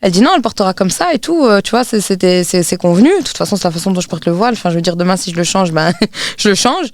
Elle 0.00 0.12
dit 0.12 0.22
non, 0.22 0.30
elle 0.34 0.40
portera 0.40 0.72
comme 0.72 0.90
ça 0.90 1.12
et 1.12 1.18
tout, 1.18 1.44
euh, 1.44 1.60
tu 1.60 1.72
vois, 1.72 1.84
c'est 1.84 2.76
convenu. 2.78 3.10
De 3.10 3.22
toute 3.22 3.36
façon, 3.36 3.56
c'est 3.56 3.68
la 3.68 3.72
façon 3.72 3.90
dont 3.90 4.00
je 4.00 4.08
porte 4.08 4.24
le 4.24 4.32
voile. 4.32 4.54
Enfin, 4.54 4.70
je 4.70 4.76
veux 4.76 4.82
dire, 4.82 4.96
demain, 4.96 5.18
si 5.18 5.30
je 5.30 5.36
le 5.36 5.44
change, 5.44 5.72
ben, 5.72 5.92
je 6.38 6.48
le 6.48 6.54
change. 6.54 6.86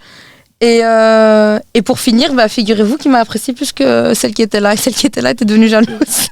Et, 0.60 0.80
euh, 0.82 1.60
et 1.74 1.82
pour 1.82 2.00
finir, 2.00 2.34
bah, 2.34 2.48
figurez-vous 2.48 2.96
qu'il 2.96 3.12
m'a 3.12 3.20
apprécié 3.20 3.54
plus 3.54 3.72
que 3.72 4.12
celle 4.14 4.34
qui 4.34 4.42
était 4.42 4.60
là. 4.60 4.74
Et 4.74 4.76
celle 4.76 4.94
qui 4.94 5.06
était 5.06 5.20
là 5.20 5.30
était 5.30 5.44
devenue 5.44 5.68
jalouse. 5.68 6.30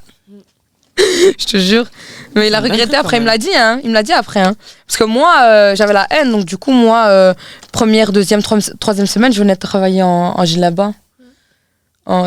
je 1.38 1.44
te 1.46 1.56
jure. 1.56 1.86
Mais 2.34 2.48
il 2.48 2.54
a 2.54 2.60
regretté 2.60 2.94
après, 2.96 3.16
il 3.16 3.20
me 3.20 3.26
l'a 3.26 3.38
dit, 3.38 3.54
hein. 3.56 3.80
Il 3.84 3.88
me 3.90 3.94
l'a 3.94 4.02
dit 4.02 4.12
après, 4.12 4.40
hein. 4.40 4.54
Parce 4.86 4.96
que 4.98 5.04
moi, 5.04 5.34
euh, 5.44 5.74
j'avais 5.76 5.92
la 5.94 6.06
haine, 6.10 6.30
donc 6.30 6.44
du 6.44 6.56
coup, 6.58 6.72
moi, 6.72 7.06
euh, 7.08 7.34
première, 7.72 8.12
deuxième, 8.12 8.42
troisième 8.42 9.06
semaine, 9.06 9.32
je 9.32 9.38
venais 9.40 9.56
travailler 9.56 10.02
en, 10.02 10.34
en 10.36 10.44
là-bas. 10.58 10.92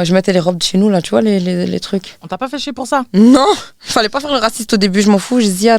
Je 0.03 0.13
mettais 0.13 0.31
les 0.31 0.39
robes 0.39 0.57
de 0.59 0.63
chez 0.63 0.77
nous, 0.77 0.89
là, 0.89 1.01
tu 1.01 1.09
vois, 1.09 1.21
les, 1.21 1.39
les, 1.39 1.65
les 1.65 1.79
trucs. 1.79 2.17
On 2.21 2.27
t'a 2.27 2.37
pas 2.37 2.47
fait 2.47 2.59
chier 2.59 2.71
pour 2.73 2.85
ça? 2.85 3.03
Non, 3.13 3.47
il 3.51 3.57
fallait 3.91 4.09
pas 4.09 4.19
faire 4.19 4.31
le 4.31 4.37
raciste 4.37 4.73
au 4.73 4.77
début, 4.77 5.01
je 5.01 5.09
m'en 5.09 5.17
fous, 5.17 5.39
je 5.41 5.47
dis, 5.47 5.69
ah, 5.69 5.77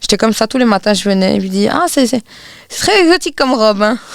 j'étais 0.00 0.16
comme 0.16 0.32
ça 0.32 0.48
tous 0.48 0.58
les 0.58 0.64
matins, 0.64 0.92
je 0.92 1.04
venais, 1.08 1.36
il 1.36 1.42
lui 1.42 1.48
dit, 1.50 1.68
ah, 1.68 1.84
c'est 1.88 2.06
c'est- 2.08 2.22
c'est 2.68 2.80
très 2.86 3.00
exotique 3.00 3.36
comme 3.36 3.54
robe. 3.54 3.82
Hein. 3.82 3.98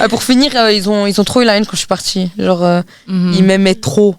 Ah, 0.00 0.08
pour 0.08 0.22
finir, 0.22 0.56
euh, 0.56 0.72
ils, 0.72 0.88
ont, 0.90 1.06
ils 1.06 1.20
ont 1.20 1.24
trop 1.24 1.42
eu 1.42 1.44
la 1.44 1.56
haine 1.56 1.64
quand 1.66 1.72
je 1.74 1.78
suis 1.78 1.86
partie. 1.86 2.30
Genre, 2.38 2.64
euh, 2.64 2.80
Mhm. 3.06 3.32
ils 3.36 3.44
m'aimaient 3.44 3.74
trop. 3.74 4.16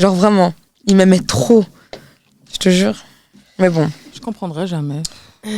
Genre 0.00 0.14
vraiment, 0.14 0.54
ils 0.86 0.96
m'aimaient 0.96 1.20
trop. 1.20 1.64
Je 2.52 2.58
te 2.58 2.70
jure. 2.70 2.96
Mais 3.58 3.68
bon, 3.68 3.90
Je 4.14 4.20
comprendrai 4.20 4.66
jamais. 4.66 5.02
Ouais. 5.44 5.52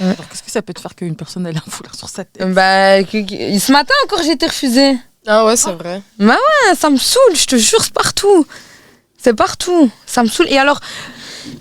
Alors, 0.00 0.28
qu'est-ce 0.28 0.42
que 0.42 0.50
ça 0.50 0.62
peut 0.62 0.74
te 0.74 0.80
faire 0.80 0.94
qu'une 0.96 1.14
personne 1.14 1.46
ait 1.46 1.56
un 1.56 1.70
foulard 1.70 1.94
sur 1.94 2.08
sa 2.08 2.24
tête? 2.24 2.44
Bah, 2.52 3.00
ce 3.02 3.72
matin 3.72 3.94
encore, 4.04 4.22
j'ai 4.24 4.32
été 4.32 4.46
refusée. 4.46 4.96
Ah 5.28 5.44
ouais, 5.44 5.56
c'est 5.56 5.72
vrai. 5.72 6.02
Ah, 6.20 6.36
ça 6.76 6.90
me 6.90 6.96
saoule, 6.96 7.34
je 7.36 7.46
te 7.46 7.56
jure, 7.56 7.82
c'est 7.82 7.92
partout. 7.92 8.46
C'est 9.16 9.34
partout. 9.34 9.90
Ça 10.06 10.22
me 10.24 10.28
saoule. 10.28 10.46
Et 10.48 10.58
alors, 10.58 10.80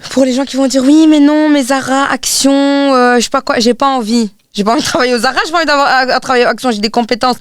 pour 0.09 0.25
les 0.25 0.33
gens 0.33 0.45
qui 0.45 0.55
vont 0.55 0.67
dire 0.67 0.83
oui, 0.83 1.05
mais 1.07 1.19
non, 1.19 1.49
mais 1.49 1.63
Zara, 1.63 2.05
Action, 2.11 2.51
euh, 2.53 3.17
je 3.17 3.21
sais 3.25 3.29
pas 3.29 3.41
quoi, 3.41 3.59
j'ai 3.59 3.73
pas 3.75 3.87
envie. 3.89 4.31
J'ai 4.53 4.63
pas 4.63 4.71
envie 4.73 4.81
de 4.81 4.87
travailler 4.87 5.13
aux 5.13 5.19
Zara, 5.19 5.39
j'ai 5.45 5.51
pas 5.51 5.57
envie 5.57 5.67
d'avoir 5.67 5.87
à, 5.87 5.97
à 5.99 6.19
travailler 6.19 6.45
aux 6.45 6.49
Action, 6.49 6.71
j'ai 6.71 6.79
des 6.79 6.89
compétences 6.89 7.37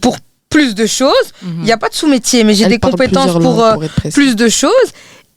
pour 0.00 0.18
plus 0.50 0.74
de 0.74 0.84
choses. 0.86 1.32
Il 1.42 1.62
n'y 1.62 1.72
a 1.72 1.78
pas 1.78 1.88
de 1.88 1.94
sous-métier, 1.94 2.44
mais 2.44 2.54
j'ai 2.54 2.66
des 2.66 2.78
compétences 2.78 3.32
pour, 3.32 3.40
langues, 3.40 3.84
euh, 3.84 3.88
pour 4.02 4.12
plus 4.12 4.36
de 4.36 4.48
choses. 4.48 4.70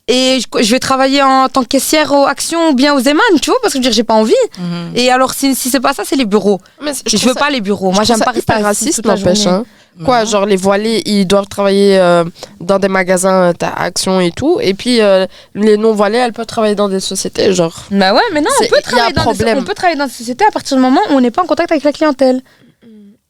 Et 0.10 0.40
je, 0.42 0.64
je 0.64 0.72
vais 0.72 0.80
travailler 0.80 1.22
en 1.22 1.48
tant 1.48 1.64
que 1.64 1.70
caissière 1.70 2.12
aux 2.12 2.26
Action 2.26 2.70
ou 2.70 2.74
bien 2.74 2.94
aux 2.94 3.00
Eman, 3.00 3.22
tu 3.42 3.52
vois, 3.52 3.60
parce 3.62 3.74
que 3.74 3.80
je 3.80 3.84
veux 3.84 3.90
dire, 3.90 3.94
j'ai 3.94 4.04
pas 4.04 4.16
envie. 4.16 4.34
Mhm. 4.60 4.92
Et 4.96 5.10
alors, 5.10 5.34
si, 5.34 5.56
si 5.56 5.70
c'est 5.70 5.80
pas 5.80 5.94
ça, 5.94 6.04
c'est 6.06 6.18
les 6.18 6.26
bureaux. 6.26 6.60
Mais 6.82 6.92
Je, 7.06 7.18
veux 7.26 7.34
pas 7.34 7.50
les 7.50 7.62
bureaux. 7.62 7.92
Moi, 7.92 8.04
j'aime 8.04 8.20
pas 8.20 8.32
rester 8.32 8.54
raciste, 8.54 9.06
n'empêche. 9.06 9.48
Hein. 9.48 9.64
Quoi, 10.04 10.26
genre 10.26 10.46
les 10.46 10.56
voilés, 10.56 11.04
ils 11.06 11.26
doivent 11.26 11.48
travailler 11.48 12.00
euh, 12.00 12.24
dans 12.60 12.80
des 12.80 12.88
magasins, 12.88 13.50
euh, 13.50 13.54
t'as 13.58 13.70
Action 13.70 14.20
et 14.20 14.32
tout. 14.32 14.60
Et 14.60 14.74
puis 14.74 15.02
euh, 15.02 15.28
les 15.54 15.78
non-voilés, 15.78 16.18
elles 16.18 16.34
peuvent 16.34 16.48
travailler 16.48 16.76
dans 16.76 16.90
des 16.90 17.00
sociétés, 17.00 17.54
genre. 17.54 17.86
Bah 17.92 18.14
ouais, 18.14 18.22
mais 18.34 18.42
non, 18.42 18.50
on 18.60 18.66
peut, 18.66 18.76
y 18.76 18.80
a 18.80 18.82
travailler 18.82 19.12
un 19.12 19.24
dans 19.24 19.32
des, 19.32 19.38
problème. 19.38 19.58
on 19.60 19.64
peut 19.64 19.76
travailler 19.76 19.98
dans 19.98 20.08
des 20.08 20.12
sociétés 20.12 20.46
à 20.46 20.52
partir 20.52 20.78
du 20.78 20.84
moment 20.84 21.02
où 21.12 21.14
on 21.14 21.22
n'est 21.22 21.32
pas 21.32 21.44
en 21.44 21.46
contact 21.46 21.72
avec 21.72 21.84
la 21.84 21.92
clientèle. 21.92 22.42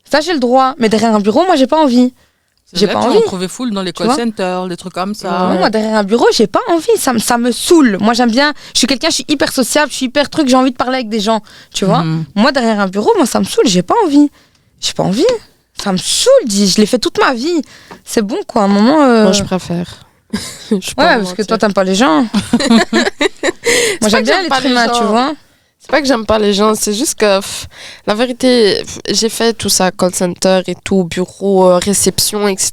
Ça, 0.09 0.21
j'ai 0.21 0.33
le 0.33 0.39
droit. 0.39 0.75
Mais 0.77 0.89
derrière 0.89 1.13
un 1.15 1.19
bureau, 1.19 1.45
moi, 1.45 1.55
j'ai 1.55 1.67
pas 1.67 1.81
envie. 1.81 2.13
J'ai 2.75 2.87
pas 2.87 2.99
envie. 2.99 3.17
en 3.17 3.21
trouver 3.21 3.47
full 3.47 3.69
dans 3.71 3.83
les 3.83 3.93
call 3.93 4.09
centers, 4.15 4.67
des 4.67 4.77
trucs 4.77 4.93
comme 4.93 5.13
ça. 5.13 5.29
Non, 5.49 5.59
moi, 5.59 5.69
derrière 5.69 5.95
un 5.97 6.03
bureau, 6.03 6.25
j'ai 6.33 6.47
pas 6.47 6.61
envie. 6.69 6.97
Ça, 6.97 7.13
me- 7.13 7.19
ça 7.19 7.37
me 7.37 7.51
saoule. 7.51 7.97
Moi, 8.01 8.13
j'aime 8.13 8.31
bien. 8.31 8.51
Je 8.73 8.79
suis 8.79 8.87
quelqu'un, 8.87 9.09
je 9.09 9.15
suis 9.15 9.25
hyper 9.27 9.51
sociable, 9.51 9.91
je 9.91 9.97
suis 9.97 10.05
hyper 10.07 10.27
truc, 10.29 10.47
j'ai 10.47 10.55
envie 10.55 10.71
de 10.71 10.75
parler 10.75 10.95
avec 10.95 11.09
des 11.09 11.19
gens. 11.19 11.41
Tu 11.71 11.85
vois 11.85 11.99
Mhm. 12.03 12.25
Moi, 12.35 12.51
derrière 12.51 12.79
un 12.79 12.87
bureau, 12.87 13.11
moi, 13.15 13.27
ça 13.27 13.39
me 13.39 13.43
saoule. 13.45 13.67
J'ai 13.67 13.83
pas 13.83 13.93
envie. 14.05 14.31
J'ai 14.81 14.93
pas 14.93 15.03
envie. 15.03 15.25
Ça 15.83 15.91
me 15.91 15.97
saoule, 15.97 16.47
dis. 16.47 16.67
Je 16.67 16.77
l'ai 16.81 16.87
fait 16.87 16.97
toute 16.99 17.19
ma 17.19 17.33
vie. 17.35 17.61
C'est 18.03 18.23
bon, 18.23 18.39
quoi. 18.47 18.63
À 18.63 18.65
un 18.65 18.69
moment. 18.69 19.03
euh, 19.03 19.23
Moi, 19.23 19.31
je 19.33 19.43
préfère. 19.43 20.07
Je 20.71 20.75
Ouais, 20.75 20.81
parce 20.97 21.33
que 21.33 21.43
toi, 21.43 21.59
t'aimes 21.59 21.73
pas 21.73 21.83
les 21.83 21.93
gens. 21.93 22.25
moi, 24.01 24.09
j'aime 24.09 24.23
bien 24.23 24.41
les 24.41 24.69
humain, 24.69 24.87
gens. 24.87 24.99
tu 24.99 25.03
vois 25.05 25.33
C'est 25.83 25.91
pas 25.91 25.99
que 26.01 26.07
j'aime 26.07 26.25
pas 26.25 26.39
les 26.39 26.53
gens, 26.53 26.75
c'est 26.75 26.93
juste 26.93 27.15
que 27.15 27.39
pff, 27.39 27.67
la 28.07 28.15
vérité, 28.15 28.77
pff, 28.77 28.99
j'ai 29.09 29.27
fait 29.27 29.51
tout 29.51 29.67
ça, 29.67 29.91
call 29.91 30.15
center 30.15 30.61
et 30.67 30.75
tout, 30.75 31.03
bureau, 31.03 31.67
euh, 31.67 31.77
réception, 31.77 32.47
etc. 32.47 32.71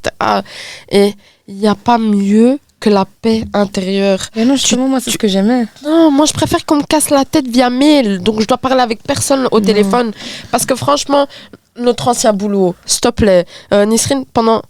Et 0.89 1.13
il 1.49 1.55
n'y 1.55 1.67
a 1.67 1.75
pas 1.75 1.97
mieux 1.97 2.57
que 2.79 2.89
la 2.89 3.03
paix 3.03 3.43
intérieure. 3.53 4.21
Mais 4.37 4.45
non, 4.45 4.55
justement, 4.55 4.87
moi, 4.87 5.01
c'est 5.01 5.11
ce 5.11 5.17
que 5.17 5.27
j'aimais. 5.27 5.65
Non, 5.83 6.09
moi 6.09 6.25
je 6.25 6.31
préfère 6.31 6.65
qu'on 6.65 6.77
me 6.77 6.83
casse 6.83 7.09
la 7.09 7.25
tête 7.25 7.49
via 7.49 7.69
mail, 7.69 8.19
donc 8.19 8.39
je 8.39 8.47
dois 8.47 8.57
parler 8.57 8.81
avec 8.81 9.03
personne 9.03 9.45
au 9.51 9.59
téléphone. 9.59 10.13
Parce 10.49 10.65
que 10.65 10.75
franchement, 10.75 11.27
notre 11.75 12.07
ancien 12.07 12.31
boulot, 12.31 12.75
s'il 12.85 13.01
te 13.01 13.09
plaît, 13.09 13.45
euh, 13.73 13.85
Nisrine, 13.85 14.23
pendant, 14.25 14.61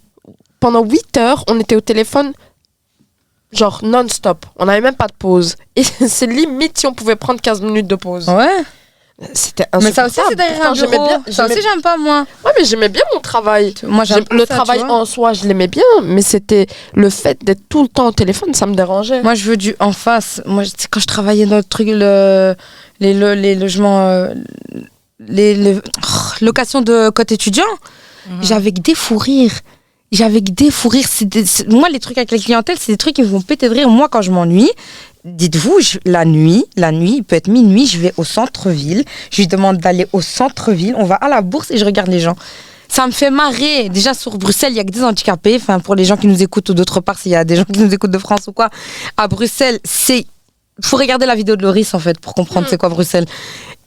pendant 0.58 0.84
8 0.84 1.16
heures, 1.16 1.44
on 1.48 1.60
était 1.60 1.76
au 1.76 1.80
téléphone, 1.80 2.32
genre 3.52 3.80
non-stop. 3.82 4.46
On 4.56 4.64
n'avait 4.66 4.80
même 4.80 4.96
pas 4.96 5.06
de 5.06 5.12
pause. 5.18 5.56
Et 5.76 5.82
c'est 6.08 6.26
limite 6.26 6.78
si 6.78 6.86
on 6.86 6.94
pouvait 6.94 7.16
prendre 7.16 7.40
15 7.40 7.60
minutes 7.62 7.86
de 7.86 7.96
pause. 7.96 8.28
Ouais. 8.28 8.62
C'était 9.34 9.66
Mais 9.80 9.92
ça 9.92 10.06
aussi, 10.06 10.18
c'est 10.28 10.34
derrière 10.34 10.70
un 10.70 10.72
bureau. 10.72 10.88
bien- 11.06 11.22
Ça 11.30 11.44
aussi, 11.46 11.60
j'aime 11.62 11.80
pas, 11.82 11.96
moi. 11.96 12.26
Ouais, 12.44 12.50
mais 12.58 12.64
j'aimais 12.64 12.88
bien 12.88 13.02
mon 13.14 13.20
travail. 13.20 13.72
Moi, 13.84 14.02
j'aime 14.04 14.24
le 14.32 14.40
ça, 14.46 14.54
travail 14.56 14.82
en 14.82 15.04
soi, 15.04 15.32
je 15.32 15.46
l'aimais 15.46 15.68
bien, 15.68 15.84
mais 16.02 16.22
c'était 16.22 16.66
le 16.94 17.08
fait 17.08 17.38
d'être 17.44 17.60
tout 17.68 17.82
le 17.82 17.88
temps 17.88 18.08
au 18.08 18.12
téléphone, 18.12 18.52
ça 18.54 18.66
me 18.66 18.74
dérangeait. 18.74 19.22
Moi, 19.22 19.34
je 19.34 19.44
veux 19.44 19.56
du 19.56 19.76
en 19.78 19.92
face. 19.92 20.40
Moi, 20.44 20.64
quand 20.90 20.98
je 20.98 21.06
travaillais 21.06 21.46
dans 21.46 21.58
le 21.58 21.62
truc, 21.62 21.86
le, 21.90 22.56
les, 22.98 23.14
les 23.36 23.54
logements, 23.54 24.08
euh, 24.08 24.34
les, 25.20 25.54
les- 25.54 25.76
oh, 25.78 26.18
locations 26.40 26.80
de 26.80 27.10
côte 27.10 27.30
étudiant, 27.30 27.64
j'avais 28.40 28.72
que 28.72 28.80
des 28.80 28.94
fous 28.96 29.18
rires. 29.18 29.52
J'avais 30.12 30.42
des 30.42 30.70
fous 30.70 30.90
rires. 30.90 31.08
Moi, 31.68 31.88
les 31.88 31.98
trucs 31.98 32.18
avec 32.18 32.30
la 32.30 32.38
clientèle, 32.38 32.76
c'est 32.78 32.92
des 32.92 32.98
trucs 32.98 33.16
qui 33.16 33.22
me 33.22 33.28
font 33.28 33.40
péter 33.40 33.68
de 33.70 33.74
rire. 33.74 33.88
Moi, 33.88 34.08
quand 34.10 34.20
je 34.20 34.30
m'ennuie, 34.30 34.70
dites-vous, 35.24 35.78
la 36.04 36.26
nuit, 36.26 36.66
la 36.76 36.92
nuit, 36.92 37.14
il 37.16 37.24
peut 37.24 37.36
être 37.36 37.48
minuit, 37.48 37.86
je 37.86 37.98
vais 37.98 38.12
au 38.18 38.24
centre-ville. 38.24 39.04
Je 39.30 39.38
lui 39.38 39.46
demande 39.46 39.78
d'aller 39.78 40.06
au 40.12 40.20
centre-ville. 40.20 40.94
On 40.98 41.04
va 41.04 41.14
à 41.14 41.30
la 41.30 41.40
bourse 41.40 41.70
et 41.70 41.78
je 41.78 41.84
regarde 41.86 42.08
les 42.08 42.20
gens. 42.20 42.36
Ça 42.88 43.06
me 43.06 43.12
fait 43.12 43.30
marrer. 43.30 43.88
Déjà, 43.88 44.12
sur 44.12 44.36
Bruxelles, 44.36 44.74
il 44.74 44.76
y 44.76 44.80
a 44.80 44.84
que 44.84 44.90
des 44.90 45.02
handicapés. 45.02 45.56
Enfin, 45.56 45.80
pour 45.80 45.94
les 45.94 46.04
gens 46.04 46.18
qui 46.18 46.26
nous 46.26 46.42
écoutent 46.42 46.68
ou 46.68 46.74
d'autre 46.74 47.00
part, 47.00 47.18
s'il 47.18 47.32
y 47.32 47.36
a 47.36 47.44
des 47.44 47.56
gens 47.56 47.64
qui 47.64 47.80
nous 47.80 47.94
écoutent 47.94 48.10
de 48.10 48.18
France 48.18 48.48
ou 48.48 48.52
quoi. 48.52 48.68
À 49.16 49.28
Bruxelles, 49.28 49.80
c'est 49.82 50.26
faut 50.82 50.96
regarder 50.96 51.26
la 51.26 51.34
vidéo 51.34 51.56
de 51.56 51.62
Loris 51.62 51.94
en 51.94 51.98
fait 51.98 52.18
pour 52.20 52.34
comprendre 52.34 52.66
c'est 52.68 52.78
quoi 52.78 52.88
Bruxelles. 52.88 53.26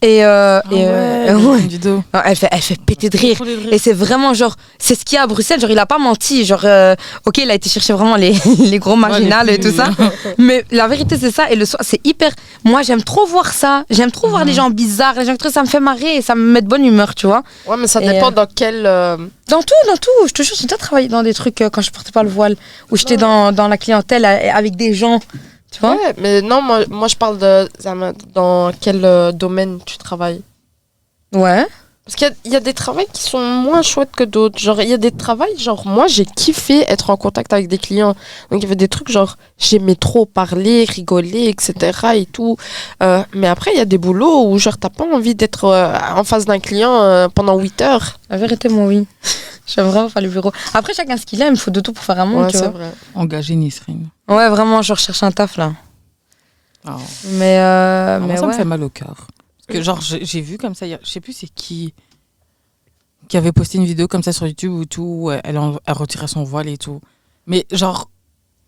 Et, 0.02 0.24
euh, 0.24 0.60
Ah 0.64 0.70
ouais, 0.74 0.86
euh, 0.86 1.36
ouais. 1.54 1.60
vidéo. 1.62 2.04
Elle 2.26 2.36
fait, 2.36 2.50
elle 2.52 2.62
fait 2.62 2.80
péter 2.80 3.10
de 3.10 3.18
rire. 3.18 3.38
Et 3.72 3.80
c'est 3.80 3.94
vraiment 3.94 4.34
genre, 4.36 4.56
c'est 4.78 4.94
ce 4.94 5.04
qu'il 5.04 5.16
y 5.16 5.20
a 5.20 5.24
à 5.24 5.28
Bruxelles. 5.28 5.60
Genre, 5.60 5.70
il 5.72 5.80
a 5.80 5.86
pas 5.88 5.98
menti. 5.98 6.46
Genre, 6.46 6.62
euh, 6.66 6.96
ok, 7.26 7.38
il 7.40 7.50
a 7.50 7.56
été 7.56 7.70
chercher 7.70 7.94
vraiment 7.94 8.16
les, 8.16 8.34
les 8.60 8.78
gros 8.78 8.98
marginales 8.98 9.48
Ouais, 9.48 9.56
et 9.56 9.60
tout 9.60 9.72
ça. 9.72 9.90
Mais 10.38 10.64
la 10.70 10.88
vérité, 10.88 11.18
c'est 11.20 11.32
ça. 11.32 11.50
Et 11.50 11.56
le 11.56 11.66
soir, 11.66 11.82
c'est 11.84 12.02
hyper. 12.06 12.30
Moi, 12.64 12.84
j'aime 12.84 13.02
trop 13.02 13.26
voir 13.26 13.52
ça. 13.54 13.84
J'aime 13.90 14.12
trop 14.12 14.28
voir 14.30 14.46
les 14.46 14.54
gens 14.54 14.70
bizarres. 14.70 15.16
Les 15.16 15.26
gens 15.26 15.36
que 15.38 15.50
ça 15.52 15.64
me 15.64 15.68
fait 15.68 15.80
marrer 15.80 16.18
et 16.18 16.22
ça 16.22 16.36
me 16.36 16.42
met 16.44 16.62
de 16.62 16.68
bonne 16.68 16.86
humeur, 16.86 17.16
tu 17.16 17.26
vois. 17.26 17.42
Ouais, 17.66 17.78
mais 17.80 17.88
ça 17.88 18.00
Et, 18.02 18.08
dépend 18.08 18.28
euh, 18.28 18.32
dans 18.32 18.48
quel. 18.54 18.86
euh, 18.86 19.18
Dans 19.48 19.62
tout, 19.62 19.74
dans 19.88 19.98
tout. 19.98 20.28
Je 20.28 20.34
te 20.34 20.44
jure, 20.44 20.56
j'ai 20.60 20.66
déjà 20.66 20.78
travaillé 20.78 21.08
dans 21.08 21.24
des 21.24 21.34
trucs 21.34 21.62
euh, 21.62 21.70
quand 21.72 21.82
je 21.82 21.90
portais 21.92 22.12
pas 22.12 22.22
le 22.24 22.30
voile, 22.30 22.58
où 22.92 22.98
j'étais 22.98 23.18
dans, 23.18 23.52
dans 23.54 23.68
la 23.70 23.78
clientèle 23.78 24.26
avec 24.26 24.76
des 24.76 24.94
gens. 24.94 25.20
Tu 25.76 25.82
vois 25.82 25.98
Ouais, 25.98 26.14
mais 26.18 26.42
non, 26.42 26.62
moi, 26.62 26.86
moi 26.90 27.10
je 27.10 27.18
parle 27.18 27.38
de. 27.38 27.68
Zama, 27.82 28.14
Dans 28.34 28.72
quel 28.80 29.04
euh, 29.04 29.34
domaine 29.34 29.80
tu 29.86 29.98
travailles 29.98 30.42
Ouais. 31.34 31.68
Parce 32.06 32.18
qu'il 32.18 32.28
y 32.28 32.30
a- 32.30 32.34
il 32.46 32.52
y, 32.52 32.56
a 32.56 32.60
des 32.60 32.76
travails 32.76 33.08
qui 33.12 33.24
sont 33.24 33.40
moins 33.40 33.82
chouettes 33.82 34.12
que 34.16 34.24
d'autres. 34.24 34.60
Genre, 34.60 34.80
il 34.80 34.90
y 34.90 34.94
a 34.94 34.98
des 34.98 35.10
travails, 35.12 35.58
genre, 35.58 35.88
moi, 35.88 36.06
j'ai 36.06 36.24
kiffé 36.26 36.82
être 36.88 37.10
en 37.10 37.18
contact 37.18 37.52
avec 37.52 37.68
des 37.68 37.80
clients. 37.80 38.14
Donc, 38.52 38.60
il 38.60 38.62
y 38.62 38.66
avait 38.68 38.76
des 38.76 38.88
trucs, 38.88 39.10
genre, 39.10 39.38
j'aimais 39.58 39.96
trop 39.96 40.28
parler, 40.28 40.86
rigoler, 40.88 41.48
etc. 41.48 41.74
et 42.14 42.28
tout. 42.28 42.58
Euh, 43.02 43.24
mais 43.34 43.48
après, 43.48 43.72
il 43.74 43.78
y 43.80 43.82
a 43.82 43.86
des 43.86 43.98
boulots 43.98 44.46
où, 44.52 44.60
genre, 44.60 44.78
t'as 44.78 44.90
pas 44.92 45.04
envie 45.12 45.34
d'être 45.34 45.64
euh, 45.64 45.98
en 46.16 46.24
face 46.24 46.46
d'un 46.46 46.60
client 46.60 46.94
euh, 47.02 47.28
pendant 47.28 47.58
8 47.58 47.82
heures. 47.82 48.20
La 48.30 48.38
vérité, 48.38 48.70
moi, 48.70 48.86
oui. 48.86 49.08
J'aime 49.66 49.88
vraiment 49.88 50.10
faire 50.10 50.22
le 50.22 50.30
bureau. 50.30 50.52
Après, 50.76 50.94
chacun 50.94 51.18
ce 51.18 51.26
qu'il 51.26 51.42
aime. 51.42 51.56
Il 51.56 51.60
faut 51.60 51.72
de 51.72 51.80
tout 51.80 51.92
pour 51.92 52.04
faire 52.04 52.20
un 52.20 52.26
monde, 52.28 52.44
Ouais, 52.46 52.52
tu 52.52 52.58
c'est 52.60 52.66
vois. 52.70 52.82
vrai. 52.82 52.92
Engager 53.16 53.56
Nisrine. 53.56 54.10
Ouais, 54.28 54.48
vraiment, 54.50 54.84
je 54.84 54.94
recherche 54.94 55.24
un 55.24 55.32
taf, 55.32 55.58
là. 55.58 55.74
Ah. 56.86 56.98
Mais, 57.32 57.58
euh, 57.58 58.18
Ah, 58.18 58.20
moi, 58.20 58.28
mais 58.28 58.36
ça 58.36 58.44
ouais. 58.44 58.48
me 58.50 58.54
fait 58.54 58.64
mal 58.64 58.84
au 58.84 58.90
cœur. 58.90 59.26
Parce 59.68 59.78
que, 59.80 59.84
genre, 59.84 60.00
j'ai 60.02 60.42
vu 60.42 60.58
comme 60.58 60.76
ça, 60.76 60.86
hier- 60.86 61.00
je 61.04 61.10
sais 61.10 61.22
plus 61.22 61.34
c'est 61.34 61.48
qui 61.54 61.94
qui 63.28 63.38
avait 63.38 63.52
posté 63.52 63.80
une 63.80 63.86
vidéo 63.86 64.08
comme 64.08 64.22
ça 64.22 64.32
sur 64.32 64.46
YouTube 64.46 64.72
ou 64.72 64.86
tout, 64.86 65.02
où 65.04 65.32
elle, 65.32 65.42
elle 65.86 65.94
retirait 65.94 66.28
son 66.28 66.44
voile 66.44 66.70
et 66.70 66.78
tout. 66.78 67.02
Mais, 67.48 67.66
genre, 67.72 68.08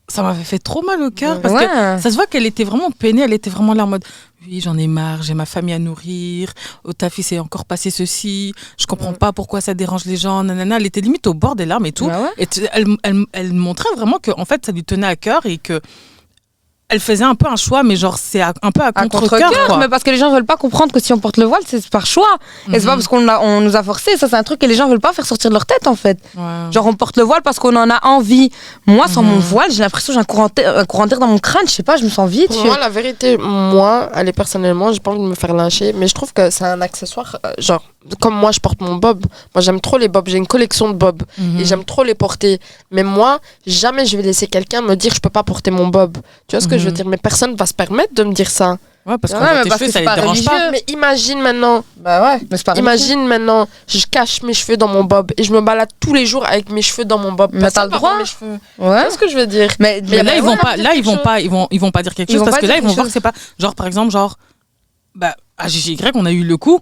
ça 0.07 0.23
m'avait 0.23 0.43
fait 0.43 0.57
trop 0.57 0.81
mal 0.81 0.99
au 1.03 1.11
cœur 1.11 1.41
parce 1.41 1.53
que 1.53 1.69
ça 2.01 2.09
se 2.09 2.15
voit 2.15 2.25
qu'elle 2.25 2.45
était 2.45 2.63
vraiment 2.63 2.89
peinée, 2.89 3.21
elle 3.21 3.33
était 3.33 3.49
vraiment 3.51 3.73
là 3.75 3.83
en 3.83 3.87
mode 3.87 4.03
oui, 4.47 4.61
j'en 4.61 4.77
ai 4.77 4.87
marre, 4.87 5.21
j'ai 5.21 5.33
ma 5.33 5.45
famille 5.45 5.73
à 5.75 5.79
nourrir, 5.79 6.53
au 6.85 6.93
taf 6.93 7.17
il 7.19 7.23
s'est 7.23 7.39
encore 7.39 7.65
passé 7.65 7.89
ceci, 7.91 8.53
je 8.79 8.85
comprends 8.85 9.11
pas 9.13 9.33
pourquoi 9.33 9.59
ça 9.61 9.73
dérange 9.73 10.05
les 10.05 10.15
gens, 10.15 10.43
nanana. 10.43 10.77
Elle 10.77 10.85
était 10.85 11.01
limite 11.01 11.27
au 11.27 11.33
bord 11.33 11.55
des 11.57 11.65
larmes 11.65 11.85
et 11.85 11.91
tout. 11.91 12.07
Bah 12.07 12.21
ouais. 12.23 12.29
Et 12.37 12.47
elle, 12.71 12.87
elle, 13.03 13.25
elle 13.33 13.53
montrait 13.53 13.93
vraiment 13.95 14.17
que 14.19 14.31
en 14.37 14.45
fait 14.45 14.65
ça 14.65 14.71
lui 14.71 14.83
tenait 14.85 15.05
à 15.07 15.15
cœur 15.17 15.45
et 15.45 15.57
que 15.57 15.81
elle 16.89 17.01
faisait 17.01 17.25
un 17.25 17.35
peu 17.35 17.47
un 17.49 17.57
choix, 17.57 17.83
mais 17.83 17.97
genre 17.97 18.17
c'est 18.17 18.41
un 18.41 18.53
peu 18.73 18.81
à 18.81 18.91
À 18.95 19.07
contre-cœur. 19.09 19.51
quoi. 19.67 19.77
mais 19.77 19.89
parce 19.89 20.03
que 20.03 20.09
les 20.09 20.15
gens 20.17 20.31
veulent 20.31 20.45
pas 20.45 20.55
comprendre 20.55 20.93
que 20.93 21.01
si 21.01 21.11
on 21.11 21.19
porte 21.19 21.35
le 21.35 21.43
voile, 21.43 21.61
c'est 21.65 21.85
par 21.89 22.05
choix. 22.05 22.25
Et 22.71 22.79
c'est 22.79 22.85
pas 22.85 22.93
Mhm. 22.93 22.97
parce 22.99 23.07
qu'on 23.09 23.27
a- 23.27 23.39
on 23.41 23.59
nous 23.59 23.75
a 23.75 23.83
forcé. 23.83 24.15
Ça, 24.15 24.29
c'est 24.29 24.37
un 24.37 24.43
truc 24.43 24.59
que 24.59 24.65
les 24.65 24.75
gens 24.75 24.87
veulent 24.87 25.01
pas 25.01 25.11
faire 25.11 25.25
sortir 25.25 25.49
de 25.49 25.53
leur 25.53 25.65
tête, 25.65 25.85
en 25.85 25.95
fait. 25.95 26.17
Ouais. 26.37 26.43
Genre, 26.71 26.85
on 26.85 26.93
porte 26.93 27.17
le 27.17 27.23
voile 27.23 27.41
parce 27.41 27.59
qu'on 27.59 27.75
en 27.75 27.89
a 27.89 28.05
envie. 28.07 28.51
Moi, 28.85 29.07
sans 29.09 29.21
Mhm. 29.21 29.29
mon 29.31 29.39
voile, 29.39 29.69
j'ai 29.69 29.83
l'impression 29.83 30.13
que 30.13 30.13
j'ai 30.13 30.21
un 30.21 30.23
courant 30.23 30.47
d'air 30.55 30.77
un 30.77 30.85
courant 30.85 31.07
d'air 31.07 31.19
dans 31.19 31.27
mon 31.27 31.39
crâne. 31.39 31.67
Je 31.67 31.71
sais 31.73 31.83
pas, 31.83 31.97
je 31.97 32.05
me 32.05 32.09
sens 32.09 32.29
vide. 32.29 32.47
Pour 32.47 32.65
moi, 32.65 32.77
la 32.79 32.87
vérité, 32.89 33.37
moi, 33.37 34.09
allez, 34.13 34.31
personnellement, 34.31 34.93
j'ai 34.93 35.01
pas 35.01 35.11
envie 35.11 35.19
de 35.19 35.25
me 35.27 35.35
faire 35.35 35.53
lyncher, 35.53 35.91
mais 35.93 36.07
je 36.07 36.13
trouve 36.13 36.31
que 36.31 36.49
c'est 36.49 36.63
un 36.63 36.79
accessoire, 36.79 37.37
euh, 37.45 37.51
genre, 37.57 37.83
comme 38.21 38.35
moi, 38.35 38.51
je 38.53 38.61
porte 38.61 38.79
mon 38.79 38.95
bob. 38.95 39.25
Moi, 39.53 39.61
j'aime 39.61 39.81
trop 39.81 39.97
les 39.97 40.07
bobs. 40.07 40.29
J'ai 40.29 40.37
une 40.37 40.47
collection 40.47 40.87
de 40.87 40.93
bobs 40.93 41.23
Mhm. 41.37 41.59
et 41.59 41.65
j'aime 41.65 41.83
trop 41.83 42.05
les 42.05 42.15
porter. 42.15 42.61
Mais 42.91 43.03
moi, 43.03 43.39
jamais 43.65 44.05
je 44.05 44.15
vais 44.15 44.23
laisser 44.23 44.47
quelqu'un 44.47 44.81
me 44.81 44.95
dire 44.95 45.13
je 45.13 45.19
peux 45.19 45.29
pas 45.29 45.43
porter 45.43 45.71
mon 45.71 45.87
bob. 45.87 46.17
Tu 46.47 46.55
vois 46.55 46.61
ce 46.61 46.67
que 46.69 46.76
je 46.77 46.85
veux 46.85 46.89
Mhm. 46.91 46.95
dire 46.95 47.05
Mais 47.07 47.17
personne 47.17 47.55
va 47.55 47.65
se 47.65 47.73
permettre 47.73 48.13
de 48.13 48.23
me 48.23 48.33
dire 48.33 48.49
ça. 48.49 48.77
Ouais, 49.05 49.17
parce 49.17 49.33
Ouais, 49.33 49.63
tes 49.63 49.69
parce 49.69 49.79
cheveux, 49.79 49.85
que 49.85 49.85
ça 49.85 49.87
c'est 49.93 49.99
les 49.99 50.05
pas 50.05 50.15
dérange 50.15 50.43
pas. 50.43 50.69
Mais 50.69 50.83
imagine 50.89 51.39
maintenant, 51.41 51.85
Bah 51.95 52.21
ouais, 52.33 52.41
mais 52.51 52.57
c'est 52.57 52.65
pas 52.65 52.75
imagine 52.77 53.25
maintenant, 53.25 53.65
je 53.87 54.05
cache 54.11 54.41
mes 54.43 54.53
cheveux 54.53 54.75
dans 54.75 54.89
mon 54.89 55.05
bob 55.05 55.31
et 55.37 55.43
je 55.43 55.53
me 55.53 55.61
balade 55.61 55.87
tous 56.01 56.13
les 56.13 56.25
jours 56.25 56.45
avec 56.45 56.69
mes 56.69 56.81
cheveux 56.81 57.05
dans 57.05 57.17
mon 57.17 57.31
bob. 57.31 57.51
Mais 57.53 57.71
t'as 57.71 57.85
le 57.85 57.91
droit. 57.91 58.17
mes 58.17 58.25
cheveux. 58.25 58.59
Ouais. 58.77 59.01
vois 59.03 59.09
ce 59.09 59.17
que 59.17 59.29
je 59.29 59.37
veux 59.37 59.47
dire? 59.47 59.69
Mais, 59.79 60.01
Mais 60.09 60.17
là, 60.17 60.23
bah 60.25 60.31
ils 60.35 60.41
vont 60.43 60.57
pas, 60.57 60.75
dire 60.75 60.83
là, 60.83 60.89
ils 60.91 60.95
quelque 60.95 61.05
vont 61.05 61.13
chose. 61.13 61.23
pas, 61.23 61.39
ils 61.39 61.49
vont, 61.49 61.67
ils 61.71 61.79
vont 61.79 61.91
pas 61.91 62.03
dire 62.03 62.13
quelque 62.13 62.29
Ils 62.31 62.37
chose 62.37 62.43
parce 62.43 62.57
que 62.59 62.65
là, 62.65 62.75
ils 62.77 62.83
vont 62.83 62.91
voir 62.93 63.05
que 63.05 63.11
c'est 63.13 63.21
pas, 63.21 63.31
genre, 63.57 63.75
par 63.75 63.87
exemple, 63.87 64.11
genre, 64.11 64.37
bah, 65.15 65.37
à 65.57 65.69
GGY, 65.69 65.97
on 66.15 66.25
a 66.25 66.31
eu 66.33 66.43
le 66.43 66.57
coup. 66.57 66.81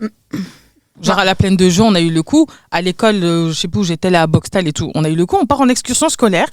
Genre, 1.02 1.20
à 1.20 1.26
la 1.26 1.36
plaine 1.36 1.58
de 1.58 1.70
jeu, 1.70 1.84
on 1.84 1.94
a 1.94 2.00
eu 2.02 2.10
le 2.10 2.24
coup. 2.24 2.48
À 2.72 2.82
l'école, 2.82 3.24
euh, 3.24 3.50
je 3.50 3.54
sais 3.54 3.68
plus 3.68 3.82
où 3.82 3.84
j'étais, 3.84 4.10
là, 4.10 4.24
à 4.24 4.28
Boxtal 4.28 4.68
et 4.68 4.74
tout, 4.74 4.92
on 4.96 5.04
a 5.04 5.10
eu 5.10 5.16
le 5.16 5.26
coup. 5.28 5.38
On 5.40 5.46
part 5.46 5.62
en 5.62 5.70
excursion 5.70 6.10
scolaire. 6.10 6.48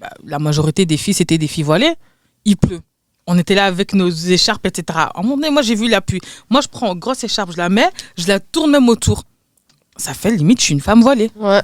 Bah, 0.00 0.10
la 0.24 0.38
majorité 0.38 0.86
des 0.86 0.96
filles, 0.96 1.14
c'était 1.14 1.38
des 1.38 1.48
filles 1.48 1.64
voilées. 1.64 1.94
Il 2.44 2.56
pleut. 2.56 2.80
On 3.26 3.38
était 3.38 3.54
là 3.54 3.66
avec 3.66 3.92
nos 3.94 4.10
écharpes, 4.10 4.66
etc. 4.66 4.98
À 4.98 5.12
un 5.18 5.22
moment 5.22 5.36
donné, 5.36 5.50
moi, 5.50 5.62
j'ai 5.62 5.74
vu 5.76 5.88
la 5.88 6.00
pluie. 6.00 6.20
Moi, 6.50 6.60
je 6.60 6.68
prends 6.68 6.92
une 6.92 6.98
grosse 6.98 7.22
écharpe, 7.22 7.52
je 7.52 7.56
la 7.56 7.68
mets, 7.68 7.88
je 8.16 8.26
la 8.26 8.40
tourne 8.40 8.70
même 8.72 8.88
autour. 8.88 9.22
Ça 9.96 10.12
fait 10.14 10.30
limite, 10.32 10.58
je 10.58 10.64
suis 10.64 10.74
une 10.74 10.80
femme 10.80 11.02
voilée. 11.02 11.30
Ouais. 11.36 11.60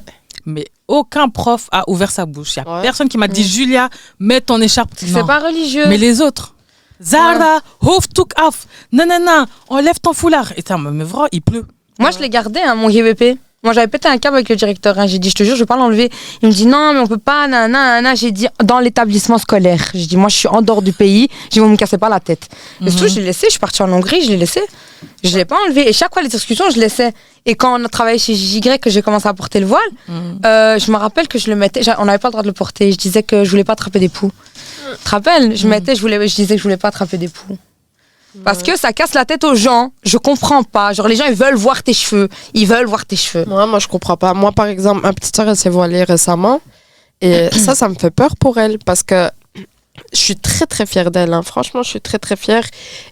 Mais 0.47 0.67
aucun 0.87 1.29
prof 1.29 1.69
a 1.73 1.85
ouvert 1.91 2.11
sa 2.11 2.27
bouche. 2.27 2.57
Il 2.57 2.63
n'y 2.63 2.69
a 2.69 2.77
Ouais. 2.77 2.83
personne 2.83 3.09
qui 3.09 3.19
m'a 3.19 3.27
dit, 3.29 3.43
Julia, 3.43 3.91
mets 4.21 4.41
ton 4.41 4.61
écharpe. 4.61 4.91
c'est 4.97 5.13
pas 5.27 5.41
religieux. 5.41 5.87
Mais 5.89 5.97
les 5.99 6.21
autres. 6.21 6.55
Zara, 7.03 7.61
hoofddoek 7.81 8.33
af. 8.37 8.67
Non, 8.93 9.05
non, 9.07 9.19
non, 9.25 9.47
enlève 9.69 9.99
ton 10.01 10.13
foulard. 10.13 10.53
Et 10.57 10.63
ça, 10.67 10.79
mais 10.79 11.05
vrai, 11.05 11.29
il 11.33 11.43
pleut. 11.43 11.67
Moi, 11.99 12.11
je 12.13 12.19
l'ai 12.21 12.29
gardé, 12.29 12.61
hein, 12.61 12.75
mon 12.77 12.89
GVP. 12.89 13.37
Moi, 13.65 13.73
j'avais 13.73 13.89
pété 13.89 14.07
un 14.09 14.19
câble 14.19 14.37
avec 14.37 14.49
le 14.49 14.55
directeur. 14.57 14.97
hein. 15.01 15.09
J'ai 15.09 15.19
dit, 15.19 15.31
je 15.31 15.35
te 15.35 15.43
jure, 15.43 15.57
je 15.57 15.61
vais 15.63 15.67
pas 15.67 15.77
l'enlever. 15.77 16.11
Il 16.43 16.49
me 16.49 16.55
dit, 16.55 16.65
non, 16.67 16.93
mais 16.95 17.01
on 17.01 17.09
peut 17.09 17.19
pas, 17.19 17.49
nanana, 17.49 17.69
nanana. 17.97 18.15
J'ai 18.15 18.31
dit, 18.31 18.47
dans 18.63 18.79
l'établissement 18.79 19.37
scolaire. 19.39 19.91
J'ai 19.95 20.07
dit, 20.07 20.17
moi, 20.17 20.29
je 20.29 20.37
suis 20.37 20.49
en 20.49 20.63
dehors 20.63 20.81
du 20.81 20.93
pays. 20.93 21.29
J'ai 21.45 21.55
dit, 21.55 21.59
vous 21.59 21.69
me 21.69 21.77
cassez 21.77 21.99
pas 21.99 22.09
la 22.09 22.21
tête. 22.21 22.49
Mais 22.81 22.91
surtout, 22.91 23.07
Mhm. 23.07 23.11
je 23.11 23.19
l'ai 23.21 23.27
laissé. 23.27 23.47
Je 23.49 23.51
suis 23.53 23.59
partie 23.59 23.83
en 23.83 23.91
Hongrie, 23.93 24.23
je 24.25 24.31
l'ai 24.31 24.37
laissé. 24.37 24.61
Je 25.25 25.37
l'ai 25.37 25.45
pas 25.45 25.57
enlevé. 25.67 25.89
Et 25.89 25.93
chaque 25.93 26.13
fois, 26.13 26.23
les 26.23 26.29
discussions, 26.29 26.71
je 26.71 26.79
laissais. 26.79 27.13
Et 27.47 27.57
quand 27.57 27.81
on 27.81 27.85
a 27.85 27.89
travaillé 27.89 28.19
chez 28.19 28.35
JY, 28.35 28.79
que 28.81 28.91
j'ai 28.91 29.03
commencé 29.03 29.27
à 29.27 29.35
porter 29.35 29.59
le 29.59 29.67
voile, 29.67 29.81
Mhm. 30.07 30.39
euh, 30.47 30.79
je 30.79 30.91
me 30.93 30.97
rappelle 30.97 31.27
que 31.27 31.39
je 31.41 31.51
le 31.51 31.57
mettais. 31.57 31.81
On 31.99 32.05
n'avait 32.05 32.19
pas 32.19 32.29
le 32.29 32.33
droit 32.33 32.43
de 32.43 32.49
le 32.49 32.53
porter. 32.53 32.93
Je 32.93 32.97
disais 32.97 33.25
que 33.25 33.43
je 33.43 33.51
voulais 33.51 33.65
pas 33.65 33.73
attraper 33.73 33.99
des 33.99 34.09
poux. 34.09 34.31
Tu 34.99 35.05
te 35.05 35.11
rappelles? 35.11 35.57
Je 35.57 35.67
mettais, 35.67 35.97
je, 35.97 36.01
voulais, 36.01 36.29
je 36.29 36.35
disais 36.35 36.55
que 36.55 36.59
je 36.59 36.63
voulais 36.63 36.77
pas 36.77 36.89
attraper 36.89 37.17
des 37.19 37.29
poux. 37.29 37.59
Parce 38.45 38.63
que 38.63 38.77
ça 38.77 38.93
casse 38.93 39.15
la 39.15 39.25
tête 39.25 39.45
aux 39.45 39.55
gens. 39.55 39.93
Je 40.05 40.19
comprends 40.19 40.63
pas. 40.63 40.93
Genre, 40.93 41.09
les 41.09 41.17
gens, 41.17 41.25
ils 41.27 41.35
veulent 41.35 41.57
voir 41.57 41.83
tes 41.83 41.93
cheveux. 41.93 42.29
Ils 42.55 42.67
veulent 42.67 42.87
voir 42.87 43.07
tes 43.07 43.17
cheveux. 43.17 43.45
Moi, 43.47 43.67
moi, 43.67 43.79
je 43.79 43.89
comprends 43.89 44.17
pas. 44.17 44.35
Moi, 44.35 44.53
par 44.53 44.67
exemple, 44.67 45.03
ma 45.03 45.13
petite 45.13 45.35
soeur, 45.35 45.49
elle 45.49 45.57
s'est 45.57 45.71
voilée 45.71 46.05
récemment. 46.05 46.61
Et 47.21 47.49
ça, 47.53 47.75
ça 47.75 47.89
me 47.89 47.95
fait 47.95 48.11
peur 48.11 48.37
pour 48.39 48.59
elle 48.59 48.79
parce 48.79 49.03
que 49.03 49.31
je 50.13 50.19
suis 50.19 50.37
très, 50.37 50.67
très 50.67 50.87
fière 50.87 51.11
d'elle. 51.11 51.33
hein. 51.33 51.43
Franchement, 51.43 51.83
je 51.83 51.91
suis 51.91 52.01
très, 52.01 52.19
très 52.19 52.37
fière. 52.37 52.65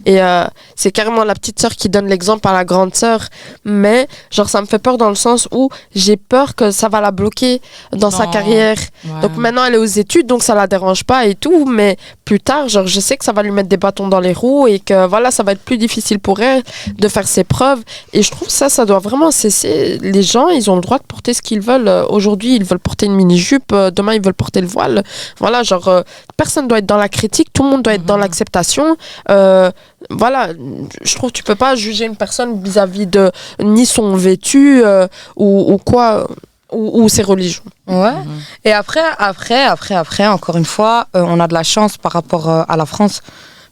Et 0.05 0.23
euh, 0.23 0.45
c'est 0.75 0.91
carrément 0.91 1.25
la 1.25 1.35
petite 1.35 1.61
soeur 1.61 1.73
qui 1.73 1.89
donne 1.89 2.07
l'exemple 2.07 2.47
à 2.49 2.53
la 2.53 2.65
grande 2.65 2.95
soeur. 2.95 3.21
Mais, 3.65 4.09
genre, 4.31 4.49
ça 4.49 4.61
me 4.61 4.67
fait 4.67 4.79
peur 4.79 4.99
dans 4.99 5.09
le 5.09 5.15
sens 5.15 5.49
où 5.53 5.69
j'ai 5.95 6.17
peur 6.17 6.55
que 6.55 6.71
ça 6.71 6.89
va 6.89 7.01
la 7.01 7.11
bloquer 7.11 7.61
dans 7.93 8.11
sa 8.11 8.27
carrière. 8.27 8.79
Ouais. 9.05 9.21
Donc 9.23 9.37
maintenant, 9.37 9.65
elle 9.65 9.75
est 9.75 9.79
aux 9.79 9.85
études, 9.85 10.27
donc 10.27 10.43
ça 10.43 10.55
la 10.55 10.67
dérange 10.67 11.05
pas 11.05 11.27
et 11.27 11.35
tout. 11.35 11.65
Mais 11.67 11.97
plus 12.25 12.41
tard, 12.41 12.69
genre, 12.69 12.87
je 12.87 13.01
sais 13.01 13.17
que 13.17 13.25
ça 13.25 13.33
va 13.33 13.43
lui 13.43 13.51
mettre 13.51 13.69
des 13.69 13.77
bâtons 13.77 14.09
dans 14.09 14.21
les 14.21 14.33
roues 14.33 14.67
et 14.67 14.79
que 14.81 15.07
voilà, 15.07 15.31
ça 15.31 15.43
va 15.43 15.53
être 15.53 15.63
plus 15.63 15.79
difficile 15.79 16.19
pour 16.19 16.41
elle 16.41 16.63
de 16.99 17.09
faire 17.09 17.27
ses 17.29 17.45
preuves. 17.45 17.83
Et 18.13 18.23
je 18.23 18.31
trouve 18.31 18.49
ça, 18.49 18.69
ça 18.69 18.85
doit 18.85 18.99
vraiment 18.99 19.31
cesser. 19.31 19.99
Les 20.01 20.23
gens, 20.23 20.49
ils 20.49 20.71
ont 20.71 20.77
le 20.77 20.81
droit 20.81 20.99
de 20.99 21.05
porter 21.05 21.35
ce 21.35 21.43
qu'ils 21.43 21.61
veulent. 21.61 21.89
Euh, 21.89 22.07
Aujourd'hui, 22.09 22.57
ils 22.57 22.65
veulent 22.65 22.79
porter 22.79 23.07
une 23.07 23.15
mini-jupe. 23.15 23.73
euh, 23.73 23.91
Demain, 23.91 24.15
ils 24.15 24.23
veulent 24.23 24.35
porter 24.35 24.61
le 24.61 24.67
voile. 24.67 25.03
Voilà, 25.39 25.63
genre, 25.63 25.89
euh, 25.89 26.03
personne 26.37 26.69
doit 26.69 26.76
être 26.79 26.87
dans 26.87 26.97
la 26.97 27.09
critique. 27.09 27.53
Tout 27.53 27.63
le 27.65 27.71
monde 27.71 27.83
doit 27.83 27.95
être 27.95 28.05
dans 28.05 28.17
Mhm. 28.17 28.23
l'acceptation. 28.23 28.97
Euh, 29.31 29.71
voilà, 30.11 30.49
je 31.03 31.15
trouve 31.17 31.31
que 31.31 31.37
tu 31.37 31.43
peux 31.43 31.55
pas 31.55 31.75
juger 31.75 32.05
une 32.05 32.17
personne 32.17 32.63
vis-à-vis 32.63 33.07
de 33.07 33.31
ni 33.61 33.87
son 33.87 34.15
vêtu 34.17 34.83
euh, 34.85 35.07
ou, 35.37 35.73
ou 35.73 35.79
quoi, 35.79 36.27
ou, 36.73 37.03
ou 37.03 37.09
ses 37.09 37.23
religions. 37.23 37.63
Ouais. 37.87 38.13
Mhm. 38.13 38.41
Et 38.65 38.73
après, 38.73 39.01
après, 39.19 39.65
après, 39.65 39.95
après, 39.95 40.27
encore 40.27 40.57
une 40.57 40.65
fois, 40.65 41.07
euh, 41.17 41.23
on 41.27 41.41
a 41.41 41.47
de 41.49 41.55
la 41.55 41.63
chance 41.63 41.97
par 41.97 42.13
rapport 42.13 42.49
euh, 42.51 42.63
à 42.69 42.77
la 42.77 42.87
France. 42.87 43.23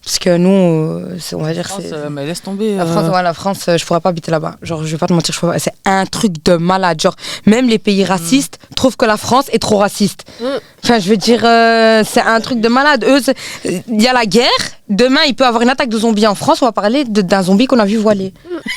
Parce 0.05 0.19
que 0.19 0.37
nous, 0.37 0.51
euh, 0.51 1.19
on 1.33 1.43
va 1.43 1.55
dire, 1.55 1.67
France, 1.67 1.85
euh, 1.93 2.11
mais 2.11 2.27
laisse 2.27 2.43
tomber. 2.43 2.77
La 2.77 2.83
euh, 2.83 2.87
France, 2.87 3.09
ouais, 3.09 3.23
la 3.23 3.33
France, 3.33 3.65
euh, 3.69 3.79
je 3.79 3.87
pourrais 3.87 4.01
pas 4.01 4.11
habiter 4.11 4.31
là-bas. 4.31 4.57
Genre, 4.61 4.85
je 4.85 4.93
vais 4.93 4.99
pas 4.99 5.07
te 5.07 5.15
mentir, 5.15 5.35
je 5.35 5.59
C'est 5.59 5.73
un 5.87 6.05
truc 6.05 6.45
de 6.45 6.57
malade. 6.57 7.01
Genre, 7.01 7.17
même 7.47 7.69
les 7.69 7.79
pays 7.79 8.05
racistes 8.05 8.59
trouvent 8.77 8.97
que 8.97 9.07
la 9.07 9.17
France 9.17 9.47
est 9.51 9.59
trop 9.59 9.79
raciste. 9.79 10.25
Mm. 10.41 10.45
Enfin, 10.85 10.99
je 10.99 11.09
veux 11.09 11.17
dire, 11.17 11.43
euh, 11.45 12.03
c'est 12.07 12.21
un 12.21 12.41
truc 12.41 12.61
de 12.61 12.69
malade. 12.69 13.05
Eux, 13.09 13.21
il 13.65 14.03
y 14.03 14.07
a 14.07 14.13
la 14.13 14.27
guerre. 14.27 14.51
Demain, 14.91 15.21
il 15.27 15.35
peut 15.35 15.45
y 15.45 15.47
avoir 15.47 15.63
une 15.63 15.71
attaque 15.71 15.89
de 15.89 15.99
zombies 15.99 16.27
en 16.27 16.35
France. 16.35 16.61
On 16.61 16.67
va 16.67 16.73
parler 16.73 17.05
de- 17.05 17.23
d'un 17.23 17.43
zombie 17.43 17.67
qu'on 17.67 17.79
a 17.79 17.87
vu 17.87 17.97
voiler. 17.97 18.35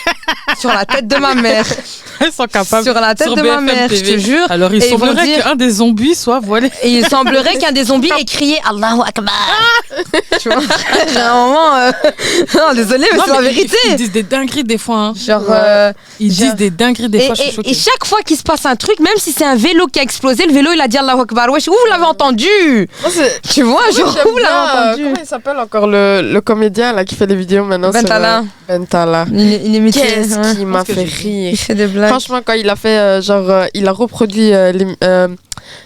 Sur 0.60 0.70
la 0.72 0.86
tête 0.86 1.08
de 1.08 1.18
ma 1.18 1.36
mère. 1.36 1.66
Ils 2.22 2.32
sont 2.32 2.46
capables. 2.46 2.84
sur 2.84 2.94
la 2.96 3.14
tête 3.14 3.28
Sur 3.28 3.36
de 3.36 3.42
ma 3.42 3.60
mère, 3.62 3.90
je 3.90 4.00
te 4.02 4.18
jure. 4.18 4.50
Alors, 4.50 4.74
il 4.74 4.82
Et 4.84 4.90
semblerait 4.90 5.26
dire- 5.26 5.44
qu'un 5.44 5.56
des 5.56 5.70
zombies 5.70 6.16
soit 6.16 6.40
voilé. 6.40 6.72
Et 6.82 6.90
il 6.90 7.06
semblerait 7.08 7.58
qu'un 7.58 7.72
des 7.74 7.84
zombies 7.84 8.10
ait 8.20 8.24
crié 8.26 8.58
Allahu 8.68 9.02
Akbar. 9.06 9.34
tu 10.40 10.50
vois 10.50 10.62
J'ai 11.14 11.20
un 11.20 11.34
moment. 11.34 11.76
euh, 11.76 11.92
Non, 12.56 12.74
désolé, 12.74 13.06
mais 13.14 13.20
c'est 13.24 13.30
la 13.32 13.38
ils- 13.42 13.44
vérité. 13.44 13.78
Ils, 13.90 13.96
disent 13.98 14.12
des 14.12 14.24
dingueries 14.24 14.64
des 14.64 14.78
fois. 14.80 14.98
hein. 14.98 15.14
Genre. 15.16 15.42
Ouais. 15.48 15.56
euh, 15.56 15.94
Ils 16.20 16.32
Genre- 16.34 16.48
disent 16.48 16.56
des 16.56 16.70
dingueries 16.72 17.10
des 17.10 17.20
et, 17.20 17.26
fois. 17.28 17.36
je 17.36 17.42
suis 17.44 17.62
et- 17.64 17.74
chaque 17.76 18.06
fois 18.06 18.22
qu'il 18.26 18.38
se 18.38 18.44
passe 18.44 18.66
un 18.66 18.76
truc, 18.76 19.00
même 19.00 19.18
si 19.18 19.32
c'est 19.34 19.46
un 19.46 19.56
vélo 19.56 19.86
qui 19.88 20.00
a 20.00 20.02
explosé, 20.04 20.46
le 20.48 20.54
vélo 20.54 20.72
il 20.74 20.82
a 20.82 20.88
dit 20.88 20.98
Allahu 20.98 21.22
Akbar. 21.22 21.50
Wesh, 21.52 21.68
où 21.68 21.72
vous 21.72 21.90
l'avez 21.92 22.06
entendu? 22.06 22.48
Moi, 23.04 23.12
Tu 23.48 23.62
vois, 23.62 23.92
genre, 23.96 24.18
où 24.26 24.32
vous 24.32 24.38
l'avez 24.38 24.48
euh, 24.56 24.90
entendu? 24.92 25.04
Comment 25.04 25.16
il 25.22 25.28
s'appelle 25.28 25.58
encore 25.60 25.86
le, 25.88 25.97
le 26.34 26.40
comédien 26.42 26.94
là 26.94 27.04
qui 27.06 27.16
fait 27.16 27.26
les 27.26 27.36
vidéos 27.36 27.64
maintenant 27.66 27.92
sur, 27.92 28.02
Bentala. 28.02 28.44
euh, 28.70 28.78
Bentala. 28.80 29.26
Il, 29.32 29.92
Qu'est-ce 29.92 30.38
ouais. 30.40 30.56
qui 30.56 30.66
m'a 30.66 30.84
fait 30.86 31.04
rire? 31.04 31.50
Il 31.54 31.58
fait 31.58 31.76
des 31.76 31.88
blagues. 31.88 32.10
Franchement, 32.10 32.40
quand 32.46 32.54
il 32.54 32.70
a 32.70 32.76
fait, 32.76 32.98
euh, 32.98 33.22
genre, 33.22 33.50
euh, 33.50 33.66
il 33.74 33.88
a 33.88 33.92
reproduit. 33.92 34.54
euh, 34.54 34.74
euh, 35.04 35.28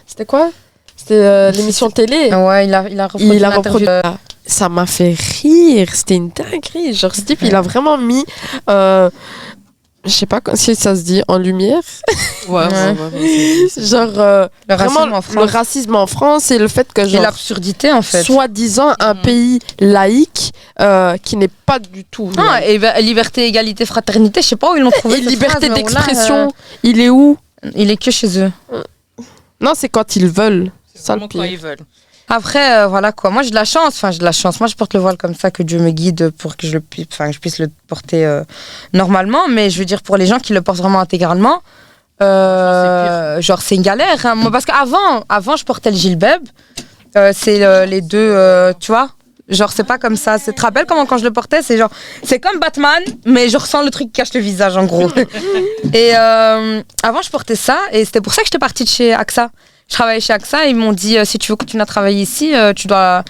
C'était 0.05 0.25
quoi? 0.25 0.49
C'était 0.95 1.15
euh, 1.15 1.51
l'émission 1.51 1.89
télé. 1.89 2.33
Ouais, 2.33 2.65
il 2.67 2.73
a, 2.73 2.85
il 2.89 2.99
a 2.99 3.05
reproduit 3.07 3.35
Il 3.37 3.45
a 3.45 3.49
l'interview. 3.49 3.87
reproduit. 3.87 4.19
Ça 4.45 4.69
m'a 4.69 4.85
fait 4.85 5.15
rire. 5.43 5.87
C'était 5.93 6.15
une 6.15 6.29
dinguerie. 6.29 6.93
Genre, 6.93 7.13
ce 7.15 7.21
type, 7.21 7.39
il 7.43 7.55
a 7.55 7.61
vraiment 7.61 7.97
mis. 7.97 8.23
euh, 8.69 9.09
je 10.05 10.09
sais 10.09 10.25
pas 10.25 10.41
si 10.55 10.75
ça 10.75 10.95
se 10.95 11.01
dit 11.01 11.21
en 11.27 11.37
lumière. 11.37 11.81
Ouais, 12.47 12.55
ouais, 12.55 12.67
Ouais. 12.67 12.71
ouais, 12.91 13.19
ouais, 13.21 13.67
c'est- 13.69 13.85
Genre, 13.91 14.09
euh, 14.17 14.47
Le 14.67 14.75
vraiment, 14.75 14.99
racisme 15.01 15.13
en 15.13 15.17
le 15.17 15.21
France. 15.21 15.51
racisme 15.51 15.95
en 15.95 16.07
France 16.07 16.51
et 16.51 16.57
le 16.57 16.67
fait 16.67 16.91
que, 16.91 17.01
Et 17.01 17.09
genre, 17.09 17.21
l'absurdité 17.21 17.91
en 17.91 18.01
fait. 18.01 18.23
soi-disant, 18.23 18.93
un 18.99 19.13
Mhm. 19.13 19.21
pays 19.21 19.59
laïque 19.79 20.53
euh, 20.79 21.17
qui 21.17 21.37
n'est 21.37 21.47
pas 21.65 21.77
du 21.79 22.03
tout. 22.05 22.31
Ah, 22.37 22.65
et 22.65 22.79
ben, 22.79 22.99
liberté, 23.01 23.45
égalité, 23.47 23.85
fraternité, 23.85 24.41
je 24.41 24.47
sais 24.47 24.55
pas 24.55 24.71
où 24.71 24.75
ils 24.77 24.81
l'ont 24.81 24.89
trouvé. 24.91 25.19
et 25.19 25.21
liberté 25.21 25.69
d'expression, 25.69 26.45
là, 26.47 26.51
il 26.83 26.99
est 26.99 27.09
où? 27.09 27.37
Euh, 27.63 27.69
il 27.75 27.91
est 27.91 27.97
que 27.97 28.09
chez 28.09 28.39
eux. 28.39 28.51
Non, 29.59 29.73
c'est 29.75 29.89
quand 29.89 30.15
ils 30.15 30.27
veulent. 30.27 30.71
c'est 30.95 31.03
Ça 31.03 31.15
quand 31.17 31.27
pire. 31.27 31.45
ils 31.45 31.57
veulent. 31.57 31.77
Après, 32.29 32.77
euh, 32.77 32.87
voilà 32.87 33.11
quoi. 33.11 33.29
Moi, 33.29 33.43
j'ai 33.43 33.49
de 33.49 33.55
la 33.55 33.65
chance. 33.65 33.95
Enfin, 33.95 34.11
j'ai 34.11 34.19
de 34.19 34.23
la 34.23 34.31
chance. 34.31 34.59
Moi, 34.59 34.67
je 34.67 34.75
porte 34.75 34.93
le 34.93 34.99
voile 35.01 35.17
comme 35.17 35.35
ça, 35.35 35.51
que 35.51 35.63
Dieu 35.63 35.79
me 35.79 35.91
guide 35.91 36.29
pour 36.29 36.55
que 36.55 36.65
je, 36.65 36.77
enfin, 37.11 37.27
que 37.27 37.33
je 37.33 37.39
puisse 37.39 37.59
le 37.59 37.69
porter 37.87 38.25
euh, 38.25 38.43
normalement. 38.93 39.47
Mais 39.49 39.69
je 39.69 39.77
veux 39.79 39.85
dire, 39.85 40.01
pour 40.01 40.15
les 40.17 40.25
gens 40.25 40.39
qui 40.39 40.53
le 40.53 40.61
portent 40.61 40.77
vraiment 40.79 40.99
intégralement, 40.99 41.61
euh, 42.21 43.41
genre, 43.41 43.61
c'est 43.61 43.75
une 43.75 43.81
galère. 43.81 44.25
hein. 44.25 44.35
Moi, 44.35 44.51
parce 44.51 44.65
qu'avant, 44.65 45.23
avant, 45.27 45.55
je 45.57 45.65
portais 45.65 45.91
le 45.91 45.97
gilbeb. 45.97 46.41
C'est 47.33 47.85
les 47.87 48.01
deux, 48.01 48.73
tu 48.79 48.91
vois. 48.91 49.09
Genre, 49.49 49.71
c'est 49.73 49.83
pas 49.83 49.97
comme 49.97 50.15
ça. 50.15 50.39
Tu 50.39 50.53
te 50.53 50.61
rappelles 50.61 50.85
comment 50.85 51.05
quand 51.05 51.17
je 51.17 51.25
le 51.25 51.31
portais 51.33 51.61
C'est 51.61 51.77
genre, 51.77 51.89
c'est 52.23 52.39
comme 52.39 52.57
Batman, 52.59 53.03
mais 53.25 53.49
je 53.49 53.57
ressens 53.57 53.83
le 53.83 53.89
truc 53.89 54.07
qui 54.07 54.13
cache 54.21 54.33
le 54.33 54.39
visage 54.39 54.77
en 54.77 54.85
gros. 54.85 55.11
et 55.93 56.13
avant, 56.13 57.21
je 57.21 57.29
portais 57.29 57.57
ça, 57.57 57.77
et 57.91 58.05
c'était 58.05 58.21
pour 58.21 58.33
ça 58.33 58.43
que 58.43 58.47
j'étais 58.47 58.59
partie 58.59 58.85
de 58.85 58.89
chez 58.89 59.13
AXA. 59.13 59.49
Je 59.91 59.97
travaillais 59.97 60.21
chez 60.21 60.31
AXA, 60.31 60.67
ils 60.67 60.75
m'ont 60.75 60.93
dit 60.93 61.17
euh, 61.17 61.25
si 61.25 61.37
tu 61.37 61.51
veux 61.51 61.57
continuer 61.57 61.83
à 61.83 61.85
travailler 61.85 62.21
ici, 62.21 62.55
euh, 62.55 62.71
tu 62.71 62.87
dois, 62.87 63.25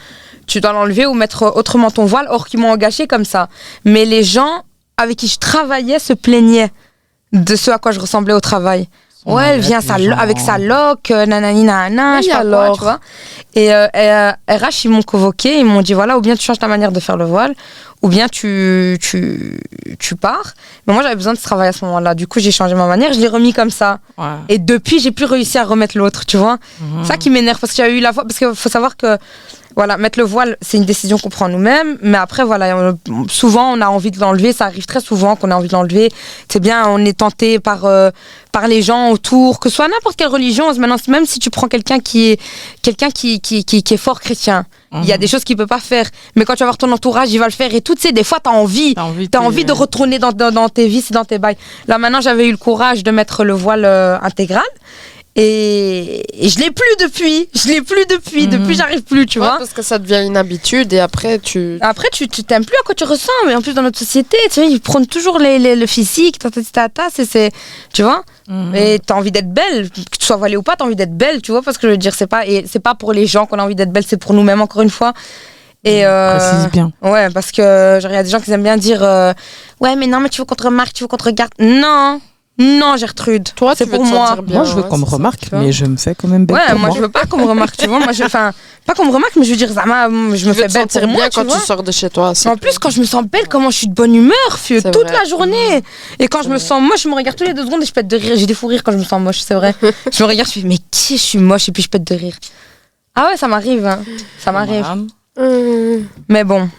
tu 0.46 0.62
dois 0.62 0.74
l'enlever 0.74 1.08
ou 1.08 1.16
mettre 1.16 1.52
autrement 1.56 1.90
ton 1.90 2.06
voile. 2.06 2.28
Or, 2.30 2.48
qu'ils 2.48 2.60
m'ont 2.60 2.70
engagé 2.70 3.08
comme 3.08 3.26
ça. 3.26 3.50
Mais 3.84 4.06
les 4.06 4.24
gens 4.24 4.64
avec 4.96 5.18
qui 5.18 5.28
je 5.28 5.40
travaillais 5.40 5.98
se 5.98 6.14
plaignaient 6.14 6.70
de 7.34 7.56
ce 7.56 7.72
à 7.72 7.80
quoi 7.80 7.92
je 7.92 8.00
ressemblais 8.00 8.34
au 8.34 8.40
travail. 8.40 8.88
Ouais, 9.26 9.50
elle 9.50 9.60
vient 9.60 9.82
sa 9.82 9.96
avec 9.96 10.40
sa 10.40 10.60
loque, 10.60 11.10
euh, 11.10 11.26
nanani 11.26 11.64
nanana, 11.64 12.22
je 12.22 12.28
sais 12.28 12.32
pas 12.32 12.44
quoi, 12.44 12.64
alors. 12.64 12.76
tu 12.76 12.82
vois. 12.84 13.00
Et 13.54 13.74
euh, 13.74 13.88
euh, 13.96 14.32
RH, 14.48 14.86
ils 14.86 14.92
m'ont 14.92 15.02
convoqué, 15.02 15.60
ils 15.60 15.66
m'ont 15.66 15.82
dit 15.82 15.94
voilà, 15.94 16.18
ou 16.18 16.22
bien 16.22 16.36
tu 16.36 16.44
changes 16.44 16.60
ta 16.60 16.68
manière 16.68 16.92
de 16.92 17.00
faire 17.00 17.18
le 17.18 17.26
voile, 17.26 17.54
ou 18.02 18.08
bien 18.08 18.28
tu, 18.30 18.98
tu, 19.02 19.60
tu 20.00 20.16
pars. 20.16 20.54
Mais 20.88 20.94
moi, 20.94 21.04
j'avais 21.04 21.16
besoin 21.16 21.34
de 21.34 21.40
travailler 21.40 21.70
à 21.70 21.74
ce 21.74 21.84
moment-là. 21.86 22.16
Du 22.16 22.28
coup, 22.28 22.40
j'ai 22.40 22.52
changé 22.52 22.76
ma 22.76 22.88
manière, 22.88 23.12
je 23.14 23.20
l'ai 23.20 23.28
remis 23.28 23.52
comme 23.54 23.70
ça. 23.70 24.00
Ouais. 24.18 24.26
Et 24.48 24.58
depuis, 24.58 25.00
j'ai 25.00 25.12
plus 25.12 25.26
réussi 25.26 25.58
à 25.58 25.66
remettre 25.66 25.98
l'autre, 25.98 26.26
tu 26.26 26.38
vois. 26.38 26.58
Mhm. 26.80 27.04
Ça 27.04 27.18
qui 27.18 27.30
m'énerve 27.30 27.60
parce 27.60 27.74
qu'il 27.74 27.84
y 27.84 27.88
a 27.88 27.92
eu 27.92 28.00
la 28.00 28.14
fois 28.14 28.24
parce 28.24 28.38
qu'il 28.38 28.56
faut 28.56 28.70
savoir 28.70 28.96
que 28.96 29.18
voilà 29.76 29.98
mettre 29.98 30.20
le 30.20 30.26
voile 30.26 30.58
c'est 30.62 30.78
une 30.78 30.86
décision 30.86 31.18
qu'on 31.18 31.30
prend 31.30 31.48
nous-mêmes 31.50 31.98
mais 32.02 32.18
après 32.18 32.44
voilà 32.44 32.94
on- 33.10 33.28
souvent 33.30 33.72
on 33.74 33.82
a 33.82 33.88
envie 33.88 34.12
de 34.12 34.20
l'enlever 34.20 34.52
ça 34.54 34.66
arrive 34.66 34.86
très 34.86 35.00
souvent 35.00 35.36
qu'on 35.36 35.50
a 35.52 35.56
envie 35.56 35.68
de 35.70 35.74
l'enlever 35.74 36.10
c'est 36.50 36.60
bien 36.60 36.86
on 36.88 37.00
est 37.06 37.18
tenté 37.18 37.60
par 37.60 37.86
euh, 37.86 38.12
par 38.52 38.68
les 38.68 38.82
gens 38.82 39.10
autour 39.12 39.60
que 39.62 39.70
ce 39.70 39.76
soit 39.78 39.88
n'importe 39.88 40.18
quelle 40.18 40.28
religion 40.28 40.74
maintenant 40.76 40.98
même 41.08 41.26
si 41.26 41.40
tu 41.40 41.50
prends 41.50 41.68
quelqu'un 41.68 42.00
qui 42.00 42.32
est 42.32 42.40
quelqu'un 42.82 43.10
qui, 43.10 43.40
qui, 43.40 43.64
qui, 43.64 43.82
qui 43.84 43.94
est 43.94 43.98
fort 43.98 44.20
chrétien 44.20 44.66
il 44.94 45.06
y 45.06 45.14
a 45.14 45.16
Mhm. 45.16 45.22
des 45.22 45.28
choses 45.28 45.46
qu'il 45.46 45.56
peut 45.56 45.68
pas 45.68 45.80
faire 45.80 46.06
mais 46.36 46.44
quand 46.44 46.54
tu 46.56 46.60
vas 46.60 46.66
voir 46.66 46.78
ton 46.78 46.92
entourage 46.92 47.32
il 47.32 47.38
va 47.40 47.46
le 47.46 47.52
faire 47.54 47.74
et 47.74 47.80
tout 47.80 47.96
tu 47.96 48.02
sais 48.02 48.12
des 48.12 48.26
fois 48.26 48.40
tu 48.44 48.50
as 48.50 48.54
envie 48.54 48.94
T'as 48.94 49.04
envie, 49.04 49.30
T'as 49.30 49.40
envie 49.40 49.64
de 49.64 49.72
retourner 49.72 50.20
dans, 50.20 50.34
dans, 50.34 50.52
dans 50.52 50.68
tes 50.68 50.88
vices 50.90 51.12
et 51.12 51.14
dans 51.14 51.24
tes 51.24 51.40
bails. 51.40 51.56
Là, 51.88 51.98
maintenant, 51.98 52.20
j'avais 52.20 52.46
eu 52.48 52.52
le 52.52 52.58
courage 52.58 53.02
de 53.04 53.12
mettre 53.12 53.46
le 53.46 53.54
voile 53.54 53.86
euh, 53.86 54.18
intégral. 54.22 54.64
Et, 55.38 56.46
et 56.46 56.50
je 56.50 56.60
l'ai 56.60 56.72
plus 56.72 56.96
depuis. 57.06 57.48
Je 57.56 57.70
l'ai 57.70 57.82
plus 57.82 58.06
depuis. 58.06 58.48
Mhm. 58.48 58.58
Depuis, 58.60 58.76
j'arrive 58.76 59.02
plus, 59.04 59.26
tu 59.26 59.40
Ouais, 59.40 59.48
vois. 59.48 59.58
parce 59.58 59.72
que 59.72 59.82
ça 59.82 59.98
devient 59.98 60.24
une 60.26 60.36
habitude 60.36 60.92
et 60.92 61.00
après 61.00 61.40
tu. 61.40 61.78
Après, 61.82 62.10
tu 62.12 62.28
tu 62.28 62.44
t'aimes 62.44 62.66
plus 62.66 62.76
à 62.76 62.84
quoi 62.86 62.96
tu 62.96 63.06
ressens. 63.06 63.32
Mais 63.48 63.56
en 63.56 63.62
plus, 63.62 63.74
dans 63.74 63.82
notre 63.82 63.98
société, 64.00 64.36
tu 64.46 64.52
sais, 64.56 64.68
ils 64.68 64.82
prennent 64.82 65.08
toujours 65.08 65.40
les, 65.40 65.58
les- 65.58 65.76
le 65.78 65.86
physique, 65.86 66.38
tata, 66.38 66.60
tata, 66.72 67.04
c'est, 67.14 67.26
c'est, 67.26 67.52
tu 67.94 68.04
vois. 68.04 68.24
Mhm. 68.50 68.76
Et 68.76 69.00
t'as 69.00 69.14
envie 69.16 69.32
d'être 69.32 69.54
belle, 69.54 69.90
que 69.90 70.18
tu 70.20 70.26
sois 70.26 70.36
voilée 70.36 70.58
ou 70.58 70.64
pas, 70.64 70.76
t'as 70.76 70.84
envie 70.86 70.96
d'être 70.98 71.16
belle, 71.16 71.42
tu 71.42 71.52
vois. 71.52 71.62
Parce 71.62 71.78
que 71.78 71.88
je 71.88 71.92
veux 71.94 71.98
dire, 71.98 72.14
c'est 72.14 72.28
pas, 72.28 72.46
et 72.46 72.66
c'est 72.70 72.80
pas 72.82 72.96
pour 72.96 73.14
les 73.14 73.26
gens 73.26 73.46
qu'on 73.46 73.58
a 73.60 73.64
envie 73.64 73.76
d'être 73.76 73.92
belle, 73.94 74.06
c'est 74.06 74.18
pour 74.18 74.34
nous-mêmes, 74.34 74.60
encore 74.62 74.82
une 74.82 74.90
fois. 74.90 75.14
Et 75.84 76.06
euh, 76.06 76.38
Précise 76.38 76.72
bien. 76.72 76.92
Ouais, 77.02 77.30
parce 77.32 77.52
que 77.52 78.00
genre 78.02 78.12
il 78.12 78.16
y 78.16 78.18
a 78.18 78.24
des 78.24 78.30
gens 78.30 78.40
qui 78.40 78.52
aiment 78.52 78.62
bien 78.62 78.78
dire 78.78 79.02
euh, 79.02 79.34
ouais 79.80 79.96
mais 79.96 80.06
non 80.06 80.20
mais 80.20 80.30
tu 80.30 80.40
veux 80.40 80.46
qu'on 80.46 80.54
te 80.54 80.62
remarque, 80.62 80.94
tu 80.94 81.04
veux 81.04 81.08
qu'on 81.08 81.18
te 81.18 81.24
regarde. 81.24 81.50
Non, 81.58 82.22
non 82.58 82.96
Gertrude. 82.98 83.50
Toi, 83.56 83.74
c'est 83.76 83.86
tu 83.86 83.92
veux 83.92 83.98
pour 83.98 84.06
te 84.06 84.12
moi. 84.12 84.36
bien. 84.44 84.58
moi, 84.58 84.66
je 84.66 84.74
veux 84.76 84.82
ouais, 84.84 84.90
qu'on 84.90 84.98
me 84.98 85.06
ça, 85.06 85.12
remarque, 85.16 85.40
mais 85.54 85.72
je 85.72 85.86
me 85.86 85.98
fais 85.98 86.14
quand 86.14 86.28
même 86.28 86.46
belle 86.46 86.58
Ouais, 86.58 86.70
pour 86.72 86.80
moi, 86.80 86.88
moi. 86.90 86.98
je 86.98 87.02
veux 87.02 87.10
pas 87.10 87.26
qu'on 87.26 87.38
me 87.38 87.46
remarque, 87.46 87.76
tu 87.78 87.88
vois. 87.88 88.00
Moi 88.00 88.12
je 88.12 88.24
enfin 88.24 88.52
pas 88.86 88.94
qu'on 88.94 89.06
me 89.06 89.12
remarque 89.12 89.36
mais 89.36 89.46
je 89.46 89.52
veux 89.52 89.56
dire 89.58 89.72
Zama, 89.72 90.10
je 90.36 90.48
me 90.48 90.54
fais 90.54 90.68
te 90.68 91.00
pour 91.00 91.08
moi, 91.08 91.30
tu 91.30 91.40
quand 91.40 91.46
vois. 91.46 91.58
tu 91.58 91.66
sors 91.66 91.82
de 91.82 91.92
chez 91.92 92.10
toi. 92.10 92.34
En 92.46 92.58
plus, 92.58 92.78
quand 92.78 92.90
je 92.90 93.00
me 93.00 93.06
sens 93.06 93.24
belle, 93.26 93.48
comment 93.50 93.70
je 93.72 93.78
suis 93.78 93.88
de 93.88 93.94
bonne 93.94 94.14
humeur, 94.16 94.36
fieu, 94.58 94.82
toute 94.82 94.94
vrai. 94.96 95.12
la 95.14 95.26
journée. 95.26 95.82
Et 96.20 96.28
quand 96.28 96.44
je 96.44 96.50
me 96.50 96.58
sens 96.58 96.82
moche, 96.82 97.04
je 97.04 97.08
me 97.10 97.16
regarde 97.16 97.38
tous 97.38 97.46
les 97.46 97.54
deux 97.54 97.66
secondes 97.66 97.82
et 97.82 97.86
je 97.86 97.94
pète 97.94 98.08
de 98.08 98.18
rire. 98.18 98.34
J'ai 98.36 98.46
des 98.46 98.54
fous 98.54 98.68
rires 98.68 98.84
quand 98.84 98.92
je 98.92 98.98
me 98.98 99.04
sens 99.04 99.22
moche, 99.22 99.40
c'est 99.40 99.56
vrai. 99.56 99.74
je 100.12 100.24
me 100.24 100.28
regarde, 100.28 100.48
je 100.48 100.60
fais, 100.60 100.68
mais 100.68 100.78
qui 100.92 101.18
je 101.18 101.22
suis 101.24 101.40
moche? 101.40 101.70
Et 101.70 101.72
puis 101.72 101.82
je 101.84 101.90
pète 101.90 102.04
de 102.04 102.16
rire. 102.16 102.36
Ah 103.16 103.28
ouais, 103.28 103.38
ça 103.38 103.48
m'arrive, 103.48 103.86
hein. 103.86 104.00
ça 104.40 104.52
m'arrive. 104.52 104.86
Hum, 105.38 106.06
Mais 106.28 106.44
bon. 106.44 106.70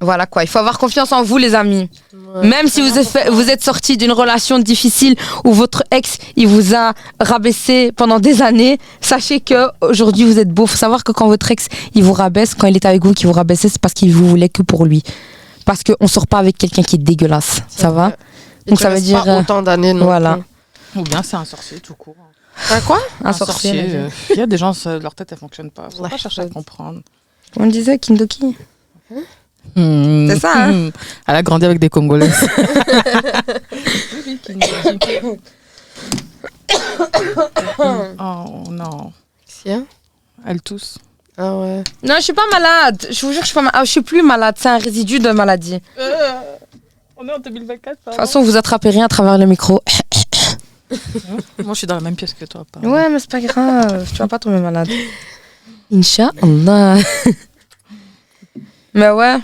Voilà 0.00 0.26
quoi, 0.26 0.42
il 0.44 0.46
faut 0.46 0.58
avoir 0.58 0.78
confiance 0.78 1.10
en 1.12 1.22
vous 1.22 1.38
les 1.38 1.54
amis. 1.54 1.88
ouais. 2.12 2.46
Même 2.46 2.68
si 2.68 2.82
vous 2.82 2.98
êtes, 2.98 3.08
fait- 3.08 3.30
vous 3.30 3.48
êtes 3.48 3.62
sorti 3.64 3.96
d'une 3.96 4.12
relation 4.12 4.58
difficile 4.58 5.14
où 5.44 5.52
votre 5.52 5.82
ex 5.90 6.18
il 6.36 6.46
vous 6.48 6.74
a 6.74 6.92
rabaissé 7.18 7.92
pendant 7.92 8.20
des 8.20 8.42
années, 8.42 8.78
sachez 9.00 9.40
que 9.40 9.68
aujourd'hui 9.80 10.24
vous 10.24 10.38
êtes 10.38 10.50
beau. 10.50 10.66
Faut 10.66 10.76
savoir 10.76 11.02
que 11.02 11.12
quand 11.12 11.28
votre 11.28 11.50
ex 11.50 11.68
il 11.94 12.04
vous 12.04 12.12
rabaisse, 12.12 12.54
quand 12.54 12.66
il 12.66 12.76
est 12.76 12.84
avec 12.84 13.02
vous, 13.04 13.14
qu'il 13.14 13.26
vous 13.26 13.32
rabaissait, 13.32 13.70
c'est 13.70 13.80
parce 13.80 13.94
qu'il 13.94 14.12
vous 14.12 14.28
voulait 14.28 14.50
que 14.50 14.62
pour 14.62 14.84
lui. 14.84 15.02
Parce 15.64 15.82
qu'on 15.82 16.06
sort 16.08 16.26
pas 16.26 16.38
avec 16.38 16.58
quelqu'un 16.58 16.82
qui 16.82 16.96
est 16.96 16.98
dégueulasse. 16.98 17.62
Ça 17.68 17.90
va. 17.90 18.12
Et 18.66 18.70
Donc 18.70 18.80
ça 18.80 18.90
veut 18.90 19.00
dire, 19.00 19.24
pas 19.24 19.30
euh, 19.36 19.40
autant 19.40 19.62
d'années 19.62 19.94
non 19.94 20.04
voilà. 20.04 20.38
plus. 20.92 21.00
Ou 21.00 21.04
bien 21.04 21.22
c'est 21.22 21.36
un 21.36 21.44
sorcier 21.46 21.80
tout 21.80 21.94
court. 21.94 22.16
Un 22.70 22.80
quoi? 22.80 22.98
Un, 23.24 23.32
sorcier. 23.32 23.72
euh, 23.94 24.08
Il 24.30 24.36
y 24.36 24.40
a 24.42 24.46
des 24.46 24.56
gens, 24.58 24.72
ça- 24.74 24.98
leur 24.98 25.14
tête, 25.14 25.32
elle 25.32 25.38
fonctionne 25.38 25.70
pas. 25.70 25.88
Faut 25.94 26.02
Ouais. 26.02 26.10
pas 26.10 26.16
chercher 26.18 26.42
à 26.42 26.46
comprendre. 26.48 27.00
On 27.58 27.66
disait 27.66 27.98
Kindoki. 27.98 28.56
C'est 29.74 30.38
ça, 30.40 30.52
hein 30.56 30.90
Elle 31.26 31.36
a 31.36 31.42
grandi 31.42 31.64
avec 31.64 31.78
des 31.78 31.88
Congolais. 31.88 32.30
oh 38.18 38.64
non. 38.70 39.12
Si, 39.46 39.70
hein 39.70 39.84
Elle 40.46 40.60
tousse. 40.60 40.98
Ah 41.38 41.56
ouais. 41.56 41.84
Non, 42.02 42.14
je 42.16 42.22
suis 42.22 42.32
pas 42.32 42.46
malade. 42.50 43.06
Je 43.10 43.26
vous 43.26 43.32
jure, 43.32 43.42
je 43.42 43.46
suis 43.46 43.54
pas 43.54 43.62
malade. 43.62 43.84
je 43.84 43.90
suis 43.90 44.00
plus 44.02 44.22
malade. 44.22 44.54
C'est 44.58 44.68
un 44.68 44.78
résidu 44.78 45.18
de 45.18 45.30
maladie. 45.30 45.80
De 45.96 46.02
on 47.18 47.26
est 47.28 47.32
en 47.32 47.38
2024, 47.38 47.98
toute 48.04 48.14
façon, 48.14 48.42
vous 48.42 48.58
attrapez 48.58 48.90
rien 48.90 49.06
à 49.06 49.08
travers 49.08 49.38
le 49.38 49.46
micro. 49.46 49.82
Moi, 50.90 51.72
je 51.72 51.74
suis 51.74 51.86
dans 51.86 51.94
la 51.94 52.02
même 52.02 52.14
pièce 52.14 52.34
que 52.34 52.44
toi. 52.44 52.64
pardon. 52.70 52.90
Ouais, 52.90 53.08
mais 53.08 53.18
c'est 53.18 53.30
pas 53.30 53.40
grave. 53.40 54.06
Tu 54.10 54.18
vas 54.18 54.28
pas 54.28 54.38
tomber 54.38 54.58
malade. 54.58 54.88
Inch'Allah. 55.90 56.98
mais 58.94 59.10
ouais. 59.10 59.38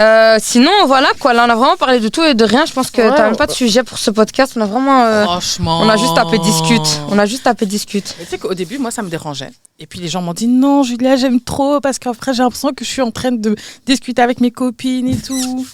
Euh, 0.00 0.36
sinon, 0.40 0.70
voilà 0.86 1.08
quoi. 1.18 1.32
Là, 1.32 1.46
on 1.46 1.50
a 1.50 1.54
vraiment 1.54 1.76
parlé 1.76 2.00
de 2.00 2.08
tout 2.08 2.22
et 2.22 2.34
de 2.34 2.44
rien. 2.44 2.66
Je 2.66 2.72
pense 2.72 2.90
que 2.90 3.00
Ouais, 3.00 3.14
t'as 3.16 3.24
même 3.26 3.36
pas 3.36 3.46
de 3.46 3.52
sujet 3.52 3.82
pour 3.82 3.98
ce 3.98 4.10
podcast. 4.10 4.52
On 4.56 4.60
a 4.60 4.66
vraiment. 4.66 5.04
euh, 5.04 5.24
Franchement. 5.24 5.80
on 5.80 5.88
a 5.88 5.96
juste 5.96 6.14
tapé 6.14 6.38
discute. 6.38 7.00
On 7.08 7.18
a 7.18 7.24
juste 7.26 7.44
tapé 7.44 7.64
discute. 7.66 8.14
Mais 8.18 8.24
tu 8.24 8.30
sais 8.32 8.38
qu'au 8.38 8.52
début, 8.54 8.76
moi, 8.78 8.90
ça 8.90 9.02
me 9.02 9.08
dérangeait. 9.08 9.50
Et 9.78 9.86
puis 9.86 9.98
les 10.00 10.08
gens 10.08 10.20
m'ont 10.22 10.34
dit 10.34 10.48
non, 10.48 10.82
Julia, 10.82 11.16
j'aime 11.16 11.40
trop 11.40 11.80
parce 11.80 11.98
qu'après, 11.98 12.34
j'ai 12.34 12.42
l'impression 12.42 12.72
que 12.74 12.84
je 12.84 12.90
suis 12.90 13.02
en 13.02 13.10
train 13.10 13.32
de 13.32 13.54
discuter 13.86 14.20
avec 14.22 14.40
mes 14.40 14.50
copines 14.50 15.08
et 15.08 15.16
tout. 15.16 15.66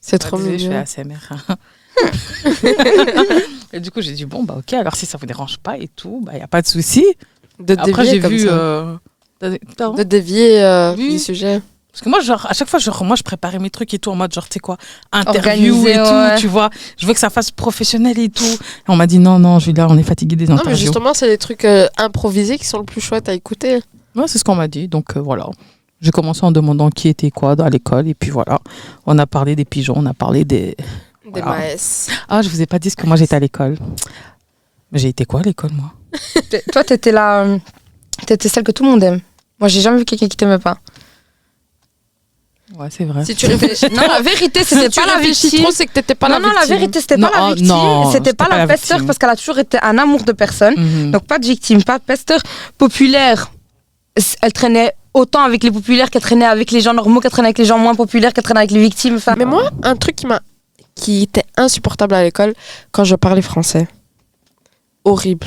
C'est 0.00 0.18
trop 0.18 0.36
désolée, 0.38 0.56
mignon. 0.58 0.84
Je 0.86 0.92
fais 0.92 1.00
ASMR. 1.02 1.56
et 3.72 3.80
du 3.80 3.90
coup, 3.90 4.00
j'ai 4.00 4.12
dit 4.12 4.24
bon, 4.24 4.44
bah 4.44 4.54
ok, 4.58 4.72
alors 4.74 4.94
si 4.96 5.06
ça 5.06 5.18
vous 5.18 5.26
dérange 5.26 5.58
pas 5.58 5.76
et 5.78 5.88
tout, 5.88 6.20
bah 6.22 6.32
il 6.34 6.38
n'y 6.38 6.42
a 6.42 6.48
pas 6.48 6.62
de 6.62 6.66
souci. 6.66 7.04
De 7.58 7.74
Après, 7.74 7.86
dévier 8.04 8.10
j'ai 8.14 8.20
comme 8.20 8.32
vu. 8.32 8.46
ça. 8.46 8.52
euh, 8.52 8.96
t'as- 9.76 9.90
De 9.90 10.02
dévier 10.04 10.62
euh, 10.62 10.94
Oui. 10.96 11.10
du 11.10 11.18
sujet. 11.18 11.60
Parce 11.98 12.04
que 12.04 12.10
moi, 12.10 12.20
genre, 12.20 12.46
à 12.48 12.54
chaque 12.54 12.68
fois, 12.68 12.78
genre, 12.78 13.02
moi, 13.04 13.16
je 13.16 13.24
préparais 13.24 13.58
mes 13.58 13.70
trucs 13.70 13.92
et 13.92 13.98
tout 13.98 14.10
en 14.10 14.14
mode, 14.14 14.32
genre, 14.32 14.48
tu 14.48 14.54
sais 14.54 14.60
quoi, 14.60 14.76
interview 15.10 15.74
Organisé, 15.74 15.90
et 15.90 15.94
tout, 15.94 16.14
ouais. 16.14 16.36
tu 16.38 16.46
vois. 16.46 16.70
Je 16.96 17.06
veux 17.06 17.12
que 17.12 17.18
ça 17.18 17.28
fasse 17.28 17.50
professionnel 17.50 18.16
et 18.20 18.28
tout. 18.28 18.44
Et 18.44 18.58
on 18.86 18.94
m'a 18.94 19.08
dit, 19.08 19.18
non, 19.18 19.40
non, 19.40 19.58
Julia, 19.58 19.88
on 19.90 19.98
est 19.98 20.04
fatigué 20.04 20.36
des 20.36 20.46
Non, 20.46 20.54
mais 20.54 20.60
interviews. 20.60 20.78
justement, 20.84 21.12
c'est 21.12 21.26
les 21.26 21.38
trucs 21.38 21.64
euh, 21.64 21.88
improvisés 21.96 22.56
qui 22.56 22.66
sont 22.66 22.78
le 22.78 22.84
plus 22.84 23.00
chouettes 23.00 23.28
à 23.28 23.34
écouter. 23.34 23.80
Ouais, 24.14 24.24
c'est 24.28 24.38
ce 24.38 24.44
qu'on 24.44 24.54
m'a 24.54 24.68
dit. 24.68 24.86
Donc, 24.86 25.16
euh, 25.16 25.20
voilà. 25.20 25.48
J'ai 26.00 26.12
commencé 26.12 26.44
en 26.44 26.52
demandant 26.52 26.88
qui 26.90 27.08
était 27.08 27.32
quoi 27.32 27.56
à 27.60 27.68
l'école. 27.68 28.06
Et 28.06 28.14
puis, 28.14 28.30
voilà. 28.30 28.60
On 29.04 29.18
a 29.18 29.26
parlé 29.26 29.56
des 29.56 29.64
pigeons, 29.64 29.94
on 29.96 30.06
a 30.06 30.14
parlé 30.14 30.44
des. 30.44 30.76
Des 31.34 31.40
Voilà. 31.42 31.58
maes. 31.58 32.08
Ah, 32.28 32.42
je 32.42 32.48
vous 32.48 32.62
ai 32.62 32.66
pas 32.66 32.78
dit 32.78 32.90
ce 32.90 32.96
que 32.96 33.06
moi, 33.08 33.16
j'étais 33.16 33.34
à 33.34 33.40
l'école. 33.40 33.76
Mais 34.92 35.00
j'ai 35.00 35.08
été 35.08 35.24
quoi 35.24 35.40
à 35.40 35.42
l'école, 35.42 35.72
moi? 35.72 35.92
Toi, 36.72 36.84
t'étais 36.84 37.10
la. 37.10 37.58
T'étais 38.24 38.48
celle 38.48 38.62
que 38.62 38.70
tout 38.72 38.84
le 38.84 38.90
monde 38.90 39.02
aime. 39.02 39.20
Moi, 39.58 39.66
j'ai 39.66 39.80
jamais 39.80 39.98
vu 39.98 40.04
quelqu'un 40.04 40.28
qui 40.28 40.36
t'aimait 40.36 40.58
pas. 40.58 40.78
Ouais, 42.78 42.88
c'est 42.90 43.04
vrai. 43.04 43.24
Si 43.24 43.34
tu 43.34 43.46
réfléchis, 43.46 43.86
Non, 43.92 44.02
la 44.06 44.20
vérité, 44.20 44.62
c'était 44.62 44.88
pas 44.88 45.06
la 45.06 45.18
victime. 45.20 45.62
trop, 45.62 45.72
c'est 45.72 45.86
que 45.86 45.92
t'étais 45.92 46.14
pas 46.14 46.28
non, 46.28 46.38
la 46.38 46.40
non, 46.40 46.54
la 46.54 46.66
vérité, 46.66 47.00
c'était 47.00 47.18
pas 47.18 47.30
la 47.34 47.48
oh, 47.48 47.54
victime. 47.54 48.12
C'était 48.12 48.34
pas 48.34 48.48
la 48.48 48.66
pesteur 48.68 49.04
parce 49.04 49.18
qu'elle 49.18 49.30
a 49.30 49.36
toujours 49.36 49.58
été 49.58 49.78
un 49.82 49.98
amour 49.98 50.22
de 50.22 50.32
personne. 50.32 50.74
Mhm. 50.76 51.10
Donc, 51.10 51.26
pas 51.26 51.38
de 51.40 51.46
victime, 51.46 51.82
pas 51.82 51.98
de 51.98 52.04
pesteur 52.04 52.40
populaire. 52.76 53.50
Elle 54.42 54.52
traînait 54.52 54.92
autant 55.12 55.42
avec 55.42 55.64
les 55.64 55.72
populaires 55.72 56.10
qu'elle 56.10 56.22
traînait 56.22 56.44
avec 56.44 56.70
les 56.70 56.80
gens 56.80 56.94
normaux, 56.94 57.20
qu'elle 57.20 57.32
traînait 57.32 57.48
avec 57.48 57.58
les 57.58 57.64
gens 57.64 57.78
moins 57.78 57.96
populaires, 57.96 58.32
qu'elle 58.32 58.44
traînait 58.44 58.60
avec 58.60 58.70
les 58.70 58.80
victimes. 58.80 59.16
Enfin, 59.16 59.34
Mais 59.36 59.44
moi, 59.44 59.70
un 59.82 59.96
truc 59.96 60.14
qui 60.14 60.26
m'a 60.26 60.40
qui 60.94 61.22
était 61.22 61.44
insupportable 61.56 62.14
à 62.14 62.22
l'école 62.22 62.54
quand 62.90 63.04
je 63.04 63.14
parlais 63.14 63.42
français. 63.42 63.88
Horrible. 65.04 65.46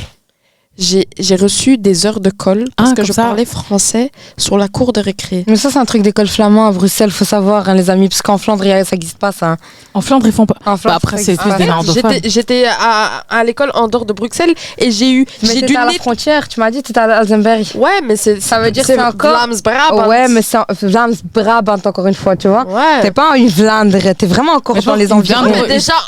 J'ai 0.82 1.08
j'ai 1.20 1.36
reçu 1.36 1.78
des 1.78 2.08
heures 2.08 2.20
de 2.20 2.32
colle 2.32 2.66
parce 2.76 2.90
Ah, 2.91 2.94
que 2.95 3.03
je 3.03 3.14
ça. 3.14 3.22
parlais 3.22 3.45
français 3.45 4.12
sur 4.36 4.58
la 4.58 4.68
cour 4.68 4.94
de 4.94 4.99
récré. 4.99 5.44
Mais 5.48 5.56
ça, 5.56 5.70
c'est 5.70 5.78
un 5.78 5.86
truc 5.86 6.02
d'école 6.02 6.28
flamand 6.28 6.66
à 6.68 6.72
Bruxelles, 6.72 7.12
faut 7.12 7.24
savoir, 7.24 7.70
hein, 7.70 7.76
les 7.76 7.91
amis, 7.91 8.10
parce 8.10 8.24
qu'en 8.24 8.40
Flandre, 8.40 8.66
y 8.66 8.72
a- 8.72 8.84
ça 8.84 8.95
n'existe 8.95 9.20
pas, 9.20 9.32
ça. 9.32 9.52
hein. 9.52 9.58
En 9.94 10.02
Flandre, 10.02 10.26
ils 10.26 10.32
font 10.34 10.48
pas. 10.48 10.56
En 10.66 10.78
Flandre, 10.78 10.82
Bah, 10.86 10.95
après, 10.95 11.18
c'est 11.18 11.38
pas. 11.38 11.58
des. 11.58 12.30
J'étais 12.30 12.66
à, 12.68 13.24
à 13.30 13.44
l'école 13.44 13.72
en 13.76 13.88
dehors 13.88 14.06
de 14.06 14.14
Bruxelles 14.14 14.56
et 14.80 14.90
j'ai 14.91 15.12
eu 15.12 15.26
Mais 15.44 15.49
j'ai 15.53 15.62
dû 15.62 15.76
à 15.76 15.86
la 15.86 15.91
frontière, 15.91 16.48
tu 16.48 16.60
m'as 16.60 16.72
dit, 16.72 16.82
t'étais 16.82 16.99
à 16.99 17.18
Alzenberg. 17.20 17.64
Ouais, 17.76 18.02
mais 18.03 18.16
c'est 18.16 18.41
Ça 18.41 18.60
veut 18.60 18.72
dire 18.72 18.82
que 18.84 18.88
c'est 18.94 18.99
encore- 19.02 19.32
Vlaams-Brabant. 19.32 20.08
ouais, 20.08 20.28
mais 20.30 20.41
c'est 20.41 20.58
en- 20.58 20.66
Vlaams 20.82 21.14
Brabant, 21.34 21.78
encore 21.86 22.08
une 22.08 22.16
fois, 22.16 22.36
tu 22.36 22.48
vois. 22.48 22.66
Ouais. 22.66 23.02
T'es 23.03 23.12
pas 23.12 23.38
une 23.38 23.49
Vlaandre, 23.49 23.98
t'es 24.18 24.26
vraiment 24.26 24.53
encore 24.53 24.76
Mais 24.78 24.82
dans 24.82 24.95
les 24.95 25.14
environs. 25.14 25.41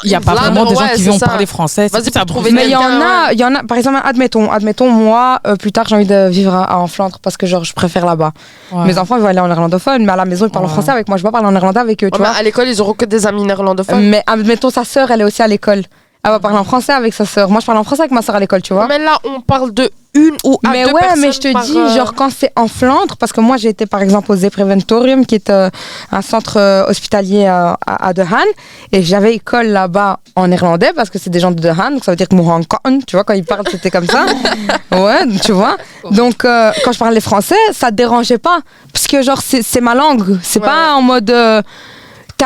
Il 0.04 0.10
n'y 0.10 0.16
a 0.16 0.20
pas 0.22 0.34
vraiment 0.34 0.66
des 0.66 0.76
gens 0.76 0.88
qui 0.95 1.04
vont 1.04 1.20
parler 1.20 1.45
français. 1.45 1.90
Vas-y. 1.90 2.10
Mais 2.52 2.66
il 2.66 2.72
y 2.72 2.76
en 2.76 2.80
quelqu'un, 2.80 3.02
a, 3.02 3.28
ouais. 3.28 3.34
il 3.34 3.40
y 3.40 3.45
en 3.45 3.54
a, 3.56 3.64
par 3.64 3.78
exemple, 3.78 4.00
admettons, 4.04 4.50
admettons, 4.64 4.90
moi, 4.90 5.40
euh, 5.45 5.56
plus 5.57 5.72
tard, 5.73 5.85
j'ai 5.88 5.95
envie 5.95 6.06
de 6.06 6.27
vivre 6.30 6.53
à- 6.56 6.77
en 6.80 6.88
Flandre 6.88 7.19
parce 7.22 7.35
que, 7.38 7.45
genre, 7.45 7.64
je 7.65 7.73
préfère 7.73 8.06
là-bas. 8.06 8.31
Ouais. 8.72 8.85
Mes 8.85 8.98
enfants, 8.98 9.18
ils 9.18 9.22
vont 9.22 9.27
aller 9.27 9.40
en 9.41 9.48
néerlandophone, 9.48 10.06
mais 10.06 10.11
à 10.11 10.15
la 10.15 10.26
maison, 10.26 10.45
ils 10.48 10.52
parlent 10.52 10.65
en 10.65 10.68
Ouais. 10.69 10.73
français 10.73 10.91
avec 10.91 11.07
moi. 11.10 11.18
Je 11.18 11.23
vais 11.23 11.27
pas 11.27 11.34
parler 11.34 11.48
en 11.48 11.52
néerlandais 11.52 11.80
avec 11.81 12.02
eux, 12.03 12.10
tu 12.10 12.18
Ouais, 12.18 12.26
mais 12.26 12.30
vois. 12.31 12.40
à 12.40 12.44
l'école, 12.44 12.68
ils 12.69 12.81
auront 12.81 12.94
que 12.94 13.06
des 13.06 13.27
amis 13.27 13.44
néerlandophones. 13.44 14.07
Mais 14.10 14.23
admettons, 14.26 14.69
sa 14.69 14.85
sœur, 14.85 15.11
elle 15.11 15.22
est 15.22 15.26
aussi 15.26 15.41
à 15.41 15.48
l'école. 15.48 15.84
Elle 16.26 16.31
va 16.31 16.40
parler 16.40 16.57
en 16.57 16.64
français 16.64 16.94
avec 16.94 17.14
sa 17.14 17.26
sœur. 17.26 17.49
Moi, 17.49 17.60
je 17.60 17.65
parle 17.65 17.77
en 17.77 17.84
français 17.84 18.03
avec 18.03 18.11
ma 18.11 18.22
sœur 18.22 18.35
à 18.35 18.40
l'école, 18.40 18.61
tu 18.61 18.73
vois. 18.73 18.88
Mais 18.88 18.99
là, 18.99 19.18
on 19.26 19.41
parle 19.41 19.73
de 19.73 19.91
une 20.15 20.38
ou 20.44 20.60
à 20.64 20.69
Mais 20.72 20.85
deux 20.85 20.91
ouais, 20.91 20.99
personnes 21.02 21.22
mais 21.22 21.31
je 21.31 21.40
te 21.40 21.52
par, 21.52 21.64
dis, 21.64 21.77
euh, 21.77 21.90
genre 21.95 22.14
quand 22.14 22.30
c'est 22.30 22.52
en 22.56 22.68
Flandre, 22.68 23.18
parce 23.18 23.31
que 23.34 23.41
moi 23.41 23.57
j'ai 23.57 23.69
été 23.69 23.85
par 23.88 24.02
exemple 24.02 24.31
au 24.31 24.35
Zepreventorium, 24.35 25.26
qui 25.26 25.35
est 25.35 25.49
euh, 25.49 25.69
un 26.11 26.22
centre 26.22 26.57
euh, 26.57 26.85
hospitalier 26.88 27.45
à, 27.48 27.77
à, 27.85 28.14
De 28.14 28.22
Haan, 28.22 28.45
et 28.91 29.02
j'avais 29.02 29.34
école 29.34 29.68
là-bas 29.68 30.19
en 30.35 30.48
néerlandais 30.48 30.91
parce 30.95 31.10
que 31.10 31.18
c'est 31.18 31.30
des 31.31 31.40
gens 31.40 31.52
de 31.52 31.60
De 31.60 31.69
Haan, 31.69 31.91
donc 31.91 32.03
ça 32.03 32.11
veut 32.11 32.15
dire 32.15 32.27
que 32.30 32.35
mon 32.35 32.61
tu 33.07 33.15
vois, 33.15 33.23
quand 33.23 33.34
ils 33.34 33.44
parlent 33.44 33.68
c'était 33.69 33.90
comme 33.90 34.06
ça. 34.06 34.26
ouais, 34.91 35.26
tu 35.44 35.52
vois. 35.52 35.77
Donc 36.11 36.44
quand 36.44 36.91
je 36.91 36.99
parlais 36.99 37.19
français, 37.22 37.56
ça 37.72 37.90
te 37.90 37.95
dérangeait 37.95 38.38
pas, 38.38 38.60
parce 38.91 39.07
que 39.07 39.22
genre 39.23 39.41
c'est 39.41 39.64
c'est 39.64 39.81
ma 39.81 39.95
langue, 39.95 40.38
c'est 40.44 40.60
Ouais. 40.60 40.65
pas 40.68 40.94
en 40.94 41.02
mode. 41.02 41.34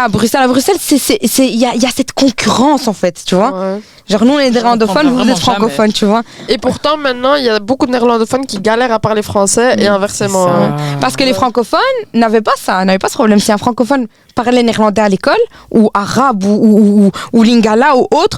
À 0.03 0.07
Bruxelles, 0.09 0.43
à 0.43 0.47
Bruxelles, 0.47 0.77
c'est 0.79 0.97
c'est- 0.97 1.19
c'est- 1.25 1.47
il 1.47 1.55
y 1.59 1.65
a, 1.65 1.73
il 1.75 1.81
y 1.81 1.85
a 1.85 1.89
cette 1.95 2.11
concurrence 2.13 2.87
en 2.87 2.93
fait, 2.93 3.21
tu 3.25 3.35
vois. 3.35 3.51
ouais. 3.51 3.81
Genre 4.09 4.23
nous 4.23 4.33
on 4.33 4.39
est 4.39 4.49
néerlandophones, 4.51 5.09
vous 5.09 5.29
êtes 5.29 5.37
francophones, 5.37 5.91
tu 5.91 6.05
vois. 6.05 6.21
Et 6.47 6.57
pourtant, 6.57 6.95
maintenant, 6.95 7.35
il 7.35 7.43
y 7.43 7.49
a 7.49 7.59
beaucoup 7.59 7.85
de 7.85 7.91
néerlandophones 7.91 8.45
qui 8.45 8.59
galèrent 8.61 8.93
à 8.93 8.99
parler 8.99 9.21
français 9.21 9.75
et 9.77 9.87
inversement. 9.87 10.47
Hein. 10.47 10.75
Parce 11.01 11.17
que 11.17 11.25
les 11.25 11.33
francophones 11.33 11.79
n'avaient 12.13 12.39
pas 12.41 12.53
ça, 12.57 12.85
n'avaient 12.85 12.99
pas 12.99 13.09
ce 13.09 13.15
problème. 13.15 13.39
Si 13.39 13.51
un 13.51 13.57
francophone 13.57 14.07
parlait 14.33 14.63
néerlandais 14.63 15.01
à 15.01 15.09
l'école, 15.09 15.35
ou 15.71 15.89
arabe, 15.93 16.45
ou, 16.45 16.47
ou, 16.55 17.05
ou, 17.07 17.11
ou 17.33 17.43
lingala, 17.43 17.97
ou 17.97 18.07
autre, 18.15 18.37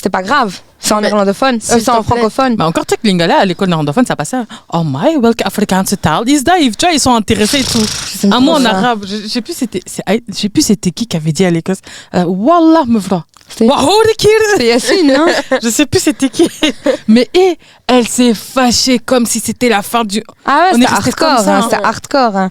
c'était 0.00 0.08
pas 0.08 0.22
grave. 0.22 0.58
C'est 0.78 0.94
en 0.94 0.96
Mais, 0.96 1.08
néerlandophone, 1.08 1.60
s'il 1.60 1.74
euh, 1.74 1.78
c'est 1.78 1.90
en 1.90 2.02
francophone. 2.02 2.54
Mais 2.56 2.64
encore, 2.64 2.86
tu 2.86 2.94
sais 2.94 2.96
que 2.96 3.06
Lingala, 3.06 3.40
à 3.40 3.44
l'école 3.44 3.68
néerlandophone, 3.68 4.06
ça 4.06 4.16
passait. 4.16 4.38
Oh 4.72 4.82
my, 4.82 5.18
welke 5.18 5.42
Afrikaanse 5.44 5.94
taal 6.00 6.26
is 6.26 6.42
dat? 6.42 6.54
Tu 6.56 6.70
vois, 6.80 6.92
ils 6.94 6.98
sont 6.98 7.14
intéressés 7.14 7.60
et 7.60 7.64
tout. 7.64 8.32
Un 8.32 8.40
mot 8.40 8.52
en 8.52 8.64
arabe. 8.64 9.04
Je 9.06 9.16
je 9.16 9.26
sais 9.28 9.42
plus 9.42 9.52
c'était, 9.52 9.82
c'est- 9.84 10.02
je 10.26 10.34
sais 10.34 10.48
plus 10.48 10.62
c'était 10.62 10.90
qui 10.90 11.06
qui 11.06 11.18
avait 11.18 11.32
dit 11.32 11.44
à 11.44 11.50
l'école. 11.50 11.76
Euh, 12.14 12.24
Wallah, 12.24 12.84
mevrouw. 12.86 13.22
C'est-. 13.54 13.68
C'est 14.56 14.66
Yacine, 14.66 15.10
hein 15.10 15.26
Je 15.62 15.68
sais 15.68 15.84
plus 15.84 16.00
c'était 16.00 16.30
qui. 16.30 16.48
Mais 17.06 17.28
et, 17.34 17.58
elle 17.86 18.08
s'est 18.08 18.32
fâchée 18.32 19.00
comme 19.00 19.26
si 19.26 19.38
c'était 19.38 19.68
la 19.68 19.82
fin 19.82 20.04
du. 20.04 20.22
Ah 20.46 20.70
ouais, 20.72 20.78
est 20.78 20.80
c'était 20.80 20.94
resté 20.94 21.12
comme 21.12 21.28
hardcore, 21.28 21.48
hein, 21.52 21.58
hein. 21.58 21.68
c'était 21.70 21.84
hardcore. 21.84 22.48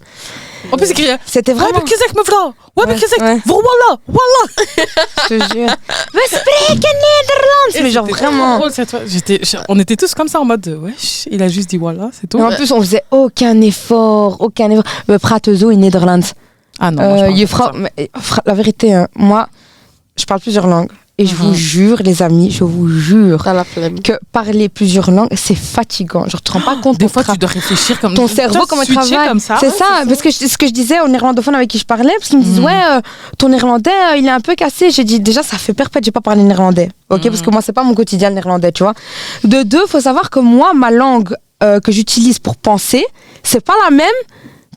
Hein. 0.66 0.70
En 0.72 0.78
plus, 0.78 0.88
c'est 0.88 0.92
écrit. 0.94 1.08
C'était 1.26 1.52
Ouais, 1.54 1.60
vraiment, 1.60 1.80
mais 1.80 1.90
qu'est-ce 1.90 2.12
que 2.12 2.18
mevrouw? 2.18 2.48
Ouais, 2.48 2.86
mais 2.88 2.94
Ouais, 2.94 3.00
qu'est-ce 3.00 3.16
que 3.16 3.22
ouais. 3.22 3.42
Voor 3.46 3.58
Wallah, 3.64 4.00
Wallah. 4.08 4.48
je 5.24 5.28
te 5.28 5.54
jure. 5.54 5.70
We 6.14 6.22
spreken 6.28 6.96
Nederlands 7.06 7.74
Mais 7.84 7.90
genre 7.92 8.06
vraiment. 8.06 8.62
J'étais, 9.08 9.42
on 9.68 9.80
était 9.80 9.96
tous 9.96 10.14
comme 10.14 10.28
ça 10.28 10.40
en 10.40 10.46
mode, 10.46 10.68
wesh, 10.68 11.28
il 11.32 11.42
a 11.44 11.48
juste 11.48 11.70
dit 11.70 11.78
Wallah, 11.78 12.10
c'est 12.14 12.28
tout. 12.28 12.40
En 12.40 12.52
plus, 12.52 12.72
on 12.72 12.80
faisait 12.82 13.04
aucun 13.12 13.60
effort, 13.62 14.38
aucun 14.40 14.70
effort. 14.72 14.84
We 15.08 15.18
praten 15.20 15.56
zo 15.56 15.70
in 15.70 15.78
Nederlands. 15.78 16.34
Ah 16.80 16.92
non, 16.92 17.04
moi, 17.04 17.18
je 17.18 17.24
Euh, 17.24 17.26
parle 17.28 17.38
je 17.40 17.46
fra- 17.46 17.66
ça. 17.66 17.72
mais, 17.76 18.10
fra- 18.20 18.42
la 18.46 18.54
vérité, 18.54 18.94
hein, 18.94 19.08
moi, 19.16 19.48
je 20.18 20.26
parle 20.26 20.40
plusieurs 20.40 20.68
langues. 20.68 20.92
Et 21.22 21.26
je 21.26 21.36
Mhm. 21.36 21.42
vous 21.42 21.54
jure, 21.54 21.98
les 22.02 22.24
amis, 22.24 22.50
je 22.50 22.64
vous 22.64 22.88
jure 22.88 23.44
la 23.46 23.66
que 24.02 24.14
parler 24.32 24.70
plusieurs 24.70 25.12
langues, 25.12 25.28
c'est 25.36 25.54
fatigant. 25.54 26.24
Je 26.30 26.38
ne 26.38 26.40
te 26.42 26.52
rends 26.54 26.62
pas 26.62 26.78
compte 26.78 26.98
Des 26.98 27.08
ton 27.08 27.12
fois, 27.12 27.24
tu 27.34 27.38
dois 27.38 27.50
réfléchir 27.50 28.00
comme 28.00 28.14
ton 28.14 28.28
cerveau, 28.30 28.62
comment 28.70 28.84
il 28.84 28.94
travaille. 28.96 29.40
ça. 29.42 29.58
c'est 29.60 29.70
ça, 29.70 29.86
parce 30.08 30.22
que 30.22 30.32
je- 30.32 30.48
ce 30.48 30.58
que 30.58 30.66
je 30.66 30.72
disais 30.72 31.02
aux 31.02 31.10
néerlandophones 31.10 31.56
avec 31.56 31.70
qui 31.70 31.78
je 31.78 31.84
parlais, 31.86 32.14
parce 32.18 32.30
qu'ils 32.30 32.40
me 32.40 32.44
disent, 32.46 32.60
Mhm. 32.62 32.66
ouais, 32.66 32.82
euh, 32.92 33.02
ton 33.38 33.50
néerlandais, 33.50 33.92
euh, 34.14 34.18
il 34.18 34.26
est 34.28 34.30
un 34.32 34.40
peu 34.40 34.56
cassé. 34.56 34.92
J'ai 34.92 35.04
dit, 35.04 35.20
déjà, 35.20 35.44
ça 35.44 35.58
fait 35.58 35.74
perpète, 35.74 36.06
j'ai 36.06 36.12
pas 36.12 36.22
parlé 36.22 36.42
néerlandais. 36.42 36.90
Ok, 37.10 37.26
Mhm. 37.26 37.32
parce 37.32 37.42
que 37.42 37.50
moi, 37.52 37.62
c'est 37.62 37.74
pas 37.74 37.84
mon 37.84 37.94
quotidien 37.96 38.30
le 38.30 38.36
néerlandais, 38.36 38.72
tu 38.72 38.84
vois. 38.84 38.94
De 39.44 39.64
deux, 39.64 39.86
faut 39.88 40.00
savoir 40.00 40.30
que 40.30 40.40
moi, 40.40 40.74
ma 40.74 40.90
langue 40.90 41.36
euh, 41.62 41.82
que 41.82 41.92
j'utilise 41.92 42.40
pour 42.40 42.56
penser, 42.56 43.06
c'est 43.44 43.60
pas 43.60 43.74
la 43.84 43.92
même 43.94 44.08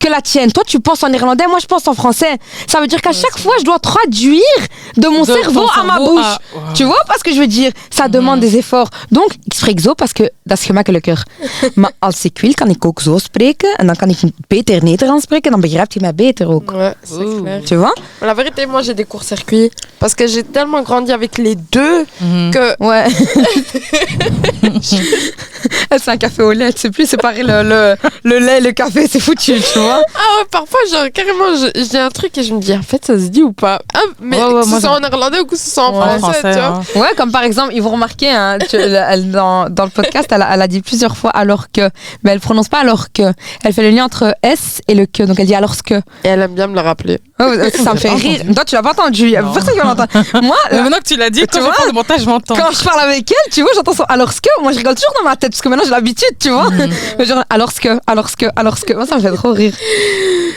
que 0.02 0.08
la 0.16 0.20
tienne. 0.20 0.50
Toi, 0.56 0.64
tu 0.72 0.78
penses 0.80 1.02
en 1.04 1.08
néerlandais, 1.14 1.46
moi, 1.46 1.58
je 1.64 1.66
pense 1.72 1.84
en 1.92 1.94
français. 2.02 2.34
Ça 2.70 2.80
veut 2.80 2.88
dire 2.92 3.00
qu'à 3.00 3.12
chaque 3.22 3.38
fois, 3.44 3.54
je 3.60 3.64
dois 3.64 3.78
traduire 3.78 4.60
de 5.02 5.08
mon 5.14 5.24
De 5.24 5.32
cerveau 5.38 5.66
à 5.80 5.82
ma 5.90 5.96
bouche. 6.08 6.24
à-. 6.34 6.72
Tu 6.74 6.82
vois 6.90 7.04
pas 7.08 7.14
ce 7.20 7.24
que 7.24 7.32
je 7.34 7.40
veux 7.42 7.46
dire? 7.60 7.70
Ça 7.98 8.08
demande 8.08 8.40
des 8.40 8.52
efforts. 8.62 8.90
Donc, 9.10 9.28
ik 9.48 9.54
spreek 9.54 9.80
zo 9.80 9.94
parce 9.94 10.12
que 10.12 10.24
dat 10.44 10.58
is 10.58 10.64
gemakkelijker. 10.70 11.18
maar 11.80 11.92
als 11.98 12.24
ik 12.24 12.38
wil, 12.40 12.52
kan 12.54 12.68
ik 12.68 12.84
ook 12.84 13.00
zo 13.00 13.18
spreken. 13.18 13.70
En 13.76 13.86
dan 13.86 13.96
kan 13.96 14.08
ik 14.08 14.18
beter 14.48 14.82
Nederlands 14.84 15.24
spreken. 15.24 15.50
Dan 15.50 15.60
begrijpt 15.60 15.94
je 15.94 16.00
mij 16.00 16.14
beter 16.14 16.46
ook. 16.54 16.70
Ouais, 16.72 16.94
clair. 17.42 17.62
Tu 17.64 17.76
vois? 17.76 17.94
La 18.20 18.34
vérité, 18.34 18.66
moi, 18.66 18.82
j'ai 18.82 18.94
des 18.94 19.06
courts-circuits 19.06 19.70
parce 19.98 20.14
que 20.14 20.26
j'ai 20.32 20.42
tellement 20.52 20.82
grandi 20.82 21.12
avec 21.12 21.38
les 21.38 21.56
deux 21.70 22.06
Mhm. 22.20 22.50
que 22.50 22.74
Ouais. 22.78 23.06
c'est 25.98 26.08
un 26.10 26.16
café 26.16 26.42
au 26.42 26.52
lait. 26.52 26.72
Tu 26.72 26.80
sais 26.80 26.90
plus 26.90 27.06
séparer 27.08 27.42
le, 27.42 27.62
le, 27.62 27.80
le 28.24 28.38
lait 28.38 28.58
et 28.58 28.60
le 28.60 28.72
café. 28.72 29.06
C'est 29.10 29.20
foutu, 29.20 29.54
tu 29.72 29.78
vois 29.78 29.91
Ah 30.14 30.39
ouais, 30.39 30.44
parfois, 30.51 30.81
genre, 30.90 31.05
carrément, 31.12 31.55
je, 31.55 31.81
je 31.81 31.89
dis 31.89 31.97
un 31.98 32.10
truc 32.10 32.36
et 32.39 32.43
je 32.43 32.55
me 32.55 32.60
dis, 32.60 32.73
en 32.74 32.82
fait, 32.82 33.05
ça 33.05 33.14
se 33.19 33.27
dit 33.28 33.43
ou 33.43 33.52
pas? 33.52 33.81
Ah, 33.94 33.98
Mais 34.20 34.36
Ouais, 34.39 34.43
ouais, 34.44 34.62
que 34.62 34.66
moi, 34.69 34.78
ce 34.81 34.86
soit 34.86 34.97
en 34.97 35.01
néerlandais 35.01 35.40
ou 35.40 35.44
que 35.47 35.56
ce 35.56 35.70
soit 35.70 35.89
en 35.89 35.93
français, 35.94 36.19
français, 36.19 36.52
tu 36.52 36.59
vois. 36.59 36.66
hein. 36.66 36.82
Ouais, 37.01 37.14
comme 37.16 37.31
par 37.32 37.43
exemple, 37.43 37.73
ils 37.74 37.82
vont 37.82 37.90
remarquer, 37.90 38.31
hein, 38.31 38.59
tu- 38.69 38.77
elle- 38.77 39.05
elle- 39.09 39.31
dans, 39.31 39.69
dans 39.70 39.85
le 39.85 39.90
podcast, 39.90 40.28
elle 40.31 40.43
a, 40.43 40.55
elle 40.55 40.62
a 40.62 40.69
dit 40.69 40.82
plusieurs 40.82 41.16
fois 41.16 41.31
alors 41.31 41.70
que, 41.73 41.89
mais 42.23 42.32
elle 42.32 42.40
prononce 42.40 42.69
pas 42.69 42.78
alors 42.81 43.12
que. 43.12 43.32
Elle 43.64 43.73
fait 43.73 43.82
le 43.82 43.90
lien 43.90 44.05
entre 44.05 44.35
S 44.43 44.81
et 44.89 44.94
le 44.94 45.06
que. 45.06 45.23
Donc 45.23 45.39
elle 45.40 45.47
dit 45.47 45.55
alors 45.55 45.77
que. 45.85 45.94
Et 45.94 46.28
elle 46.28 46.40
aime 46.40 46.55
bien 46.55 46.66
me 46.66 46.74
le 46.74 46.81
rappeler. 46.81 47.19
Ouais, 47.48 47.70
ça 47.70 47.94
me 47.94 47.98
fait 47.98 48.10
rire. 48.10 48.40
Toi, 48.55 48.64
tu 48.64 48.74
l'as 48.74 48.82
pas 48.82 48.90
entendu. 48.90 49.23
Il 49.24 49.31
y 49.31 49.36
a 49.36 49.43
Non. 49.43 49.52
personne 49.52 49.73
qui 49.74 49.78
va 49.78 49.85
l'entendre. 49.85 50.09
Moi, 50.43 50.56
Mais 50.70 50.77
là, 50.77 50.82
maintenant 50.82 50.98
que 50.98 51.05
tu 51.09 51.16
l'as 51.16 51.31
dit, 51.31 51.40
Tu 51.40 51.47
quand 51.59 51.60
vois 51.64 51.74
le 51.86 51.93
montage, 51.93 52.20
je 52.20 52.27
m'entends. 52.27 52.55
quand 52.55 52.70
je 52.73 52.85
parle 52.85 53.01
avec 53.01 53.31
elle, 53.31 53.52
tu 53.52 53.62
vois, 53.62 53.70
j'entends 53.74 53.93
son 53.94 54.05
alors 54.05 54.31
que. 54.32 54.62
Moi, 54.62 54.73
je 54.73 54.78
rigole 54.78 54.94
toujours 54.94 55.12
dans 55.23 55.28
ma 55.28 55.36
tête 55.36 55.51
parce 55.52 55.60
que 55.62 55.69
maintenant 55.69 55.85
j'ai 55.85 55.90
l'habitude, 55.90 56.36
tu 56.39 56.51
vois. 56.51 56.69
Mais 57.19 57.24
genre, 57.24 57.44
alors 57.51 57.73
que, 57.74 57.98
alors 58.06 58.31
que, 58.36 58.47
alors 58.56 58.78
que. 58.81 58.93
Moi, 58.94 59.06
ça 59.06 59.16
me 59.16 59.20
fait 59.20 59.32
trop 59.32 59.52
rire. 59.52 59.73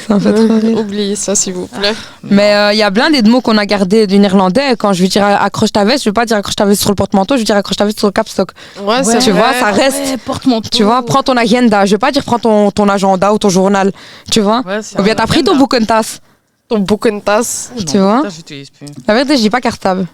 Ça 0.08 0.16
me 0.16 0.20
fait 0.20 0.34
trop 0.34 0.60
rire. 0.60 0.78
Oubliez 0.80 1.16
ça, 1.16 1.36
s'il 1.36 1.54
vous 1.54 1.68
plaît. 1.68 1.94
Mais 2.24 2.54
euh, 2.56 2.74
il 2.74 2.78
y 2.78 2.84
a 2.84 2.92
plein 2.92 3.10
des 3.10 3.22
mots 3.24 3.42
qu'on 3.42 3.58
a 3.58 3.66
gardés 3.66 4.08
du 4.08 4.20
néerlandais. 4.20 4.76
Quand 4.78 4.94
je 4.94 5.02
veux 5.04 5.08
dire 5.10 5.26
accroche 5.26 5.72
ta 5.72 5.84
veste, 5.86 6.04
je 6.04 6.10
veux 6.10 6.14
pas 6.14 6.26
dire 6.26 6.38
accroche 6.38 6.56
ta 6.56 6.66
veste 6.66 6.82
sur 6.82 6.90
le 6.92 6.96
porte-manteau, 6.96 7.36
je 7.36 7.40
veux 7.40 7.46
dire 7.46 7.56
accroche 7.56 7.78
ta 7.78 7.86
veste 7.86 8.00
sur 8.00 8.08
le 8.08 8.12
capstock. 8.14 8.50
Ouais, 8.84 9.04
c'est 9.04 9.20
tu 9.20 9.32
vrai. 9.32 9.40
vois, 9.42 9.54
ça 9.60 9.72
reste. 9.72 9.98
Ouais, 9.98 10.18
porte-manteau. 10.18 10.70
Tu 10.72 10.84
vois, 10.84 11.04
prends 11.04 11.24
ton 11.24 11.38
agenda. 11.38 11.86
Je 11.86 11.92
veux 11.94 11.98
pas 11.98 12.12
dire 12.12 12.24
prends 12.24 12.40
ton, 12.40 12.72
ton 12.72 12.88
agenda 12.90 13.34
ou 13.34 13.38
ton 13.38 13.50
journal. 13.50 13.92
Tu 14.32 14.42
vois? 14.42 14.62
Ouais, 14.66 14.80
Ou 15.00 15.04
bien 15.04 15.16
t'as 15.16 15.28
pris 15.28 15.44
ton 15.44 15.52
agenda. 15.52 15.60
bouquin-tasse. 15.60 16.20
Ton 16.68 16.80
bouquin 16.80 17.20
tasse. 17.20 17.72
Non, 17.76 17.84
tu 17.84 17.98
vois 18.00 18.22
ça, 18.24 18.30
j'utilise 18.30 18.70
plus. 18.70 18.88
La 19.08 19.14
vérité, 19.14 19.38
je 19.38 19.42
dis 19.42 19.50
pas 19.50 19.62
cartable. 19.62 20.08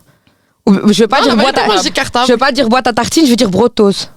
Ou- 0.65 0.91
Je 0.91 1.01
veux 1.03 1.07
pas 1.07 1.17
Non, 1.19 1.23
dire 1.27 1.35
la 1.37 1.43
boîte 1.43 1.55
vérité, 1.55 1.73
à... 1.73 1.77
je 1.77 1.81
dis 1.83 1.91
cartable. 1.91 2.25
Je 2.27 2.31
veux 2.33 2.37
pas 2.37 2.51
dire 2.51 2.67
boîte 2.69 2.87
à 2.87 2.93
tartines, 2.93 3.25
je 3.25 3.29
veux 3.31 3.35
dire 3.35 3.49
brotos. 3.49 4.09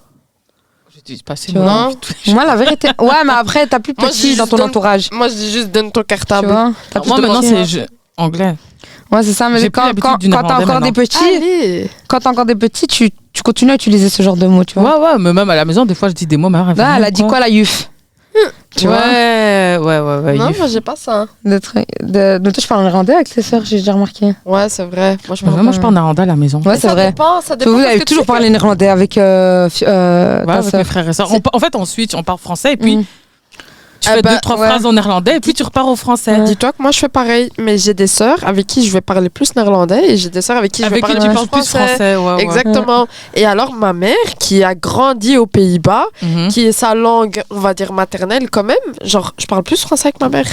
pas 1.27 1.37
c'est 1.37 1.53
Tu 1.53 1.59
vois 1.59 1.65
moi. 1.65 1.91
Moi, 2.29 2.45
la 2.45 2.57
vérité. 2.57 2.89
Ouais, 3.01 3.25
mais 3.25 3.33
après, 3.33 3.67
t'as 3.67 3.79
plus 3.79 3.95
Moi, 3.99 4.09
je 4.09 4.13
petit 4.15 4.31
dis 4.31 4.37
dans 4.37 4.47
ton 4.47 4.57
donne- 4.57 4.67
entourage. 4.69 5.11
Moi, 5.13 5.29
je 5.29 5.35
dis 5.35 5.51
juste 5.53 5.71
donne 5.71 5.93
ton 5.93 6.01
Tu 6.01 6.07
cartable. 6.07 6.49
vois 6.49 6.73
T'as 6.91 7.01
plus 7.01 7.09
Moi 7.09 7.21
maintenant 7.21 7.43
c'est 7.43 7.65
je- 7.65 7.81
anglais. 8.17 8.55
Ouais, 9.13 9.23
c'est 9.23 9.33
ça, 9.33 9.49
mais 9.49 9.59
J'ai 9.61 9.71
plus 9.71 9.81
quand, 9.81 9.87
l'habitude 9.87 10.03
quand, 10.11 10.19
du 10.19 10.29
quand 10.31 10.37
t'as 10.43 10.59
néerlandais 10.59 10.71
encore 10.73 10.81
des 10.81 10.93
petits, 10.93 11.19
Allez. 11.25 11.91
quand 12.09 12.19
t'as 12.21 12.31
encore 12.31 12.47
des 12.47 12.55
petits, 12.55 12.87
tu, 12.87 13.11
tu 13.33 13.43
continues 13.43 13.71
à 13.73 13.75
utiliser 13.75 14.09
ce 14.09 14.23
genre 14.23 14.37
de 14.37 14.47
mots, 14.47 14.65
tu 14.65 14.79
vois. 14.79 14.99
Ouais 14.99 15.05
ouais, 15.13 15.19
mais 15.19 15.33
même 15.33 15.49
à 15.51 15.55
la 15.55 15.65
maison 15.65 15.85
des 15.85 15.95
fois 15.95 16.09
je 16.09 16.15
dis 16.15 16.27
des 16.27 16.37
mots 16.37 16.49
mais 16.49 16.59
elle 16.71 16.77
Là, 16.77 16.95
elle 16.97 17.05
a 17.05 17.11
dit 17.11 17.23
quoi, 17.27 17.39
la 17.39 17.49
yuf? 17.49 17.91
Tu 18.77 18.87
vois? 18.89 18.97
Ouais 18.97 19.79
ouais 19.81 20.01
ouais 20.01 20.19
ouais. 20.25 20.35
Non, 20.35 20.51
moi, 20.59 20.67
j'ai 20.67 20.81
pas 20.81 20.97
ça. 20.97 21.27
de, 21.45 21.61
de, 22.03 22.39
de 22.39 22.51
toi, 22.51 22.61
je 22.61 22.67
parle 22.67 22.83
néerlandais 22.83 23.15
avec 23.15 23.29
tes 23.31 23.43
sœurs, 23.43 23.65
j'ai 23.65 23.77
déjà 23.77 23.93
remarqué. 23.93 24.35
Ouais, 24.45 24.69
c'est 24.69 24.85
vrai. 24.85 25.17
Moi, 25.29 25.37
je 25.37 25.45
Moi, 25.45 25.53
parle 25.55 25.65
moi, 25.65 25.73
je 25.73 25.81
parle 25.81 25.95
néerlandais 25.95 26.23
à 26.23 26.27
la 26.27 26.35
maison. 26.37 26.61
Ouais, 26.65 26.75
c'est 26.75 26.89
ça 26.89 26.95
vrai. 26.95 27.07
Dépend, 27.09 27.41
ça 27.41 27.55
dépend 27.55 27.71
Vous 27.71 27.79
avez 27.79 28.01
toujours 28.01 28.27
parlé 28.27 28.51
néerlandais 28.51 28.89
avec 28.89 29.17
euh, 29.17 29.69
euh, 29.83 30.45
Ouais, 30.45 30.53
avec 30.53 30.75
mes 30.75 30.85
frères 30.85 31.09
et 31.09 31.13
sœurs. 31.13 31.31
En 31.53 31.59
fait, 31.61 31.77
on 31.77 31.85
switch, 31.85 32.15
on 32.15 32.23
parle 32.25 32.39
français 32.39 32.73
et 32.73 32.77
puis 32.77 32.97
Mm. 32.97 33.05
Tu 34.05 34.11
Ah 34.11 34.15
fais 34.17 34.23
bah, 34.23 34.35
deux, 34.35 34.41
trois 34.41 34.59
ouais. 34.59 34.69
phrases 34.69 34.87
en 34.87 34.93
néerlandais 34.93 35.37
et 35.37 35.41
puis 35.41 35.55
tu 35.55 35.63
repars 35.63 35.89
au 35.89 35.97
français. 35.97 36.33
Ouais. 36.37 36.45
Dis-toi 36.45 36.73
que 36.73 36.83
moi 36.83 36.91
je 36.91 36.99
fais 36.99 37.09
pareil, 37.09 37.51
mais 37.59 37.79
j'ai 37.79 37.95
des 37.95 38.07
sœurs 38.07 38.39
avec 38.47 38.67
qui 38.67 38.87
je 38.87 38.93
vais 38.93 39.01
parler 39.01 39.29
plus 39.31 39.55
néerlandais 39.57 40.13
et 40.13 40.17
j'ai 40.17 40.29
des 40.31 40.43
sœurs 40.43 40.57
avec 40.59 40.73
qui 40.73 40.83
je 40.83 40.89
vais 40.89 40.95
Avec 40.95 41.05
qui 41.05 41.13
parler 41.13 41.21
tu 41.21 41.27
plus 41.29 41.35
parles 41.35 41.49
plus 41.49 41.69
français. 41.69 41.89
français. 41.89 42.17
Ouais, 42.17 42.35
ouais. 42.35 42.43
Exactement. 42.43 43.07
Et 43.35 43.47
alors 43.47 43.73
ma 43.73 43.93
mère 43.93 44.15
qui 44.39 44.63
a 44.63 44.75
grandi 44.75 45.37
aux 45.39 45.47
Pays-Bas, 45.47 46.07
Mhm. 46.23 46.49
qui 46.49 46.67
est 46.67 46.73
sa 46.73 46.95
langue, 46.95 47.43
on 47.51 47.59
va 47.61 47.75
dire 47.75 47.93
maternelle 47.93 48.51
quand 48.51 48.65
même, 48.65 48.77
genre 49.03 49.33
je 49.39 49.47
parle 49.47 49.63
plus 49.63 49.81
français 49.81 50.09
avec 50.09 50.21
ma 50.21 50.29
mère. 50.29 50.47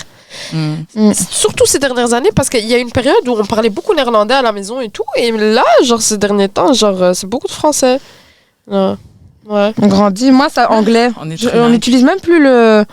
Mm. 0.54 1.12
Surtout 1.30 1.66
ces 1.66 1.78
dernières 1.80 2.14
années 2.14 2.30
parce 2.34 2.48
qu'il 2.50 2.66
y 2.66 2.74
a 2.74 2.78
une 2.78 2.92
période 2.92 3.28
où 3.28 3.36
on 3.38 3.44
parlait 3.46 3.70
beaucoup 3.70 3.94
néerlandais 3.94 4.34
à 4.36 4.42
la 4.42 4.54
maison 4.54 4.80
et 4.80 4.88
tout 4.90 5.04
et 5.18 5.30
là 5.32 5.64
genre 5.84 6.02
ces 6.02 6.18
derniers 6.18 6.48
temps 6.48 6.72
genre 6.72 7.02
euh, 7.04 7.14
c'est 7.14 7.28
beaucoup 7.28 7.48
de 7.48 7.52
français. 7.52 8.00
Ouais. 8.70 8.94
Ouais. 9.50 9.74
On 9.82 9.88
grandit. 9.88 10.32
Moi, 10.32 10.48
c'est 10.54 10.64
anglais. 10.68 11.10
On 11.20 11.30
Je- 11.36 11.68
n'utilise 11.70 12.04
même 12.04 12.20
plus 12.22 12.42
le, 12.42 12.86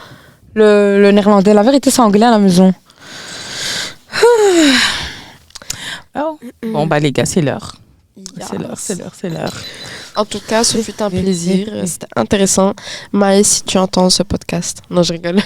le, 0.58 1.00
le 1.00 1.10
néerlandais. 1.12 1.54
La 1.54 1.62
vérité, 1.62 1.90
c'est 1.90 2.02
anglais 2.02 2.26
à 2.26 2.30
la 2.32 2.38
maison. 2.38 2.74
Oh. 6.18 6.38
Bon, 6.66 6.86
bah, 6.86 6.98
les 6.98 7.12
gars, 7.12 7.26
c'est 7.26 7.40
l'heure. 7.42 7.76
C'est 8.40 8.58
l'heure, 8.58 8.78
c'est 8.78 8.98
l'heure, 8.98 9.12
c'est 9.18 9.28
l'heure. 9.30 9.52
En 10.16 10.24
tout 10.24 10.40
cas, 10.40 10.64
ce 10.64 10.78
fut 10.78 11.00
un 11.00 11.08
plaisir. 11.10 11.68
C'était 11.86 12.08
intéressant. 12.16 12.74
Maë, 13.12 13.44
si 13.44 13.62
tu 13.62 13.78
entends 13.78 14.10
ce 14.10 14.24
podcast. 14.24 14.82
Non, 14.90 15.02
je 15.04 15.12
rigole. 15.12 15.36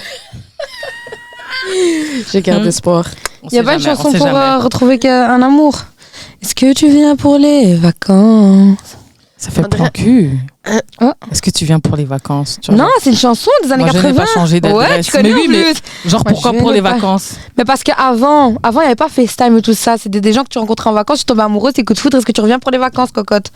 J'ai 2.31 2.41
gardé 2.41 2.65
Hmm. 2.65 2.69
espoir. 2.69 3.05
Il 3.43 3.49
n'y 3.53 3.59
a 3.59 3.63
pas 3.63 3.75
une 3.75 3.79
jamais, 3.79 3.97
on 3.99 4.03
chanson 4.03 4.17
pour 4.17 4.27
euh, 4.35 4.57
retrouver 4.59 4.99
qu'un- 4.99 5.29
un 5.29 5.41
amour? 5.41 5.79
Est-ce 6.41 6.53
que 6.55 6.73
tu 6.73 6.89
viens 6.89 7.15
pour 7.15 7.37
les 7.37 7.75
vacances? 7.75 8.77
Ça 9.43 9.51
fait 9.51 9.59
On 9.65 9.67
dirait- 9.67 9.89
plan 9.91 10.03
cul. 10.05 10.29
Oh. 11.01 11.11
Est-ce 11.31 11.41
que 11.41 11.49
tu 11.49 11.65
viens 11.65 11.79
pour 11.81 11.97
les 11.97 12.05
vacances 12.05 12.59
tu 12.61 12.71
Non, 12.71 12.87
c'est 13.01 13.09
une 13.09 13.17
chanson 13.17 13.51
des 13.63 13.73
années 13.73 13.83
Moi, 13.83 13.91
je 13.91 13.97
80. 13.97 14.11
n'ai 14.13 14.17
pas 14.17 14.25
changé 14.33 14.53
Ouais, 14.55 14.61
d'adresse. 14.61 15.05
tu 15.05 15.11
connais 15.11 15.29
mais 15.33 15.35
oui, 15.35 15.47
mais 15.49 15.63
plus. 15.73 16.09
genre 16.09 16.21
Moi, 16.23 16.31
pourquoi 16.31 16.53
je 16.53 16.57
pour 16.59 16.71
les 16.71 16.81
pas. 16.81 16.93
vacances 16.93 17.31
Mais 17.57 17.65
parce 17.65 17.83
qu'avant, 17.83 18.55
avant, 18.63 18.79
il 18.79 18.83
n'y 18.83 18.85
avait 18.85 18.95
pas 18.95 19.09
FaceTime 19.09 19.57
et 19.57 19.61
tout 19.61 19.73
ça. 19.73 19.97
C'était 19.97 20.21
des 20.21 20.31
gens 20.31 20.43
que 20.43 20.47
tu 20.49 20.59
rencontrais 20.59 20.89
en 20.89 20.93
vacances, 20.93 21.19
tu 21.19 21.25
tombais 21.25 21.43
amoureux, 21.43 21.71
c'est 21.75 21.83
coup 21.83 21.93
de 21.93 21.99
foudre. 21.99 22.17
Est-ce 22.17 22.25
que 22.25 22.31
tu 22.31 22.39
reviens 22.39 22.59
pour 22.59 22.71
les 22.71 22.77
vacances, 22.77 23.11
cocotte 23.11 23.47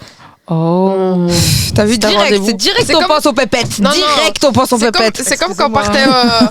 Oh. 0.49 1.27
T'as 1.76 1.84
vu 1.85 1.97
direct, 1.97 2.41
c'est 2.45 2.53
direct 2.55 2.84
C'est 2.88 2.95
on 2.95 2.99
comme- 2.99 3.07
pense 3.07 3.26
aux 3.26 3.34
pépettes. 3.34 3.80
Non, 3.80 3.89
non. 3.89 3.95
direct 3.95 4.45
on 4.45 4.51
pense 4.53 4.72
aux 4.73 4.77
pépettes. 4.77 5.22
c'est 5.23 5.35
comme 5.38 5.53
quand 5.55 5.68
on 5.68 5.72
partait 5.72 6.05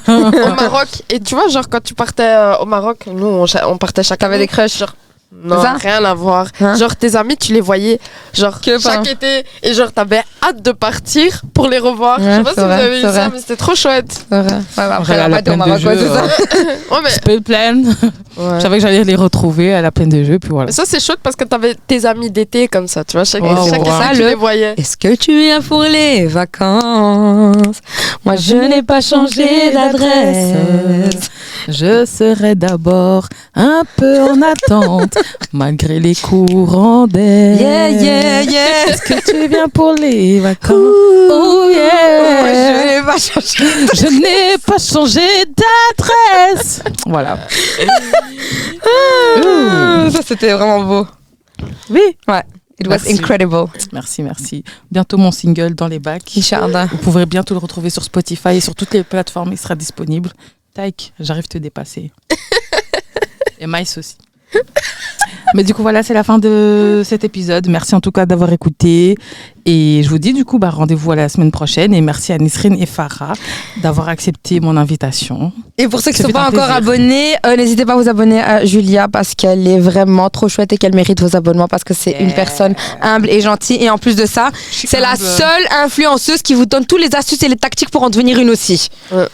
euh, 0.08 0.30
au 0.30 0.54
Maroc. 0.54 0.88
Et 1.10 1.20
tu 1.20 1.34
vois, 1.34 1.48
genre, 1.48 1.68
quand 1.70 1.82
tu 1.82 1.94
partais 1.94 2.22
euh, 2.22 2.56
au 2.58 2.66
Maroc, 2.66 2.98
nous, 3.06 3.26
on, 3.26 3.76
partait 3.78 4.02
chacun 4.02 4.26
T'avais 4.26 4.38
des 4.38 4.46
crushs. 4.48 4.78
Genre, 4.78 4.94
non, 5.32 5.60
ça 5.62 5.74
rien 5.74 6.04
à 6.04 6.14
voir. 6.14 6.46
Hein 6.60 6.76
genre, 6.76 6.94
tes 6.96 7.14
amis, 7.16 7.36
tu 7.36 7.52
les 7.52 7.60
voyais, 7.60 7.98
genre, 8.32 8.60
Que 8.60 8.78
chaque 8.78 9.04
pas. 9.04 9.10
été. 9.10 9.44
Et 9.62 9.74
genre, 9.74 9.92
t'avais 9.92 10.22
hâte 10.42 10.62
de 10.62 10.72
partir 10.72 11.42
pour 11.52 11.68
les 11.68 11.78
revoir. 11.78 12.18
Ouais, 12.18 12.24
Je 12.30 12.36
sais 12.36 12.42
pas 12.42 12.50
si 12.54 12.60
vous 12.60 12.66
vrai, 12.66 12.82
avez 12.82 12.98
eu 12.98 13.00
c'est 13.02 13.06
ça, 13.08 13.12
vrai. 13.12 13.30
mais 13.34 13.38
c'était 13.40 13.56
trop 13.56 13.74
chouette. 13.74 14.24
Vrai. 14.30 14.42
Ouais, 14.42 14.50
bah, 14.76 14.96
après, 14.98 15.16
la 15.16 15.28
pas 15.28 15.38
été 15.40 15.50
au 15.50 15.54
plaine 15.56 15.66
de 15.66 15.70
Maroc, 15.70 15.84
ouais, 15.86 15.98
jeu, 15.98 16.08
ça. 16.08 16.22
Ouais, 16.94 17.00
mais. 17.04 17.10
Peu 17.24 17.40
pleine. 17.40 17.96
Je 18.38 18.60
savais 18.60 18.76
que 18.76 18.82
j'allais 18.82 19.04
les 19.04 19.14
retrouver 19.16 19.74
à 19.74 19.80
la 19.82 19.90
plaine 19.90 20.08
de 20.10 20.22
jeu, 20.24 20.38
puis 20.38 20.50
voilà. 20.50 20.66
Mais 20.66 20.72
ça, 20.72 20.84
c'est 20.86 21.00
chouette 21.00 21.20
parce 21.22 21.36
que 21.36 21.44
t'avais 21.44 21.74
tes 21.86 22.04
amis 22.06 22.30
d'été 22.30 22.68
comme 22.68 22.86
ça, 22.86 23.02
tu 23.04 23.16
vois. 23.16 23.24
Chaque, 23.24 23.42
Ouais, 23.42 23.48
chaque 23.50 23.72
ouais, 23.72 23.78
été, 23.80 23.90
ouais. 23.90 24.12
tu 24.12 24.18
Le- 24.22 24.28
les 24.28 24.34
voyais. 24.34 24.74
Est-ce 24.76 24.96
que 24.96 25.14
tu 25.14 25.36
viens 25.38 25.60
pour 25.60 25.82
les 25.82 26.26
vacances? 26.26 27.78
Moi, 28.24 28.36
je 28.36 28.56
n'ai 28.56 28.82
pas 28.82 29.00
changé 29.00 29.72
d'adresse. 29.72 30.54
Je 31.68 32.04
serai 32.06 32.54
d'abord 32.54 33.28
un 33.54 33.82
peu 33.96 34.22
en 34.22 34.40
attente, 34.42 35.14
malgré 35.52 35.98
les 35.98 36.14
courants 36.14 37.06
d'air. 37.06 37.60
Yeah, 37.60 37.90
yeah, 37.90 38.42
yeah. 38.42 38.86
Est-ce 38.88 39.02
que 39.02 39.30
tu 39.30 39.48
viens 39.48 39.68
pour 39.68 39.94
les 39.94 40.40
vacances? 40.40 40.70
Oh 40.72 41.64
Oh 41.66 41.70
yeah. 41.70 43.02
Je 43.16 44.20
n'ai 44.20 44.58
pas 44.58 44.78
changé. 44.78 45.20
D'adresse. 45.46 46.82
Voilà. 47.06 47.38
Ah, 48.88 50.08
Ça, 50.10 50.20
c'était 50.24 50.52
vraiment 50.52 50.82
beau. 50.84 51.06
Oui. 51.90 52.00
It 52.78 52.86
was 52.86 52.98
Merci. 52.98 53.12
incredible. 53.14 53.64
Merci, 53.92 54.22
merci. 54.22 54.62
Bientôt 54.90 55.16
mon 55.16 55.30
single 55.32 55.74
dans 55.74 55.88
les 55.88 55.98
bacs. 55.98 56.30
Inch'Allah. 56.36 56.86
Vous 56.90 56.98
pourrez 56.98 57.24
bientôt 57.26 57.54
le 57.54 57.58
retrouver 57.58 57.88
sur 57.90 58.02
Spotify 58.04 58.56
et 58.56 58.60
sur 58.60 58.74
toutes 58.74 58.92
les 58.92 59.02
plateformes. 59.02 59.50
Il 59.52 59.58
sera 59.58 59.74
disponible. 59.74 60.30
Taïk, 60.76 61.14
j'arrive 61.18 61.44
à 61.44 61.52
te 61.54 61.56
dépasser. 61.56 62.12
et 63.58 63.66
Mice 63.66 63.96
aussi. 63.96 64.16
Mais 65.54 65.64
du 65.64 65.72
coup, 65.72 65.80
voilà, 65.80 66.02
c'est 66.02 66.12
la 66.12 66.22
fin 66.22 66.38
de 66.38 67.00
cet 67.02 67.24
épisode. 67.24 67.66
Merci 67.68 67.94
en 67.94 68.00
tout 68.02 68.12
cas 68.12 68.26
d'avoir 68.26 68.52
écouté. 68.52 69.14
Et 69.64 70.02
je 70.04 70.08
vous 70.10 70.18
dis 70.18 70.34
du 70.34 70.44
coup, 70.44 70.58
bah, 70.58 70.68
rendez-vous 70.68 71.12
à 71.12 71.16
la 71.16 71.30
semaine 71.30 71.50
prochaine. 71.50 71.94
Et 71.94 72.02
merci 72.02 72.34
à 72.34 72.36
Nisrine 72.36 72.76
et 72.78 72.84
Farah 72.84 73.32
d'avoir 73.80 74.10
accepté 74.10 74.60
mon 74.60 74.76
invitation. 74.76 75.50
Et 75.78 75.88
pour 75.88 76.00
ceux 76.00 76.12
qui 76.12 76.20
ne 76.20 76.26
sont 76.26 76.32
pas 76.32 76.48
encore 76.48 76.66
plaisir. 76.66 76.74
abonnés, 76.74 77.36
euh, 77.46 77.56
n'hésitez 77.56 77.86
pas 77.86 77.94
à 77.94 77.96
vous 77.96 78.10
abonner 78.10 78.42
à 78.42 78.66
Julia 78.66 79.08
parce 79.08 79.34
qu'elle 79.34 79.66
est 79.66 79.80
vraiment 79.80 80.28
trop 80.28 80.48
chouette 80.50 80.74
et 80.74 80.76
qu'elle 80.76 80.94
mérite 80.94 81.22
vos 81.22 81.36
abonnements 81.36 81.68
parce 81.68 81.84
que 81.84 81.94
c'est 81.94 82.20
une 82.20 82.34
personne 82.34 82.74
humble 83.00 83.30
et 83.30 83.40
gentille. 83.40 83.82
Et 83.82 83.88
en 83.88 83.96
plus 83.96 84.14
de 84.14 84.26
ça, 84.26 84.50
c'est 84.70 85.00
la 85.00 85.16
seule 85.16 85.66
influenceuse 85.82 86.42
qui 86.42 86.52
vous 86.52 86.66
donne 86.66 86.84
tous 86.84 86.98
les 86.98 87.14
astuces 87.14 87.42
et 87.42 87.48
les 87.48 87.56
tactiques 87.56 87.90
pour 87.90 88.02
en 88.02 88.10
devenir 88.10 88.38
une 88.38 88.50
aussi. 88.50 88.90
Ouais. 89.10 89.24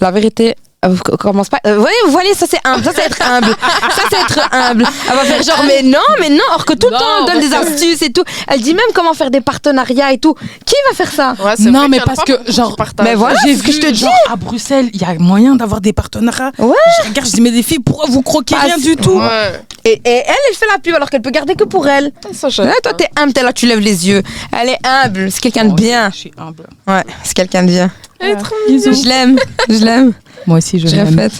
La 0.00 0.10
vérité. 0.10 0.54
Vous 0.84 1.02
commence 1.02 1.48
pas. 1.48 1.58
euh, 1.66 1.76
vous 2.04 2.10
voyez, 2.12 2.34
ça 2.34 2.46
c'est 2.48 2.60
humble, 2.64 2.84
ça 2.84 2.92
c'est 2.94 3.02
être 3.06 3.20
humble, 3.22 3.48
ça 3.60 4.02
c'est 4.10 4.16
être 4.20 4.48
humble. 4.52 4.86
Elle 5.10 5.16
va 5.16 5.24
faire 5.24 5.42
genre 5.42 5.64
mais 5.66 5.82
non, 5.82 5.98
mais 6.20 6.28
non, 6.28 6.44
or 6.54 6.64
que 6.64 6.74
tout 6.74 6.88
le 6.88 6.96
temps 6.96 7.04
on 7.22 7.24
donne 7.26 7.40
des 7.40 7.52
astuces 7.54 8.02
et 8.02 8.12
tout. 8.12 8.22
Elle 8.46 8.60
dit 8.60 8.74
même 8.74 8.84
comment 8.94 9.12
faire 9.14 9.30
des 9.30 9.40
partenariats 9.40 10.12
et 10.12 10.18
tout. 10.18 10.34
Qui 10.64 10.74
va 10.88 10.94
faire 10.94 11.10
ça? 11.10 11.34
Ouais, 11.44 11.54
c'est 11.56 11.70
Non, 11.70 11.80
vrai 11.80 11.88
mais 11.88 11.98
a 11.98 12.04
parce 12.04 12.18
pas 12.24 12.24
que, 12.36 12.52
genre, 12.52 12.76
mais 13.02 13.14
voilà, 13.16 13.36
J'ai 13.44 13.54
c'est 13.54 13.58
ce 13.58 13.62
que 13.64 13.70
vu, 13.72 13.72
je 13.72 13.80
te 13.80 13.86
dis. 13.90 14.00
genre, 14.00 14.12
à 14.30 14.36
Bruxelles, 14.36 14.90
il 14.92 15.00
y 15.00 15.04
a 15.04 15.14
moyen 15.14 15.56
d'avoir 15.56 15.80
des 15.80 15.92
partenariats. 15.92 16.52
Ouais. 16.58 16.74
Je 17.02 17.08
regarde, 17.08 17.26
je 17.28 17.32
dis, 17.34 17.40
mais 17.40 17.50
les 17.50 17.62
filles, 17.62 17.80
pourquoi 17.80 18.06
vous 18.08 18.22
croquez 18.22 18.54
Pas 18.54 18.60
rien 18.62 18.78
du 18.78 18.94
tout? 18.96 19.18
Ouais. 19.18 19.60
Et, 19.84 19.92
et 19.92 20.00
elle, 20.04 20.34
elle 20.50 20.56
fait 20.56 20.66
la 20.72 20.78
pub 20.78 20.94
alors 20.94 21.10
qu'elle 21.10 21.22
peut 21.22 21.30
garder 21.30 21.54
que 21.54 21.64
pour 21.64 21.88
elle. 21.88 22.12
Ça, 22.32 22.48
je- 22.48 22.62
Ouais, 22.62 22.72
toi, 22.82 22.92
t'es 22.94 23.08
humble, 23.16 23.32
t'es 23.32 23.42
là, 23.42 23.52
tu 23.52 23.66
lèves 23.66 23.78
les 23.80 24.08
yeux. 24.08 24.22
Elle 24.56 24.68
est 24.70 24.78
humble, 24.84 25.30
c'est 25.32 25.40
quelqu'un 25.40 25.64
de 25.64 25.70
Oh, 25.72 25.74
bien. 25.74 26.10
Je 26.10 26.16
suis 26.16 26.32
humble. 26.38 26.66
Ouais, 26.86 27.02
c'est 27.24 27.34
quelqu'un 27.34 27.62
de 27.62 27.68
bien. 27.68 27.90
Elle 28.18 28.30
est 28.30 28.36
trop. 28.36 28.54
Je 28.68 29.08
l'aime, 29.08 29.36
je 29.68 29.84
l'aime. 29.84 30.12
Moi 30.46 30.58
aussi, 30.58 30.78
je 30.78 30.86
l'aime. 30.88 31.08
répète. 31.08 31.32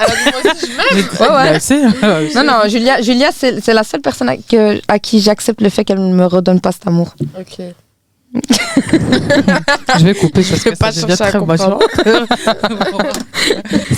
Elle 0.00 0.04
a 0.04 0.08
dit, 0.08 0.14
moi 0.32 0.52
aussi, 0.54 0.66
je 0.66 0.76
m'aime. 0.76 0.86
Mais- 1.20 1.26
Ouais, 1.26 1.32
ouais. 1.34 1.48
Elle 1.54 1.60
sait. 1.60 1.82
Non, 2.34 2.44
non, 2.44 2.68
Julia, 2.68 3.00
Julia 3.02 3.30
c'est 3.36 3.60
c'est 3.62 3.74
la 3.74 3.82
seule 3.84 4.00
personne 4.00 4.28
à, 4.28 4.36
que- 4.36 4.80
à 4.88 4.98
qui 4.98 5.20
j'accepte 5.20 5.60
le 5.60 5.70
fait 5.70 5.84
qu'elle 5.84 6.00
ne 6.00 6.14
me 6.14 6.26
redonne 6.26 6.60
pas 6.60 6.72
cet 6.72 6.86
amour. 6.86 7.14
Ok. 7.38 7.58
Je 9.98 10.04
vais 10.04 10.14
couper 10.14 10.42
parce 10.42 10.62
que 10.62 10.70
pas 10.76 10.92
ça 10.92 11.00
devient 11.02 11.16
chercher 11.16 11.24
à 11.24 11.28
très 11.30 11.38
comprendre. 11.38 11.78